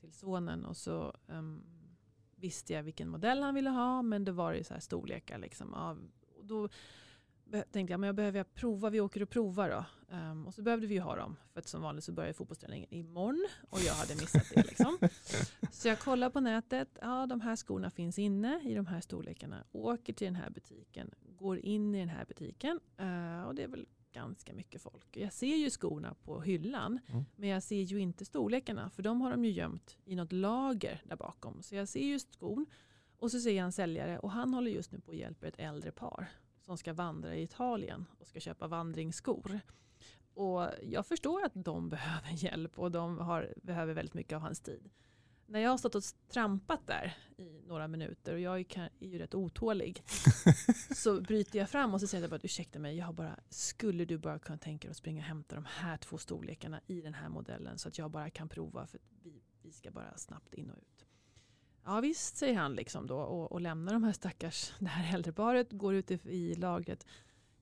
till 0.00 0.12
sonen 0.12 0.64
och 0.64 0.76
så 0.76 1.14
um, 1.26 1.64
visste 2.36 2.72
jag 2.72 2.82
vilken 2.82 3.08
modell 3.08 3.42
han 3.42 3.54
ville 3.54 3.70
ha 3.70 4.02
men 4.02 4.24
det 4.24 4.32
var 4.32 4.52
ju 4.52 4.64
så 4.64 4.74
här 4.74 4.80
storlekar. 4.80 5.38
Liksom. 5.38 5.70
Ja, 5.72 5.96
och 6.38 6.46
då 6.46 6.68
tänkte 7.50 7.92
jag 7.92 8.00
men 8.00 8.06
jag 8.06 8.14
behöver 8.14 8.44
prova, 8.44 8.90
vi 8.90 9.00
åker 9.00 9.22
och 9.22 9.30
provar 9.30 9.70
då. 9.70 9.84
Um, 10.16 10.46
och 10.46 10.54
så 10.54 10.62
behövde 10.62 10.86
vi 10.86 10.94
ju 10.94 11.00
ha 11.00 11.16
dem 11.16 11.36
för 11.52 11.60
att 11.60 11.68
som 11.68 11.82
vanligt 11.82 12.04
så 12.04 12.12
börjar 12.12 12.32
fotbollsträningen 12.32 12.94
imorgon 12.94 13.48
och 13.70 13.80
jag 13.80 13.94
hade 13.94 14.14
missat 14.14 14.50
det. 14.54 14.62
Liksom. 14.62 14.98
så 15.72 15.88
jag 15.88 15.98
kollar 15.98 16.30
på 16.30 16.40
nätet, 16.40 16.98
ja 17.00 17.26
de 17.26 17.40
här 17.40 17.56
skorna 17.56 17.90
finns 17.90 18.18
inne 18.18 18.60
i 18.64 18.74
de 18.74 18.86
här 18.86 19.00
storlekarna. 19.00 19.64
Åker 19.72 20.12
till 20.12 20.26
den 20.26 20.36
här 20.36 20.50
butiken, 20.50 21.10
går 21.20 21.58
in 21.58 21.94
i 21.94 21.98
den 21.98 22.08
här 22.08 22.24
butiken 22.24 22.80
uh, 23.00 23.42
och 23.42 23.54
det 23.54 23.62
är 23.62 23.68
väl 23.68 23.86
ganska 24.18 24.52
mycket 24.52 24.82
folk. 24.82 25.16
Jag 25.16 25.32
ser 25.32 25.56
ju 25.56 25.70
skorna 25.70 26.14
på 26.24 26.40
hyllan 26.40 26.98
mm. 27.06 27.24
men 27.36 27.48
jag 27.48 27.62
ser 27.62 27.82
ju 27.82 28.00
inte 28.00 28.24
storlekarna 28.24 28.90
för 28.90 29.02
de 29.02 29.20
har 29.20 29.30
de 29.30 29.44
ju 29.44 29.50
gömt 29.50 29.96
i 30.04 30.16
något 30.16 30.32
lager 30.32 31.02
där 31.04 31.16
bakom. 31.16 31.62
Så 31.62 31.74
jag 31.74 31.88
ser 31.88 32.04
ju 32.04 32.18
skon 32.18 32.66
och 33.18 33.30
så 33.30 33.40
ser 33.40 33.50
jag 33.50 33.64
en 33.64 33.72
säljare 33.72 34.18
och 34.18 34.30
han 34.30 34.54
håller 34.54 34.70
just 34.70 34.92
nu 34.92 35.00
på 35.00 35.10
att 35.10 35.16
hjälpa 35.16 35.46
ett 35.46 35.58
äldre 35.58 35.92
par 35.92 36.26
som 36.60 36.78
ska 36.78 36.92
vandra 36.92 37.34
i 37.34 37.42
Italien 37.42 38.06
och 38.18 38.26
ska 38.26 38.40
köpa 38.40 38.66
vandringsskor. 38.66 39.60
Och 40.34 40.68
jag 40.82 41.06
förstår 41.06 41.44
att 41.44 41.52
de 41.54 41.88
behöver 41.94 42.44
hjälp 42.44 42.78
och 42.78 42.90
de 42.90 43.18
har, 43.18 43.54
behöver 43.62 43.94
väldigt 43.94 44.14
mycket 44.14 44.36
av 44.36 44.42
hans 44.42 44.60
tid. 44.60 44.90
När 45.50 45.60
jag 45.60 45.70
har 45.70 45.78
stått 45.78 45.94
och 45.94 46.02
trampat 46.28 46.86
där 46.86 47.16
i 47.36 47.62
några 47.66 47.88
minuter 47.88 48.34
och 48.34 48.40
jag 48.40 48.60
är, 48.60 48.90
ju 48.98 49.18
rätt 49.18 49.34
otålig 49.34 50.02
så 50.94 51.20
bryter 51.20 51.58
jag 51.58 51.70
fram 51.70 51.94
och 51.94 52.00
så 52.00 52.06
säger 52.06 52.22
jag 52.22 52.30
bara 52.30 52.40
ursäkta 52.42 52.78
mig, 52.78 52.96
jag 52.96 53.06
har 53.06 53.12
bara, 53.12 53.36
skulle 53.48 54.04
du 54.04 54.18
bara 54.18 54.38
kunna 54.38 54.58
tänka 54.58 54.88
dig 54.88 54.90
att 54.90 54.96
springa 54.96 55.20
och 55.20 55.26
hämta 55.26 55.54
de 55.54 55.64
här 55.64 55.96
två 55.96 56.18
storlekarna 56.18 56.80
i 56.86 57.00
den 57.00 57.14
här 57.14 57.28
modellen 57.28 57.78
så 57.78 57.88
att 57.88 57.98
jag 57.98 58.10
bara 58.10 58.30
kan 58.30 58.48
prova 58.48 58.86
för 58.86 59.00
vi, 59.22 59.42
vi 59.62 59.72
ska 59.72 59.90
bara 59.90 60.16
snabbt 60.16 60.54
in 60.54 60.70
och 60.70 60.76
ut. 60.76 61.06
Ja 61.84 62.00
visst 62.00 62.36
säger 62.36 62.54
han 62.54 62.74
liksom 62.74 63.06
då 63.06 63.16
och, 63.18 63.52
och 63.52 63.60
lämnar 63.60 63.92
de 63.92 64.04
här 64.04 64.12
stackars, 64.12 64.72
det 64.78 64.86
här 64.86 65.14
äldreparet, 65.14 65.72
går 65.72 65.94
ut 65.94 66.10
i, 66.10 66.20
i 66.24 66.54
lagret, 66.54 67.06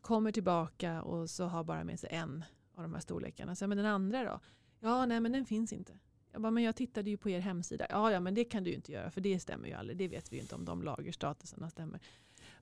kommer 0.01 0.33
tillbaka 0.33 1.03
och 1.03 1.31
så 1.31 1.45
har 1.45 1.65
bara 1.65 1.85
med 1.85 2.01
sig 2.01 2.11
en 2.13 2.45
av 2.75 2.83
de 2.83 2.95
här 2.95 3.01
storlekarna. 3.01 3.55
Så, 3.55 3.67
men 3.67 3.79
den 3.79 3.87
andra 3.87 4.25
då? 4.25 4.41
Ja, 4.81 5.07
nej 5.07 5.21
men 5.21 5.33
den 5.33 5.47
finns 5.47 5.73
inte. 5.73 5.99
Jag 6.37 6.43
bara, 6.43 6.51
men 6.51 6.63
jag 6.63 6.77
tittade 6.77 7.11
ju 7.11 7.17
på 7.17 7.31
er 7.31 7.41
hemsida. 7.41 7.87
Ja, 7.91 8.13
ja, 8.13 8.21
men 8.21 8.35
det 8.35 8.45
kan 8.45 8.65
du 8.65 8.71
ju 8.71 8.77
inte 8.77 8.93
göra 8.93 9.11
för 9.11 9.21
det 9.21 9.41
stämmer 9.41 9.69
ju 9.69 9.75
aldrig. 9.75 9.99
Det 9.99 10.09
vet 10.09 10.33
vi 10.33 10.37
ju 10.37 10.43
inte 10.43 10.55
om 10.55 10.65
de 10.65 10.83
lagerstatuserna 10.83 11.71
stämmer. 11.71 12.01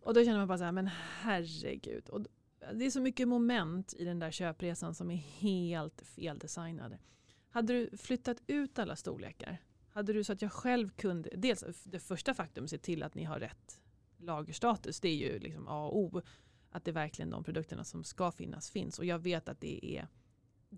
Och 0.00 0.14
då 0.14 0.24
känner 0.24 0.38
man 0.38 0.48
bara 0.48 0.58
så 0.58 0.64
här, 0.64 0.72
men 0.72 0.90
herregud. 1.20 2.08
Och 2.08 2.26
det 2.74 2.86
är 2.86 2.90
så 2.90 3.00
mycket 3.00 3.28
moment 3.28 3.94
i 3.94 4.04
den 4.04 4.18
där 4.18 4.30
köpresan 4.30 4.94
som 4.94 5.10
är 5.10 5.16
helt 5.16 6.02
feldesignade. 6.02 6.98
Hade 7.50 7.72
du 7.72 7.96
flyttat 7.96 8.42
ut 8.46 8.78
alla 8.78 8.96
storlekar, 8.96 9.58
hade 9.88 10.12
du 10.12 10.24
så 10.24 10.32
att 10.32 10.42
jag 10.42 10.52
själv 10.52 10.88
kunde, 10.88 11.30
dels 11.36 11.64
det 11.84 12.00
första 12.00 12.34
faktum, 12.34 12.68
se 12.68 12.78
till 12.78 13.02
att 13.02 13.14
ni 13.14 13.24
har 13.24 13.40
rätt 13.40 13.80
lagerstatus. 14.18 15.00
Det 15.00 15.08
är 15.08 15.32
ju 15.32 15.38
liksom 15.38 15.68
A 15.68 15.86
och 15.86 15.98
O. 15.98 16.22
Att 16.70 16.84
det 16.84 16.90
är 16.90 16.92
verkligen 16.92 17.30
de 17.30 17.44
produkterna 17.44 17.84
som 17.84 18.04
ska 18.04 18.32
finnas 18.32 18.70
finns. 18.70 18.98
Och 18.98 19.04
jag 19.04 19.18
vet 19.18 19.48
att 19.48 19.60
det 19.60 19.96
är 19.96 20.08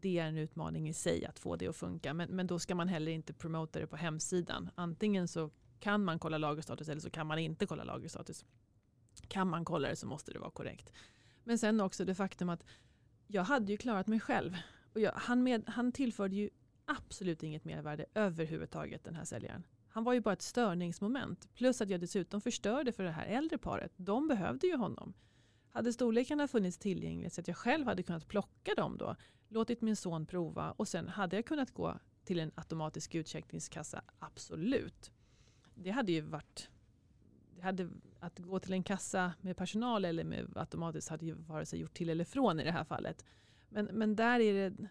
det 0.02 0.18
är 0.18 0.26
en 0.26 0.38
utmaning 0.38 0.88
i 0.88 0.92
sig 0.92 1.24
att 1.24 1.38
få 1.38 1.56
det 1.56 1.68
att 1.68 1.76
funka. 1.76 2.14
Men, 2.14 2.30
men 2.30 2.46
då 2.46 2.58
ska 2.58 2.74
man 2.74 2.88
heller 2.88 3.12
inte 3.12 3.32
promota 3.32 3.78
det 3.78 3.86
på 3.86 3.96
hemsidan. 3.96 4.70
Antingen 4.74 5.28
så 5.28 5.50
kan 5.80 6.04
man 6.04 6.18
kolla 6.18 6.38
lagerstatus 6.38 6.88
eller 6.88 7.00
så 7.00 7.10
kan 7.10 7.26
man 7.26 7.38
inte 7.38 7.66
kolla 7.66 7.84
lagerstatus. 7.84 8.44
Kan 9.28 9.48
man 9.48 9.64
kolla 9.64 9.88
det 9.88 9.96
så 9.96 10.06
måste 10.06 10.32
det 10.32 10.38
vara 10.38 10.50
korrekt. 10.50 10.92
Men 11.44 11.58
sen 11.58 11.80
också 11.80 12.04
det 12.04 12.14
faktum 12.14 12.48
att 12.48 12.64
jag 13.26 13.42
hade 13.42 13.72
ju 13.72 13.78
klarat 13.78 14.06
mig 14.06 14.20
själv. 14.20 14.56
Och 14.92 15.00
jag, 15.00 15.12
han, 15.12 15.42
med, 15.42 15.68
han 15.68 15.92
tillförde 15.92 16.36
ju 16.36 16.50
absolut 16.84 17.42
inget 17.42 17.64
mervärde 17.64 18.06
överhuvudtaget 18.14 19.04
den 19.04 19.14
här 19.14 19.24
säljaren. 19.24 19.66
Han 19.88 20.04
var 20.04 20.12
ju 20.12 20.20
bara 20.20 20.32
ett 20.32 20.42
störningsmoment. 20.42 21.48
Plus 21.54 21.80
att 21.80 21.90
jag 21.90 22.00
dessutom 22.00 22.40
förstörde 22.40 22.92
för 22.92 23.04
det 23.04 23.10
här 23.10 23.26
äldre 23.26 23.58
paret. 23.58 23.92
De 23.96 24.28
behövde 24.28 24.66
ju 24.66 24.76
honom. 24.76 25.14
Hade 25.76 25.92
storlekarna 25.92 26.48
funnits 26.48 26.78
tillgängliga 26.78 27.30
så 27.30 27.40
att 27.40 27.48
jag 27.48 27.56
själv 27.56 27.86
hade 27.86 28.02
kunnat 28.02 28.28
plocka 28.28 28.74
dem 28.74 28.96
då, 28.98 29.16
låtit 29.48 29.80
min 29.80 29.96
son 29.96 30.26
prova 30.26 30.70
och 30.70 30.88
sen 30.88 31.08
hade 31.08 31.36
jag 31.36 31.46
kunnat 31.46 31.70
gå 31.70 31.98
till 32.24 32.40
en 32.40 32.50
automatisk 32.54 33.14
utcheckningskassa, 33.14 34.02
absolut. 34.18 35.10
Det 35.74 35.90
hade 35.90 36.12
ju 36.12 36.20
varit 36.20 36.68
det 37.56 37.62
hade, 37.62 37.90
att 38.20 38.38
gå 38.38 38.58
till 38.58 38.72
en 38.72 38.82
kassa 38.82 39.32
med 39.40 39.56
personal 39.56 40.04
eller 40.04 40.24
med 40.24 40.56
automatiskt 40.56 41.08
hade 41.08 41.26
ju 41.26 41.34
vare 41.34 41.66
sig 41.66 41.80
gjort 41.80 41.94
till 41.94 42.10
eller 42.10 42.24
från 42.24 42.60
i 42.60 42.64
det 42.64 42.72
här 42.72 42.84
fallet. 42.84 43.24
Men, 43.68 43.84
men 43.84 44.16
där 44.16 44.40
är 44.40 44.70
det 44.70 44.88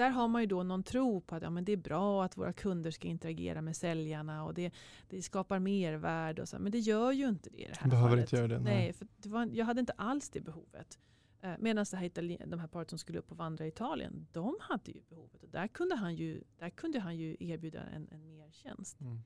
där 0.00 0.10
har 0.10 0.28
man 0.28 0.42
ju 0.42 0.46
då 0.46 0.62
någon 0.62 0.82
tro 0.82 1.20
på 1.20 1.34
att 1.34 1.42
ja, 1.42 1.50
men 1.50 1.64
det 1.64 1.72
är 1.72 1.76
bra 1.76 2.24
att 2.24 2.36
våra 2.36 2.52
kunder 2.52 2.90
ska 2.90 3.08
interagera 3.08 3.62
med 3.62 3.76
säljarna 3.76 4.44
och 4.44 4.54
det, 4.54 4.72
det 5.08 5.22
skapar 5.22 5.58
mervärde. 5.58 6.42
Och 6.42 6.48
så, 6.48 6.58
men 6.58 6.72
det 6.72 6.78
gör 6.78 7.12
ju 7.12 7.28
inte 7.28 7.50
det 7.50 7.62
i 7.62 7.64
det 7.64 7.76
här 7.78 7.90
Behöver 7.90 8.08
fallet. 8.08 8.24
inte 8.24 8.36
göra 8.36 8.48
det. 8.48 8.58
Nej, 8.58 8.74
nej 8.74 8.92
för 8.92 9.06
det 9.16 9.28
var, 9.28 9.48
jag 9.52 9.66
hade 9.66 9.80
inte 9.80 9.92
alls 9.92 10.30
det 10.30 10.40
behovet. 10.40 10.98
Eh, 11.40 11.52
Medan 11.58 11.86
det 11.90 11.96
här 11.96 12.46
de 12.46 12.60
här 12.60 12.66
paret 12.66 12.90
som 12.90 12.98
skulle 12.98 13.18
upp 13.18 13.30
och 13.30 13.36
vandra 13.36 13.64
i 13.64 13.68
Italien, 13.68 14.26
de 14.32 14.56
hade 14.60 14.90
ju 14.90 15.00
behovet. 15.08 15.42
Och 15.42 15.50
där 15.50 15.68
kunde 15.68 15.94
han 15.96 16.14
ju, 16.14 16.42
där 16.58 16.70
kunde 16.70 17.00
han 17.00 17.16
ju 17.16 17.36
erbjuda 17.40 17.80
en, 17.82 18.08
en 18.10 18.36
mertjänst. 18.36 19.00
Mm. 19.00 19.18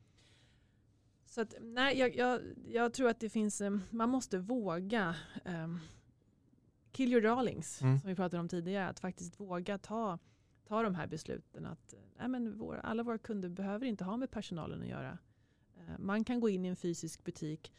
Så 1.26 1.40
att, 1.40 1.54
nej, 1.60 1.98
jag, 1.98 2.16
jag, 2.16 2.40
jag, 2.66 2.92
tror 2.92 3.08
att 3.08 3.20
det 3.20 3.30
finns, 3.30 3.60
eh, 3.60 3.78
man 3.90 4.08
måste 4.08 4.38
våga 4.38 5.16
um, 5.44 5.80
kill 6.92 7.12
your 7.12 7.22
darlings, 7.22 7.82
mm. 7.82 7.98
som 7.98 8.08
vi 8.08 8.14
pratade 8.14 8.40
om 8.40 8.48
tidigare. 8.48 8.88
Att 8.88 9.00
faktiskt 9.00 9.40
våga 9.40 9.78
ta 9.78 10.18
ta 10.64 10.82
de 10.82 10.94
här 10.94 11.06
besluten. 11.06 11.66
Att 11.66 11.94
nej 12.18 12.28
men 12.28 12.58
vår, 12.58 12.76
alla 12.76 13.02
våra 13.02 13.18
kunder 13.18 13.48
behöver 13.48 13.86
inte 13.86 14.04
ha 14.04 14.16
med 14.16 14.30
personalen 14.30 14.82
att 14.82 14.88
göra. 14.88 15.18
Eh, 15.76 15.98
man 15.98 16.24
kan 16.24 16.40
gå 16.40 16.48
in 16.48 16.64
i 16.64 16.68
en 16.68 16.76
fysisk 16.76 17.24
butik 17.24 17.72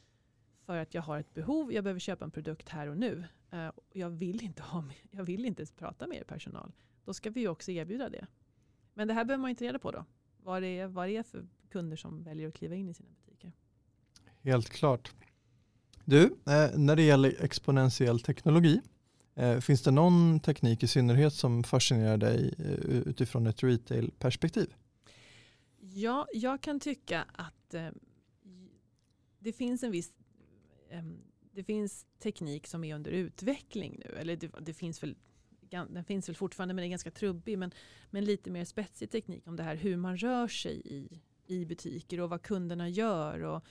för 0.66 0.78
att 0.78 0.94
jag 0.94 1.02
har 1.02 1.20
ett 1.20 1.34
behov, 1.34 1.74
jag 1.74 1.84
behöver 1.84 2.00
köpa 2.00 2.26
en 2.26 2.32
produkt 2.32 2.70
här 2.70 2.88
och 2.88 2.98
nu. 2.98 3.24
Eh, 3.52 3.72
jag 3.94 4.10
vill 4.10 4.44
inte, 4.44 4.62
ha 4.62 4.82
med, 4.82 4.96
jag 5.12 5.24
vill 5.24 5.46
inte 5.46 5.66
prata 5.66 6.08
med 6.08 6.18
er 6.18 6.24
personal. 6.24 6.72
Då 7.06 7.14
ska 7.14 7.30
vi 7.30 7.48
också 7.48 7.72
erbjuda 7.72 8.10
det. 8.10 8.28
Men 8.94 9.08
det 9.08 9.14
här 9.14 9.26
behöver 9.26 9.42
man 9.42 9.50
inte 9.50 9.66
reda 9.66 9.80
på 9.80 9.92
då. 9.92 10.06
vad, 10.44 10.62
det 10.62 10.80
är, 10.80 10.88
vad 10.88 11.08
det 11.08 11.18
är 11.18 11.24
för 11.24 11.48
kunder 11.70 11.98
som 11.98 12.24
väljer 12.24 12.48
att 12.48 12.54
kliva 12.54 12.76
in 12.76 12.90
i 12.90 12.94
sina 12.94 13.10
butiker. 13.10 13.52
Helt 14.42 14.70
klart. 14.70 15.14
Du, 16.06 16.24
eh, 16.24 16.78
när 16.78 16.96
det 16.96 17.02
gäller 17.02 17.44
exponentiell 17.44 18.20
teknologi, 18.20 18.82
Eh, 19.36 19.60
finns 19.60 19.82
det 19.82 19.92
någon 19.92 20.40
teknik 20.40 20.84
i 20.84 20.88
synnerhet 20.88 21.34
som 21.34 21.64
fascinerar 21.64 22.18
dig 22.18 22.54
eh, 22.58 22.96
utifrån 23.10 23.48
ett 23.48 23.64
retail-perspektiv? 23.64 24.74
Ja, 25.80 26.28
jag 26.34 26.62
kan 26.62 26.80
tycka 26.80 27.26
att 27.34 27.74
eh, 27.74 27.90
det 29.40 29.54
finns 29.54 29.84
en 29.84 29.92
viss 29.92 30.14
eh, 30.90 31.04
det 31.56 31.64
finns 31.64 32.06
teknik 32.20 32.68
som 32.68 32.84
är 32.84 32.96
under 32.96 33.12
utveckling 33.12 34.02
nu. 34.06 34.16
Eller 34.16 34.36
det, 34.36 34.52
det, 34.60 34.74
finns 34.74 35.04
väl, 35.04 35.16
den 35.70 36.04
finns 36.04 36.30
väl 36.30 36.36
fortfarande 36.36 36.74
men 36.74 36.84
är 36.84 36.88
ganska 36.88 37.12
trubbig. 37.12 37.58
Men, 37.58 37.72
men 38.10 38.26
lite 38.26 38.52
mer 38.52 38.66
spetsig 38.66 39.12
teknik 39.12 39.48
om 39.48 39.56
det 39.56 39.64
här 39.64 39.76
hur 39.76 39.98
man 39.98 40.18
rör 40.18 40.48
sig 40.48 40.82
i, 40.86 41.22
i 41.48 41.66
butiker 41.66 42.20
och 42.20 42.30
vad 42.30 42.42
kunderna 42.42 42.90
gör. 42.90 43.44
Och, 43.44 43.64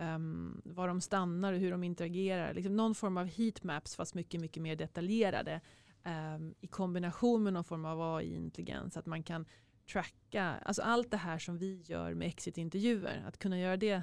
um, 0.00 0.62
var 0.64 0.88
de 0.88 1.00
stannar 1.00 1.52
och 1.52 1.58
hur 1.58 1.70
de 1.70 1.84
interagerar. 1.84 2.54
Liksom 2.54 2.76
någon 2.76 2.94
form 2.94 3.16
av 3.16 3.26
heatmaps 3.26 3.96
fast 3.96 4.14
mycket, 4.14 4.40
mycket 4.40 4.62
mer 4.62 4.76
detaljerade. 4.76 5.60
Um, 6.04 6.54
I 6.60 6.66
kombination 6.66 7.42
med 7.42 7.52
någon 7.52 7.64
form 7.64 7.84
av 7.84 8.16
AI-intelligens. 8.16 8.96
Att 8.96 9.06
man 9.06 9.22
kan 9.22 9.46
tracka, 9.92 10.44
alltså 10.44 10.82
allt 10.82 11.10
det 11.10 11.16
här 11.16 11.38
som 11.38 11.58
vi 11.58 11.82
gör 11.86 12.14
med 12.14 12.28
exit-intervjuer. 12.28 13.24
Att 13.26 13.38
kunna 13.38 13.58
göra 13.58 13.76
det 13.76 14.02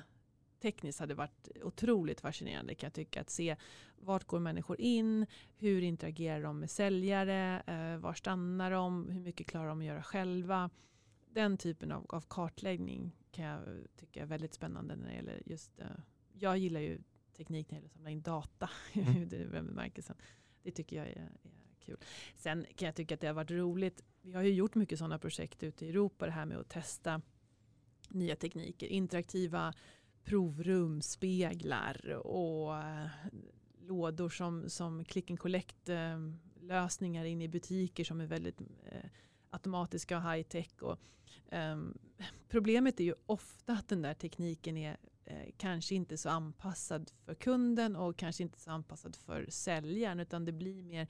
tekniskt 0.61 0.99
hade 0.99 1.13
varit 1.13 1.49
otroligt 1.63 2.21
fascinerande 2.21 2.75
kan 2.75 2.87
jag 2.87 2.93
tycka. 2.93 3.21
Att 3.21 3.29
se 3.29 3.55
vart 3.99 4.23
går 4.23 4.39
människor 4.39 4.81
in, 4.81 5.25
hur 5.57 5.81
interagerar 5.81 6.43
de 6.43 6.59
med 6.59 6.71
säljare, 6.71 7.63
eh, 7.67 7.97
var 7.97 8.13
stannar 8.13 8.71
de, 8.71 9.09
hur 9.09 9.19
mycket 9.21 9.47
klarar 9.47 9.67
de 9.67 9.79
att 9.79 9.85
göra 9.85 10.03
själva. 10.03 10.69
Den 11.29 11.57
typen 11.57 11.91
av, 11.91 12.05
av 12.09 12.25
kartläggning 12.27 13.15
kan 13.37 13.45
jag 13.45 13.87
tycka 13.95 14.21
är 14.21 14.25
väldigt 14.25 14.53
spännande 14.53 14.95
när 14.95 15.07
det 15.07 15.15
gäller 15.15 15.41
just, 15.45 15.79
eh, 15.79 15.85
jag 16.33 16.57
gillar 16.57 16.79
ju 16.79 16.99
teknik 17.33 17.71
när 17.71 17.75
det 17.75 17.77
gäller 17.77 17.87
att 17.87 17.93
samla 17.93 18.09
in 18.09 18.21
data 18.21 18.69
mm. 18.93 19.23
i 19.23 19.25
den 19.25 19.67
bemärkelsen. 19.67 20.15
Det 20.63 20.71
tycker 20.71 20.95
jag 20.95 21.07
är, 21.07 21.29
är 21.43 21.75
kul. 21.79 21.97
Sen 22.35 22.65
kan 22.75 22.85
jag 22.85 22.95
tycka 22.95 23.15
att 23.15 23.21
det 23.21 23.27
har 23.27 23.33
varit 23.33 23.51
roligt. 23.51 24.03
Vi 24.21 24.33
har 24.33 24.41
ju 24.41 24.53
gjort 24.53 24.75
mycket 24.75 24.99
sådana 24.99 25.19
projekt 25.19 25.63
ute 25.63 25.85
i 25.85 25.89
Europa, 25.89 26.25
det 26.25 26.31
här 26.31 26.45
med 26.45 26.57
att 26.57 26.69
testa 26.69 27.21
nya 28.09 28.35
tekniker, 28.35 28.87
interaktiva 28.87 29.73
provrum, 30.23 31.01
speglar 31.01 32.13
och 32.15 32.77
eh, 32.77 33.07
lådor 33.79 34.29
som, 34.29 34.69
som 34.69 35.05
click 35.05 35.29
and 35.29 35.39
collect 35.39 35.89
eh, 35.89 36.17
lösningar 36.61 37.25
in 37.25 37.41
i 37.41 37.47
butiker 37.47 38.03
som 38.03 38.21
är 38.21 38.25
väldigt 38.25 38.61
eh, 38.61 39.09
automatiska 39.49 40.17
och 40.17 40.31
high 40.31 40.47
tech. 40.47 40.81
Och, 40.81 40.99
um, 41.51 41.97
problemet 42.49 42.99
är 42.99 43.03
ju 43.03 43.13
ofta 43.25 43.73
att 43.73 43.87
den 43.87 44.01
där 44.01 44.13
tekniken 44.13 44.77
är 44.77 44.97
eh, 45.25 45.49
kanske 45.57 45.95
inte 45.95 46.17
så 46.17 46.29
anpassad 46.29 47.11
för 47.25 47.35
kunden 47.35 47.95
och 47.95 48.17
kanske 48.17 48.43
inte 48.43 48.59
så 48.59 48.71
anpassad 48.71 49.15
för 49.15 49.45
säljaren 49.49 50.19
utan 50.19 50.45
det 50.45 50.51
blir 50.51 50.83
mer 50.83 51.07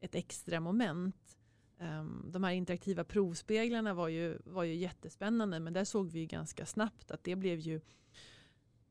ett 0.00 0.14
extra 0.14 0.60
moment. 0.60 1.38
Um, 1.78 2.30
de 2.32 2.44
här 2.44 2.52
interaktiva 2.52 3.04
provspeglarna 3.04 3.94
var 3.94 4.08
ju, 4.08 4.38
var 4.44 4.64
ju 4.64 4.74
jättespännande 4.74 5.60
men 5.60 5.72
där 5.72 5.84
såg 5.84 6.10
vi 6.10 6.20
ju 6.20 6.26
ganska 6.26 6.66
snabbt 6.66 7.10
att 7.10 7.24
det 7.24 7.36
blev 7.36 7.58
ju 7.58 7.80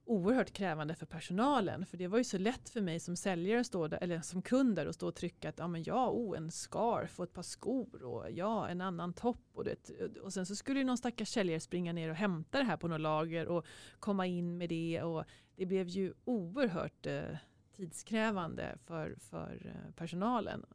oerhört 0.06 0.54
krävande 0.54 0.96
för 0.96 1.06
personalen. 1.06 1.86
För 1.86 1.98
det 1.98 2.08
var 2.08 2.18
ju 2.18 2.24
så 2.24 2.38
lätt 2.38 2.70
för 2.70 2.82
mig 2.82 3.00
som 3.00 3.16
säljare 3.16 3.64
stå 3.64 3.88
där, 3.88 4.04
eller 4.04 4.22
som 4.22 4.42
kund 4.42 4.80
att 4.80 4.96
stå 4.96 5.08
och 5.08 5.16
trycka 5.16 5.50
att 5.50 5.60
ja, 5.60 5.68
men 5.68 5.84
ja 5.84 6.10
oh, 6.10 6.38
en 6.38 6.52
scarf 6.52 7.20
och 7.20 7.24
ett 7.24 7.34
par 7.34 7.44
skor 7.44 8.04
och 8.04 8.32
ja, 8.32 8.68
en 8.68 8.82
annan 8.82 9.14
topp. 9.14 9.46
Och, 9.54 9.64
det, 9.64 9.90
och 10.22 10.34
sen 10.34 10.46
så 10.46 10.56
skulle 10.56 10.80
ju 10.80 10.86
någon 10.86 10.98
stackars 10.98 11.30
säljare 11.30 11.60
springa 11.60 11.94
ner 11.94 12.10
och 12.10 12.16
hämta 12.16 12.58
det 12.60 12.66
här 12.66 12.78
på 12.78 12.88
något 12.88 13.02
lager 13.02 13.48
och 13.48 13.66
komma 14.00 14.26
in 14.26 14.58
med 14.58 14.70
det. 14.70 15.02
Och 15.02 15.24
det 15.56 15.66
blev 15.66 15.88
ju 15.88 16.14
oerhört 16.26 17.06
eh, 17.06 17.38
tidskrävande 17.76 18.78
för, 18.84 19.16
för 19.20 19.74
eh, 19.76 19.92
personalen. 19.92 20.66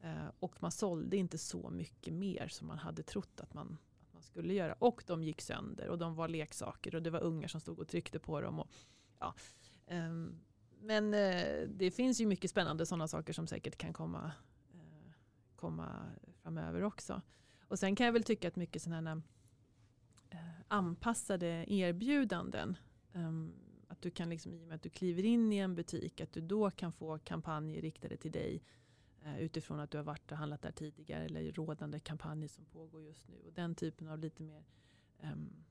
Eh, 0.00 0.30
och 0.38 0.62
man 0.62 0.72
sålde 0.72 1.16
inte 1.16 1.38
så 1.38 1.70
mycket 1.70 2.14
mer 2.14 2.48
som 2.48 2.66
man 2.66 2.78
hade 2.78 3.02
trott 3.02 3.40
att 3.40 3.54
man 3.54 3.78
skulle 4.32 4.54
göra. 4.54 4.72
Och 4.78 5.04
de 5.06 5.22
gick 5.22 5.40
sönder 5.40 5.88
och 5.88 5.98
de 5.98 6.14
var 6.14 6.28
leksaker 6.28 6.94
och 6.94 7.02
det 7.02 7.10
var 7.10 7.20
ungar 7.20 7.48
som 7.48 7.60
stod 7.60 7.78
och 7.78 7.88
tryckte 7.88 8.18
på 8.18 8.40
dem. 8.40 8.60
Och, 8.60 8.70
ja. 9.18 9.34
Um, 9.90 10.40
men 10.80 11.14
uh, 11.14 11.68
det 11.68 11.90
finns 11.90 12.20
ju 12.20 12.26
mycket 12.26 12.50
spännande 12.50 12.86
sådana 12.86 13.08
saker 13.08 13.32
som 13.32 13.46
säkert 13.46 13.76
kan 13.76 13.92
komma, 13.92 14.32
uh, 14.74 15.12
komma 15.56 16.06
framöver 16.42 16.82
också. 16.82 17.22
Och 17.68 17.78
sen 17.78 17.96
kan 17.96 18.06
jag 18.06 18.12
väl 18.12 18.24
tycka 18.24 18.48
att 18.48 18.56
mycket 18.56 18.82
sådana 18.82 19.14
uh, 19.14 20.60
anpassade 20.68 21.64
erbjudanden 21.68 22.76
um, 23.12 23.54
att 23.88 24.02
du 24.02 24.10
kan 24.10 24.30
liksom, 24.30 24.54
i 24.54 24.64
och 24.64 24.68
med 24.68 24.74
att 24.74 24.82
du 24.82 24.90
kliver 24.90 25.24
in 25.24 25.52
i 25.52 25.56
en 25.56 25.74
butik, 25.74 26.20
att 26.20 26.32
du 26.32 26.40
då 26.40 26.70
kan 26.70 26.92
få 26.92 27.18
kampanjer 27.18 27.82
riktade 27.82 28.16
till 28.16 28.32
dig 28.32 28.62
Eh, 29.24 29.40
utifrån 29.40 29.80
att 29.80 29.90
du 29.90 29.98
har 29.98 30.04
varit 30.04 30.32
och 30.32 30.38
handlat 30.38 30.62
där 30.62 30.72
tidigare 30.72 31.24
eller 31.24 31.52
rådande 31.52 32.00
kampanjer 32.00 32.48
som 32.48 32.64
pågår 32.64 33.02
just 33.02 33.28
nu. 33.28 33.36
Och 33.46 33.52
den 33.52 33.74
typen 33.74 34.08
av 34.08 34.18
lite 34.18 34.42
mer 34.42 34.64
um, 35.22 35.64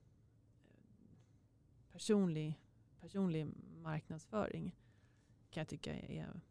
personlig, 1.92 2.60
personlig 3.00 3.48
marknadsföring 3.82 4.76
kan 5.50 5.62
jag 5.62 5.68
tycka 5.68 5.94
är, 5.94 6.42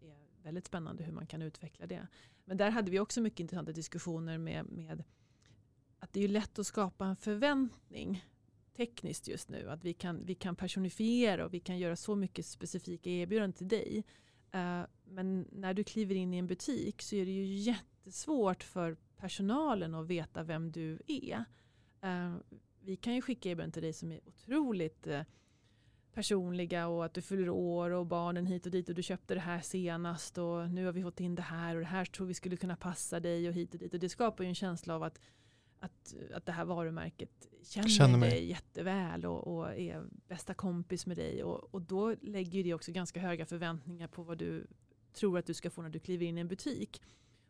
är 0.00 0.16
väldigt 0.42 0.66
spännande 0.66 1.04
hur 1.04 1.12
man 1.12 1.26
kan 1.26 1.42
utveckla 1.42 1.86
det. 1.86 2.06
Men 2.44 2.56
där 2.56 2.70
hade 2.70 2.90
vi 2.90 3.00
också 3.00 3.20
mycket 3.20 3.40
intressanta 3.40 3.72
diskussioner 3.72 4.38
med, 4.38 4.66
med 4.66 5.04
att 5.98 6.12
det 6.12 6.24
är 6.24 6.28
lätt 6.28 6.58
att 6.58 6.66
skapa 6.66 7.06
en 7.06 7.16
förväntning 7.16 8.24
tekniskt 8.76 9.28
just 9.28 9.48
nu. 9.48 9.70
Att 9.70 9.84
vi 9.84 9.94
kan, 9.94 10.24
vi 10.24 10.34
kan 10.34 10.56
personifiera 10.56 11.44
och 11.44 11.54
vi 11.54 11.60
kan 11.60 11.78
göra 11.78 11.96
så 11.96 12.14
mycket 12.14 12.46
specifika 12.46 13.10
erbjudanden 13.10 13.52
till 13.52 13.68
dig. 13.68 14.04
Eh, 14.54 14.82
men 15.04 15.48
när 15.52 15.74
du 15.74 15.84
kliver 15.84 16.14
in 16.14 16.34
i 16.34 16.38
en 16.38 16.46
butik 16.46 17.02
så 17.02 17.16
är 17.16 17.24
det 17.24 17.32
ju 17.32 17.44
jättesvårt 17.44 18.62
för 18.62 18.96
personalen 19.16 19.94
att 19.94 20.06
veta 20.06 20.42
vem 20.42 20.72
du 20.72 20.98
är. 21.06 21.44
Eh, 22.00 22.34
vi 22.80 22.96
kan 22.96 23.14
ju 23.14 23.22
skicka 23.22 23.50
erbjudanden 23.50 23.72
till 23.72 23.82
dig 23.82 23.92
som 23.92 24.12
är 24.12 24.20
otroligt 24.26 25.06
eh, 25.06 25.22
personliga 26.12 26.88
och 26.88 27.04
att 27.04 27.14
du 27.14 27.22
fyller 27.22 27.48
år 27.48 27.90
och 27.90 28.06
barnen 28.06 28.46
hit 28.46 28.66
och 28.66 28.72
dit 28.72 28.88
och 28.88 28.94
du 28.94 29.02
köpte 29.02 29.34
det 29.34 29.40
här 29.40 29.60
senast 29.60 30.38
och 30.38 30.70
nu 30.70 30.84
har 30.84 30.92
vi 30.92 31.02
fått 31.02 31.20
in 31.20 31.34
det 31.34 31.42
här 31.42 31.74
och 31.74 31.80
det 31.80 31.86
här 31.86 32.04
tror 32.04 32.26
vi 32.26 32.34
skulle 32.34 32.56
kunna 32.56 32.76
passa 32.76 33.20
dig 33.20 33.48
och 33.48 33.54
hit 33.54 33.74
och 33.74 33.80
dit 33.80 33.94
och 33.94 34.00
det 34.00 34.08
skapar 34.08 34.44
ju 34.44 34.48
en 34.48 34.54
känsla 34.54 34.94
av 34.94 35.02
att 35.02 35.20
att, 35.84 36.14
att 36.34 36.46
det 36.46 36.52
här 36.52 36.64
varumärket 36.64 37.48
känner, 37.62 37.88
känner 37.88 38.18
dig 38.18 38.44
jätteväl 38.44 39.26
och, 39.26 39.56
och, 39.56 39.74
är 39.74 40.04
bästa 40.28 40.54
kompis 40.54 41.06
med 41.06 41.16
dig. 41.16 41.44
Och, 41.44 41.74
och 41.74 41.82
då 41.82 42.14
lägger 42.20 42.64
det 42.64 42.74
också 42.74 42.92
ganska 42.92 43.20
höga 43.20 43.46
förväntningar 43.46 44.08
på 44.08 44.22
vad 44.22 44.38
du 44.38 44.66
tror 45.12 45.38
att 45.38 45.46
du 45.46 45.54
ska 45.54 45.70
få 45.70 45.82
när 45.82 45.88
du 45.88 45.98
kliver 45.98 46.26
in 46.26 46.38
i 46.38 46.40
en 46.40 46.48
butik. 46.48 47.02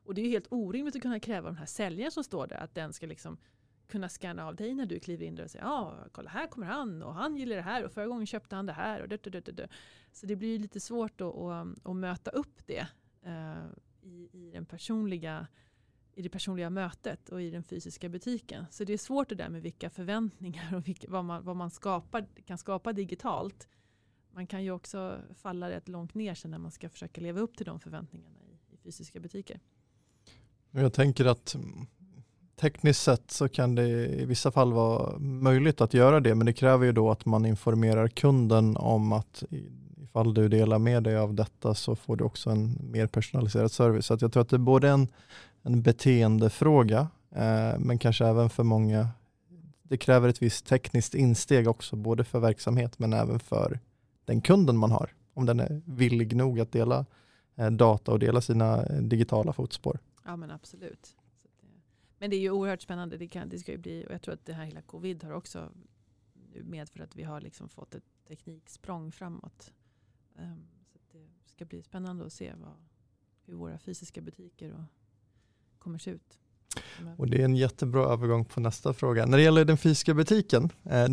Och 0.05 0.15
det 0.15 0.21
är 0.21 0.29
helt 0.29 0.47
orimligt 0.51 0.97
att 0.97 1.03
kunna 1.03 1.21
kräva 1.21 1.49
av 1.49 1.55
den 1.55 1.59
här 1.59 1.67
säljaren 1.67 2.13
som 2.13 2.25
står 2.25 2.47
där 2.47 2.57
att 2.57 2.75
den 2.75 2.93
ska 2.93 3.07
liksom 3.07 3.39
kunna 3.87 4.09
scanna 4.09 4.47
av 4.47 4.57
dig 4.57 4.75
när 4.75 4.87
du 4.87 5.01
kliver 5.01 5.27
in 5.27 5.35
där 5.35 5.45
och 5.45 5.51
säga 5.51 5.65
ja, 5.65 6.07
kolla 6.13 6.31
här 6.31 6.47
kommer 6.47 6.67
han 6.67 7.03
och 7.03 7.15
han 7.15 7.37
gillar 7.37 7.57
det 7.57 7.63
här 7.63 7.85
och 7.85 7.93
förra 7.93 8.07
gången 8.07 8.27
köpte 8.27 8.57
han 8.57 8.67
det 8.67 8.73
här. 8.73 9.03
Och 9.03 9.09
det, 9.09 9.23
det, 9.23 9.41
det, 9.41 9.69
Så 10.13 10.27
det 10.27 10.37
blir 10.37 10.59
lite 10.59 10.81
svårt 10.81 11.21
att, 11.21 11.35
att, 11.35 11.67
att 11.87 11.97
möta 11.97 12.31
upp 12.31 12.67
det 12.67 12.87
uh, 13.27 13.67
i, 14.03 14.29
i 14.33 14.51
den 14.51 14.67
personliga 14.67 15.47
i 16.17 16.23
det 16.23 16.29
personliga 16.29 16.71
mötet 16.71 17.29
och 17.29 17.43
i 17.43 17.51
den 17.51 17.63
fysiska 17.63 18.09
butiken. 18.09 18.67
Så 18.71 18.85
det 18.85 18.93
är 18.93 18.99
svårt 18.99 19.29
det 19.29 19.35
där 19.35 19.49
med 19.49 19.63
vilka 19.63 19.91
förväntningar 19.91 20.75
och 20.75 20.89
vilka, 20.89 21.07
vad, 21.11 21.25
man, 21.25 21.45
vad 21.45 21.57
man 21.57 21.71
skapar, 21.71 22.27
kan 22.47 22.59
skapa 22.59 22.93
digitalt. 22.93 23.69
Man 24.31 24.47
kan 24.47 24.65
ju 24.65 24.71
också 24.71 25.19
falla 25.35 25.71
rätt 25.71 25.89
långt 25.89 26.15
ner 26.15 26.35
sen 26.35 26.51
när 26.51 26.59
man 26.59 26.71
ska 26.71 26.89
försöka 26.89 27.21
leva 27.21 27.41
upp 27.41 27.57
till 27.57 27.67
de 27.67 27.81
förväntningarna 27.81 28.39
i, 28.43 28.75
i 28.75 28.77
fysiska 28.77 29.21
butiker. 29.21 29.61
Jag 30.71 30.93
tänker 30.93 31.25
att 31.25 31.55
mm, 31.55 31.87
tekniskt 32.57 33.03
sett 33.03 33.31
så 33.31 33.49
kan 33.49 33.75
det 33.75 33.89
i 34.07 34.25
vissa 34.25 34.51
fall 34.51 34.73
vara 34.73 35.19
möjligt 35.19 35.81
att 35.81 35.95
göra 35.95 36.21
det, 36.21 36.35
men 36.35 36.47
det 36.47 36.53
kräver 36.53 36.87
ju 36.87 36.93
då 36.93 37.11
att 37.11 37.27
man 37.27 37.47
informerar 37.47 38.09
kunden 38.09 38.77
om 38.77 39.13
att 39.13 39.45
ifall 40.03 40.35
du 40.35 40.49
delar 40.49 40.79
med 40.79 41.03
dig 41.03 41.17
av 41.17 41.35
detta 41.35 41.75
så 41.75 41.97
får 41.97 42.17
du 42.17 42.25
också 42.25 42.51
en 42.51 42.79
mer 42.91 43.07
personaliserad 43.07 43.73
service. 43.73 44.07
Så 44.07 44.17
jag 44.21 44.33
tror 44.33 44.41
att 44.43 44.49
det 44.49 44.57
är 44.57 44.59
både 44.59 44.89
en, 44.89 45.09
en 45.65 45.83
beteendefråga, 45.83 47.09
eh, 47.31 47.79
men 47.79 47.99
kanske 47.99 48.27
även 48.27 48.51
för 48.51 48.63
många, 48.63 49.09
det 49.83 49.97
kräver 49.97 50.29
ett 50.29 50.43
visst 50.43 50.67
tekniskt 50.67 51.15
insteg 51.15 51.69
också, 51.69 51.97
både 51.97 52.25
för 52.25 52.41
verksamhet 52.41 52.99
men 52.99 53.13
även 53.13 53.41
för 53.41 53.81
den 54.25 54.41
kunden 54.41 54.77
man 54.77 54.91
har, 54.91 55.15
om 55.35 55.47
den 55.47 55.61
är 55.61 55.83
villig 55.85 56.37
nog 56.37 56.61
att 56.61 56.73
dela 56.73 57.07
eh, 57.55 57.71
data 57.71 58.13
och 58.13 58.19
dela 58.19 58.41
sina 58.41 58.87
eh, 58.87 59.03
digitala 59.03 59.53
fotspår. 59.53 59.99
Ja 60.25 60.37
men 60.37 60.51
absolut. 60.51 61.17
Men 62.19 62.31
det 62.31 62.37
är 62.37 62.41
ju 62.41 62.51
oerhört 62.51 62.83
spännande. 62.83 63.17
Det, 63.17 63.29
kan, 63.29 63.49
det 63.49 63.59
ska 63.59 63.73
ju 63.73 63.79
bli, 63.79 64.05
och 64.09 64.15
jag 64.15 64.23
tror 64.23 64.35
att 64.35 64.47
det 64.47 64.53
här 64.53 64.65
hela 64.65 64.83
covid 64.83 65.25
har 65.25 65.33
också 65.33 65.69
medfört 66.63 67.01
att 67.01 67.17
vi 67.17 67.23
har 67.23 67.41
liksom 67.41 67.69
fått 67.69 67.95
ett 67.95 68.05
tekniksprång 68.29 69.13
framåt. 69.13 69.73
Um, 70.39 70.67
så 70.93 70.99
det 71.13 71.29
ska 71.47 71.65
bli 71.65 71.83
spännande 71.83 72.27
att 72.27 72.33
se 72.33 72.55
vad, 72.57 72.75
hur 73.45 73.55
våra 73.55 73.79
fysiska 73.79 74.21
butiker 74.21 74.73
och, 74.73 74.85
kommer 75.85 75.99
se 75.99 76.11
ut. 76.11 76.39
Och 77.17 77.31
det 77.31 77.41
är 77.41 77.45
en 77.45 77.57
jättebra 77.57 78.05
övergång 78.05 78.45
på 78.45 78.61
nästa 78.61 78.93
fråga. 78.93 79.27
När 79.27 79.39
det 79.39 79.45
gäller 79.45 79.65
den 79.65 79.77
fysiska 79.77 80.15
butiken, 80.15 80.71
eh, 80.85 81.05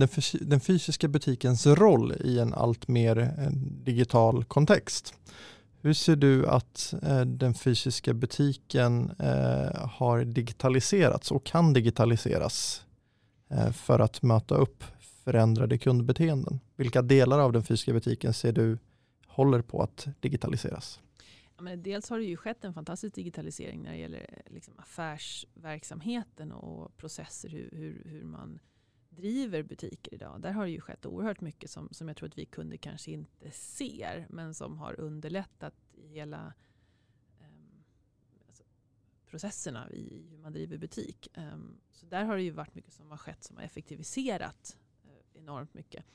den, 0.41 0.59
fysiska 0.59 1.07
butikens 1.07 1.67
roll 1.67 2.13
i 2.23 2.39
en 2.39 2.53
allt 2.53 2.87
mer 2.87 3.17
eh, 3.17 3.51
digital 3.83 4.43
kontext. 4.43 5.13
Hur 5.81 5.93
ser 5.93 6.15
du 6.15 6.47
att 6.47 6.93
eh, 7.03 7.21
den 7.21 7.53
fysiska 7.53 8.13
butiken 8.13 9.11
har 9.91 10.23
digitaliserats 10.23 11.31
och 11.31 11.43
kan 11.43 11.73
digitaliseras 11.73 12.83
för 13.73 13.99
att 13.99 14.21
möta 14.21 14.55
upp 14.55 14.83
förändrade 15.23 15.77
kundbeteenden? 15.77 16.59
Vilka 16.75 17.01
delar 17.01 17.39
av 17.39 17.51
den 17.51 17.63
fysiska 17.63 17.93
butiken 17.93 18.33
ser 18.33 18.51
du 18.51 18.77
håller 19.27 19.61
på 19.61 19.81
att 19.81 20.07
digitaliseras? 20.19 20.99
Men 21.61 21.83
dels 21.83 22.09
har 22.09 22.19
det 22.19 22.25
ju 22.25 22.37
skett 22.37 22.63
en 22.63 22.73
fantastisk 22.73 23.15
digitalisering 23.15 23.83
när 23.83 23.91
det 23.91 23.97
gäller 23.97 24.25
eh, 24.29 24.53
liksom 24.53 24.79
affärsverksamheten 24.79 26.51
och 26.51 26.97
processer, 26.97 27.49
hur, 27.49 27.69
hur, 27.71 28.03
hur, 28.05 28.23
man 28.23 28.59
driver 29.09 29.63
butiker 29.63 30.13
idag. 30.13 30.41
Där 30.41 30.51
har 30.51 30.65
det 30.65 30.71
ju 30.71 30.81
skett 30.81 31.05
oerhört 31.05 31.41
mycket 31.41 31.69
som, 31.69 31.89
som 31.91 32.07
jag 32.07 32.17
tror 32.17 32.29
att 32.29 32.37
vi 32.37 32.45
kunder 32.45 32.77
kanske 32.77 33.11
inte 33.11 33.51
ser, 33.51 34.27
men 34.29 34.53
som 34.53 34.77
har 34.77 34.99
underlättat 34.99 35.73
i 35.93 36.07
hela 36.07 36.53
um, 37.39 37.83
alltså, 38.47 38.63
processerna 39.25 39.91
i 39.91 40.27
hur 40.29 40.37
man 40.37 40.53
driver 40.53 40.77
butik. 40.77 41.27
Um, 41.37 41.79
så 41.91 42.05
där 42.05 42.23
har 42.23 42.35
det 42.35 42.43
ju 42.43 42.51
varit 42.51 42.75
mycket 42.75 42.93
som 42.93 43.09
har 43.09 43.17
skett 43.17 43.43
som 43.43 43.57
har 43.57 43.63
effektiviserat 43.63 44.77
uh, 45.05 45.41
enormt 45.41 45.73
mycket. 45.73 46.05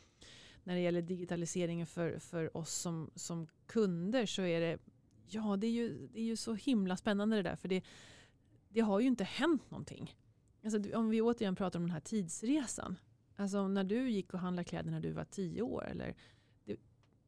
När 0.65 0.75
det 0.75 0.81
gäller 0.81 1.03
digitaliseringen 1.03 1.87
för, 1.87 2.19
för 2.19 2.57
oss 2.57 2.75
som, 2.75 3.11
som 3.15 3.47
kunder 3.67 4.27
så 4.27 4.43
är 4.43 4.61
det 4.61 4.79
Ja, 5.29 5.57
det 5.57 5.67
är, 5.67 5.71
ju, 5.71 6.09
det 6.13 6.21
är 6.21 6.25
ju 6.25 6.37
så 6.37 6.55
himla 6.55 6.97
spännande 6.97 7.37
det 7.37 7.43
där. 7.43 7.57
För 7.57 7.69
det, 7.69 7.85
det 8.69 8.81
har 8.81 9.01
ju 9.01 9.07
inte 9.07 9.25
hänt 9.25 9.71
någonting. 9.71 10.17
Alltså, 10.65 10.97
om 10.97 11.11
vi 11.11 11.23
återigen 11.23 11.57
pratar 11.57 11.79
om 11.79 11.83
den 11.83 11.93
här 11.93 12.01
tidsresan. 12.01 12.99
Alltså 13.37 13.69
när 13.69 13.85
du 13.85 14.11
gick 14.11 14.35
och 14.35 14.41
handlade 14.41 14.65
kläder 14.65 14.91
när 14.91 15.01
du 15.01 15.13
var 15.13 15.25
tio 15.25 15.63
år. 15.63 15.87
Eller, 15.89 16.15
det, 16.65 16.77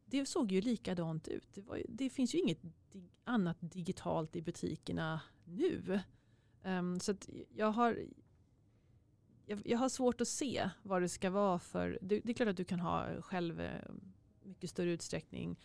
det 0.04 0.26
såg 0.26 0.52
ju 0.52 0.60
likadant 0.60 1.28
ut. 1.28 1.48
Det, 1.54 1.60
var, 1.60 1.82
det 1.88 2.10
finns 2.10 2.34
ju 2.34 2.38
inget 2.38 2.62
dig, 2.92 3.10
annat 3.24 3.56
digitalt 3.60 4.36
i 4.36 4.42
butikerna 4.42 5.20
nu. 5.44 6.00
Um, 6.62 7.00
så 7.00 7.14
jag 7.54 7.70
har, 7.70 7.98
jag, 9.46 9.62
jag, 9.64 9.78
har 9.78 9.88
svårt 9.88 10.20
att 10.20 10.28
se 10.28 10.70
vad 10.82 11.02
det 11.02 11.08
ska 11.08 11.30
vara 11.30 11.58
för... 11.58 11.98
Det, 12.02 12.20
det 12.20 12.32
är 12.32 12.34
klart 12.34 12.48
att 12.48 12.56
du 12.56 12.64
kan 12.64 12.80
ha 12.80 13.22
själv 13.22 13.60
eh, 13.60 13.82
mycket 14.42 14.70
större 14.70 14.90
utsträckning 14.90 15.56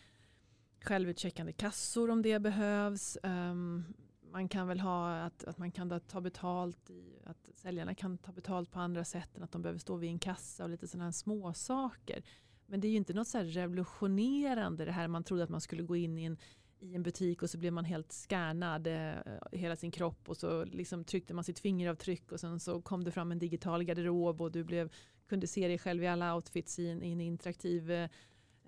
självutcheckande 0.84 1.52
kassor 1.52 2.10
om 2.10 2.22
det 2.22 2.38
behövs. 2.38 3.18
Um, 3.22 3.84
man 4.32 4.48
kan 4.48 4.68
väl 4.68 4.80
ha 4.80 5.16
att, 5.16 5.44
att 5.44 5.58
man 5.58 5.70
kan 5.70 6.00
ta 6.00 6.20
betalt, 6.20 6.90
i, 6.90 7.18
att 7.24 7.48
säljarna 7.54 7.94
kan 7.94 8.18
ta 8.18 8.32
betalt 8.32 8.70
på 8.70 8.80
andra 8.80 9.04
sätt 9.04 9.36
än 9.36 9.42
att 9.42 9.52
de 9.52 9.62
behöver 9.62 9.78
stå 9.78 9.96
vid 9.96 10.10
en 10.10 10.18
kassa 10.18 10.64
och 10.64 10.70
lite 10.70 10.88
sådana 10.88 11.04
här 11.04 11.12
småsaker. 11.12 12.22
Men 12.66 12.80
det 12.80 12.88
är 12.88 12.90
ju 12.90 12.96
inte 12.96 13.14
något 13.14 13.28
så 13.28 13.38
revolutionerande 13.38 14.84
det 14.84 14.92
här 14.92 15.08
man 15.08 15.24
trodde 15.24 15.44
att 15.44 15.50
man 15.50 15.60
skulle 15.60 15.82
gå 15.82 15.96
in 15.96 16.18
i 16.18 16.24
en, 16.24 16.38
i 16.80 16.94
en 16.94 17.02
butik 17.02 17.42
och 17.42 17.50
så 17.50 17.58
blev 17.58 17.72
man 17.72 17.84
helt 17.84 18.12
skärnad 18.12 18.86
eh, 18.86 19.12
hela 19.52 19.76
sin 19.76 19.90
kropp 19.90 20.28
och 20.28 20.36
så 20.36 20.64
liksom 20.64 21.04
tryckte 21.04 21.34
man 21.34 21.44
sitt 21.44 21.58
fingeravtryck 21.58 22.32
och 22.32 22.40
sen 22.40 22.60
så 22.60 22.82
kom 22.82 23.04
det 23.04 23.10
fram 23.10 23.32
en 23.32 23.38
digital 23.38 23.84
garderob 23.84 24.40
och 24.40 24.52
du 24.52 24.64
blev, 24.64 24.92
kunde 25.28 25.46
se 25.46 25.68
dig 25.68 25.78
själv 25.78 26.02
i 26.02 26.06
alla 26.06 26.34
outfits 26.34 26.78
i 26.78 26.88
en, 26.88 27.02
i 27.02 27.12
en 27.12 27.20
interaktiv 27.20 27.90
eh, 27.90 28.08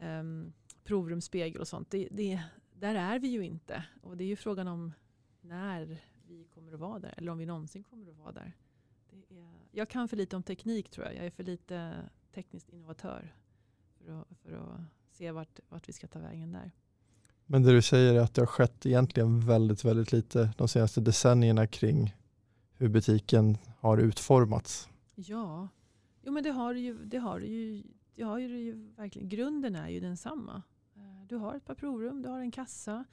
um, 0.03 0.53
provrumsspegel 0.87 1.61
och 1.61 1.69
sånt. 1.69 1.91
Det, 1.91 2.09
det, 2.11 2.43
där 2.75 2.95
är 2.95 3.19
vi 3.19 3.29
ju 3.29 3.45
inte. 3.45 3.85
Och 4.03 4.17
det 4.17 4.25
är 4.25 4.29
ju 4.29 4.37
frågan 4.37 4.69
om 4.69 4.93
när 5.41 5.99
vi 6.27 6.45
kommer 6.45 6.73
att 6.73 6.81
vara 6.81 6.99
där. 6.99 7.15
Eller 7.17 7.33
om 7.33 7.39
vi 7.39 7.47
någonsin 7.47 7.85
kommer 7.85 8.11
att 8.11 8.17
vara 8.17 8.33
där. 8.33 8.53
Det 9.11 9.39
är, 9.39 9.55
jag 9.71 9.89
kan 9.89 10.09
för 10.09 10.17
lite 10.17 10.37
om 10.37 10.43
teknik 10.43 10.91
tror 10.91 11.07
jag. 11.07 11.17
Jag 11.17 11.27
är 11.27 11.31
för 11.31 11.43
lite 11.43 11.95
tekniskt 12.35 12.69
innovatör. 12.69 13.35
För 13.99 14.21
att, 14.21 14.29
för 14.43 14.53
att 14.53 14.81
se 15.11 15.31
vart, 15.31 15.61
vart 15.69 15.89
vi 15.89 15.93
ska 15.93 16.07
ta 16.07 16.19
vägen 16.19 16.53
där. 16.53 16.71
Men 17.47 17.63
det 17.63 17.73
du 17.73 17.83
säger 17.83 18.15
är 18.15 18.21
att 18.21 18.35
det 18.35 18.43
har 18.43 18.47
skett 18.47 18.87
egentligen 18.87 19.47
väldigt, 19.47 19.85
väldigt 19.85 20.13
lite 20.13 20.51
de 20.57 20.69
senaste 20.69 21.01
decennierna 21.01 21.67
kring 21.67 22.17
hur 22.73 22.89
butiken 22.89 23.59
har 23.79 23.99
utformats. 23.99 24.89
Ja, 25.15 25.69
jo, 26.23 26.33
men 26.33 26.43
det 26.43 26.51
har 26.51 26.75
ju, 26.75 27.05
det 27.05 27.19
har 27.19 27.41
ju, 27.41 27.83
det 28.15 28.23
har 28.23 28.39
ju 28.39 28.75
verkligen, 28.97 29.29
grunden 29.29 29.77
är 29.77 29.89
ju 29.89 30.01
densamma. 30.01 30.63
Du 31.29 31.37
har 31.37 31.55
ett 31.55 31.65
par 31.65 31.75
provrum, 31.75 32.23
du 32.23 32.29
har 32.29 32.41
en 32.41 32.51
kassa, 32.51 33.05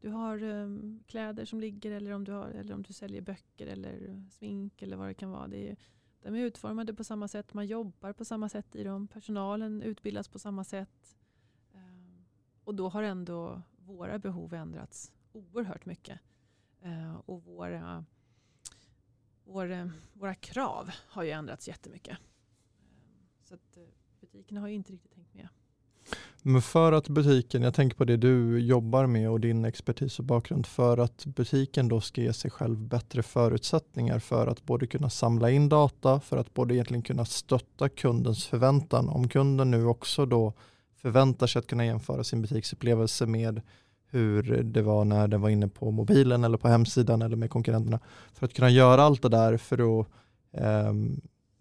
du 0.00 0.08
har 0.08 0.42
um, 0.42 1.02
kläder 1.06 1.44
som 1.44 1.60
ligger 1.60 1.90
eller 1.90 2.12
om, 2.12 2.24
du 2.24 2.32
har, 2.32 2.48
eller 2.48 2.74
om 2.74 2.82
du 2.82 2.92
säljer 2.92 3.20
böcker 3.20 3.66
eller 3.66 4.24
smink 4.30 4.82
eller 4.82 4.96
vad 4.96 5.08
det 5.08 5.14
kan 5.14 5.30
vara. 5.30 5.48
Det 5.48 5.68
är, 5.70 5.76
de 6.20 6.34
är 6.34 6.38
utformade 6.38 6.94
på 6.94 7.04
samma 7.04 7.28
sätt, 7.28 7.54
man 7.54 7.66
jobbar 7.66 8.12
på 8.12 8.24
samma 8.24 8.48
sätt 8.48 8.76
i 8.76 8.84
dem, 8.84 9.08
personalen 9.08 9.82
utbildas 9.82 10.28
på 10.28 10.38
samma 10.38 10.64
sätt. 10.64 11.16
Um, 11.72 12.24
och 12.64 12.74
då 12.74 12.88
har 12.88 13.02
ändå 13.02 13.62
våra 13.76 14.18
behov 14.18 14.54
ändrats 14.54 15.12
oerhört 15.32 15.86
mycket. 15.86 16.20
Uh, 16.84 17.16
och 17.16 17.44
våra, 17.44 18.04
vår, 19.44 19.90
våra 20.12 20.34
krav 20.34 20.90
har 21.08 21.22
ju 21.22 21.30
ändrats 21.30 21.68
jättemycket. 21.68 22.18
Um, 22.80 23.28
så 23.42 23.54
att, 23.54 23.76
eh, 23.76 23.84
butikerna 24.20 24.60
har 24.60 24.68
ju 24.68 24.74
inte 24.74 24.92
riktigt. 24.92 25.15
Men 26.42 26.62
för 26.62 26.92
att 26.92 27.08
butiken, 27.08 27.62
jag 27.62 27.74
tänker 27.74 27.96
på 27.96 28.04
det 28.04 28.16
du 28.16 28.58
jobbar 28.60 29.06
med 29.06 29.30
och 29.30 29.40
din 29.40 29.64
expertis 29.64 30.18
och 30.18 30.24
bakgrund, 30.24 30.66
för 30.66 30.98
att 30.98 31.26
butiken 31.26 31.88
då 31.88 32.00
ska 32.00 32.20
ge 32.20 32.32
sig 32.32 32.50
själv 32.50 32.78
bättre 32.78 33.22
förutsättningar 33.22 34.18
för 34.18 34.46
att 34.46 34.64
både 34.64 34.86
kunna 34.86 35.10
samla 35.10 35.50
in 35.50 35.68
data, 35.68 36.20
för 36.20 36.36
att 36.36 36.54
både 36.54 36.74
egentligen 36.74 37.02
kunna 37.02 37.24
stötta 37.24 37.88
kundens 37.88 38.46
förväntan. 38.46 39.08
Om 39.08 39.28
kunden 39.28 39.70
nu 39.70 39.86
också 39.86 40.26
då 40.26 40.52
förväntar 40.96 41.46
sig 41.46 41.60
att 41.60 41.66
kunna 41.66 41.86
jämföra 41.86 42.24
sin 42.24 42.42
butiksupplevelse 42.42 43.26
med 43.26 43.60
hur 44.10 44.62
det 44.62 44.82
var 44.82 45.04
när 45.04 45.28
den 45.28 45.40
var 45.40 45.48
inne 45.48 45.68
på 45.68 45.90
mobilen 45.90 46.44
eller 46.44 46.58
på 46.58 46.68
hemsidan 46.68 47.22
eller 47.22 47.36
med 47.36 47.50
konkurrenterna. 47.50 48.00
För 48.34 48.46
att 48.46 48.54
kunna 48.54 48.70
göra 48.70 49.02
allt 49.02 49.22
det 49.22 49.28
där 49.28 49.56
för 49.56 50.00
att, 50.00 50.06
eh, 50.52 50.92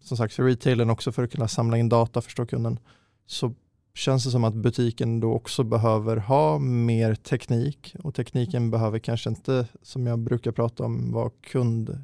som 0.04 0.18
sagt 0.18 0.34
för 0.34 0.44
retailen 0.44 0.90
också 0.90 1.12
för 1.12 1.24
att 1.24 1.32
kunna 1.32 1.48
samla 1.48 1.78
in 1.78 1.90
data, 1.90 2.22
förstå 2.22 2.46
kunden, 2.46 2.80
så 3.26 3.54
känns 3.96 4.24
det 4.24 4.32
som 4.32 4.44
att 4.44 4.54
butiken 4.54 5.20
då 5.20 5.34
också 5.34 5.64
behöver 5.64 6.18
ha 6.18 6.60
mer 6.60 7.16
teknik 7.16 7.96
och 8.04 8.16
tekniken 8.16 8.72
behöver 8.72 9.00
kanske 9.00 9.30
inte, 9.30 9.68
som 9.82 10.08
jag 10.08 10.20
brukar 10.20 10.52
prata 10.52 10.84
om, 10.84 11.12
vara 11.12 11.30
kund, 11.30 12.04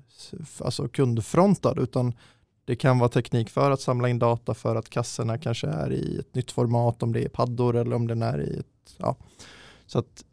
alltså 0.59 0.87
kundfrontad 0.87 1.79
utan 1.79 2.13
det 2.65 2.75
kan 2.75 2.99
vara 2.99 3.09
teknik 3.09 3.49
för 3.49 3.71
att 3.71 3.81
samla 3.81 4.09
in 4.09 4.19
data 4.19 4.53
för 4.53 4.75
att 4.75 4.89
kassorna 4.89 5.37
kanske 5.37 5.67
är 5.67 5.93
i 5.93 6.17
ett 6.19 6.35
nytt 6.35 6.51
format, 6.51 7.03
om 7.03 7.13
det 7.13 7.23
är 7.23 7.29
paddor 7.29 7.75
eller 7.75 7.95
om 7.95 8.07
den 8.07 8.21
är 8.21 8.41
i 8.41 8.59
ett, 8.59 8.95
ja. 8.97 9.15
Så 9.85 9.99
att, 9.99 10.25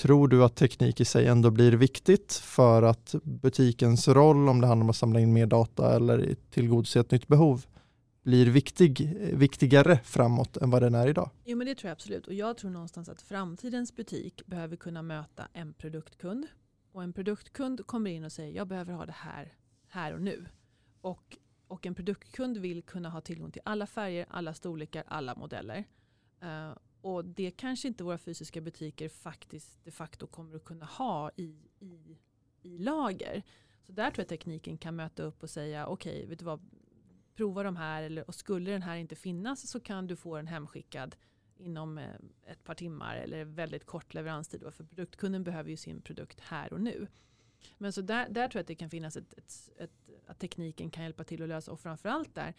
tror 0.00 0.28
du 0.28 0.44
att 0.44 0.56
teknik 0.56 1.00
i 1.00 1.04
sig 1.04 1.26
ändå 1.26 1.50
blir 1.50 1.72
viktigt 1.72 2.32
för 2.32 2.82
att 2.82 3.14
butikens 3.22 4.08
roll, 4.08 4.48
om 4.48 4.60
det 4.60 4.66
handlar 4.66 4.84
om 4.84 4.90
att 4.90 4.96
samla 4.96 5.20
in 5.20 5.32
mer 5.32 5.46
data 5.46 5.96
eller 5.96 6.34
tillgodose 6.50 7.00
ett 7.00 7.10
nytt 7.10 7.28
behov, 7.28 7.66
blir 8.26 8.46
viktig, 8.46 9.18
viktigare 9.34 9.98
framåt 10.04 10.56
än 10.56 10.70
vad 10.70 10.82
den 10.82 10.94
är 10.94 11.08
idag. 11.08 11.30
Jo 11.44 11.56
men 11.56 11.66
det 11.66 11.74
tror 11.74 11.88
jag 11.88 11.92
absolut 11.92 12.26
och 12.26 12.34
jag 12.34 12.56
tror 12.56 12.70
någonstans 12.70 13.08
att 13.08 13.22
framtidens 13.22 13.96
butik 13.96 14.46
behöver 14.46 14.76
kunna 14.76 15.02
möta 15.02 15.48
en 15.52 15.72
produktkund 15.72 16.46
och 16.92 17.02
en 17.02 17.12
produktkund 17.12 17.86
kommer 17.86 18.10
in 18.10 18.24
och 18.24 18.32
säger 18.32 18.56
jag 18.56 18.68
behöver 18.68 18.92
ha 18.92 19.06
det 19.06 19.12
här 19.12 19.52
här 19.88 20.14
och 20.14 20.20
nu. 20.20 20.46
Och, 21.00 21.36
och 21.66 21.86
en 21.86 21.94
produktkund 21.94 22.56
vill 22.56 22.82
kunna 22.82 23.10
ha 23.10 23.20
tillgång 23.20 23.50
till 23.50 23.62
alla 23.64 23.86
färger, 23.86 24.26
alla 24.30 24.54
storlekar, 24.54 25.04
alla 25.06 25.34
modeller. 25.34 25.84
Uh, 26.42 26.76
och 27.00 27.24
det 27.24 27.50
kanske 27.50 27.88
inte 27.88 28.04
våra 28.04 28.18
fysiska 28.18 28.60
butiker 28.60 29.08
faktiskt 29.08 29.84
de 29.84 29.90
facto 29.90 30.26
kommer 30.26 30.56
att 30.56 30.64
kunna 30.64 30.86
ha 30.86 31.30
i, 31.36 31.70
i, 31.78 32.18
i 32.62 32.78
lager. 32.78 33.42
Så 33.82 33.92
där 33.92 34.10
tror 34.10 34.22
jag 34.22 34.28
tekniken 34.28 34.78
kan 34.78 34.96
möta 34.96 35.22
upp 35.22 35.42
och 35.42 35.50
säga 35.50 35.86
okej, 35.86 36.16
okay, 36.16 36.26
vet 36.26 36.38
du 36.38 36.44
vad, 36.44 36.60
prova 37.36 37.62
de 37.62 37.76
här 37.76 38.02
eller, 38.02 38.28
och 38.28 38.34
skulle 38.34 38.70
den 38.70 38.82
här 38.82 38.96
inte 38.96 39.16
finnas 39.16 39.70
så 39.70 39.80
kan 39.80 40.06
du 40.06 40.16
få 40.16 40.36
den 40.36 40.46
hemskickad 40.46 41.16
inom 41.58 41.98
eh, 41.98 42.14
ett 42.46 42.64
par 42.64 42.74
timmar 42.74 43.16
eller 43.16 43.44
väldigt 43.44 43.86
kort 43.86 44.14
leveranstid. 44.14 44.60
Då, 44.60 44.70
för 44.70 44.84
produktkunden 44.84 45.44
behöver 45.44 45.70
ju 45.70 45.76
sin 45.76 46.00
produkt 46.00 46.40
här 46.40 46.72
och 46.72 46.80
nu. 46.80 47.06
Men 47.78 47.92
så 47.92 48.00
där, 48.00 48.28
där 48.28 48.48
tror 48.48 48.58
jag 48.58 48.62
att 48.62 48.66
det 48.66 48.74
kan 48.74 48.90
finnas 48.90 49.16
ett, 49.16 49.32
ett, 49.32 49.70
ett, 49.78 49.90
att 50.26 50.38
tekniken 50.38 50.90
kan 50.90 51.02
hjälpa 51.02 51.24
till 51.24 51.42
att 51.42 51.48
lösa 51.48 51.72
och 51.72 51.80
framförallt 51.80 52.34
där 52.34 52.54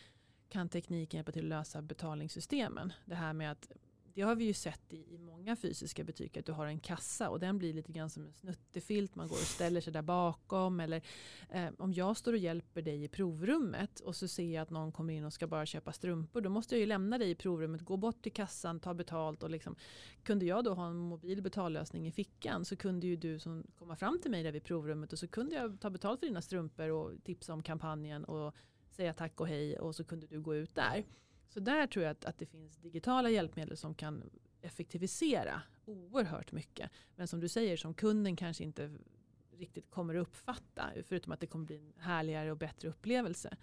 kan 0.50 0.70
tekniken 0.70 1.18
hjälpa 1.18 1.32
till 1.32 1.46
att 1.46 1.50
lösa 1.50 1.82
betalningssystemen. 1.82 2.94
Det 3.06 3.16
här 3.16 3.34
med 3.34 3.52
att 3.52 3.72
det 4.18 4.24
har 4.24 4.36
vi 4.36 4.46
ju 4.46 4.54
sett 4.54 4.94
i, 4.94 5.14
i 5.14 5.18
många 5.18 5.56
fysiska 5.56 6.04
butiker 6.04 6.40
att 6.40 6.46
du 6.46 6.52
har 6.52 6.66
en 6.66 6.80
kassa 6.80 7.30
och 7.30 7.40
den 7.40 7.58
blir 7.58 7.74
lite 7.74 7.92
grann 7.92 8.10
som 8.10 8.26
en 8.26 8.34
snuttefilt. 8.34 9.16
Man 9.16 9.28
går 9.28 9.36
och 9.36 9.42
ställer 9.42 9.82
sig 9.82 9.94
där 9.94 10.02
bakom. 10.02 10.80
Eller 10.80 11.02
eh, 11.50 11.70
om 11.78 11.94
jag 11.94 12.18
står 12.18 12.34
och 12.34 12.40
hjälper 12.40 12.82
dig 12.82 13.04
i 13.04 13.08
provrummet 13.08 14.00
och 14.00 14.16
så 14.16 14.28
ser 14.28 14.54
jag 14.54 14.62
att 14.62 14.70
någon 14.70 14.92
kommer 14.92 15.14
in 15.14 15.26
och 15.26 15.34
ska 15.34 15.48
bara 15.48 15.66
köpa 15.66 15.94
strumpor. 15.94 16.42
Då 16.42 16.50
måste 16.50 16.76
jag 16.76 16.80
ju 16.80 16.86
lämna 16.86 17.18
dig 17.18 17.30
i 17.30 17.36
provrummet, 17.36 17.82
gå 17.82 17.98
bort 17.98 18.22
till 18.22 18.34
kassan, 18.34 18.80
ta 18.80 18.94
betalt 18.94 19.44
och 19.44 19.50
liksom. 19.50 19.76
Kunde 20.24 20.46
jag 20.46 20.64
då 20.64 20.74
ha 20.74 20.88
en 20.88 20.98
mobil 20.98 21.42
betallösning 21.42 22.08
i 22.08 22.12
fickan 22.12 22.66
så 22.66 22.76
kunde 22.76 23.08
ju 23.08 23.16
du 23.16 23.40
som 23.40 23.64
komma 23.76 23.96
fram 23.96 24.20
till 24.22 24.32
mig 24.32 24.44
där 24.44 24.52
vid 24.52 24.64
provrummet 24.64 25.14
och 25.14 25.20
så 25.20 25.28
kunde 25.28 25.56
jag 25.56 25.80
ta 25.80 25.90
betalt 25.90 26.20
för 26.20 26.28
dina 26.28 26.42
strumpor 26.42 26.90
och 26.90 27.12
tipsa 27.24 27.54
om 27.54 27.64
kampanjen 27.64 28.26
och 28.26 28.56
säga 28.90 29.14
tack 29.14 29.42
och 29.42 29.48
hej 29.48 29.80
och 29.80 29.96
så 29.96 30.04
kunde 30.04 30.28
du 30.28 30.42
gå 30.42 30.56
ut 30.56 30.76
där. 30.76 31.04
Så 31.50 31.60
där 31.60 31.88
tror 31.88 32.06
jag 32.06 32.12
att, 32.12 32.26
att 32.26 32.38
det 32.38 32.46
finns 32.46 32.78
digitala 32.78 33.30
hjälpmedel 33.30 33.78
som 33.78 33.96
kan 33.96 34.30
effektivisera 34.62 35.62
oerhört 35.86 36.52
mycket. 36.52 36.92
Men 37.16 37.28
som 37.28 37.40
du 37.40 37.48
säger, 37.48 37.78
som 37.78 37.94
kunden 37.94 38.36
kanske 38.36 38.64
inte 38.64 38.98
riktigt 39.52 39.90
kommer 39.90 40.16
att 40.16 40.22
uppfatta. 40.22 40.92
Förutom 41.04 41.32
att 41.32 41.40
det 41.40 41.48
kommer 41.48 41.66
bli 41.66 41.78
en 41.78 41.94
härligare 41.98 42.52
och 42.52 42.58
bättre 42.58 42.90
upplevelse. 42.90 43.58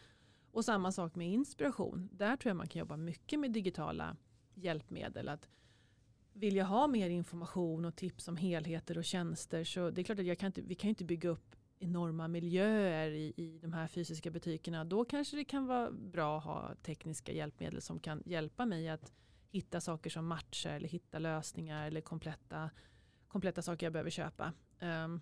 Och 0.50 0.64
samma 0.64 0.92
sak 0.92 1.14
med 1.14 1.32
inspiration. 1.32 2.08
Där 2.12 2.36
tror 2.36 2.50
jag 2.50 2.56
man 2.56 2.68
kan 2.68 2.80
jobba 2.80 2.96
mycket 2.96 3.40
med 3.40 3.52
digitala 3.52 4.16
hjälpmedel. 4.54 5.28
Att 5.28 5.48
vill 6.32 6.56
jag 6.56 6.66
ha 6.66 6.86
mer 6.86 7.10
information 7.10 7.84
och 7.84 7.96
tips 7.96 8.28
om 8.28 8.36
helheter 8.36 8.98
och 8.98 9.04
tjänster 9.04 9.64
så 9.64 9.90
det 9.90 10.00
är 10.00 10.04
klart 10.04 10.18
att 10.18 10.26
jag 10.26 10.38
kan 10.38 10.46
inte, 10.46 10.62
vi 10.62 10.74
kan 10.74 10.88
inte 10.88 11.04
bygga 11.04 11.28
upp 11.28 11.56
enorma 11.84 12.28
miljöer 12.28 13.10
i, 13.10 13.32
i 13.36 13.58
de 13.62 13.72
här 13.72 13.86
fysiska 13.86 14.30
butikerna. 14.30 14.84
Då 14.84 15.04
kanske 15.04 15.36
det 15.36 15.44
kan 15.44 15.66
vara 15.66 15.90
bra 15.90 16.38
att 16.38 16.44
ha 16.44 16.74
tekniska 16.82 17.32
hjälpmedel 17.32 17.82
som 17.82 18.00
kan 18.00 18.22
hjälpa 18.26 18.66
mig 18.66 18.88
att 18.88 19.12
hitta 19.50 19.80
saker 19.80 20.10
som 20.10 20.26
matchar 20.26 20.70
eller 20.70 20.88
hitta 20.88 21.18
lösningar 21.18 21.86
eller 21.86 22.00
kompletta, 22.00 22.70
kompletta 23.28 23.62
saker 23.62 23.86
jag 23.86 23.92
behöver 23.92 24.10
köpa. 24.10 24.52
Um, 24.80 25.20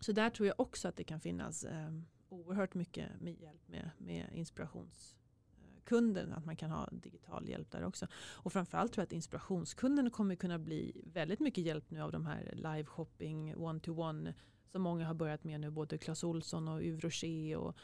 så 0.00 0.12
där 0.12 0.30
tror 0.30 0.46
jag 0.46 0.60
också 0.60 0.88
att 0.88 0.96
det 0.96 1.04
kan 1.04 1.20
finnas 1.20 1.64
um, 1.64 2.06
oerhört 2.28 2.74
mycket 2.74 3.20
med 3.20 3.40
hjälp 3.40 3.68
med, 3.68 3.90
med 3.98 4.30
inspirationskunden. 4.32 6.32
Eh, 6.32 6.38
att 6.38 6.44
man 6.44 6.56
kan 6.56 6.70
ha 6.70 6.88
digital 6.92 7.48
hjälp 7.48 7.70
där 7.70 7.84
också. 7.84 8.06
Och 8.14 8.52
framförallt 8.52 8.92
tror 8.92 9.02
jag 9.02 9.06
att 9.06 9.12
inspirationskunden 9.12 10.10
kommer 10.10 10.34
kunna 10.34 10.58
bli 10.58 11.02
väldigt 11.12 11.40
mycket 11.40 11.64
hjälp 11.64 11.90
nu 11.90 12.02
av 12.02 12.12
de 12.12 12.26
här 12.26 12.52
live 12.54 12.84
shopping, 12.84 13.56
one-to-one 13.56 14.34
som 14.66 14.82
många 14.82 15.06
har 15.06 15.14
börjat 15.14 15.44
med 15.44 15.60
nu. 15.60 15.70
Både 15.70 15.98
Clas 15.98 16.24
Olsson 16.24 16.68
och 16.68 16.82
Yves 16.82 17.04
Rocher 17.04 17.56
och 17.56 17.76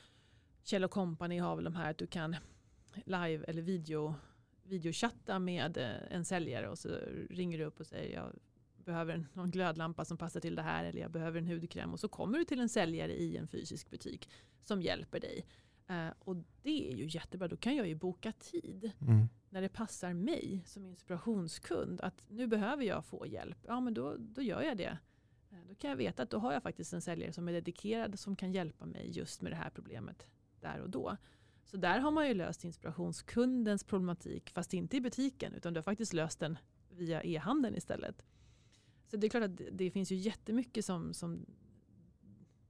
Kjell 0.62 0.88
Company 0.88 1.38
har 1.38 1.56
väl 1.56 1.64
de 1.64 1.74
här 1.74 1.90
att 1.90 1.98
du 1.98 2.06
kan 2.06 2.36
live 3.06 3.44
eller 3.44 3.62
video 3.62 4.14
videochatta 4.62 5.38
med 5.38 5.76
eh, 5.76 6.16
en 6.16 6.24
säljare 6.24 6.68
och 6.68 6.78
så 6.78 6.88
ringer 7.30 7.59
du 7.59 7.64
upp 7.64 7.80
och 7.80 7.86
säger 7.86 8.14
jag 8.14 8.32
behöver 8.84 9.26
någon 9.32 9.50
glödlampa 9.50 10.04
som 10.04 10.18
passar 10.18 10.40
till 10.40 10.54
det 10.54 10.62
här 10.62 10.84
eller 10.84 11.00
jag 11.00 11.10
behöver 11.10 11.38
en 11.38 11.46
hudkräm 11.46 11.92
och 11.92 12.00
så 12.00 12.09
kommer 12.09 12.38
du 12.38 12.44
till 12.44 12.60
en 12.60 12.68
säljare 12.68 13.12
i 13.12 13.36
en 13.36 13.48
fysisk 13.48 13.90
butik 13.90 14.28
som 14.62 14.82
hjälper 14.82 15.20
dig. 15.20 15.46
Uh, 15.90 16.12
och 16.18 16.36
det 16.62 16.92
är 16.92 16.96
ju 16.96 17.06
jättebra, 17.09 17.48
då 17.48 17.56
kan 17.56 17.76
jag 17.76 17.88
ju 17.88 17.94
boka 17.94 18.32
tid 18.32 18.90
mm. 19.00 19.28
när 19.50 19.62
det 19.62 19.68
passar 19.68 20.12
mig 20.12 20.62
som 20.66 20.86
inspirationskund 20.86 22.00
att 22.00 22.24
nu 22.28 22.46
behöver 22.46 22.84
jag 22.84 23.04
få 23.04 23.26
hjälp. 23.26 23.59
Ja 23.66 23.80
men 23.80 23.94
då, 23.94 24.16
då 24.18 24.42
gör 24.42 24.62
jag 24.62 24.76
det. 24.76 24.98
Eh, 25.52 25.58
då 25.68 25.74
kan 25.74 25.90
jag 25.90 25.96
veta 25.96 26.22
att 26.22 26.30
då 26.30 26.38
har 26.38 26.52
jag 26.52 26.62
faktiskt 26.62 26.92
en 26.92 27.02
säljare 27.02 27.32
som 27.32 27.48
är 27.48 27.52
dedikerad 27.52 28.18
som 28.18 28.36
kan 28.36 28.52
hjälpa 28.52 28.86
mig 28.86 29.10
just 29.10 29.42
med 29.42 29.52
det 29.52 29.56
här 29.56 29.70
problemet 29.70 30.26
där 30.60 30.80
och 30.80 30.90
då. 30.90 31.16
Så 31.64 31.76
där 31.76 31.98
har 31.98 32.10
man 32.10 32.28
ju 32.28 32.34
löst 32.34 32.64
inspirationskundens 32.64 33.84
problematik 33.84 34.50
fast 34.50 34.74
inte 34.74 34.96
i 34.96 35.00
butiken 35.00 35.54
utan 35.54 35.74
du 35.74 35.78
har 35.78 35.82
faktiskt 35.82 36.12
löst 36.12 36.38
den 36.38 36.58
via 36.90 37.22
e-handeln 37.22 37.76
istället. 37.76 38.24
Så 39.06 39.16
det 39.16 39.26
är 39.26 39.28
klart 39.28 39.42
att 39.42 39.60
det 39.72 39.90
finns 39.90 40.12
ju 40.12 40.16
jättemycket 40.16 40.84
som, 40.84 41.14
som 41.14 41.46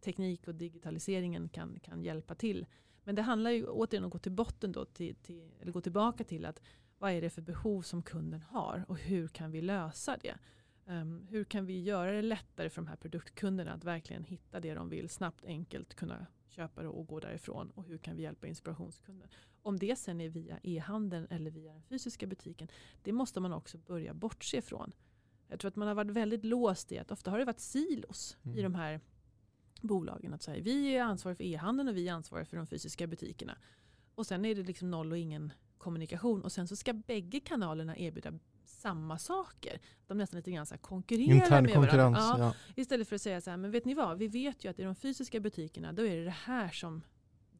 teknik 0.00 0.48
och 0.48 0.54
digitaliseringen 0.54 1.48
kan, 1.48 1.80
kan 1.80 2.04
hjälpa 2.04 2.34
till. 2.34 2.66
Men 3.04 3.14
det 3.14 3.22
handlar 3.22 3.50
ju 3.50 3.66
återigen 3.66 4.04
om 4.04 4.08
att 4.08 4.12
gå 4.12 4.18
till 4.18 4.32
botten 4.32 4.72
då, 4.72 4.84
till, 4.84 5.14
till, 5.14 5.50
eller 5.60 5.72
gå 5.72 5.80
tillbaka 5.80 6.24
till 6.24 6.44
att 6.44 6.62
vad 6.98 7.12
är 7.12 7.20
det 7.20 7.30
för 7.30 7.42
behov 7.42 7.82
som 7.82 8.02
kunden 8.02 8.42
har 8.42 8.84
och 8.88 8.98
hur 8.98 9.28
kan 9.28 9.50
vi 9.50 9.60
lösa 9.60 10.16
det? 10.22 10.38
Um, 10.86 11.26
hur 11.30 11.44
kan 11.44 11.66
vi 11.66 11.82
göra 11.82 12.12
det 12.12 12.22
lättare 12.22 12.70
för 12.70 12.82
de 12.82 12.88
här 12.88 12.96
produktkunderna 12.96 13.72
att 13.72 13.84
verkligen 13.84 14.24
hitta 14.24 14.60
det 14.60 14.74
de 14.74 14.88
vill 14.88 15.08
snabbt, 15.08 15.44
enkelt 15.44 15.94
kunna 15.94 16.26
köpa 16.48 16.82
det 16.82 16.88
och 16.88 17.06
gå 17.06 17.20
därifrån 17.20 17.70
och 17.70 17.84
hur 17.84 17.98
kan 17.98 18.16
vi 18.16 18.22
hjälpa 18.22 18.46
inspirationskunden? 18.46 19.28
Om 19.62 19.78
det 19.78 19.96
sen 19.96 20.20
är 20.20 20.28
via 20.28 20.58
e-handeln 20.62 21.26
eller 21.30 21.50
via 21.50 21.72
den 21.72 21.82
fysiska 21.82 22.26
butiken, 22.26 22.68
det 23.02 23.12
måste 23.12 23.40
man 23.40 23.52
också 23.52 23.78
börja 23.78 24.14
bortse 24.14 24.56
ifrån. 24.56 24.92
Jag 25.48 25.60
tror 25.60 25.68
att 25.68 25.76
man 25.76 25.88
har 25.88 25.94
varit 25.94 26.10
väldigt 26.10 26.44
låst 26.44 26.92
i 26.92 26.98
att 26.98 27.10
ofta 27.10 27.30
har 27.30 27.38
det 27.38 27.44
varit 27.44 27.60
silos 27.60 28.36
mm. 28.42 28.58
i 28.58 28.62
de 28.62 28.74
här 28.74 29.00
bolagen. 29.80 30.34
Att 30.34 30.42
säga, 30.42 30.62
vi 30.62 30.96
är 30.96 31.02
ansvariga 31.02 31.36
för 31.36 31.44
e-handeln 31.44 31.88
och 31.88 31.96
vi 31.96 32.08
är 32.08 32.12
ansvariga 32.12 32.46
för 32.46 32.56
de 32.56 32.66
fysiska 32.66 33.06
butikerna. 33.06 33.58
Och 34.14 34.26
sen 34.26 34.44
är 34.44 34.54
det 34.54 34.62
liksom 34.62 34.90
noll 34.90 35.12
och 35.12 35.18
ingen 35.18 35.52
kommunikation 35.78 36.42
och 36.42 36.52
sen 36.52 36.68
så 36.68 36.76
ska 36.76 36.92
bägge 36.92 37.40
kanalerna 37.40 37.96
erbjuda 37.96 38.38
samma 38.82 39.18
saker. 39.18 39.80
De 40.06 40.18
nästan 40.18 40.36
lite 40.36 40.50
grann 40.50 40.66
så 40.66 40.78
konkurrerar 40.78 41.34
Intern 41.34 41.64
med 41.64 41.76
varandra. 41.76 42.20
Ja, 42.20 42.38
ja. 42.38 42.54
Istället 42.76 43.08
för 43.08 43.16
att 43.16 43.22
säga 43.22 43.40
så 43.40 43.50
här, 43.50 43.56
men 43.56 43.70
vet 43.70 43.84
ni 43.84 43.94
vad, 43.94 44.18
vi 44.18 44.28
vet 44.28 44.64
ju 44.64 44.68
att 44.68 44.78
i 44.78 44.82
de 44.82 44.94
fysiska 44.94 45.40
butikerna 45.40 45.92
då 45.92 46.06
är 46.06 46.16
det 46.16 46.24
det 46.24 46.30
här 46.30 46.68
som 46.68 47.02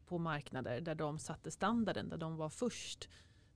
på 0.06 0.18
marknader 0.18 0.80
där 0.80 0.94
de 0.94 1.18
satte 1.18 1.50
standarden, 1.50 2.08
där 2.08 2.16
de 2.16 2.36
var 2.36 2.50
först. 2.50 3.08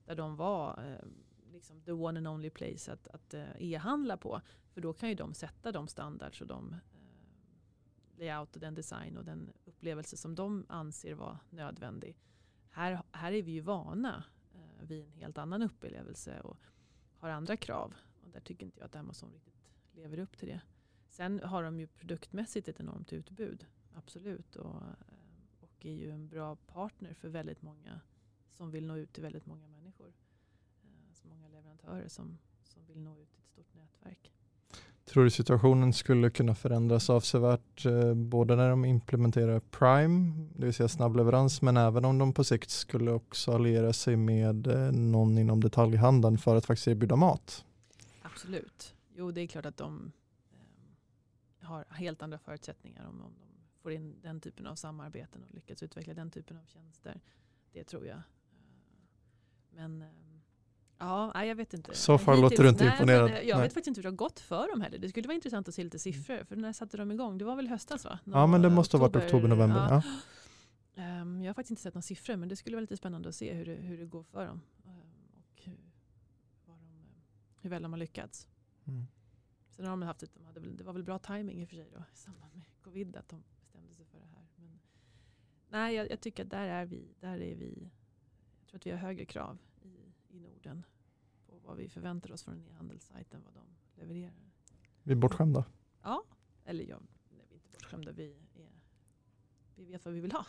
Där 0.05 0.15
de 0.15 0.35
var 0.35 0.83
eh, 0.83 1.07
liksom 1.51 1.81
the 1.81 1.91
one 1.91 2.19
and 2.19 2.27
only 2.27 2.49
place 2.49 2.93
att, 2.93 3.07
att 3.07 3.33
eh, 3.33 3.45
e-handla 3.57 4.17
på. 4.17 4.41
För 4.73 4.81
då 4.81 4.93
kan 4.93 5.09
ju 5.09 5.15
de 5.15 5.33
sätta 5.33 5.71
de 5.71 5.87
standards 5.87 6.41
och 6.41 6.47
de, 6.47 6.73
eh, 6.73 6.79
layout 8.17 8.55
och 8.55 8.61
den 8.61 8.75
design 8.75 9.17
och 9.17 9.25
den 9.25 9.51
upplevelse 9.65 10.17
som 10.17 10.35
de 10.35 10.65
anser 10.69 11.13
vara 11.13 11.39
nödvändig. 11.49 12.17
Här, 12.69 13.01
här 13.11 13.31
är 13.31 13.41
vi 13.41 13.51
ju 13.51 13.61
vana 13.61 14.23
vi 14.85 15.01
en 15.01 15.11
helt 15.11 15.37
annan 15.37 15.61
upplevelse 15.61 16.39
och 16.39 16.57
har 17.17 17.29
andra 17.29 17.57
krav. 17.57 17.93
Och 18.23 18.31
där 18.31 18.39
tycker 18.39 18.65
inte 18.65 18.79
jag 18.79 18.85
att 18.85 18.95
Amazon 18.95 19.31
riktigt 19.31 19.69
lever 19.91 20.19
upp 20.19 20.37
till 20.37 20.47
det. 20.47 20.61
Sen 21.09 21.39
har 21.39 21.63
de 21.63 21.79
ju 21.79 21.87
produktmässigt 21.87 22.67
ett 22.67 22.79
enormt 22.79 23.13
utbud, 23.13 23.65
absolut. 23.93 24.55
Och, 24.55 24.75
eh, 24.75 25.61
och 25.61 25.85
är 25.85 25.93
ju 25.93 26.11
en 26.11 26.27
bra 26.27 26.55
partner 26.55 27.13
för 27.13 27.29
väldigt 27.29 27.61
många 27.61 28.01
som 28.51 28.71
vill 28.71 28.85
nå 28.85 28.97
ut 28.97 29.13
till 29.13 29.23
väldigt 29.23 29.45
många 29.45 29.67
människor. 29.67 30.13
Eh, 30.83 31.13
så 31.13 31.27
många 31.27 31.47
leverantörer 31.47 32.07
som, 32.07 32.37
som 32.63 32.85
vill 32.85 32.99
nå 32.99 33.19
ut 33.19 33.31
till 33.31 33.39
ett 33.41 33.47
stort 33.47 33.73
nätverk. 33.73 34.34
Tror 35.05 35.23
du 35.23 35.29
situationen 35.29 35.93
skulle 35.93 36.29
kunna 36.29 36.55
förändras 36.55 37.09
avsevärt 37.09 37.85
eh, 37.85 38.13
både 38.13 38.55
när 38.55 38.69
de 38.69 38.85
implementerar 38.85 39.59
Prime, 39.59 40.47
det 40.55 40.65
vill 40.65 40.73
säga 40.73 40.87
snabbleverans, 40.89 41.61
men 41.61 41.77
även 41.77 42.05
om 42.05 42.17
de 42.17 42.33
på 42.33 42.43
sikt 42.43 42.69
skulle 42.69 43.11
också 43.11 43.51
alliera 43.51 43.93
sig 43.93 44.15
med 44.15 44.67
eh, 44.67 44.91
någon 44.91 45.37
inom 45.37 45.61
detaljhandeln 45.61 46.37
för 46.37 46.55
att 46.55 46.65
faktiskt 46.65 46.87
erbjuda 46.87 47.15
mat? 47.15 47.65
Absolut. 48.21 48.95
Jo, 49.15 49.31
det 49.31 49.41
är 49.41 49.47
klart 49.47 49.65
att 49.65 49.77
de 49.77 50.11
eh, 51.61 51.67
har 51.67 51.85
helt 51.89 52.21
andra 52.21 52.37
förutsättningar 52.37 53.07
om, 53.07 53.21
om 53.21 53.33
de 53.39 53.81
får 53.81 53.91
in 53.91 54.15
den 54.21 54.41
typen 54.41 54.67
av 54.67 54.75
samarbeten 54.75 55.43
och 55.43 55.53
lyckas 55.55 55.83
utveckla 55.83 56.13
den 56.13 56.31
typen 56.31 56.57
av 56.57 56.65
tjänster. 56.65 57.21
Det 57.71 57.83
tror 57.83 58.05
jag. 58.05 58.17
Eh, 58.17 58.23
men 59.69 60.01
eh, 60.01 60.07
Ja, 60.97 61.45
jag 61.45 61.55
vet 61.55 61.73
inte. 61.73 61.95
Så 61.95 62.17
far 62.17 62.37
låter 62.37 62.63
du 62.63 62.69
inte 62.69 62.83
nej, 62.83 62.93
imponerad. 62.93 63.29
Jag 63.29 63.57
nej. 63.57 63.61
vet 63.61 63.73
faktiskt 63.73 63.87
inte 63.87 63.97
hur 63.97 64.03
det 64.03 64.09
har 64.09 64.15
gått 64.15 64.39
för 64.39 64.67
dem 64.67 64.81
heller. 64.81 64.97
Det 64.97 65.09
skulle 65.09 65.27
vara 65.27 65.35
intressant 65.35 65.67
att 65.67 65.75
se 65.75 65.83
lite 65.83 65.99
siffror. 65.99 66.43
För 66.43 66.55
när 66.55 66.73
satte 66.73 66.97
de 66.97 67.11
igång? 67.11 67.37
Det 67.37 67.45
var 67.45 67.55
väl 67.55 67.67
höstas 67.67 68.05
va? 68.05 68.19
Nå, 68.23 68.37
ja, 68.37 68.47
men 68.47 68.61
det 68.61 68.69
måste 68.69 68.97
oktober, 68.97 69.19
ha 69.19 69.19
varit 69.19 69.25
oktober, 69.25 69.47
november. 69.47 69.87
Ja. 69.89 70.01
Ja. 70.95 71.21
Um, 71.21 71.41
jag 71.43 71.49
har 71.49 71.53
faktiskt 71.53 71.71
inte 71.71 71.81
sett 71.81 71.93
några 71.93 72.01
siffror, 72.01 72.35
men 72.35 72.49
det 72.49 72.55
skulle 72.55 72.75
vara 72.75 72.81
lite 72.81 72.97
spännande 72.97 73.29
att 73.29 73.35
se 73.35 73.53
hur 73.53 73.65
det, 73.65 73.75
hur 73.75 73.97
det 73.97 74.05
går 74.05 74.23
för 74.23 74.45
dem. 74.45 74.61
Um, 74.85 74.91
och 75.37 75.61
hur, 75.63 75.77
de, 76.65 76.79
hur 77.61 77.69
väl 77.69 77.81
de 77.81 77.93
har 77.93 77.99
lyckats. 77.99 78.47
Mm. 78.85 79.05
Sen 79.69 79.85
har 79.85 79.91
de 79.91 80.01
haft, 80.01 80.23
de 80.33 80.45
hade 80.45 80.59
det 80.59 80.83
var 80.83 80.93
väl 80.93 81.03
bra 81.03 81.19
timing 81.19 81.61
i 81.61 81.65
och 81.65 81.69
för 81.69 81.75
sig 81.75 81.89
då, 81.93 81.99
i 82.13 82.17
samband 82.17 82.55
med 82.55 82.65
covid 82.83 83.15
att 83.15 83.29
de 83.29 83.43
bestämde 83.59 83.95
sig 83.95 84.05
för 84.05 84.19
det 84.19 84.25
här. 84.25 84.47
Men, 84.55 84.79
nej, 85.69 85.95
jag, 85.95 86.11
jag 86.11 86.21
tycker 86.21 86.43
att 86.43 86.49
där 86.49 86.67
är 86.67 86.85
vi. 86.85 87.15
Där 87.19 87.41
är 87.41 87.55
vi. 87.55 87.91
Jag 88.59 88.67
tror 88.69 88.77
att 88.77 88.85
vi 88.85 88.91
har 88.91 88.97
högre 88.97 89.25
krav 89.25 89.57
Norden 90.65 90.85
på 91.47 91.53
vad 91.67 91.77
vi 91.77 91.89
förväntar 91.89 92.31
oss 92.31 92.43
från 92.43 92.59
e-handelssajten, 92.59 93.41
vad 93.45 93.53
de 93.53 93.65
levererar. 94.01 94.33
Vi 95.03 95.11
är 95.11 95.15
bortskämda. 95.15 95.65
Ja, 96.03 96.23
eller 96.65 96.83
ja, 96.83 96.97
nej, 97.29 97.45
vi 97.49 97.53
är 97.53 97.55
inte 97.55 97.69
bortskämda. 97.71 98.11
Vi, 98.11 98.23
är, 98.55 98.69
vi 99.75 99.85
vet 99.85 100.05
vad 100.05 100.13
vi 100.13 100.19
vill 100.19 100.31
ha. 100.31 100.45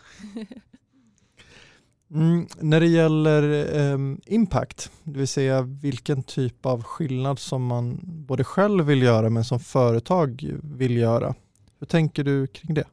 mm, 2.10 2.46
när 2.60 2.80
det 2.80 2.86
gäller 2.86 3.74
um, 3.92 4.20
impact, 4.26 4.92
det 5.04 5.18
vill 5.18 5.28
säga 5.28 5.62
vilken 5.62 6.22
typ 6.22 6.66
av 6.66 6.82
skillnad 6.82 7.38
som 7.38 7.66
man 7.66 8.00
både 8.02 8.44
själv 8.44 8.84
vill 8.84 9.02
göra 9.02 9.30
men 9.30 9.44
som 9.44 9.60
företag 9.60 10.52
vill 10.62 10.96
göra. 10.96 11.34
Hur 11.78 11.86
tänker 11.86 12.24
du 12.24 12.46
kring 12.46 12.74
det? 12.74 12.86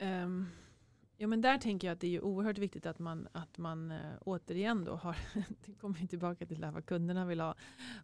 Um, 0.00 0.46
Ja, 1.24 1.28
men 1.28 1.40
där 1.40 1.58
tänker 1.58 1.86
jag 1.86 1.92
att 1.92 2.00
det 2.00 2.16
är 2.16 2.24
oerhört 2.24 2.58
viktigt 2.58 2.86
att 2.86 2.98
man, 2.98 3.28
att 3.32 3.58
man 3.58 3.90
äh, 3.90 3.98
återigen 4.20 4.84
då 4.84 4.96
har, 4.96 5.16
det 5.66 5.74
kommer 5.74 5.98
vi 5.98 6.06
tillbaka 6.06 6.46
till 6.46 6.64
vad 6.64 6.86
kunderna 6.86 7.26
vill 7.26 7.40
ha, 7.40 7.54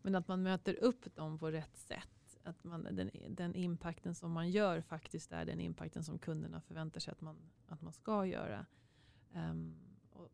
men 0.03 0.15
att 0.15 0.29
man 0.29 0.43
möter 0.43 0.85
upp 0.85 1.15
dem 1.15 1.39
på 1.39 1.51
rätt 1.51 1.77
sätt. 1.77 2.39
Att 2.45 2.65
man, 2.65 2.83
den, 2.91 3.11
den 3.29 3.55
impacten 3.55 4.15
som 4.15 4.33
man 4.33 4.51
gör 4.51 4.81
faktiskt 4.81 5.33
är 5.33 5.45
den 5.45 5.61
impacten 5.61 6.05
som 6.05 6.19
kunderna 6.19 6.61
förväntar 6.61 7.01
sig 7.01 7.13
att 7.13 7.21
man, 7.21 7.37
att 7.67 7.83
man 7.83 7.93
ska 7.93 8.27
göra. 8.27 8.67
Um, 9.35 9.77
och, 10.13 10.23
och, 10.23 10.31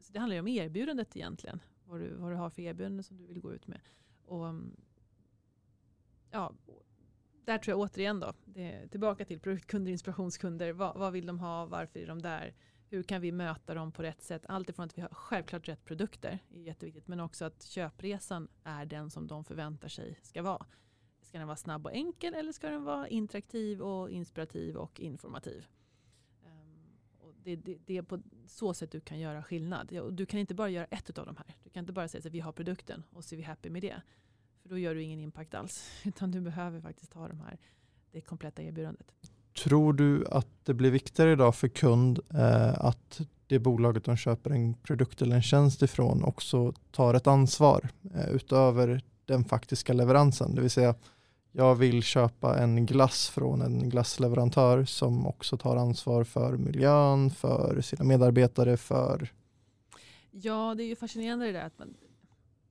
så 0.00 0.12
det 0.12 0.18
handlar 0.18 0.34
ju 0.34 0.40
om 0.40 0.48
erbjudandet 0.48 1.16
egentligen, 1.16 1.60
vad 1.84 2.00
du, 2.00 2.14
vad 2.14 2.32
du 2.32 2.36
har 2.36 2.50
för 2.50 2.62
erbjudande 2.62 3.02
som 3.02 3.16
du 3.16 3.26
vill 3.26 3.40
gå 3.40 3.52
ut 3.52 3.66
med. 3.66 3.80
Och, 4.26 4.54
ja, 6.30 6.52
där 7.44 7.58
tror 7.58 7.72
jag 7.72 7.80
återigen 7.80 8.20
då, 8.20 8.32
det 8.44 8.88
tillbaka 8.88 9.24
till 9.24 9.40
produktkunder, 9.40 9.92
inspirationskunder. 9.92 10.72
Vad, 10.72 10.96
vad, 10.96 11.12
vill 11.12 11.26
de 11.26 11.40
ha? 11.40 11.66
Varför 11.66 12.00
är 12.00 12.06
de 12.06 12.22
där? 12.22 12.54
Hur 12.88 13.02
kan 13.02 13.20
vi 13.20 13.32
möta 13.32 13.74
dem 13.74 13.92
på 13.92 14.02
rätt 14.02 14.22
sätt? 14.22 14.46
Alltifrån 14.48 14.86
att 14.86 14.98
vi 14.98 15.02
har 15.02 15.08
självklart 15.08 15.68
rätt 15.68 15.84
produkter, 15.84 16.38
är 16.50 16.60
jätteviktigt, 16.60 17.08
men 17.08 17.20
också 17.20 17.44
att 17.44 17.62
köpresan 17.62 18.48
är 18.64 18.84
den 18.86 19.10
som 19.10 19.26
de 19.26 19.44
förväntar 19.44 19.88
sig 19.88 20.18
ska 20.22 20.42
vara. 20.42 20.66
Ska 21.22 21.38
den 21.38 21.46
vara 21.46 21.56
snabb 21.56 21.86
och 21.86 21.92
enkel 21.92 22.34
eller 22.34 22.52
ska 22.52 22.68
den 22.68 22.84
vara 22.84 23.08
interaktiv 23.08 23.82
och 23.82 24.10
inspirativ 24.10 24.76
och 24.76 25.00
informativ? 25.00 25.66
Um, 26.44 26.98
och 27.18 27.34
det, 27.42 27.56
det, 27.56 27.78
det, 27.86 27.96
är 27.96 28.02
på 28.02 28.22
så 28.46 28.74
sätt 28.74 28.90
du 28.90 29.00
kan 29.00 29.20
göra 29.20 29.42
skillnad. 29.42 30.12
Du 30.12 30.26
kan 30.26 30.40
inte 30.40 30.54
bara 30.54 30.68
göra 30.68 30.84
ett 30.84 31.18
av 31.18 31.26
de 31.26 31.36
här. 31.36 31.56
Du 31.64 31.70
kan 31.70 31.80
inte 31.80 31.92
bara 31.92 32.08
säga 32.08 32.18
att 32.26 32.34
vi 32.34 32.40
har 32.40 32.52
produkten 32.52 33.02
och 33.12 33.24
så 33.24 33.34
är 33.34 33.36
vi 33.36 33.42
happy 33.42 33.70
med 33.70 33.82
det. 33.82 34.02
För 34.64 34.70
då 34.70 34.78
gör 34.78 34.94
du 34.94 35.02
ingen 35.02 35.20
impact 35.20 35.54
alls. 35.54 35.90
Utan 36.04 36.30
du 36.30 36.40
behöver 36.40 36.80
faktiskt 36.80 37.12
ha 37.12 37.28
de 37.28 37.40
här, 37.40 37.58
det 38.12 38.20
kompletta 38.20 38.62
erbjudandet. 38.62 39.06
Tror 39.62 39.92
du 39.92 40.24
att 40.30 40.48
det 40.64 40.74
blir 40.74 40.90
viktigare 40.90 41.32
idag 41.32 41.54
för 41.54 41.68
kund 41.68 42.20
eh, 42.34 42.84
att 42.84 43.20
det 43.46 43.58
bolaget 43.58 44.04
de 44.04 44.16
köper 44.16 44.50
en 44.50 44.74
produkt 44.74 45.22
eller 45.22 45.36
en 45.36 45.42
tjänst 45.42 45.82
ifrån 45.82 46.24
också 46.24 46.72
tar 46.90 47.14
ett 47.14 47.26
ansvar 47.26 47.88
eh, 48.14 48.30
utöver 48.30 49.02
den 49.24 49.44
faktiska 49.44 49.92
leveransen? 49.92 50.54
Det 50.54 50.60
vill 50.60 50.70
säga, 50.70 50.94
jag 51.52 51.74
vill 51.74 52.02
köpa 52.02 52.58
en 52.58 52.86
glass 52.86 53.28
från 53.28 53.62
en 53.62 53.88
glassleverantör 53.90 54.84
som 54.84 55.26
också 55.26 55.56
tar 55.56 55.76
ansvar 55.76 56.24
för 56.24 56.56
miljön, 56.56 57.30
för 57.30 57.80
sina 57.80 58.04
medarbetare, 58.04 58.76
för... 58.76 59.32
Ja, 60.30 60.74
det 60.74 60.82
är 60.82 60.86
ju 60.86 60.96
fascinerande 60.96 61.46
det 61.46 61.52
där 61.52 61.66
att 61.66 61.78
man, 61.78 61.94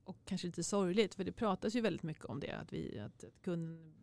och 0.03 0.17
kanske 0.25 0.47
lite 0.47 0.63
sorgligt, 0.63 1.15
för 1.15 1.23
det 1.23 1.31
pratas 1.31 1.75
ju 1.75 1.81
väldigt 1.81 2.03
mycket 2.03 2.25
om 2.25 2.39
det. 2.39 2.51
Att, 2.51 2.73
vi, 2.73 2.99
att, 2.99 3.23
att 3.23 3.41
kunden, 3.41 3.93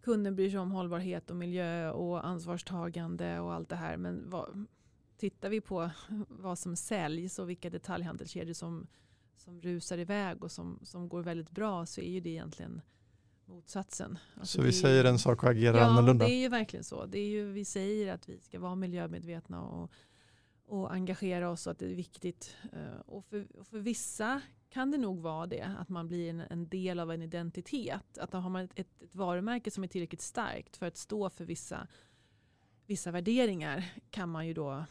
kunden 0.00 0.36
bryr 0.36 0.50
sig 0.50 0.58
om 0.58 0.70
hållbarhet 0.70 1.30
och 1.30 1.36
miljö 1.36 1.90
och 1.90 2.26
ansvarstagande 2.26 3.40
och 3.40 3.54
allt 3.54 3.68
det 3.68 3.76
här. 3.76 3.96
Men 3.96 4.30
vad, 4.30 4.66
tittar 5.16 5.48
vi 5.48 5.60
på 5.60 5.90
vad 6.28 6.58
som 6.58 6.76
säljs 6.76 7.38
och 7.38 7.50
vilka 7.50 7.70
detaljhandelskedjor 7.70 8.54
som, 8.54 8.86
som 9.36 9.60
rusar 9.60 9.98
iväg 9.98 10.44
och 10.44 10.52
som, 10.52 10.78
som 10.82 11.08
går 11.08 11.22
väldigt 11.22 11.50
bra 11.50 11.86
så 11.86 12.00
är 12.00 12.10
ju 12.10 12.20
det 12.20 12.30
egentligen 12.30 12.80
motsatsen. 13.44 14.18
Alltså 14.34 14.58
så 14.58 14.62
vi 14.62 14.72
säger 14.72 15.04
en 15.04 15.18
sak 15.18 15.42
och 15.42 15.50
agerar 15.50 15.78
ja, 15.78 15.84
annorlunda? 15.84 16.24
Ja, 16.24 16.28
det 16.28 16.34
är 16.34 16.40
ju 16.40 16.48
verkligen 16.48 16.84
så. 16.84 17.06
Det 17.06 17.18
är 17.18 17.28
ju, 17.28 17.52
vi 17.52 17.64
säger 17.64 18.14
att 18.14 18.28
vi 18.28 18.40
ska 18.40 18.60
vara 18.60 18.74
miljömedvetna 18.74 19.62
och, 19.62 19.92
och 20.66 20.92
engagera 20.92 21.50
oss 21.50 21.66
och 21.66 21.70
att 21.70 21.78
det 21.78 21.86
är 21.86 21.94
viktigt. 21.94 22.56
Eh, 22.72 23.00
och 23.06 23.24
för, 23.24 23.46
och 23.58 23.66
för 23.66 23.78
vissa 23.78 24.40
kan 24.70 24.90
det 24.90 24.98
nog 24.98 25.20
vara 25.20 25.46
det, 25.46 25.74
att 25.78 25.88
man 25.88 26.08
blir 26.08 26.30
en, 26.30 26.40
en 26.40 26.68
del 26.68 27.00
av 27.00 27.12
en 27.12 27.22
identitet. 27.22 28.18
Att 28.18 28.30
då 28.30 28.38
har 28.38 28.50
man 28.50 28.64
ett, 28.64 28.72
ett, 28.74 29.02
ett, 29.02 29.14
varumärke 29.14 29.70
som 29.70 29.84
är 29.84 29.88
tillräckligt 29.88 30.20
starkt 30.20 30.76
för 30.76 30.86
att 30.86 30.96
stå 30.96 31.30
för 31.30 31.44
vissa, 31.44 31.86
vissa 32.86 33.10
värderingar 33.10 33.92
kan 34.10 34.28
man 34.28 34.46
ju 34.46 34.54
då 34.54 34.84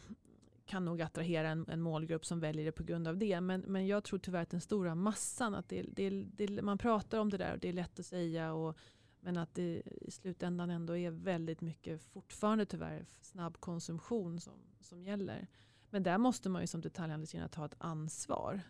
kan 0.66 0.84
nog 0.84 1.02
attrahera 1.02 1.48
en, 1.48 1.66
en 1.68 1.80
målgrupp 1.80 2.26
som 2.26 2.40
väljer 2.40 2.64
det 2.64 2.72
på 2.72 2.82
grund 2.82 3.08
av 3.08 3.16
det. 3.16 3.40
Men, 3.40 3.60
men 3.60 3.86
jag 3.86 4.04
tror 4.04 4.18
tyvärr 4.18 4.42
att 4.42 4.50
den 4.50 4.60
stora 4.60 4.94
massan, 4.94 5.54
att 5.54 5.68
det, 5.68 5.82
det, 5.82 6.10
det, 6.10 6.62
man 6.62 6.78
pratar 6.78 7.18
om 7.18 7.30
det 7.30 7.38
där 7.38 7.52
och 7.52 7.58
det 7.58 7.68
är 7.68 7.72
lätt 7.72 7.98
att 7.98 8.06
säga 8.06 8.52
och, 8.52 8.78
men 9.20 9.36
att 9.36 9.54
det 9.54 9.82
i 10.00 10.10
slutändan 10.10 10.70
ändå 10.70 10.96
är 10.96 11.10
väldigt 11.10 11.60
mycket 11.60 12.02
fortfarande 12.02 12.66
tyvärr 12.66 13.06
snabb 13.20 13.60
konsumtion 13.60 14.40
som, 14.40 14.54
som 14.80 15.02
gäller. 15.02 15.48
Men 15.90 16.02
där 16.02 16.18
måste 16.18 16.48
man 16.48 16.62
ju 16.62 16.66
som 16.66 16.80
detaljhandelskedja 16.80 17.48
ta 17.48 17.64
ett 17.64 17.74
ansvar 17.78 18.60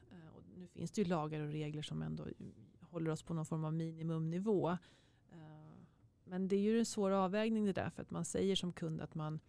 nu 0.60 0.68
finns 0.68 0.90
det 0.90 1.02
ju 1.02 1.08
lagar 1.08 1.40
och 1.40 1.52
regler 1.52 1.82
som 1.82 2.02
ändå 2.02 2.26
håller 2.80 3.10
oss 3.10 3.22
på 3.22 3.34
någon 3.34 3.46
form 3.46 3.64
av 3.64 3.74
minimumnivå. 3.74 4.70
Eh, 5.32 5.38
men 6.24 6.48
det 6.48 6.56
är 6.56 6.60
ju 6.60 6.78
en 6.78 6.86
svår 6.86 7.10
avvägning 7.10 7.64
det 7.64 7.72
där 7.72 7.90
för 7.90 8.02
att 8.02 8.10
man 8.10 8.24
säger 8.24 8.56
som 8.56 8.72
kund 8.72 9.00
att 9.00 9.14
man 9.14 9.40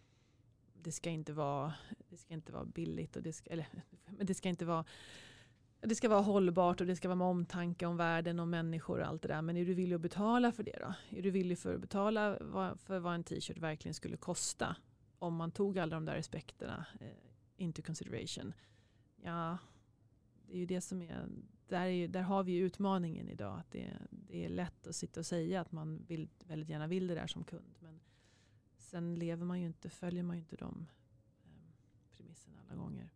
det 0.73 0.91
ska 0.91 1.09
inte 1.09 1.33
vara, 1.33 1.73
det 2.09 2.17
ska 2.17 2.33
inte 2.33 2.51
vara 2.51 2.65
billigt 2.65 3.15
och 3.15 3.23
det 3.23 3.33
ska, 3.33 3.49
eller, 3.49 3.67
men 4.05 4.25
det 4.25 4.33
ska 4.33 4.49
inte 4.49 4.65
vara 4.65 4.85
det 5.79 5.95
ska 5.95 6.09
vara 6.09 6.21
hållbart 6.21 6.81
och 6.81 6.88
det 6.88 6.95
ska 6.95 7.07
vara 7.07 7.15
med 7.15 7.27
omtanke 7.27 7.85
om 7.85 7.97
världen 7.97 8.39
och 8.39 8.47
människor 8.47 8.99
och 8.99 9.07
allt 9.07 9.21
det 9.21 9.27
där. 9.27 9.41
Men 9.41 9.57
är 9.57 9.65
du 9.65 9.73
villig 9.73 9.95
att 9.95 10.01
betala 10.01 10.51
för 10.51 10.63
det 10.63 10.77
då? 10.79 11.17
Är 11.17 11.21
du 11.21 11.31
villig 11.31 11.59
för 11.59 11.75
att 11.75 11.81
betala 11.81 12.38
för 12.77 12.99
vad 12.99 13.15
en 13.15 13.23
t-shirt 13.23 13.57
verkligen 13.57 13.93
skulle 13.93 14.17
kosta? 14.17 14.75
Om 15.19 15.35
man 15.35 15.51
tog 15.51 15.79
alla 15.79 15.95
de 15.95 16.05
där 16.05 16.19
aspekterna 16.19 16.85
eh, 16.99 17.07
into 17.57 17.81
consideration. 17.81 18.53
Ja, 19.23 19.57
det 20.52 20.57
är 20.57 20.60
ju 20.60 20.65
det 20.65 20.82
som 20.82 21.02
är, 21.02 21.28
där, 21.68 21.86
är, 21.86 22.07
där 22.07 22.22
har 22.22 22.44
vi 22.44 22.56
utmaningen 22.56 23.30
idag. 23.30 23.60
Att 23.60 23.72
det, 23.72 23.98
det 24.10 24.45
är 24.45 24.49
lätt 24.49 24.88
att 24.88 24.95
sitta 24.95 25.19
och 25.19 25.26
säga 25.26 25.61
att 25.61 25.72
man 25.72 26.06
vill, 26.07 26.30
väldigt 26.48 26.69
gärna 26.69 26.88
vill 26.88 27.07
det 27.07 27.15
där 27.15 27.28
som 27.28 27.44
kund. 27.44 27.76
Men 27.80 27.99
sen 28.78 29.15
lever 29.15 29.45
man 29.45 29.60
ju 29.60 29.65
inte, 29.65 29.90
följer 29.90 30.23
man 30.23 30.36
ju 30.36 30.40
inte 30.40 30.56
de 30.56 30.88
eh, 31.44 31.52
premisserna 32.11 32.57
alla 32.61 32.76
gånger. 32.76 33.10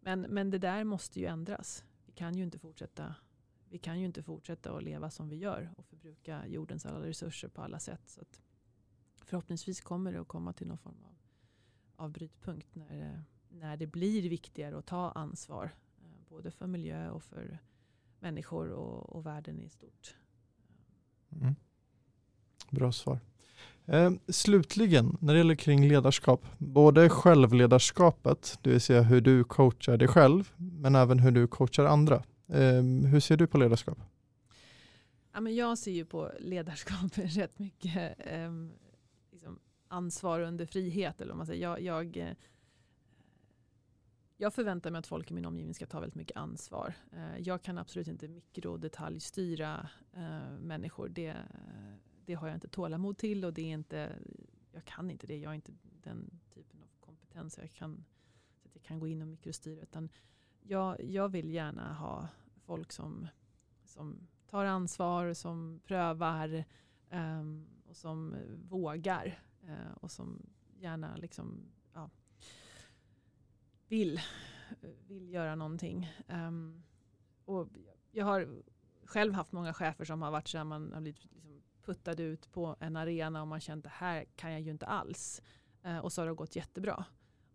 Men, 0.00 0.20
men 0.20 0.50
det 0.50 0.58
där 0.58 0.84
måste 0.84 1.20
ju 1.20 1.26
ändras. 1.26 1.84
Vi 2.06 2.12
kan 2.12 2.36
ju 2.36 2.42
inte 2.42 2.58
fortsätta 2.58 3.14
vi 3.70 3.78
kan 3.78 3.98
ju 3.98 4.04
inte 4.04 4.22
fortsätta 4.22 4.76
att 4.76 4.82
leva 4.82 5.10
som 5.10 5.28
vi 5.28 5.36
gör 5.36 5.74
och 5.76 5.86
förbruka 5.86 6.46
jordens 6.46 6.86
alla 6.86 7.06
resurser 7.06 7.48
på 7.48 7.62
alla 7.62 7.78
sätt. 7.78 8.08
Så 8.08 8.22
förhoppningsvis 9.24 9.80
kommer 9.80 10.12
det 10.12 10.20
att 10.20 10.28
komma 10.28 10.52
till 10.52 10.66
någon 10.66 10.78
form 10.78 11.04
av, 11.04 11.16
av 12.04 12.10
brytpunkt 12.10 12.74
när, 12.74 13.24
när 13.48 13.76
det 13.76 13.86
blir 13.86 14.28
viktigare 14.28 14.78
att 14.78 14.86
ta 14.86 15.10
ansvar. 15.10 15.70
Både 16.28 16.50
för 16.50 16.66
miljö 16.66 17.10
och 17.10 17.22
för 17.22 17.58
människor 18.20 18.70
och, 18.70 19.16
och 19.16 19.26
världen 19.26 19.60
i 19.60 19.68
stort. 19.68 20.14
Mm. 21.32 21.54
Bra 22.70 22.92
svar. 22.92 23.20
Eh, 23.84 24.10
slutligen, 24.28 25.16
när 25.20 25.32
det 25.32 25.38
gäller 25.38 25.54
kring 25.54 25.88
ledarskap, 25.88 26.46
både 26.58 27.08
självledarskapet, 27.08 28.58
det 28.62 28.70
vill 28.70 28.80
säga 28.80 29.02
hur 29.02 29.20
du 29.20 29.44
coachar 29.44 29.96
dig 29.96 30.08
själv, 30.08 30.52
men 30.56 30.94
även 30.94 31.18
hur 31.18 31.30
du 31.30 31.46
coachar 31.46 31.84
andra. 31.84 32.16
Eh, 32.46 32.82
hur 33.10 33.20
ser 33.20 33.36
du 33.36 33.46
på 33.46 33.58
ledarskap? 33.58 33.98
Ja, 35.32 35.40
men 35.40 35.54
jag 35.54 35.78
ser 35.78 35.92
ju 35.92 36.04
på 36.04 36.32
ledarskap 36.40 37.12
rätt 37.14 37.58
mycket 37.58 38.14
eh, 38.18 38.52
liksom 39.32 39.58
ansvar 39.88 40.40
under 40.40 40.66
frihet. 40.66 41.20
Eller 41.20 41.34
man 41.34 41.46
säger. 41.46 41.62
Jag, 41.62 41.80
jag, 41.80 42.16
eh, 42.16 42.34
jag 44.40 44.54
förväntar 44.54 44.90
mig 44.90 44.98
att 44.98 45.06
folk 45.06 45.30
i 45.30 45.34
min 45.34 45.44
omgivning 45.44 45.74
ska 45.74 45.86
ta 45.86 46.00
väldigt 46.00 46.14
mycket 46.14 46.36
ansvar. 46.36 46.94
Eh, 47.12 47.38
jag 47.38 47.62
kan 47.62 47.78
absolut 47.78 48.08
inte 48.08 48.28
mikrodetaljstyra 48.28 49.88
eh, 50.12 50.58
människor. 50.60 51.08
Det, 51.08 51.36
det 52.24 52.34
har 52.34 52.48
jag 52.48 52.56
inte 52.56 52.68
tålamod 52.68 53.18
till 53.18 53.44
och 53.44 53.52
det 53.52 53.62
är 53.62 53.74
inte, 53.74 54.12
jag 54.72 54.84
kan 54.84 55.10
inte 55.10 55.26
det. 55.26 55.36
Jag 55.36 55.50
har 55.50 55.54
inte 55.54 55.72
den 56.02 56.40
typen 56.54 56.82
av 56.82 56.88
kompetens 57.00 57.58
jag 57.58 57.72
kan, 57.72 58.04
så 58.62 58.68
att 58.68 58.74
jag 58.74 58.82
kan 58.82 58.98
gå 58.98 59.08
in 59.08 59.22
och 59.22 59.28
mikrostyra. 59.28 59.82
Utan 59.82 60.08
jag, 60.62 61.04
jag 61.04 61.28
vill 61.28 61.50
gärna 61.50 61.94
ha 61.94 62.28
folk 62.64 62.92
som, 62.92 63.28
som 63.84 64.28
tar 64.46 64.64
ansvar, 64.64 65.32
som 65.32 65.80
prövar 65.84 66.64
eh, 67.10 67.42
och 67.88 67.96
som 67.96 68.36
vågar. 68.68 69.42
Och 70.00 70.10
som 70.10 70.46
gärna 70.76 71.16
liksom, 71.16 71.72
vill, 73.88 74.20
vill 75.06 75.32
göra 75.32 75.54
någonting. 75.54 76.12
Um, 76.28 76.82
och 77.44 77.68
jag 78.12 78.24
har 78.24 78.48
själv 79.04 79.34
haft 79.34 79.52
många 79.52 79.74
chefer 79.74 80.04
som 80.04 80.22
har 80.22 80.30
varit 80.30 80.48
så 80.48 80.58
här, 80.58 80.64
man 80.64 80.92
har 80.92 81.00
blivit 81.00 81.24
liksom 81.24 81.62
puttad 81.84 82.20
ut 82.20 82.52
på 82.52 82.76
en 82.80 82.96
arena 82.96 83.42
och 83.42 83.48
man 83.48 83.60
känt 83.60 83.84
det 83.84 83.92
här 83.92 84.24
kan 84.36 84.52
jag 84.52 84.60
ju 84.60 84.70
inte 84.70 84.86
alls. 84.86 85.42
Uh, 85.86 85.98
och 85.98 86.12
så 86.12 86.20
har 86.20 86.26
det 86.26 86.34
gått 86.34 86.56
jättebra. 86.56 87.04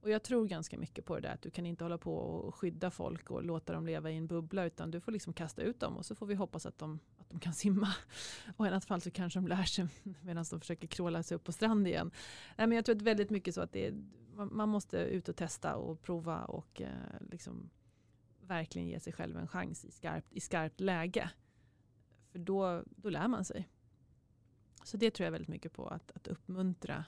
Och 0.03 0.09
jag 0.09 0.23
tror 0.23 0.47
ganska 0.47 0.77
mycket 0.77 1.05
på 1.05 1.15
det 1.15 1.21
där 1.21 1.33
att 1.33 1.41
du 1.41 1.49
kan 1.49 1.65
inte 1.65 1.83
hålla 1.83 1.97
på 1.97 2.15
och 2.15 2.55
skydda 2.55 2.91
folk 2.91 3.31
och 3.31 3.43
låta 3.43 3.73
dem 3.73 3.85
leva 3.85 4.11
i 4.11 4.17
en 4.17 4.27
bubbla 4.27 4.65
utan 4.65 4.91
du 4.91 4.99
får 4.99 5.11
liksom 5.11 5.33
kasta 5.33 5.61
ut 5.61 5.79
dem 5.79 5.97
och 5.97 6.05
så 6.05 6.15
får 6.15 6.25
vi 6.25 6.35
hoppas 6.35 6.65
att 6.65 6.77
de, 6.77 6.99
att 7.17 7.29
de 7.29 7.39
kan 7.39 7.53
simma. 7.53 7.93
Och 8.57 8.65
i 8.65 8.69
annat 8.69 8.85
fall 8.85 9.01
så 9.01 9.11
kanske 9.11 9.39
de 9.39 9.47
lär 9.47 9.63
sig 9.63 9.87
medan 10.21 10.45
de 10.49 10.59
försöker 10.59 10.87
kråla 10.87 11.23
sig 11.23 11.35
upp 11.35 11.43
på 11.43 11.51
strand 11.51 11.87
igen. 11.87 12.11
Nej, 12.57 12.67
men 12.67 12.75
jag 12.75 12.85
tror 12.85 12.95
att 12.95 13.01
väldigt 13.01 13.29
mycket 13.29 13.55
så 13.55 13.61
att 13.61 13.71
det 13.71 13.87
är, 13.87 13.93
man 14.35 14.69
måste 14.69 14.97
ut 14.97 15.29
och 15.29 15.35
testa 15.35 15.75
och 15.75 16.01
prova 16.01 16.45
och 16.45 16.81
eh, 16.81 17.21
liksom 17.31 17.69
verkligen 18.41 18.87
ge 18.87 18.99
sig 18.99 19.13
själv 19.13 19.37
en 19.37 19.47
chans 19.47 19.85
i 19.85 19.91
skarpt, 19.91 20.33
i 20.33 20.39
skarpt 20.39 20.79
läge. 20.79 21.31
För 22.29 22.39
då, 22.39 22.83
då 22.85 23.09
lär 23.09 23.27
man 23.27 23.45
sig. 23.45 23.69
Så 24.83 24.97
det 24.97 25.11
tror 25.11 25.25
jag 25.25 25.31
väldigt 25.31 25.49
mycket 25.49 25.73
på, 25.73 25.87
att, 25.87 26.11
att 26.11 26.27
uppmuntra 26.27 27.05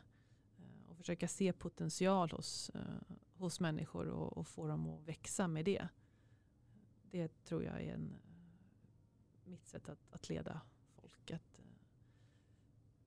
eh, 0.57 0.95
försöka 1.06 1.27
se 1.27 1.53
potential 1.53 2.31
hos, 2.31 2.69
eh, 2.69 3.15
hos 3.34 3.60
människor 3.60 4.07
och, 4.07 4.38
och, 4.38 4.47
få 4.47 4.68
dem 4.68 4.89
att 4.89 5.02
växa 5.02 5.47
med 5.47 5.65
det. 5.65 5.88
Det 7.11 7.43
tror 7.43 7.64
jag 7.64 7.81
är 7.81 7.93
en, 7.93 8.14
mitt 9.43 9.68
sätt 9.68 9.89
att, 9.89 10.11
att 10.11 10.30
leda 10.30 10.61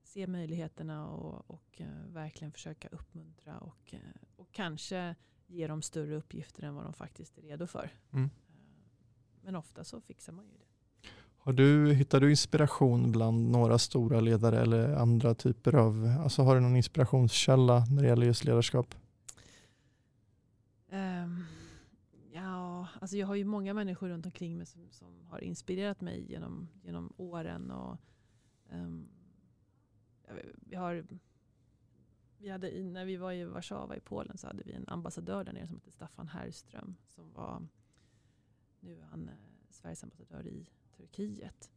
se 0.08 0.26
möjligheterna 0.26 1.08
och, 1.08 1.50
och 1.50 1.80
eh, 1.80 2.12
verkligen 2.12 2.52
försöka 2.52 2.88
uppmuntra 2.88 3.58
och, 3.58 3.94
eh, 3.94 4.00
och 4.36 4.52
kanske 4.52 5.14
ge 5.46 5.66
dem 5.66 5.82
större 5.82 6.16
uppgifter 6.16 6.62
än 6.62 6.74
vad 6.74 6.84
de 6.84 6.92
faktiskt 6.92 7.38
är 7.38 7.42
redo 7.42 7.66
för. 7.66 7.90
Mm. 8.10 8.24
Eh, 8.24 8.30
men 9.42 9.56
ofta 9.56 9.84
så 9.84 10.00
fixar 10.00 10.32
man 10.32 10.44
ju 10.44 10.52
det. 10.52 10.64
Har 11.38 11.52
du, 11.52 11.92
hittar 11.92 12.20
du 12.20 12.30
inspiration 12.30 13.12
bland 13.12 13.50
några 13.50 13.78
stora 13.78 14.20
ledare 14.20 14.60
eller 14.60 14.96
andra 14.96 15.34
typer 15.34 15.74
av, 15.74 16.16
alltså 16.22 16.42
har 16.42 16.54
du 16.54 16.60
någon 16.60 16.76
inspirationskälla 16.76 17.84
när 17.90 18.02
det 18.02 18.08
gäller 18.08 18.26
just 18.26 18.44
ledarskap? 18.44 18.94
Um, 20.90 21.44
ja, 22.32 22.86
alltså 23.00 23.16
jag 23.16 23.26
har 23.26 23.34
ju 23.34 23.44
många 23.44 23.74
människor 23.74 24.08
runt 24.08 24.26
omkring 24.26 24.56
mig 24.56 24.66
som, 24.66 24.90
som 24.90 25.26
har 25.26 25.44
inspirerat 25.44 26.00
mig 26.00 26.32
genom, 26.32 26.68
genom 26.82 27.12
åren. 27.16 27.70
Och, 27.70 27.98
um, 28.72 29.08
vi 30.60 30.76
har, 30.76 31.06
vi 32.38 32.48
hade, 32.48 32.82
när 32.82 33.04
vi 33.04 33.16
var 33.16 33.32
i 33.32 33.44
Warszawa 33.44 33.96
i 33.96 34.00
Polen 34.00 34.38
så 34.38 34.46
hade 34.46 34.62
vi 34.62 34.72
en 34.72 34.88
ambassadör 34.88 35.44
där 35.44 35.52
nere 35.52 35.66
som 35.66 35.76
hette 35.76 35.90
Staffan 35.90 36.28
Herrström. 36.28 36.96
Som 37.06 37.32
var, 37.32 37.68
nu 38.80 38.98
är 38.98 39.02
han 39.02 39.28
eh, 39.28 39.34
Sveriges 39.70 40.04
ambassadör 40.04 40.46
i 40.46 40.68
Turkiet. 40.96 41.70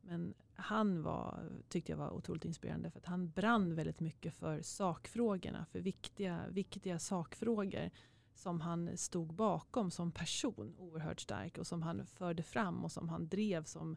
Men 0.00 0.34
han 0.54 1.02
var, 1.02 1.50
tyckte 1.68 1.92
jag 1.92 1.96
var 1.96 2.10
otroligt 2.10 2.44
inspirerande 2.44 2.90
för 2.90 2.98
att 2.98 3.06
han 3.06 3.30
brann 3.30 3.74
väldigt 3.74 4.00
mycket 4.00 4.34
för 4.34 4.62
sakfrågorna, 4.62 5.66
för 5.66 5.80
viktiga, 5.80 6.48
viktiga 6.48 6.98
sakfrågor 6.98 7.90
som 8.34 8.60
han 8.60 8.96
stod 8.96 9.34
bakom 9.34 9.90
som 9.90 10.12
person 10.12 10.74
oerhört 10.78 11.20
stark 11.20 11.58
och 11.58 11.66
som 11.66 11.82
han 11.82 12.06
förde 12.06 12.42
fram 12.42 12.84
och 12.84 12.92
som 12.92 13.08
han 13.08 13.28
drev 13.28 13.64
som, 13.64 13.96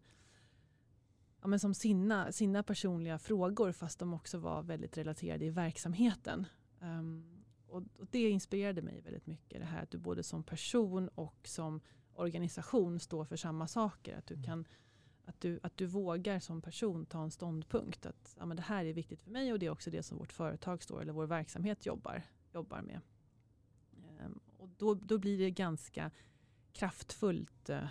ja, 1.42 1.48
men 1.48 1.60
som 1.60 1.74
sina, 1.74 2.32
sina 2.32 2.64
personliga 2.64 3.20
frågor 3.20 3.72
fast 3.72 4.00
de 4.00 4.14
också 4.14 4.38
var 4.38 4.64
väldigt 4.64 4.98
relaterade 4.98 5.46
i 5.46 5.50
verksamheten. 5.50 6.46
Um, 6.80 7.44
och, 7.68 7.84
och, 8.00 8.08
det 8.12 8.30
inspirerade 8.30 8.82
mig 8.82 9.02
väldigt 9.02 9.28
mycket. 9.28 9.60
Det 9.60 9.66
här 9.66 9.84
att 9.84 9.92
du 9.92 9.98
både 9.98 10.24
som 10.24 10.44
person 10.44 11.08
och 11.08 11.40
som 11.44 11.82
organisation 12.14 13.00
står 13.00 13.26
för 13.26 13.36
samma 13.36 13.68
saker. 13.68 14.18
Att 14.18 14.26
du, 14.26 14.34
mm. 14.34 14.46
kan, 14.46 14.68
att 15.26 15.42
du, 15.42 15.60
att 15.64 15.78
du 15.78 15.86
vågar 15.86 16.40
som 16.40 16.62
person 16.62 17.06
ta 17.06 17.24
en 17.24 17.32
ståndpunkt. 17.32 18.06
Att 18.06 18.36
ja, 18.40 18.46
men 18.46 18.58
det 18.58 18.64
här 18.64 18.86
är 18.86 18.94
viktigt 18.94 19.22
för 19.22 19.32
mig 19.32 19.54
och 19.54 19.60
det 19.60 19.66
är 19.66 19.70
också 19.70 19.90
det 19.90 20.04
som 20.04 20.18
vårt 20.18 20.34
företag 20.34 20.84
står 20.84 21.02
eller 21.02 21.14
vår 21.14 21.26
verksamhet 21.28 21.86
jobbar, 21.86 22.24
jobbar 22.54 22.82
med. 22.82 23.02
Um, 24.26 24.40
och 24.58 24.70
då, 24.78 24.94
då 24.94 25.18
blir 25.18 25.38
det 25.38 25.52
ganska 25.52 26.12
kraftfullt. 26.74 27.70
Uh, 27.70 27.86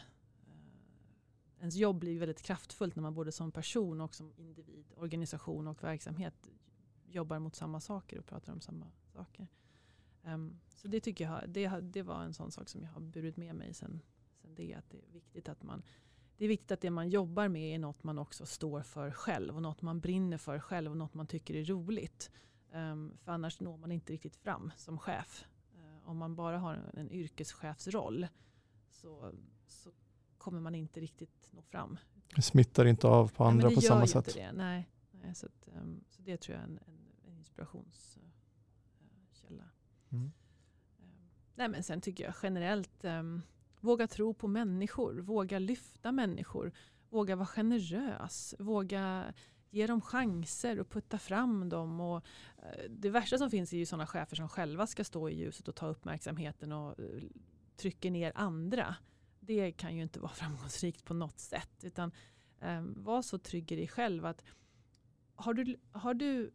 ens 1.60 1.74
jobb 1.74 1.98
blir 1.98 2.18
väldigt 2.18 2.42
kraftfullt 2.42 2.96
när 2.96 3.02
man 3.02 3.14
både 3.14 3.32
som 3.32 3.52
person 3.52 4.00
och 4.00 4.14
som 4.14 4.32
individ, 4.36 4.92
organisation 4.96 5.68
och 5.68 5.84
verksamhet 5.84 6.50
jobbar 7.06 7.38
mot 7.38 7.56
samma 7.56 7.80
saker 7.80 8.18
och 8.18 8.26
pratar 8.26 8.52
om 8.52 8.60
samma 8.60 8.86
saker. 9.12 9.48
Um, 10.24 10.60
så 10.74 10.88
det 10.88 11.00
tycker 11.00 11.24
jag 11.24 11.48
det, 11.48 11.68
det 11.68 12.02
var 12.02 12.22
en 12.22 12.34
sån 12.34 12.50
sak 12.50 12.68
som 12.68 12.82
jag 12.82 12.90
har 12.90 13.00
burit 13.00 13.36
med 13.36 13.54
mig 13.54 13.74
sen, 13.74 14.02
sen 14.42 14.54
det. 14.54 14.74
Att 14.74 14.90
det 14.90 14.98
är 14.98 15.10
viktigt 15.12 15.48
att 15.48 15.62
man 15.62 15.82
det 16.36 16.44
är 16.44 16.48
viktigt 16.48 16.70
att 16.70 16.80
det 16.80 16.90
man 16.90 17.08
jobbar 17.08 17.48
med 17.48 17.74
är 17.74 17.78
något 17.78 18.04
man 18.04 18.18
också 18.18 18.46
står 18.46 18.82
för 18.82 19.10
själv 19.10 19.56
och 19.56 19.62
något 19.62 19.82
man 19.82 20.00
brinner 20.00 20.38
för 20.38 20.58
själv 20.58 20.90
och 20.90 20.96
något 20.96 21.14
man 21.14 21.26
tycker 21.26 21.54
är 21.54 21.64
roligt. 21.64 22.30
Um, 22.72 23.16
för 23.24 23.32
annars 23.32 23.60
når 23.60 23.76
man 23.76 23.92
inte 23.92 24.12
riktigt 24.12 24.36
fram 24.36 24.72
som 24.76 24.98
chef. 24.98 25.44
Uh, 25.74 26.08
om 26.08 26.16
man 26.16 26.36
bara 26.36 26.58
har 26.58 26.74
en, 26.74 26.98
en 26.98 27.10
yrkeschefsroll 27.10 28.26
så, 28.90 29.32
så 29.66 29.90
kommer 30.38 30.60
man 30.60 30.74
inte 30.74 31.00
riktigt 31.00 31.48
nå 31.52 31.62
fram. 31.62 31.98
Det 32.36 32.42
smittar 32.42 32.84
inte 32.84 33.06
av 33.06 33.28
på 33.28 33.44
andra 33.44 33.66
Nej, 33.66 33.74
på 33.74 33.80
samma 33.80 34.06
sätt. 34.06 34.34
Det. 34.34 34.52
Nej, 34.52 34.88
nej 35.10 35.34
så, 35.34 35.46
att, 35.46 35.68
um, 35.82 36.04
så 36.08 36.22
det 36.22 36.36
tror 36.36 36.54
jag 36.54 36.62
är 36.62 36.68
en, 36.68 36.78
en, 36.86 37.12
en 37.26 37.38
inspirationskälla. 37.38 38.24
Uh, 39.48 40.18
mm. 40.18 40.24
um, 40.24 40.32
nej, 41.54 41.68
men 41.68 41.82
sen 41.82 42.00
tycker 42.00 42.24
jag 42.24 42.34
generellt 42.42 43.04
um, 43.04 43.42
Våga 43.80 44.06
tro 44.06 44.34
på 44.34 44.48
människor, 44.48 45.14
våga 45.14 45.58
lyfta 45.58 46.12
människor, 46.12 46.72
våga 47.08 47.36
vara 47.36 47.46
generös, 47.46 48.54
våga 48.58 49.34
ge 49.70 49.86
dem 49.86 50.00
chanser 50.00 50.80
och 50.80 50.90
putta 50.90 51.18
fram 51.18 51.68
dem. 51.68 52.00
Och 52.00 52.16
eh, 52.58 52.90
det 52.90 53.10
värsta 53.10 53.38
som 53.38 53.50
finns 53.50 53.72
är 53.72 53.76
ju 53.76 53.86
sådana 53.86 54.06
chefer 54.06 54.36
som 54.36 54.48
själva 54.48 54.86
ska 54.86 55.04
stå 55.04 55.28
i 55.28 55.34
ljuset 55.34 55.68
och 55.68 55.74
ta 55.74 55.86
uppmärksamheten 55.86 56.72
och 56.72 57.00
eh, 57.00 57.22
trycker 57.76 58.10
ner 58.10 58.32
andra. 58.34 58.96
Det 59.48 59.72
kan 59.72 59.96
ju 59.96 60.02
inte 60.02 60.20
vara 60.20 60.32
framgångsrikt 60.34 61.04
på 61.04 61.14
något 61.14 61.38
sätt. 61.38 61.84
Utan 61.84 62.12
eh, 62.60 62.80
var 62.82 63.22
så 63.22 63.38
trygg 63.38 63.72
i 63.72 63.76
dig 63.76 63.88
själv 63.88 64.26
att 64.26 64.44
har 65.34 65.54
du, 65.54 65.76
har 65.92 66.14
du 66.14 66.50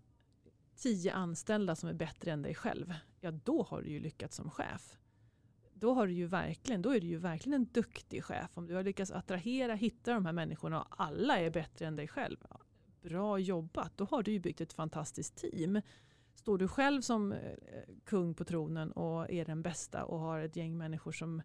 tio 0.76 1.14
anställda 1.14 1.76
som 1.76 1.90
är 1.90 1.94
bättre 1.94 2.32
än 2.32 2.42
dig 2.42 2.56
själv, 2.56 2.94
ja 3.20 3.32
då 3.32 3.64
har 3.64 3.82
du 3.82 3.90
ju 3.90 4.00
lyckats 4.00 4.36
som 4.36 4.52
chef 4.52 4.98
då, 5.84 5.94
har 5.94 6.08
du 6.08 6.14
ju 6.14 6.28
verkligen, 6.28 6.82
då 6.82 6.90
är 6.90 7.00
du 7.00 7.08
ju 7.08 7.18
verkligen 7.18 7.62
en 7.62 7.70
duktig 7.72 8.24
chef. 8.24 8.58
Om 8.58 8.68
du 8.68 8.76
har 8.76 8.84
lyckats 8.84 9.12
attrahera, 9.12 9.74
hitta 9.74 10.14
de 10.14 10.26
här 10.26 10.34
människorna 10.34 10.82
och 10.82 10.88
alla 10.90 11.40
är 11.40 11.50
bättre 11.50 11.88
än 11.88 11.96
dig 11.96 12.08
själv. 12.08 12.38
Bra 13.02 13.40
jobbat, 13.40 13.98
då 13.98 14.06
har 14.06 14.24
du 14.24 14.32
ju 14.32 14.40
byggt 14.40 14.62
ett 14.62 14.74
fantastiskt 14.74 15.36
team. 15.36 15.82
Står 16.36 16.58
du 16.58 16.68
själv 16.68 17.02
som 17.02 17.32
eh, 17.32 17.40
kung 18.06 18.34
på 18.34 18.44
tronen 18.44 18.92
och 18.92 19.32
är 19.32 19.46
den 19.46 19.62
bästa 19.62 20.06
och 20.06 20.20
har 20.20 20.40
ett 20.40 20.56
gäng 20.56 20.78
människor 20.78 21.12
som 21.12 21.42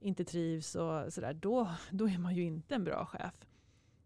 inte 0.00 0.24
trivs 0.24 0.74
och 0.74 1.12
sådär, 1.12 1.34
då, 1.34 1.70
då 1.90 2.08
är 2.08 2.18
man 2.18 2.34
ju 2.34 2.42
inte 2.42 2.74
en 2.74 2.84
bra 2.84 3.06
chef. 3.06 3.46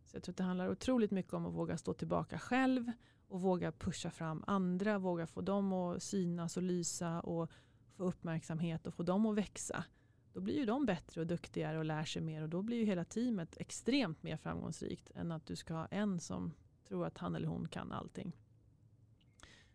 Så 0.04 0.16
jag 0.16 0.22
tror 0.22 0.32
att 0.32 0.36
det 0.36 0.44
handlar 0.44 0.68
otroligt 0.68 1.10
mycket 1.10 1.32
om 1.32 1.46
att 1.46 1.54
våga 1.54 1.78
stå 1.78 1.94
tillbaka 1.94 2.38
själv 2.38 2.92
och 3.28 3.40
våga 3.40 3.72
pusha 3.72 4.10
fram 4.10 4.44
andra, 4.46 4.98
våga 4.98 5.26
få 5.26 5.40
dem 5.40 5.72
att 5.72 6.02
synas 6.02 6.56
och 6.56 6.62
lysa 6.62 7.20
och 7.20 7.50
få 7.96 8.04
uppmärksamhet 8.04 8.86
och 8.86 8.94
få 8.94 9.02
dem 9.02 9.26
att 9.26 9.36
växa. 9.36 9.84
Då 10.32 10.40
blir 10.40 10.54
ju 10.54 10.64
de 10.64 10.86
bättre 10.86 11.20
och 11.20 11.26
duktigare 11.26 11.78
och 11.78 11.84
lär 11.84 12.04
sig 12.04 12.22
mer 12.22 12.42
och 12.42 12.48
då 12.48 12.62
blir 12.62 12.76
ju 12.76 12.84
hela 12.84 13.04
teamet 13.04 13.56
extremt 13.60 14.22
mer 14.22 14.36
framgångsrikt 14.36 15.10
än 15.14 15.32
att 15.32 15.46
du 15.46 15.56
ska 15.56 15.74
ha 15.74 15.86
en 15.86 16.20
som 16.20 16.54
tror 16.88 17.06
att 17.06 17.18
han 17.18 17.34
eller 17.34 17.48
hon 17.48 17.68
kan 17.68 17.92
allting. 17.92 18.36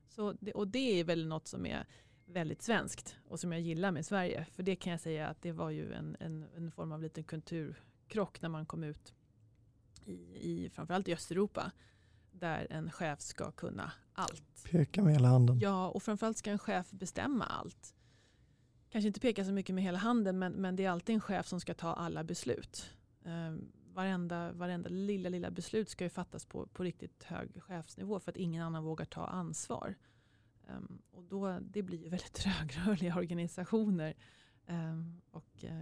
Så 0.08 0.34
det, 0.40 0.54
och 0.54 0.68
det 0.68 1.00
är 1.00 1.04
väl 1.04 1.28
något 1.28 1.48
som 1.48 1.66
är 1.66 1.88
väldigt 2.26 2.62
svenskt 2.62 3.16
och 3.28 3.40
som 3.40 3.52
jag 3.52 3.62
gillar 3.62 3.92
med 3.92 4.06
Sverige. 4.06 4.46
För 4.52 4.64
det 4.64 4.76
kan 4.76 4.92
jag 4.92 5.02
säga 5.02 5.28
att 5.28 5.42
det 5.42 5.52
var 5.52 5.70
ju 5.70 5.94
en, 5.94 6.18
en, 6.20 6.46
en 6.56 6.72
form 6.72 6.92
av 6.92 7.02
liten 7.02 7.24
kulturkrock 7.24 8.42
när 8.42 8.50
man 8.50 8.66
kom 8.66 8.84
ut 8.84 9.14
i, 10.06 10.14
i 10.42 10.70
framförallt 10.70 11.08
i 11.08 11.14
Östeuropa 11.14 11.72
där 12.32 12.68
en 12.70 12.92
chef 12.92 13.22
ska 13.22 13.52
kunna 13.52 13.92
allt. 14.14 14.64
Peka 14.72 15.04
med 15.04 15.14
hela 15.14 15.28
handen. 15.28 15.60
Ja, 15.60 15.90
och 15.90 16.04
framförallt 16.04 16.38
ska 16.38 16.52
en 16.52 16.60
chef 16.60 16.92
bestämma 16.92 17.46
allt. 17.46 17.96
Kanske 18.90 19.08
inte 19.08 19.20
peka 19.20 19.46
så 19.46 19.52
mycket 19.52 19.76
med 19.76 19.84
hela 19.84 19.98
handen 19.98 20.40
men, 20.40 20.54
men 20.54 20.76
det 20.76 20.86
är 20.86 20.90
alltid 20.90 21.16
en 21.16 21.22
chef 21.22 21.48
som 21.48 21.60
ska 21.60 21.74
ta 21.74 21.94
alla 21.94 22.24
beslut. 22.24 22.94
Um, 23.24 23.72
varenda, 23.94 24.52
varenda 24.52 24.90
lilla, 24.90 25.30
lilla 25.30 25.52
beslut 25.52 25.90
ska 25.90 26.04
ju 26.04 26.10
fattas 26.10 26.46
på, 26.46 26.68
på 26.68 26.84
riktigt 26.84 27.24
hög 27.24 27.64
chefsnivå 27.64 28.20
för 28.20 28.32
att 28.32 28.38
ingen 28.38 28.64
annan 28.64 28.84
vågar 28.84 29.06
ta 29.06 29.26
ansvar. 29.26 29.96
Um, 30.68 31.02
och 31.12 31.24
då, 31.24 31.60
det 31.62 31.82
blir 31.82 32.04
ju 32.04 32.10
väldigt 32.10 32.34
trögrörliga 32.34 33.16
organisationer 33.16 34.14
um, 34.68 35.22
och 35.32 35.64
uh, 35.64 35.82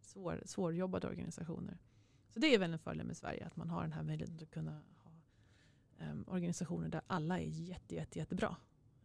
svår, 0.00 0.42
svårjobbade 0.44 1.08
organisationer. 1.08 1.78
Så 2.28 2.38
det 2.38 2.54
är 2.54 2.58
väl 2.58 2.72
en 2.72 2.78
fördel 2.78 3.06
med 3.06 3.16
Sverige 3.16 3.46
att 3.46 3.56
man 3.56 3.70
har 3.70 3.82
den 3.82 3.92
här 3.92 4.02
möjligheten 4.02 4.38
att 4.42 4.50
kunna 4.50 4.82
ha 4.96 5.10
um, 6.10 6.24
organisationer 6.28 6.88
där 6.88 7.02
alla 7.06 7.40
är 7.40 7.46
jätte, 7.46 7.94
jätte, 7.94 8.18
jättebra. 8.18 8.56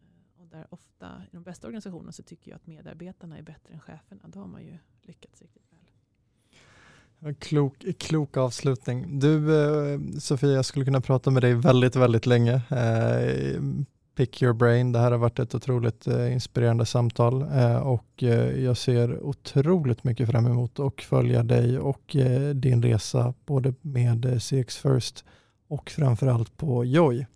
Uh, 0.02 0.40
och 0.40 0.46
där 0.46 0.66
ofta 0.70 1.22
i 1.32 1.34
de 1.34 1.42
bästa 1.42 1.66
organisationerna 1.66 2.12
så 2.12 2.22
tycker 2.22 2.50
jag 2.50 2.56
att 2.56 2.66
medarbetarna 2.66 3.38
är 3.38 3.42
bättre 3.42 3.74
än 3.74 3.80
cheferna. 3.80 4.22
Då 4.28 4.40
har 4.40 4.46
man 4.46 4.62
ju 4.62 4.78
lyckats 5.02 5.42
riktigt 5.42 5.62
väl. 5.72 5.78
Klok, 7.34 7.84
klok 7.98 8.36
avslutning. 8.36 9.18
Du 9.18 9.64
eh, 9.64 10.00
Sofia, 10.18 10.50
jag 10.50 10.64
skulle 10.64 10.84
kunna 10.84 11.00
prata 11.00 11.30
med 11.30 11.42
dig 11.42 11.54
väldigt, 11.54 11.96
väldigt 11.96 12.26
länge. 12.26 12.62
Pick 14.18 14.42
your 14.42 14.52
brain. 14.52 14.92
Det 14.92 14.98
här 14.98 15.10
har 15.10 15.18
varit 15.18 15.38
ett 15.38 15.54
otroligt 15.54 16.06
eh, 16.06 16.32
inspirerande 16.32 16.86
samtal 16.86 17.42
eh, 17.42 17.76
och 17.76 18.22
eh, 18.22 18.64
jag 18.64 18.76
ser 18.76 19.22
otroligt 19.22 20.04
mycket 20.04 20.30
fram 20.30 20.46
emot 20.46 20.78
att 20.78 21.00
följa 21.00 21.42
dig 21.42 21.78
och 21.78 22.16
eh, 22.16 22.54
din 22.54 22.82
resa 22.82 23.34
både 23.46 23.74
med 23.80 24.24
eh, 24.24 24.38
CX 24.38 24.76
First 24.76 25.24
och 25.68 25.90
framförallt 25.90 26.56
på 26.56 26.84
Joy. 26.84 27.26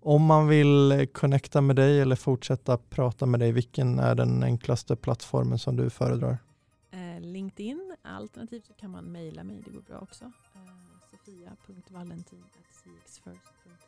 Om 0.00 0.22
man 0.22 0.48
vill 0.48 1.08
connecta 1.12 1.60
med 1.60 1.76
dig 1.76 2.00
eller 2.00 2.16
fortsätta 2.16 2.78
prata 2.78 3.26
med 3.26 3.40
dig, 3.40 3.52
vilken 3.52 3.98
är 3.98 4.14
den 4.14 4.42
enklaste 4.42 4.96
plattformen 4.96 5.58
som 5.58 5.76
du 5.76 5.90
föredrar? 5.90 6.38
Eh, 6.90 7.20
LinkedIn. 7.20 7.96
Alternativt 8.02 8.66
så 8.66 8.72
kan 8.72 8.90
man 8.90 9.04
mejla 9.04 9.44
mig, 9.44 9.62
det 9.64 9.70
går 9.70 9.82
bra 9.82 9.98
också. 9.98 10.24
Eh, 10.24 10.30
Sofia.valentin.cxfirst.se 11.10 13.85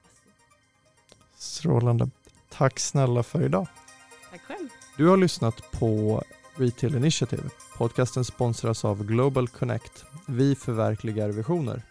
Strålande. 1.39 2.11
Tack 2.49 2.79
snälla 2.79 3.23
för 3.23 3.43
idag. 3.43 3.67
Tack 4.31 4.41
själv. 4.41 4.69
Du 4.97 5.09
har 5.09 5.17
lyssnat 5.17 5.71
på 5.73 6.23
Retail 6.57 6.95
Initiative. 6.95 7.43
Podcasten 7.77 8.25
sponsras 8.25 8.85
av 8.85 9.05
Global 9.07 9.49
Connect. 9.49 10.05
Vi 10.27 10.55
förverkligar 10.55 11.29
visioner. 11.29 11.83